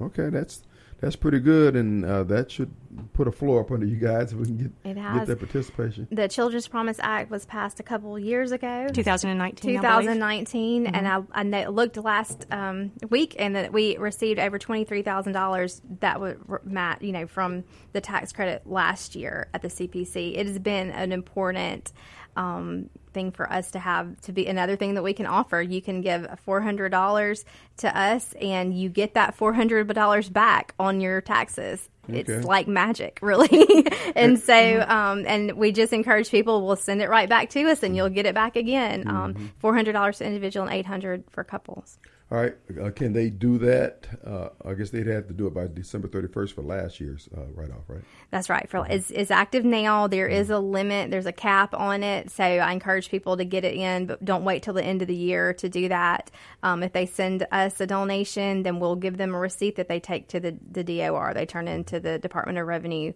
Okay, 0.00 0.28
that's 0.30 0.62
that's 1.00 1.16
pretty 1.16 1.40
good, 1.40 1.76
and 1.76 2.04
uh, 2.04 2.24
that 2.24 2.50
should 2.50 2.72
put 3.12 3.28
a 3.28 3.32
floor 3.32 3.60
up 3.60 3.70
under 3.70 3.84
you 3.84 3.96
guys 3.96 4.32
if 4.32 4.38
we 4.38 4.46
can 4.46 4.56
get 4.56 4.70
It 4.84 4.94
get 4.94 4.96
has. 4.96 5.28
that 5.28 5.38
participation. 5.38 6.08
The 6.10 6.28
Children's 6.28 6.66
Promise 6.68 6.98
Act 7.02 7.30
was 7.30 7.44
passed 7.44 7.78
a 7.80 7.82
couple 7.82 8.18
years 8.18 8.52
ago. 8.52 8.88
2019 8.92 9.76
I 9.76 9.80
believe. 9.80 10.04
2019, 10.06 10.86
and 10.86 11.06
I, 11.06 11.22
I 11.32 11.42
know, 11.42 11.70
looked 11.70 11.98
last 11.98 12.46
um, 12.50 12.92
week, 13.10 13.36
and 13.38 13.54
that 13.56 13.72
we 13.72 13.96
received 13.98 14.38
over 14.38 14.58
twenty 14.58 14.84
three 14.84 15.02
thousand 15.02 15.32
dollars 15.32 15.82
that 16.00 16.20
would 16.20 16.40
Matt, 16.64 17.02
you 17.02 17.12
know, 17.12 17.26
from 17.26 17.64
the 17.92 18.00
tax 18.00 18.32
credit 18.32 18.66
last 18.66 19.14
year 19.14 19.48
at 19.52 19.62
the 19.62 19.68
CPC. 19.68 20.36
It 20.36 20.46
has 20.46 20.58
been 20.58 20.90
an 20.90 21.12
important 21.12 21.92
um, 22.36 22.90
thing 23.12 23.32
for 23.32 23.50
us 23.50 23.70
to 23.72 23.78
have 23.78 24.20
to 24.22 24.32
be 24.32 24.46
another 24.46 24.76
thing 24.76 24.94
that 24.94 25.02
we 25.02 25.14
can 25.14 25.26
offer. 25.26 25.60
You 25.60 25.80
can 25.80 26.02
give 26.02 26.26
four 26.44 26.60
hundred 26.60 26.90
dollars 26.90 27.44
to 27.78 27.98
us, 27.98 28.32
and 28.40 28.78
you 28.78 28.88
get 28.88 29.14
that 29.14 29.34
four 29.34 29.52
hundred 29.52 29.88
dollars 29.94 30.28
back 30.28 30.74
on 30.78 31.00
your 31.00 31.20
taxes. 31.20 31.88
Okay. 32.08 32.20
It's 32.20 32.44
like 32.44 32.68
magic, 32.68 33.18
really. 33.22 33.86
and 34.14 34.38
so, 34.38 34.80
um, 34.86 35.24
and 35.26 35.52
we 35.52 35.72
just 35.72 35.92
encourage 35.92 36.30
people. 36.30 36.66
We'll 36.66 36.76
send 36.76 37.02
it 37.02 37.08
right 37.08 37.28
back 37.28 37.50
to 37.50 37.62
us, 37.64 37.82
and 37.82 37.96
you'll 37.96 38.10
get 38.10 38.26
it 38.26 38.34
back 38.34 38.56
again. 38.56 39.08
Um, 39.08 39.52
Four 39.58 39.74
hundred 39.74 39.92
dollars 39.92 40.18
to 40.18 40.26
individual 40.26 40.66
and 40.66 40.74
eight 40.74 40.86
hundred 40.86 41.24
for 41.30 41.42
couples. 41.42 41.98
All 42.28 42.38
right, 42.38 42.56
uh, 42.82 42.90
can 42.90 43.12
they 43.12 43.30
do 43.30 43.56
that? 43.58 44.08
Uh, 44.26 44.48
I 44.64 44.74
guess 44.74 44.90
they'd 44.90 45.06
have 45.06 45.28
to 45.28 45.32
do 45.32 45.46
it 45.46 45.54
by 45.54 45.68
December 45.68 46.08
thirty 46.08 46.26
first 46.26 46.56
for 46.56 46.62
last 46.62 46.98
year's 47.00 47.28
uh, 47.36 47.42
write 47.54 47.70
off, 47.70 47.84
right? 47.86 48.02
That's 48.32 48.50
right. 48.50 48.68
For 48.68 48.84
it's, 48.90 49.12
it's 49.12 49.30
active 49.30 49.64
now. 49.64 50.08
There 50.08 50.26
is 50.26 50.50
a 50.50 50.58
limit. 50.58 51.12
There's 51.12 51.26
a 51.26 51.32
cap 51.32 51.72
on 51.72 52.02
it. 52.02 52.32
So 52.32 52.42
I 52.42 52.72
encourage 52.72 53.10
people 53.10 53.36
to 53.36 53.44
get 53.44 53.64
it 53.64 53.74
in, 53.76 54.06
but 54.06 54.24
don't 54.24 54.42
wait 54.42 54.64
till 54.64 54.74
the 54.74 54.82
end 54.84 55.02
of 55.02 55.08
the 55.08 55.14
year 55.14 55.54
to 55.54 55.68
do 55.68 55.88
that. 55.88 56.32
Um, 56.64 56.82
if 56.82 56.92
they 56.92 57.06
send 57.06 57.46
us 57.52 57.80
a 57.80 57.86
donation, 57.86 58.64
then 58.64 58.80
we'll 58.80 58.96
give 58.96 59.18
them 59.18 59.32
a 59.32 59.38
receipt 59.38 59.76
that 59.76 59.86
they 59.88 60.00
take 60.00 60.26
to 60.30 60.40
the 60.40 60.58
the 60.68 60.82
DOR. 60.82 61.32
They 61.32 61.46
turn 61.46 61.68
into 61.68 62.00
the 62.00 62.18
Department 62.18 62.58
of 62.58 62.66
Revenue, 62.66 63.12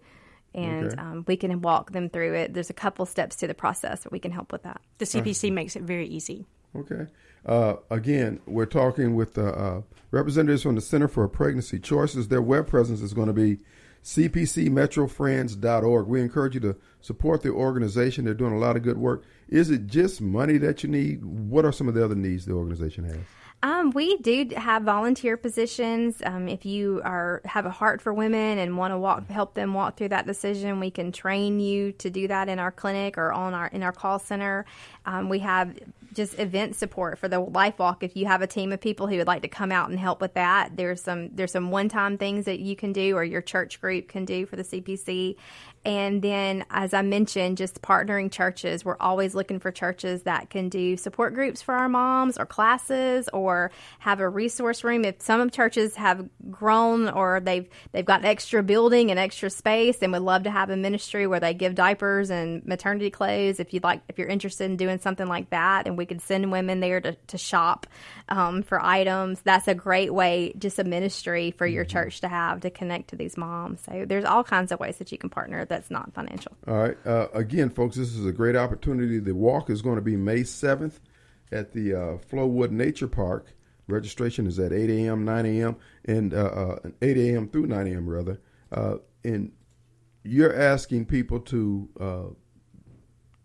and 0.54 0.86
Okay. 0.86 0.96
um, 1.02 1.24
we 1.26 1.36
can 1.36 1.60
walk 1.62 1.90
them 1.90 2.10
through 2.10 2.34
it. 2.34 2.54
There's 2.54 2.70
a 2.70 2.74
couple 2.74 3.06
steps 3.06 3.34
to 3.36 3.48
the 3.48 3.54
process, 3.54 4.04
but 4.04 4.12
we 4.12 4.20
can 4.20 4.30
help 4.30 4.52
with 4.52 4.62
that. 4.62 4.80
the 4.98 5.04
cpc 5.04 5.52
makes 5.52 5.74
it 5.74 5.82
very 5.82 6.06
easy 6.06 6.46
Okay. 6.76 7.06
Uh, 7.44 7.76
again, 7.90 8.40
we're 8.46 8.66
talking 8.66 9.14
with 9.14 9.38
uh, 9.38 9.42
uh, 9.42 9.82
representatives 10.10 10.62
from 10.62 10.74
the 10.74 10.80
Center 10.80 11.08
for 11.08 11.26
Pregnancy 11.28 11.78
Choices. 11.78 12.28
Their 12.28 12.42
web 12.42 12.66
presence 12.66 13.00
is 13.00 13.14
going 13.14 13.28
to 13.28 13.32
be 13.32 13.58
cpcmetrofriends.org. 14.04 16.06
We 16.06 16.20
encourage 16.20 16.54
you 16.54 16.60
to 16.60 16.76
support 17.00 17.42
the 17.42 17.50
organization. 17.50 18.24
They're 18.24 18.34
doing 18.34 18.54
a 18.54 18.58
lot 18.58 18.76
of 18.76 18.82
good 18.82 18.98
work. 18.98 19.24
Is 19.48 19.70
it 19.70 19.86
just 19.86 20.20
money 20.20 20.58
that 20.58 20.82
you 20.82 20.88
need? 20.88 21.24
What 21.24 21.64
are 21.64 21.72
some 21.72 21.88
of 21.88 21.94
the 21.94 22.04
other 22.04 22.14
needs 22.14 22.46
the 22.46 22.52
organization 22.52 23.04
has? 23.04 23.16
Um, 23.62 23.90
we 23.90 24.16
do 24.16 24.48
have 24.56 24.84
volunteer 24.84 25.36
positions. 25.36 26.22
Um, 26.24 26.48
if 26.48 26.64
you 26.64 27.02
are 27.04 27.42
have 27.44 27.66
a 27.66 27.70
heart 27.70 28.00
for 28.00 28.12
women 28.12 28.58
and 28.58 28.78
want 28.78 28.92
to 28.92 28.98
walk, 28.98 29.28
help 29.28 29.52
them 29.52 29.74
walk 29.74 29.98
through 29.98 30.08
that 30.08 30.26
decision, 30.26 30.80
we 30.80 30.90
can 30.90 31.12
train 31.12 31.60
you 31.60 31.92
to 31.92 32.08
do 32.08 32.26
that 32.28 32.48
in 32.48 32.58
our 32.58 32.72
clinic 32.72 33.18
or 33.18 33.32
on 33.32 33.52
our 33.52 33.66
in 33.66 33.82
our 33.82 33.92
call 33.92 34.18
center. 34.18 34.64
Um, 35.04 35.28
we 35.28 35.40
have 35.40 35.78
just 36.14 36.38
event 36.38 36.74
support 36.74 37.18
for 37.18 37.28
the 37.28 37.38
life 37.38 37.78
walk. 37.78 38.02
If 38.02 38.16
you 38.16 38.26
have 38.26 38.40
a 38.40 38.46
team 38.46 38.72
of 38.72 38.80
people 38.80 39.06
who 39.06 39.18
would 39.18 39.26
like 39.26 39.42
to 39.42 39.48
come 39.48 39.70
out 39.70 39.90
and 39.90 39.98
help 39.98 40.22
with 40.22 40.34
that, 40.34 40.76
there's 40.76 41.02
some 41.02 41.28
there's 41.34 41.52
some 41.52 41.70
one 41.70 41.90
time 41.90 42.16
things 42.16 42.46
that 42.46 42.60
you 42.60 42.74
can 42.74 42.94
do 42.94 43.14
or 43.14 43.24
your 43.24 43.42
church 43.42 43.78
group 43.80 44.08
can 44.08 44.24
do 44.24 44.46
for 44.46 44.56
the 44.56 44.64
CPC. 44.64 45.36
And 45.82 46.20
then, 46.20 46.64
as 46.68 46.92
I 46.92 47.00
mentioned, 47.00 47.56
just 47.56 47.80
partnering 47.80 48.30
churches. 48.30 48.84
We're 48.84 48.98
always 49.00 49.34
looking 49.34 49.60
for 49.60 49.72
churches 49.72 50.24
that 50.24 50.50
can 50.50 50.68
do 50.68 50.98
support 50.98 51.32
groups 51.32 51.62
for 51.62 51.74
our 51.74 51.88
moms 51.88 52.36
or 52.36 52.44
classes 52.44 53.30
or 53.32 53.70
have 53.98 54.20
a 54.20 54.28
resource 54.28 54.84
room. 54.84 55.06
If 55.06 55.22
some 55.22 55.40
of 55.40 55.52
churches 55.52 55.96
have 55.96 56.28
grown 56.50 57.08
or 57.08 57.40
they've 57.40 57.66
they've 57.92 58.04
got 58.04 58.26
extra 58.26 58.62
building 58.62 59.10
and 59.10 59.18
extra 59.18 59.48
space 59.48 59.98
and 60.02 60.12
would 60.12 60.20
love 60.20 60.42
to 60.42 60.50
have 60.50 60.68
a 60.68 60.76
ministry 60.76 61.26
where 61.26 61.40
they 61.40 61.54
give 61.54 61.74
diapers 61.74 62.30
and 62.30 62.64
maternity 62.66 63.10
clothes. 63.10 63.58
If 63.58 63.72
you'd 63.72 63.82
like, 63.82 64.02
if 64.08 64.18
you're 64.18 64.28
interested 64.28 64.64
in 64.64 64.76
doing 64.76 64.98
something 64.98 65.26
like 65.26 65.48
that, 65.50 65.86
and 65.86 65.96
we 65.96 66.04
could 66.04 66.20
send 66.20 66.52
women 66.52 66.80
there 66.80 67.00
to, 67.00 67.14
to 67.28 67.38
shop 67.38 67.86
um, 68.28 68.62
for 68.62 68.84
items, 68.84 69.40
that's 69.42 69.66
a 69.66 69.74
great 69.74 70.12
way, 70.12 70.52
just 70.58 70.78
a 70.78 70.84
ministry 70.84 71.52
for 71.52 71.66
your 71.66 71.86
church 71.86 72.20
to 72.20 72.28
have 72.28 72.60
to 72.60 72.70
connect 72.70 73.10
to 73.10 73.16
these 73.16 73.38
moms. 73.38 73.80
So 73.82 74.04
there's 74.06 74.26
all 74.26 74.44
kinds 74.44 74.72
of 74.72 74.78
ways 74.80 74.98
that 74.98 75.10
you 75.10 75.16
can 75.16 75.30
partner 75.30 75.64
that's 75.70 75.90
not 75.90 76.12
financial. 76.12 76.52
All 76.68 76.76
right. 76.76 76.98
Uh, 77.06 77.28
again, 77.32 77.70
folks, 77.70 77.96
this 77.96 78.14
is 78.14 78.26
a 78.26 78.32
great 78.32 78.56
opportunity. 78.56 79.18
The 79.18 79.34
walk 79.34 79.70
is 79.70 79.80
going 79.80 79.96
to 79.96 80.02
be 80.02 80.16
May 80.16 80.40
7th 80.40 80.98
at 81.50 81.72
the 81.72 81.94
uh, 81.94 82.18
Flowood 82.18 82.72
Nature 82.72 83.08
Park. 83.08 83.54
Registration 83.88 84.46
is 84.46 84.58
at 84.58 84.72
8 84.72 84.90
a.m., 84.90 85.24
9 85.24 85.46
a.m., 85.46 85.76
and 86.04 86.34
uh, 86.34 86.36
uh, 86.84 86.90
8 87.00 87.16
a.m. 87.16 87.48
through 87.48 87.66
9 87.66 87.86
a.m., 87.86 88.08
rather. 88.08 88.40
Uh, 88.70 88.96
and 89.24 89.52
you're 90.22 90.54
asking 90.54 91.06
people 91.06 91.40
to, 91.40 91.88
uh, 91.98 92.34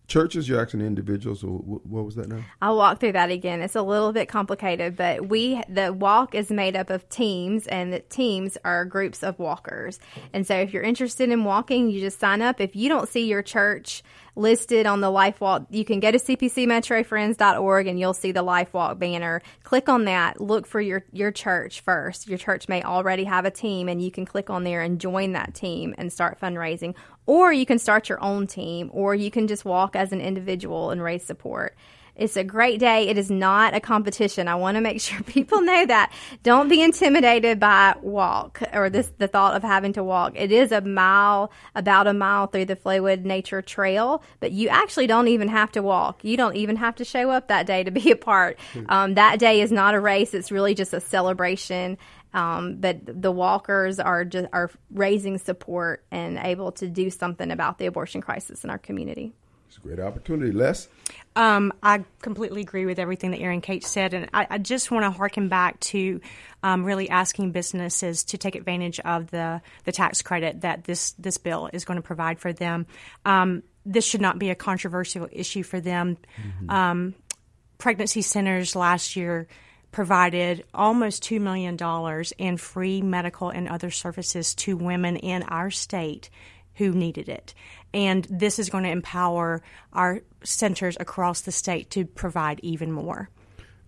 churches, 0.08 0.48
you're 0.48 0.62
asking 0.62 0.82
individuals, 0.82 1.44
or 1.44 1.58
what 1.58 2.06
was 2.06 2.16
that 2.16 2.28
now? 2.28 2.44
I'll 2.62 2.78
walk 2.78 3.00
through 3.00 3.14
that 3.14 3.32
again. 3.32 3.62
It's 3.62 3.76
a 3.76 3.82
little 3.82 4.12
bit 4.12 4.28
complicated, 4.28 4.96
but 4.96 5.28
we 5.30 5.62
the 5.68 5.94
walk 5.94 6.36
is 6.36 6.52
made 6.52 6.76
up 6.76 6.90
of 6.90 7.08
teams, 7.10 7.68
and 7.68 7.92
the 7.92 8.00
teams 8.00 8.58
are 8.64 8.86
groups 8.86 9.24
of 9.24 9.40
walkers. 9.40 10.00
And 10.34 10.46
so, 10.46 10.56
if 10.56 10.74
you're 10.74 10.84
interested 10.84 11.30
in 11.30 11.44
walking, 11.44 11.90
you 11.90 12.00
just 12.00 12.20
sign 12.20 12.42
up. 12.42 12.62
If 12.62 12.76
you 12.76 12.90
don't 12.90 13.10
see 13.10 13.26
your 13.26 13.42
church 13.42 14.04
listed 14.36 14.86
on 14.86 15.02
the 15.02 15.10
Life 15.10 15.42
Walk, 15.42 15.68
you 15.70 15.86
can 15.86 16.00
go 16.00 16.12
to 16.12 16.18
cpcmetrofriends.org 16.18 17.88
and 17.88 18.00
you'll 18.00 18.14
see 18.14 18.32
the 18.32 18.44
Life 18.44 18.74
Walk 18.74 19.00
banner. 19.00 19.42
Click 19.64 19.90
on 19.90 20.06
that. 20.06 20.42
Look 20.42 20.68
for 20.68 20.82
your 20.82 21.06
your 21.12 21.32
church 21.32 21.82
first. 21.82 22.28
Your 22.28 22.38
church 22.38 22.68
may 22.68 22.84
already 22.84 23.24
have 23.24 23.46
a 23.46 23.52
team, 23.52 23.90
and 23.90 24.02
you 24.02 24.12
can 24.12 24.26
click 24.26 24.50
on 24.50 24.64
there 24.64 24.82
and 24.82 25.00
join 25.00 25.34
that 25.34 25.54
team 25.54 25.96
and 25.98 26.12
start 26.12 26.40
fundraising. 26.40 26.96
Or 27.26 27.52
you 27.52 27.66
can 27.66 27.80
start 27.80 28.10
your 28.10 28.24
own 28.24 28.48
team, 28.48 28.90
or 28.94 29.16
you 29.16 29.32
can 29.32 29.48
just 29.48 29.66
walk 29.66 29.96
as 29.96 30.12
an 30.12 30.22
individual 30.22 30.92
and 30.92 31.02
raise 31.02 31.24
support. 31.24 31.76
It's 32.16 32.38
a 32.38 32.44
great 32.44 32.80
day. 32.80 33.10
It 33.10 33.18
is 33.18 33.30
not 33.30 33.74
a 33.74 33.80
competition. 33.80 34.48
I 34.48 34.56
want 34.56 34.76
to 34.76 34.82
make 34.82 35.02
sure 35.02 35.22
people 35.24 35.62
know 35.62 35.86
that. 35.86 36.14
Don't 36.44 36.70
be 36.70 36.82
intimidated 36.82 37.60
by 37.60 37.96
walk 38.02 38.62
or 38.74 38.90
this 38.90 39.12
the 39.18 39.28
thought 39.28 39.56
of 39.56 39.64
having 39.64 39.94
to 39.94 40.04
walk. 40.04 40.34
It 40.36 40.52
is 40.52 40.72
a 40.72 40.82
mile, 40.82 41.52
about 41.76 42.08
a 42.08 42.14
mile 42.14 42.48
through 42.48 42.66
the 42.66 42.76
Flowood 42.76 43.26
Nature 43.26 43.62
Trail, 43.62 44.24
but 44.40 44.52
you 44.52 44.70
actually 44.70 45.08
don't 45.08 45.28
even 45.28 45.48
have 45.50 45.72
to 45.74 45.82
walk. 45.82 46.24
You 46.24 46.38
don't 46.38 46.56
even 46.56 46.78
have 46.78 46.96
to 46.96 47.06
show 47.06 47.30
up 47.30 47.50
that 47.50 47.66
day 47.66 47.84
to 47.84 47.92
be 47.92 48.12
a 48.12 48.16
part. 48.16 48.60
Um, 48.88 49.16
that 49.16 49.40
day 49.40 49.62
is 49.62 49.72
not 49.72 49.96
a 49.96 50.00
race. 50.00 50.34
It's 50.34 50.52
really 50.52 50.74
just 50.74 50.94
a 50.94 51.02
celebration. 51.02 51.98
Um, 52.34 52.76
but 52.82 52.98
the 53.22 53.32
walkers 53.32 53.98
are 53.98 54.26
just 54.26 54.50
are 54.52 54.70
raising 54.92 55.38
support 55.38 56.04
and 56.12 56.38
able 56.38 56.74
to 56.74 56.90
do 56.90 57.10
something 57.10 57.50
about 57.50 57.78
the 57.78 57.86
abortion 57.86 58.20
crisis 58.20 58.66
in 58.66 58.70
our 58.70 58.78
community. 58.78 59.34
It's 59.76 59.84
a 59.84 59.88
great 59.90 60.00
opportunity. 60.00 60.54
Les? 60.54 60.88
Um, 61.36 61.74
I 61.84 62.06
completely 62.22 62.62
agree 62.62 62.86
with 62.86 62.98
everything 62.98 63.32
that 63.32 63.42
Erin 63.42 63.60
Kate 63.60 63.84
said, 63.84 64.14
and 64.14 64.30
I, 64.34 64.48
I 64.52 64.58
just 64.58 64.90
want 64.90 65.04
to 65.04 65.12
harken 65.12 65.50
back 65.50 65.82
to 65.82 66.22
um, 66.64 66.86
really 66.86 67.10
asking 67.10 67.52
businesses 67.52 68.24
to 68.26 68.38
take 68.38 68.56
advantage 68.56 69.02
of 69.02 69.32
the 69.32 69.62
the 69.84 69.92
tax 69.92 70.22
credit 70.22 70.62
that 70.62 70.86
this 70.86 71.12
this 71.14 71.38
bill 71.38 71.70
is 71.74 71.84
going 71.84 71.98
to 71.98 72.02
provide 72.02 72.40
for 72.40 72.54
them. 72.54 72.86
Um, 73.26 73.64
this 73.86 74.06
should 74.06 74.22
not 74.22 74.40
be 74.40 74.50
a 74.50 74.56
controversial 74.56 75.28
issue 75.30 75.64
for 75.64 75.82
them. 75.82 76.18
Um, 76.70 77.14
pregnancy 77.78 78.22
centers 78.22 78.78
last 78.78 79.18
year 79.18 79.48
provided 79.92 80.64
almost 80.74 81.24
$2 81.24 81.40
million 81.40 81.78
in 82.38 82.58
free 82.58 83.02
medical 83.02 83.50
and 83.50 83.68
other 83.68 83.92
services 83.92 84.56
to 84.56 84.76
women 84.76 85.18
in 85.18 85.44
our 85.44 85.70
state 85.70 86.30
who 86.76 86.92
needed 86.92 87.30
it. 87.30 87.54
And 87.96 88.28
this 88.30 88.60
is 88.60 88.70
going 88.70 88.84
to 88.84 88.90
empower 88.90 89.64
our 89.94 90.20
centers 90.44 90.98
across 91.00 91.42
the 91.42 91.52
state 91.54 91.90
to 91.92 92.06
provide 92.06 92.60
even 92.62 92.92
more. 92.92 93.30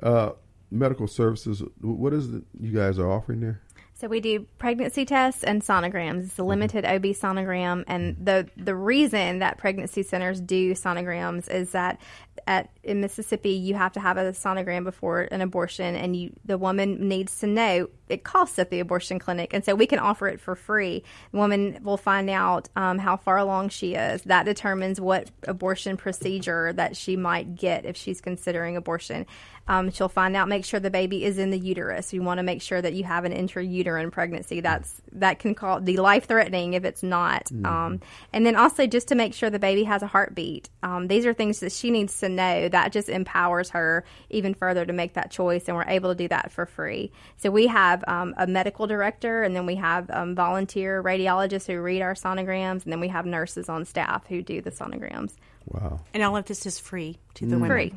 Uh, 0.02 0.32
medical 0.72 1.08
services, 1.08 1.62
what 1.82 2.14
is 2.14 2.34
it 2.34 2.44
you 2.58 2.72
guys 2.72 2.98
are 3.00 3.12
offering 3.12 3.42
there? 3.42 3.62
So 4.00 4.08
we 4.08 4.20
do 4.20 4.46
pregnancy 4.60 5.06
tests 5.06 5.44
and 5.44 5.64
sonograms. 5.64 6.26
It's 6.26 6.38
a 6.38 6.44
limited 6.44 6.86
OB 6.86 7.02
sonogram, 7.16 7.84
and 7.88 8.16
the 8.24 8.48
the 8.56 8.76
reason 8.76 9.40
that 9.40 9.58
pregnancy 9.58 10.04
centers 10.04 10.40
do 10.40 10.74
sonograms 10.74 11.50
is 11.50 11.72
that 11.72 12.00
at 12.46 12.70
in 12.84 13.02
Mississippi 13.02 13.50
you 13.50 13.74
have 13.74 13.94
to 13.94 14.00
have 14.00 14.18
a 14.18 14.32
sonogram 14.34 14.84
before 14.84 15.22
an 15.32 15.42
abortion, 15.42 15.96
and 15.96 16.16
you 16.16 16.32
the 16.46 16.60
woman 16.60 17.08
needs 17.08 17.40
to 17.40 17.48
know 17.48 17.90
it 18.08 18.24
costs 18.24 18.60
at 18.60 18.70
the 18.70 18.80
abortion 18.80 19.18
clinic, 19.18 19.52
and 19.56 19.66
so 19.66 19.74
we 19.74 19.88
can 19.88 19.98
offer 19.98 20.28
it 20.28 20.40
for 20.40 20.56
free. 20.56 21.04
The 21.32 21.38
woman 21.40 21.80
will 21.82 21.98
find 21.98 22.30
out 22.30 22.70
um, 22.76 23.00
how 23.00 23.18
far 23.18 23.40
along 23.40 23.70
she 23.70 23.96
is. 23.96 24.22
That 24.24 24.44
determines 24.44 25.02
what 25.02 25.32
abortion 25.48 25.98
procedure 25.98 26.72
that 26.74 26.96
she 26.96 27.18
might 27.18 27.56
get 27.56 27.84
if 27.84 27.98
she's 27.98 28.22
considering 28.22 28.78
abortion. 28.78 29.26
Um, 29.68 29.92
she'll 29.92 30.10
find 30.10 30.36
out, 30.36 30.48
make 30.48 30.66
sure 30.66 30.80
the 30.80 30.90
baby 30.90 31.26
is 31.26 31.38
in 31.38 31.50
the 31.52 31.60
uterus. 31.60 32.14
You 32.14 32.22
want 32.22 32.38
to 32.40 32.44
make 32.44 32.62
sure 32.62 32.82
that 32.82 32.94
you 32.94 33.04
have 33.04 33.26
an 33.26 33.34
intrauterine 33.34 34.12
pregnancy. 34.12 34.62
That's 34.62 35.02
that 35.14 35.40
can 35.40 35.56
call 35.56 35.82
the 35.82 35.98
life 35.98 36.26
threatening 36.26 36.74
if 36.74 36.86
it's 36.86 37.04
not. 37.04 37.50
Um, 37.66 38.02
and 38.32 38.46
then 38.46 38.56
also 38.56 38.88
just 38.88 39.08
to 39.10 39.16
make 39.16 39.34
sure 39.34 39.50
the 39.50 39.60
baby 39.60 39.84
has 39.84 40.04
a 40.04 40.08
heartbeat. 40.08 40.70
Um, 40.84 41.08
these 41.08 41.26
are 41.26 41.34
things 41.34 41.60
that 41.60 41.72
she 41.72 41.92
needs 41.92 42.20
to 42.20 42.30
know. 42.30 42.70
That 42.70 42.92
just 42.92 43.10
empowers 43.10 43.72
her 43.72 44.06
even 44.30 44.54
further 44.54 44.86
to 44.86 44.94
make 44.94 45.14
that 45.14 45.32
choice, 45.32 45.68
and 45.68 45.76
we're 45.76 45.84
able 45.84 46.10
to 46.12 46.16
do 46.16 46.28
that 46.30 46.52
for 46.52 46.66
free. 46.66 47.12
So 47.38 47.52
we 47.52 47.68
have 47.68 48.04
um, 48.08 48.36
a 48.38 48.48
medical 48.48 48.88
director, 48.88 49.44
and 49.44 49.56
then 49.56 49.66
we 49.66 49.76
have 49.76 50.10
um, 50.12 50.36
volunteer 50.36 51.04
radiologists 51.04 51.68
who 51.68 51.80
read 51.82 52.02
our 52.02 52.14
sonograms, 52.14 52.84
and 52.84 52.92
then 52.92 53.00
we 53.00 53.10
have 53.10 53.26
nurses 53.26 53.70
on 53.70 53.86
staff 53.86 54.26
who 54.28 54.42
do 54.42 54.62
the 54.62 54.72
sonograms. 54.72 55.34
Wow. 55.66 56.00
And 56.14 56.24
all 56.24 56.38
of 56.38 56.46
this 56.46 56.66
is 56.66 56.80
free 56.80 57.18
to 57.36 57.46
the 57.46 57.56
women. 57.56 57.70
Free. 57.70 57.94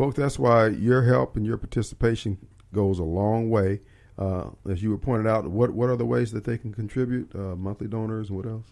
Folks, 0.00 0.16
that's 0.16 0.38
why 0.38 0.68
your 0.68 1.02
help 1.02 1.36
and 1.36 1.44
your 1.44 1.58
participation 1.58 2.38
goes 2.72 2.98
a 2.98 3.04
long 3.04 3.50
way. 3.50 3.82
Uh, 4.18 4.48
as 4.66 4.82
you 4.82 4.88
were 4.88 4.96
pointed 4.96 5.26
out, 5.26 5.46
what 5.46 5.72
what 5.72 5.90
are 5.90 5.96
the 5.96 6.06
ways 6.06 6.32
that 6.32 6.44
they 6.44 6.56
can 6.56 6.72
contribute? 6.72 7.30
Uh, 7.34 7.54
monthly 7.54 7.86
donors 7.86 8.30
and 8.30 8.38
what 8.38 8.46
else? 8.46 8.64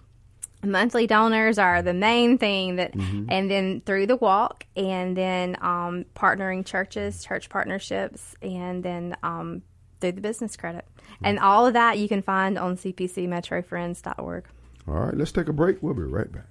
monthly 0.64 1.06
donors 1.06 1.58
are 1.58 1.82
the 1.82 1.92
main 1.92 2.38
thing 2.38 2.76
that 2.76 2.94
and 2.94 3.50
then 3.50 3.82
through 3.82 4.06
the 4.06 4.16
walk 4.16 4.64
and 4.74 5.16
then 5.16 5.54
um, 5.60 6.06
partnering 6.16 6.64
churches 6.64 7.22
church 7.22 7.50
partnerships 7.50 8.34
and 8.40 8.82
then 8.82 9.14
um, 9.22 9.62
through 10.00 10.12
the 10.12 10.20
business 10.20 10.56
credit 10.56 10.84
and 11.22 11.38
all 11.38 11.66
of 11.66 11.74
that 11.74 11.98
you 11.98 12.08
can 12.08 12.22
find 12.22 12.58
on 12.58 12.76
cpcmetrofriends.org 12.76 14.44
All 14.88 14.94
right, 14.94 15.14
let's 15.14 15.30
take 15.30 15.48
a 15.48 15.52
break. 15.52 15.80
We'll 15.82 15.94
be 15.94 16.02
right 16.02 16.32
back. 16.32 16.46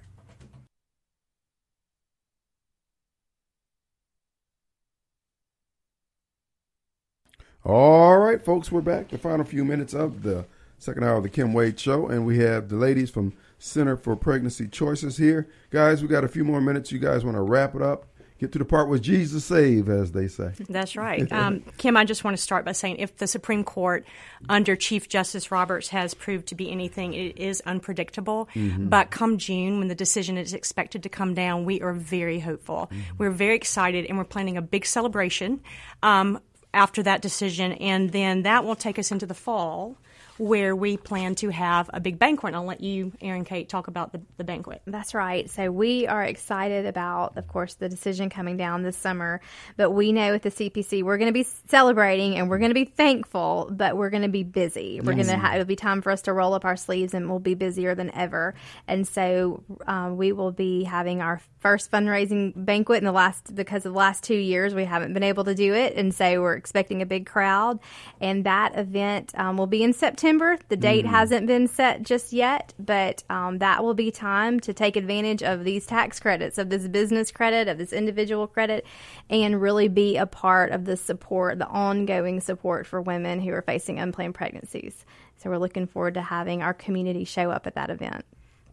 All 7.68 8.16
right, 8.16 8.42
folks, 8.42 8.72
we're 8.72 8.80
back. 8.80 9.10
The 9.10 9.18
final 9.18 9.44
few 9.44 9.62
minutes 9.62 9.92
of 9.92 10.22
the 10.22 10.46
second 10.78 11.04
hour 11.04 11.18
of 11.18 11.22
the 11.22 11.28
Kim 11.28 11.52
Wade 11.52 11.78
Show, 11.78 12.06
and 12.06 12.24
we 12.24 12.38
have 12.38 12.70
the 12.70 12.76
ladies 12.76 13.10
from 13.10 13.34
Center 13.58 13.94
for 13.94 14.16
Pregnancy 14.16 14.68
Choices 14.68 15.18
here. 15.18 15.50
Guys, 15.68 16.00
we 16.00 16.08
got 16.08 16.24
a 16.24 16.28
few 16.28 16.44
more 16.44 16.62
minutes. 16.62 16.90
You 16.92 16.98
guys 16.98 17.26
want 17.26 17.36
to 17.36 17.42
wrap 17.42 17.74
it 17.74 17.82
up? 17.82 18.06
Get 18.38 18.52
to 18.52 18.58
the 18.58 18.64
part 18.64 18.88
where 18.88 18.98
Jesus 18.98 19.44
save, 19.44 19.88
as 19.90 20.12
they 20.12 20.28
say. 20.28 20.52
That's 20.68 20.96
right. 20.96 21.30
Um, 21.38 21.62
Kim, 21.76 21.96
I 21.96 22.04
just 22.04 22.24
want 22.24 22.36
to 22.36 22.42
start 22.42 22.64
by 22.64 22.72
saying 22.72 22.96
if 22.96 23.16
the 23.18 23.26
Supreme 23.26 23.64
Court 23.64 24.06
under 24.48 24.74
Chief 24.74 25.08
Justice 25.08 25.50
Roberts 25.50 25.88
has 25.88 26.14
proved 26.14 26.46
to 26.48 26.54
be 26.54 26.70
anything, 26.70 27.12
it 27.12 27.36
is 27.36 27.60
unpredictable. 27.66 28.48
But 28.78 29.10
come 29.10 29.36
June, 29.36 29.78
when 29.78 29.88
the 29.88 29.94
decision 29.94 30.38
is 30.38 30.54
expected 30.54 31.02
to 31.02 31.08
come 31.08 31.34
down, 31.34 31.64
we 31.66 31.82
are 31.82 31.92
very 31.92 32.40
hopeful. 32.40 32.90
We're 33.18 33.30
very 33.30 33.56
excited 33.56 34.06
and 34.06 34.16
we're 34.16 34.24
planning 34.24 34.56
a 34.56 34.62
big 34.62 34.86
celebration 34.86 35.60
um, 36.02 36.40
after 36.78 37.02
that 37.02 37.20
decision. 37.20 37.72
And 37.72 38.12
then 38.12 38.42
that 38.42 38.64
will 38.64 38.76
take 38.76 38.98
us 38.98 39.10
into 39.10 39.26
the 39.26 39.34
fall 39.34 39.96
where 40.38 40.74
we 40.74 40.96
plan 40.96 41.34
to 41.36 41.50
have 41.50 41.90
a 41.92 42.00
big 42.00 42.18
banquet. 42.18 42.50
And 42.50 42.56
I'll 42.56 42.64
let 42.64 42.80
you, 42.80 43.12
Erin 43.20 43.44
Kate, 43.44 43.68
talk 43.68 43.88
about 43.88 44.12
the, 44.12 44.20
the 44.36 44.44
banquet. 44.44 44.82
That's 44.86 45.14
right. 45.14 45.50
So 45.50 45.70
we 45.70 46.06
are 46.06 46.22
excited 46.24 46.86
about, 46.86 47.36
of 47.36 47.48
course, 47.48 47.74
the 47.74 47.88
decision 47.88 48.30
coming 48.30 48.56
down 48.56 48.82
this 48.82 48.96
summer. 48.96 49.40
But 49.76 49.90
we 49.90 50.12
know 50.12 50.34
at 50.34 50.42
the 50.42 50.50
CPC 50.50 51.02
we're 51.02 51.18
going 51.18 51.28
to 51.28 51.32
be 51.32 51.46
celebrating 51.66 52.36
and 52.36 52.48
we're 52.48 52.58
going 52.58 52.70
to 52.70 52.74
be 52.74 52.84
thankful, 52.84 53.68
but 53.70 53.96
we're 53.96 54.10
going 54.10 54.22
to 54.22 54.28
be 54.28 54.44
busy. 54.44 55.00
We're 55.00 55.14
going 55.14 55.26
to 55.26 55.36
ha- 55.36 55.54
it'll 55.54 55.64
be 55.64 55.76
time 55.76 56.02
for 56.02 56.12
us 56.12 56.22
to 56.22 56.32
roll 56.32 56.54
up 56.54 56.64
our 56.64 56.76
sleeves 56.76 57.14
and 57.14 57.28
we'll 57.28 57.40
be 57.40 57.54
busier 57.54 57.94
than 57.94 58.14
ever. 58.14 58.54
And 58.86 59.06
so 59.06 59.62
um, 59.86 60.16
we 60.16 60.32
will 60.32 60.52
be 60.52 60.84
having 60.84 61.20
our 61.20 61.40
first 61.58 61.90
fundraising 61.90 62.52
banquet 62.54 62.98
in 62.98 63.04
the 63.04 63.12
last 63.12 63.52
because 63.54 63.84
of 63.84 63.92
the 63.92 63.98
last 63.98 64.22
two 64.22 64.36
years 64.36 64.74
we 64.74 64.84
haven't 64.84 65.12
been 65.12 65.24
able 65.24 65.44
to 65.44 65.54
do 65.54 65.74
it, 65.74 65.96
and 65.96 66.14
so 66.14 66.40
we're 66.40 66.54
expecting 66.54 67.02
a 67.02 67.06
big 67.06 67.26
crowd. 67.26 67.80
And 68.20 68.44
that 68.44 68.78
event 68.78 69.32
um, 69.36 69.56
will 69.56 69.66
be 69.66 69.82
in 69.82 69.92
September. 69.92 70.27
The 70.68 70.76
date 70.76 71.06
hasn't 71.06 71.46
been 71.46 71.66
set 71.66 72.02
just 72.02 72.34
yet, 72.34 72.74
but 72.78 73.24
um, 73.30 73.58
that 73.58 73.82
will 73.82 73.94
be 73.94 74.10
time 74.10 74.60
to 74.60 74.74
take 74.74 74.96
advantage 74.96 75.42
of 75.42 75.64
these 75.64 75.86
tax 75.86 76.20
credits, 76.20 76.58
of 76.58 76.68
this 76.68 76.86
business 76.86 77.30
credit, 77.30 77.66
of 77.66 77.78
this 77.78 77.94
individual 77.94 78.46
credit, 78.46 78.84
and 79.30 79.58
really 79.58 79.88
be 79.88 80.18
a 80.18 80.26
part 80.26 80.70
of 80.70 80.84
the 80.84 80.98
support, 80.98 81.58
the 81.58 81.66
ongoing 81.68 82.40
support 82.40 82.86
for 82.86 83.00
women 83.00 83.40
who 83.40 83.52
are 83.52 83.62
facing 83.62 83.98
unplanned 83.98 84.34
pregnancies. 84.34 85.06
So 85.36 85.48
we're 85.48 85.56
looking 85.56 85.86
forward 85.86 86.12
to 86.14 86.22
having 86.22 86.62
our 86.62 86.74
community 86.74 87.24
show 87.24 87.50
up 87.50 87.66
at 87.66 87.74
that 87.76 87.88
event. 87.88 88.26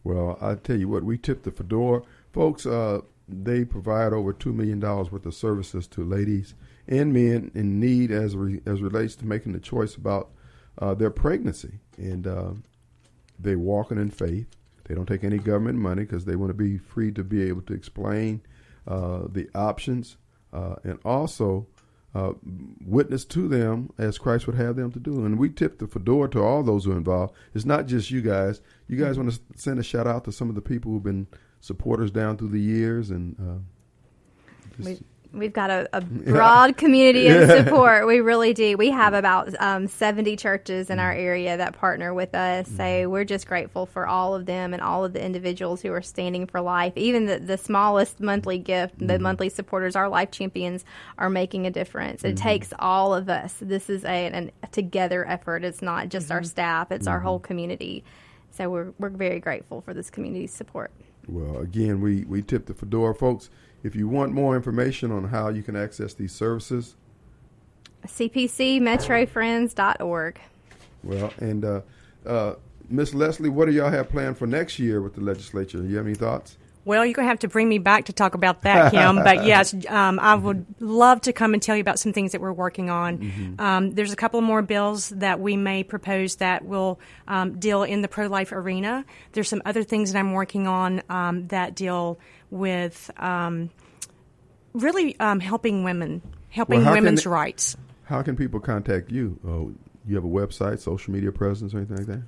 Well, 0.03 0.37
I 0.41 0.55
tell 0.55 0.75
you 0.75 0.89
what, 0.89 1.03
we 1.03 1.17
tip 1.17 1.43
the 1.43 1.51
fedora, 1.51 2.01
folks. 2.33 2.65
Uh, 2.65 2.99
they 3.29 3.63
provide 3.63 4.11
over 4.11 4.33
two 4.33 4.51
million 4.51 4.81
dollars 4.81 5.09
worth 5.09 5.25
of 5.25 5.33
services 5.33 5.87
to 5.87 6.03
ladies 6.03 6.53
and 6.85 7.13
men 7.13 7.49
in 7.55 7.79
need 7.79 8.11
as 8.11 8.35
re, 8.35 8.61
as 8.65 8.81
relates 8.81 9.15
to 9.15 9.25
making 9.25 9.53
the 9.53 9.59
choice 9.59 9.95
about 9.95 10.31
uh, 10.79 10.93
their 10.93 11.09
pregnancy, 11.11 11.79
and 11.97 12.25
uh, 12.27 12.51
they 13.39 13.55
walking 13.55 13.97
in 13.97 14.09
faith. 14.11 14.47
They 14.85 14.93
don't 14.95 15.07
take 15.07 15.23
any 15.23 15.37
government 15.39 15.79
money 15.79 16.03
because 16.03 16.25
they 16.25 16.35
want 16.35 16.49
to 16.51 16.53
be 16.53 16.77
free 16.77 17.11
to 17.13 17.23
be 17.23 17.43
able 17.43 17.63
to 17.63 17.73
explain 17.73 18.41
uh, 18.87 19.23
the 19.29 19.49
options 19.55 20.17
uh, 20.53 20.75
and 20.83 20.99
also 21.03 21.65
uh, 22.13 22.33
witness 22.85 23.25
to 23.25 23.47
them 23.47 23.89
as 23.97 24.17
Christ 24.19 24.45
would 24.47 24.55
have 24.55 24.75
them 24.75 24.91
to 24.91 24.99
do. 24.99 25.25
And 25.25 25.39
we 25.39 25.49
tip 25.49 25.79
the 25.79 25.87
fedora 25.87 26.29
to 26.29 26.41
all 26.43 26.61
those 26.63 26.85
who 26.85 26.91
are 26.91 26.97
involved. 26.97 27.33
It's 27.55 27.65
not 27.65 27.87
just 27.87 28.11
you 28.11 28.21
guys. 28.21 28.61
You 28.87 28.97
guys 28.97 29.17
want 29.17 29.31
to 29.33 29.39
send 29.55 29.79
a 29.79 29.83
shout 29.83 30.05
out 30.07 30.23
to 30.25 30.31
some 30.31 30.49
of 30.49 30.55
the 30.55 30.61
people 30.61 30.91
who've 30.91 31.03
been 31.03 31.27
supporters 31.61 32.11
down 32.11 32.37
through 32.37 32.49
the 32.49 32.61
years 32.61 33.09
and. 33.09 33.35
Uh, 33.39 33.59
just- 34.77 35.01
We, 35.01 35.05
we've 35.35 35.53
got 35.53 35.69
a, 35.69 35.87
a 35.93 36.01
broad 36.01 36.77
community 36.77 37.27
of 37.27 37.49
support. 37.49 38.07
We 38.07 38.19
really 38.21 38.53
do. 38.53 38.77
We 38.77 38.89
have 38.91 39.13
about 39.13 39.53
um, 39.61 39.87
70 39.87 40.35
churches 40.37 40.89
in 40.89 40.99
our 40.99 41.11
area 41.11 41.57
that 41.57 41.73
partner 41.77 42.13
with 42.13 42.33
us. 42.33 42.67
So 42.67 42.83
mm-hmm. 42.83 43.11
we're 43.11 43.25
just 43.25 43.47
grateful 43.47 43.85
for 43.85 44.07
all 44.07 44.33
of 44.33 44.45
them 44.45 44.73
and 44.73 44.81
all 44.81 45.05
of 45.05 45.13
the 45.13 45.23
individuals 45.23 45.81
who 45.81 45.91
are 45.91 46.01
standing 46.01 46.47
for 46.47 46.61
life. 46.61 46.93
Even 46.95 47.25
the, 47.25 47.39
the 47.39 47.57
smallest 47.57 48.19
monthly 48.19 48.57
gift, 48.57 48.97
the 48.99 49.05
mm-hmm. 49.05 49.23
monthly 49.23 49.49
supporters, 49.49 49.95
our 49.95 50.09
life 50.09 50.31
champions, 50.31 50.85
are 51.17 51.29
making 51.29 51.67
a 51.67 51.71
difference. 51.71 52.23
It 52.23 52.35
mm-hmm. 52.35 52.43
takes 52.43 52.73
all 52.79 53.13
of 53.13 53.29
us. 53.29 53.55
This 53.61 53.89
is 53.89 54.03
a, 54.05 54.27
an, 54.27 54.51
a 54.63 54.67
together 54.67 55.27
effort. 55.27 55.63
It's 55.63 55.81
not 55.81 56.09
just 56.09 56.31
our 56.31 56.43
staff, 56.43 56.91
it's 56.91 57.07
our 57.07 57.19
whole 57.19 57.39
community. 57.39 58.03
So 58.51 58.69
we're, 58.69 58.93
we're 58.97 59.09
very 59.09 59.39
grateful 59.39 59.81
for 59.81 59.93
this 59.93 60.09
community's 60.09 60.53
support. 60.53 60.91
Well, 61.27 61.57
again, 61.57 62.01
we, 62.01 62.23
we 62.23 62.41
tip 62.41 62.67
the 62.67 62.73
fedora, 62.73 63.13
folks. 63.15 63.49
If 63.85 63.95
you 63.95 64.07
want 64.07 64.31
more 64.31 64.55
information 64.55 65.11
on 65.11 65.25
how 65.25 65.49
you 65.49 65.61
can 65.61 65.75
access 65.75 66.15
these 66.15 66.31
services, 66.31 66.95
CPCmetrofriends.org. 68.07 70.39
well, 71.03 71.31
and 71.37 71.63
uh, 71.63 71.81
uh, 72.25 72.55
Miss 72.89 73.13
Leslie, 73.13 73.49
what 73.49 73.67
do 73.67 73.73
y'all 73.73 73.91
have 73.91 74.09
planned 74.09 74.39
for 74.39 74.47
next 74.47 74.79
year 74.79 75.03
with 75.03 75.13
the 75.13 75.21
legislature? 75.21 75.83
You 75.83 75.97
have 75.97 76.07
any 76.07 76.15
thoughts? 76.15 76.57
Well, 76.83 77.05
you're 77.05 77.13
going 77.13 77.25
to 77.25 77.29
have 77.29 77.37
to 77.39 77.47
bring 77.47 77.69
me 77.69 77.77
back 77.77 78.05
to 78.05 78.13
talk 78.13 78.33
about 78.33 78.61
that, 78.61 78.91
Kim. 78.91 79.17
but 79.17 79.45
yes, 79.51 79.75
um, 79.87 80.19
I 80.19 80.33
would 80.33 80.65
love 80.79 81.21
to 81.21 81.33
come 81.33 81.53
and 81.53 81.61
tell 81.61 81.75
you 81.75 81.81
about 81.81 81.99
some 81.99 82.13
things 82.13 82.31
that 82.31 82.41
we're 82.41 82.53
working 82.53 82.89
on. 82.89 83.55
Um, 83.59 83.91
there's 83.91 84.13
a 84.13 84.15
couple 84.15 84.41
more 84.41 84.63
bills 84.63 85.09
that 85.09 85.39
we 85.39 85.57
may 85.57 85.83
propose 85.83 86.37
that 86.37 86.65
will 86.65 86.99
um, 87.27 87.59
deal 87.59 87.83
in 87.83 88.01
the 88.01 88.07
pro 88.07 88.25
life 88.27 88.51
arena. 88.51 89.05
There's 89.33 89.49
some 89.49 89.61
other 89.65 89.83
things 89.83 90.11
that 90.11 90.17
I'm 90.19 90.33
working 90.33 90.65
on 90.67 91.03
um, 91.09 91.47
that 91.47 91.75
deal 91.75 92.17
with 92.51 93.11
um, 93.17 93.69
really 94.73 95.19
um, 95.19 95.39
helping 95.39 95.83
women, 95.83 96.21
helping 96.49 96.77
Well, 96.77 96.85
how 96.85 96.93
can 96.95 97.03
women's 97.03 97.23
they- 97.23 97.29
rights. 97.29 97.77
How 98.03 98.21
can 98.21 98.35
people 98.35 98.59
contact 98.59 99.11
you? 99.11 99.39
Oh, 99.47 99.73
you 100.07 100.15
have 100.15 100.23
a 100.23 100.27
website, 100.27 100.79
social 100.79 101.11
media 101.11 101.31
presence, 101.31 101.73
or 101.73 101.77
anything 101.77 101.97
like 101.97 102.05
that? 102.07 102.21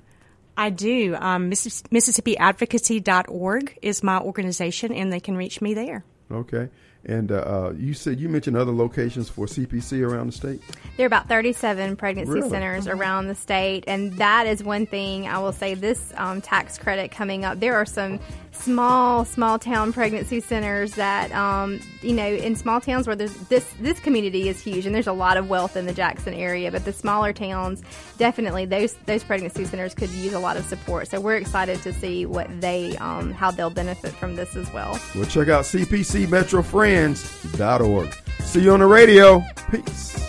I 0.56 0.70
do. 0.70 1.14
Um, 1.14 1.48
Missis- 1.50 1.84
MississippiAdvocacy.org 1.92 3.78
is 3.82 4.02
my 4.02 4.18
organization, 4.18 4.92
and 4.92 5.12
they 5.12 5.20
can 5.20 5.36
reach 5.36 5.60
me 5.60 5.74
there. 5.74 6.04
Okay. 6.30 6.68
And 7.04 7.30
uh, 7.30 7.36
uh, 7.36 7.72
you 7.76 7.94
said 7.94 8.18
you 8.18 8.28
mentioned 8.28 8.56
other 8.56 8.72
locations 8.72 9.28
for 9.30 9.46
CPC 9.46 10.02
around 10.06 10.26
the 10.26 10.32
state. 10.32 10.60
There 10.96 11.04
are 11.04 11.06
about 11.06 11.28
37 11.28 11.96
pregnancy 11.96 12.32
Really? 12.32 12.50
centers 12.50 12.88
around 12.88 13.28
the 13.28 13.36
state, 13.36 13.84
and 13.86 14.14
that 14.14 14.46
is 14.48 14.62
one 14.64 14.84
thing 14.84 15.28
I 15.28 15.38
will 15.38 15.52
say. 15.52 15.74
This 15.74 16.12
um, 16.16 16.40
tax 16.40 16.76
credit 16.76 17.12
coming 17.12 17.44
up, 17.44 17.60
there 17.60 17.76
are 17.76 17.86
some 17.86 18.18
small, 18.58 19.24
small 19.24 19.58
town 19.58 19.92
pregnancy 19.92 20.40
centers 20.40 20.94
that, 20.94 21.32
um, 21.32 21.80
you 22.02 22.12
know, 22.12 22.26
in 22.26 22.56
small 22.56 22.80
towns 22.80 23.06
where 23.06 23.16
there's 23.16 23.34
this 23.48 23.64
this 23.80 23.98
community 24.00 24.48
is 24.48 24.60
huge, 24.60 24.86
and 24.86 24.94
there's 24.94 25.06
a 25.06 25.12
lot 25.12 25.36
of 25.36 25.48
wealth 25.48 25.76
in 25.76 25.86
the 25.86 25.92
Jackson 25.92 26.34
area. 26.34 26.70
But 26.70 26.84
the 26.84 26.92
smaller 26.92 27.32
towns, 27.32 27.82
definitely 28.18 28.66
those 28.66 28.94
those 29.06 29.24
pregnancy 29.24 29.64
centers 29.64 29.94
could 29.94 30.10
use 30.10 30.32
a 30.32 30.38
lot 30.38 30.56
of 30.56 30.64
support. 30.64 31.08
So 31.08 31.20
we're 31.20 31.36
excited 31.36 31.82
to 31.82 31.92
see 31.92 32.26
what 32.26 32.48
they 32.60 32.96
um, 32.98 33.32
how 33.32 33.50
they'll 33.50 33.70
benefit 33.70 34.12
from 34.12 34.36
this 34.36 34.54
as 34.56 34.72
well. 34.72 34.98
Well, 35.14 35.26
check 35.26 35.48
out 35.48 35.64
cpcmetrofriends.org. 35.64 38.14
See 38.42 38.60
you 38.60 38.72
on 38.72 38.80
the 38.80 38.86
radio. 38.86 39.42
Peace. 39.70 40.24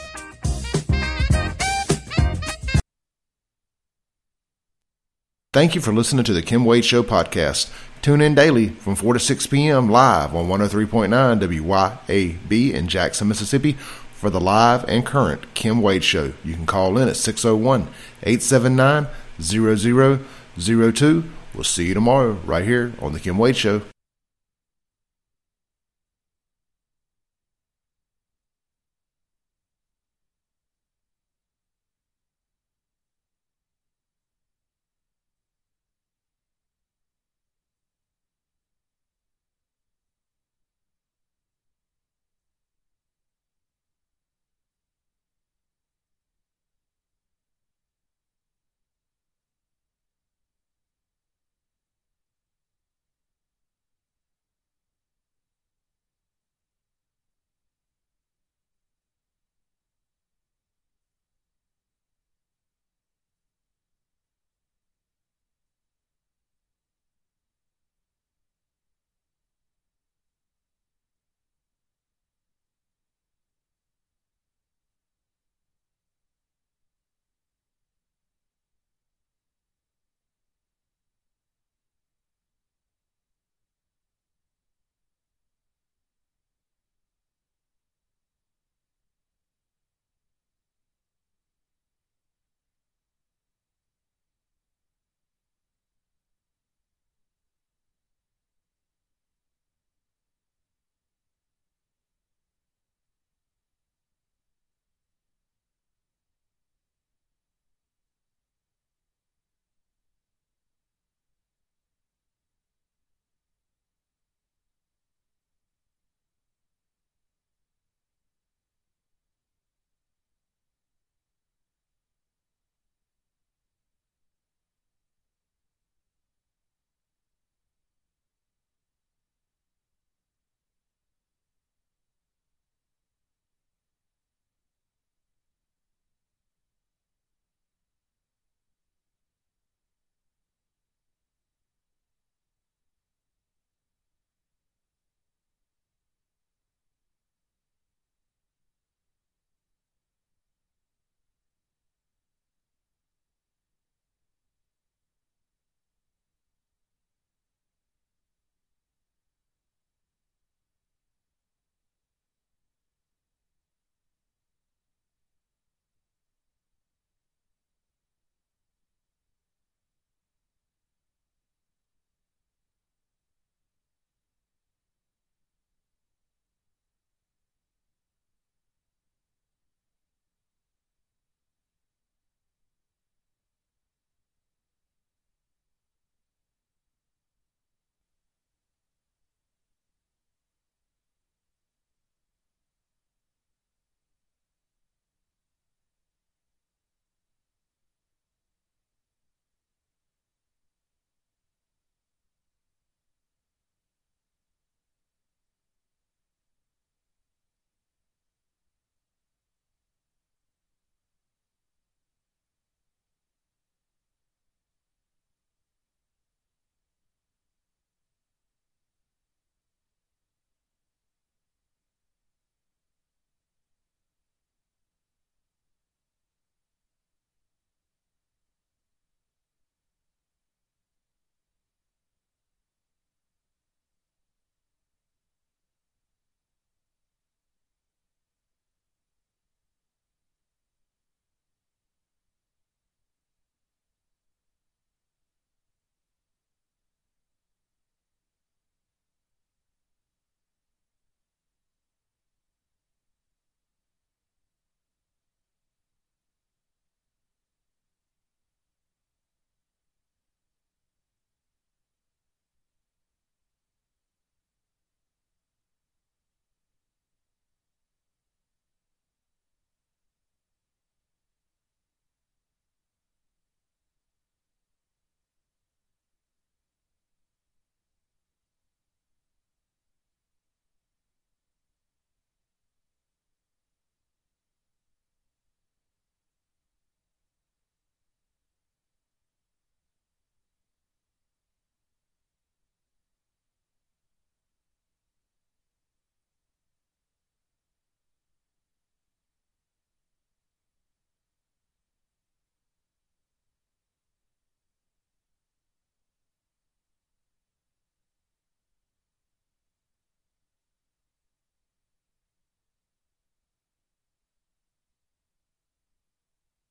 Thank 5.52 5.74
you 5.74 5.82
for 5.82 5.92
listening 5.92 6.24
to 6.26 6.34
the 6.34 6.44
Kim 6.44 6.64
Wade 6.64 6.86
Show 6.86 7.02
podcast. 7.02 7.72
Tune 8.02 8.22
in 8.22 8.34
daily 8.34 8.70
from 8.70 8.96
4 8.96 9.16
to 9.16 9.20
6 9.20 9.48
p.m. 9.48 9.90
live 9.90 10.34
on 10.34 10.48
103.9 10.48 11.10
WYAB 11.10 12.74
in 12.74 12.88
Jackson, 12.88 13.28
Mississippi 13.28 13.74
for 14.14 14.30
the 14.30 14.40
live 14.40 14.86
and 14.88 15.06
current 15.06 15.54
Kim 15.54 15.82
Wade 15.82 16.06
Show. 16.06 16.32
You 16.46 16.54
can 16.54 16.66
call 16.66 16.98
in 16.98 17.10
at 17.10 17.18
601 17.18 17.90
879 18.24 19.08
0002. 19.42 21.24
We'll 21.54 21.64
see 21.66 21.88
you 21.88 21.94
tomorrow 21.94 22.40
right 22.46 22.64
here 22.64 22.94
on 23.02 23.12
the 23.12 23.20
Kim 23.20 23.38
Wade 23.38 23.58
Show. 23.58 23.82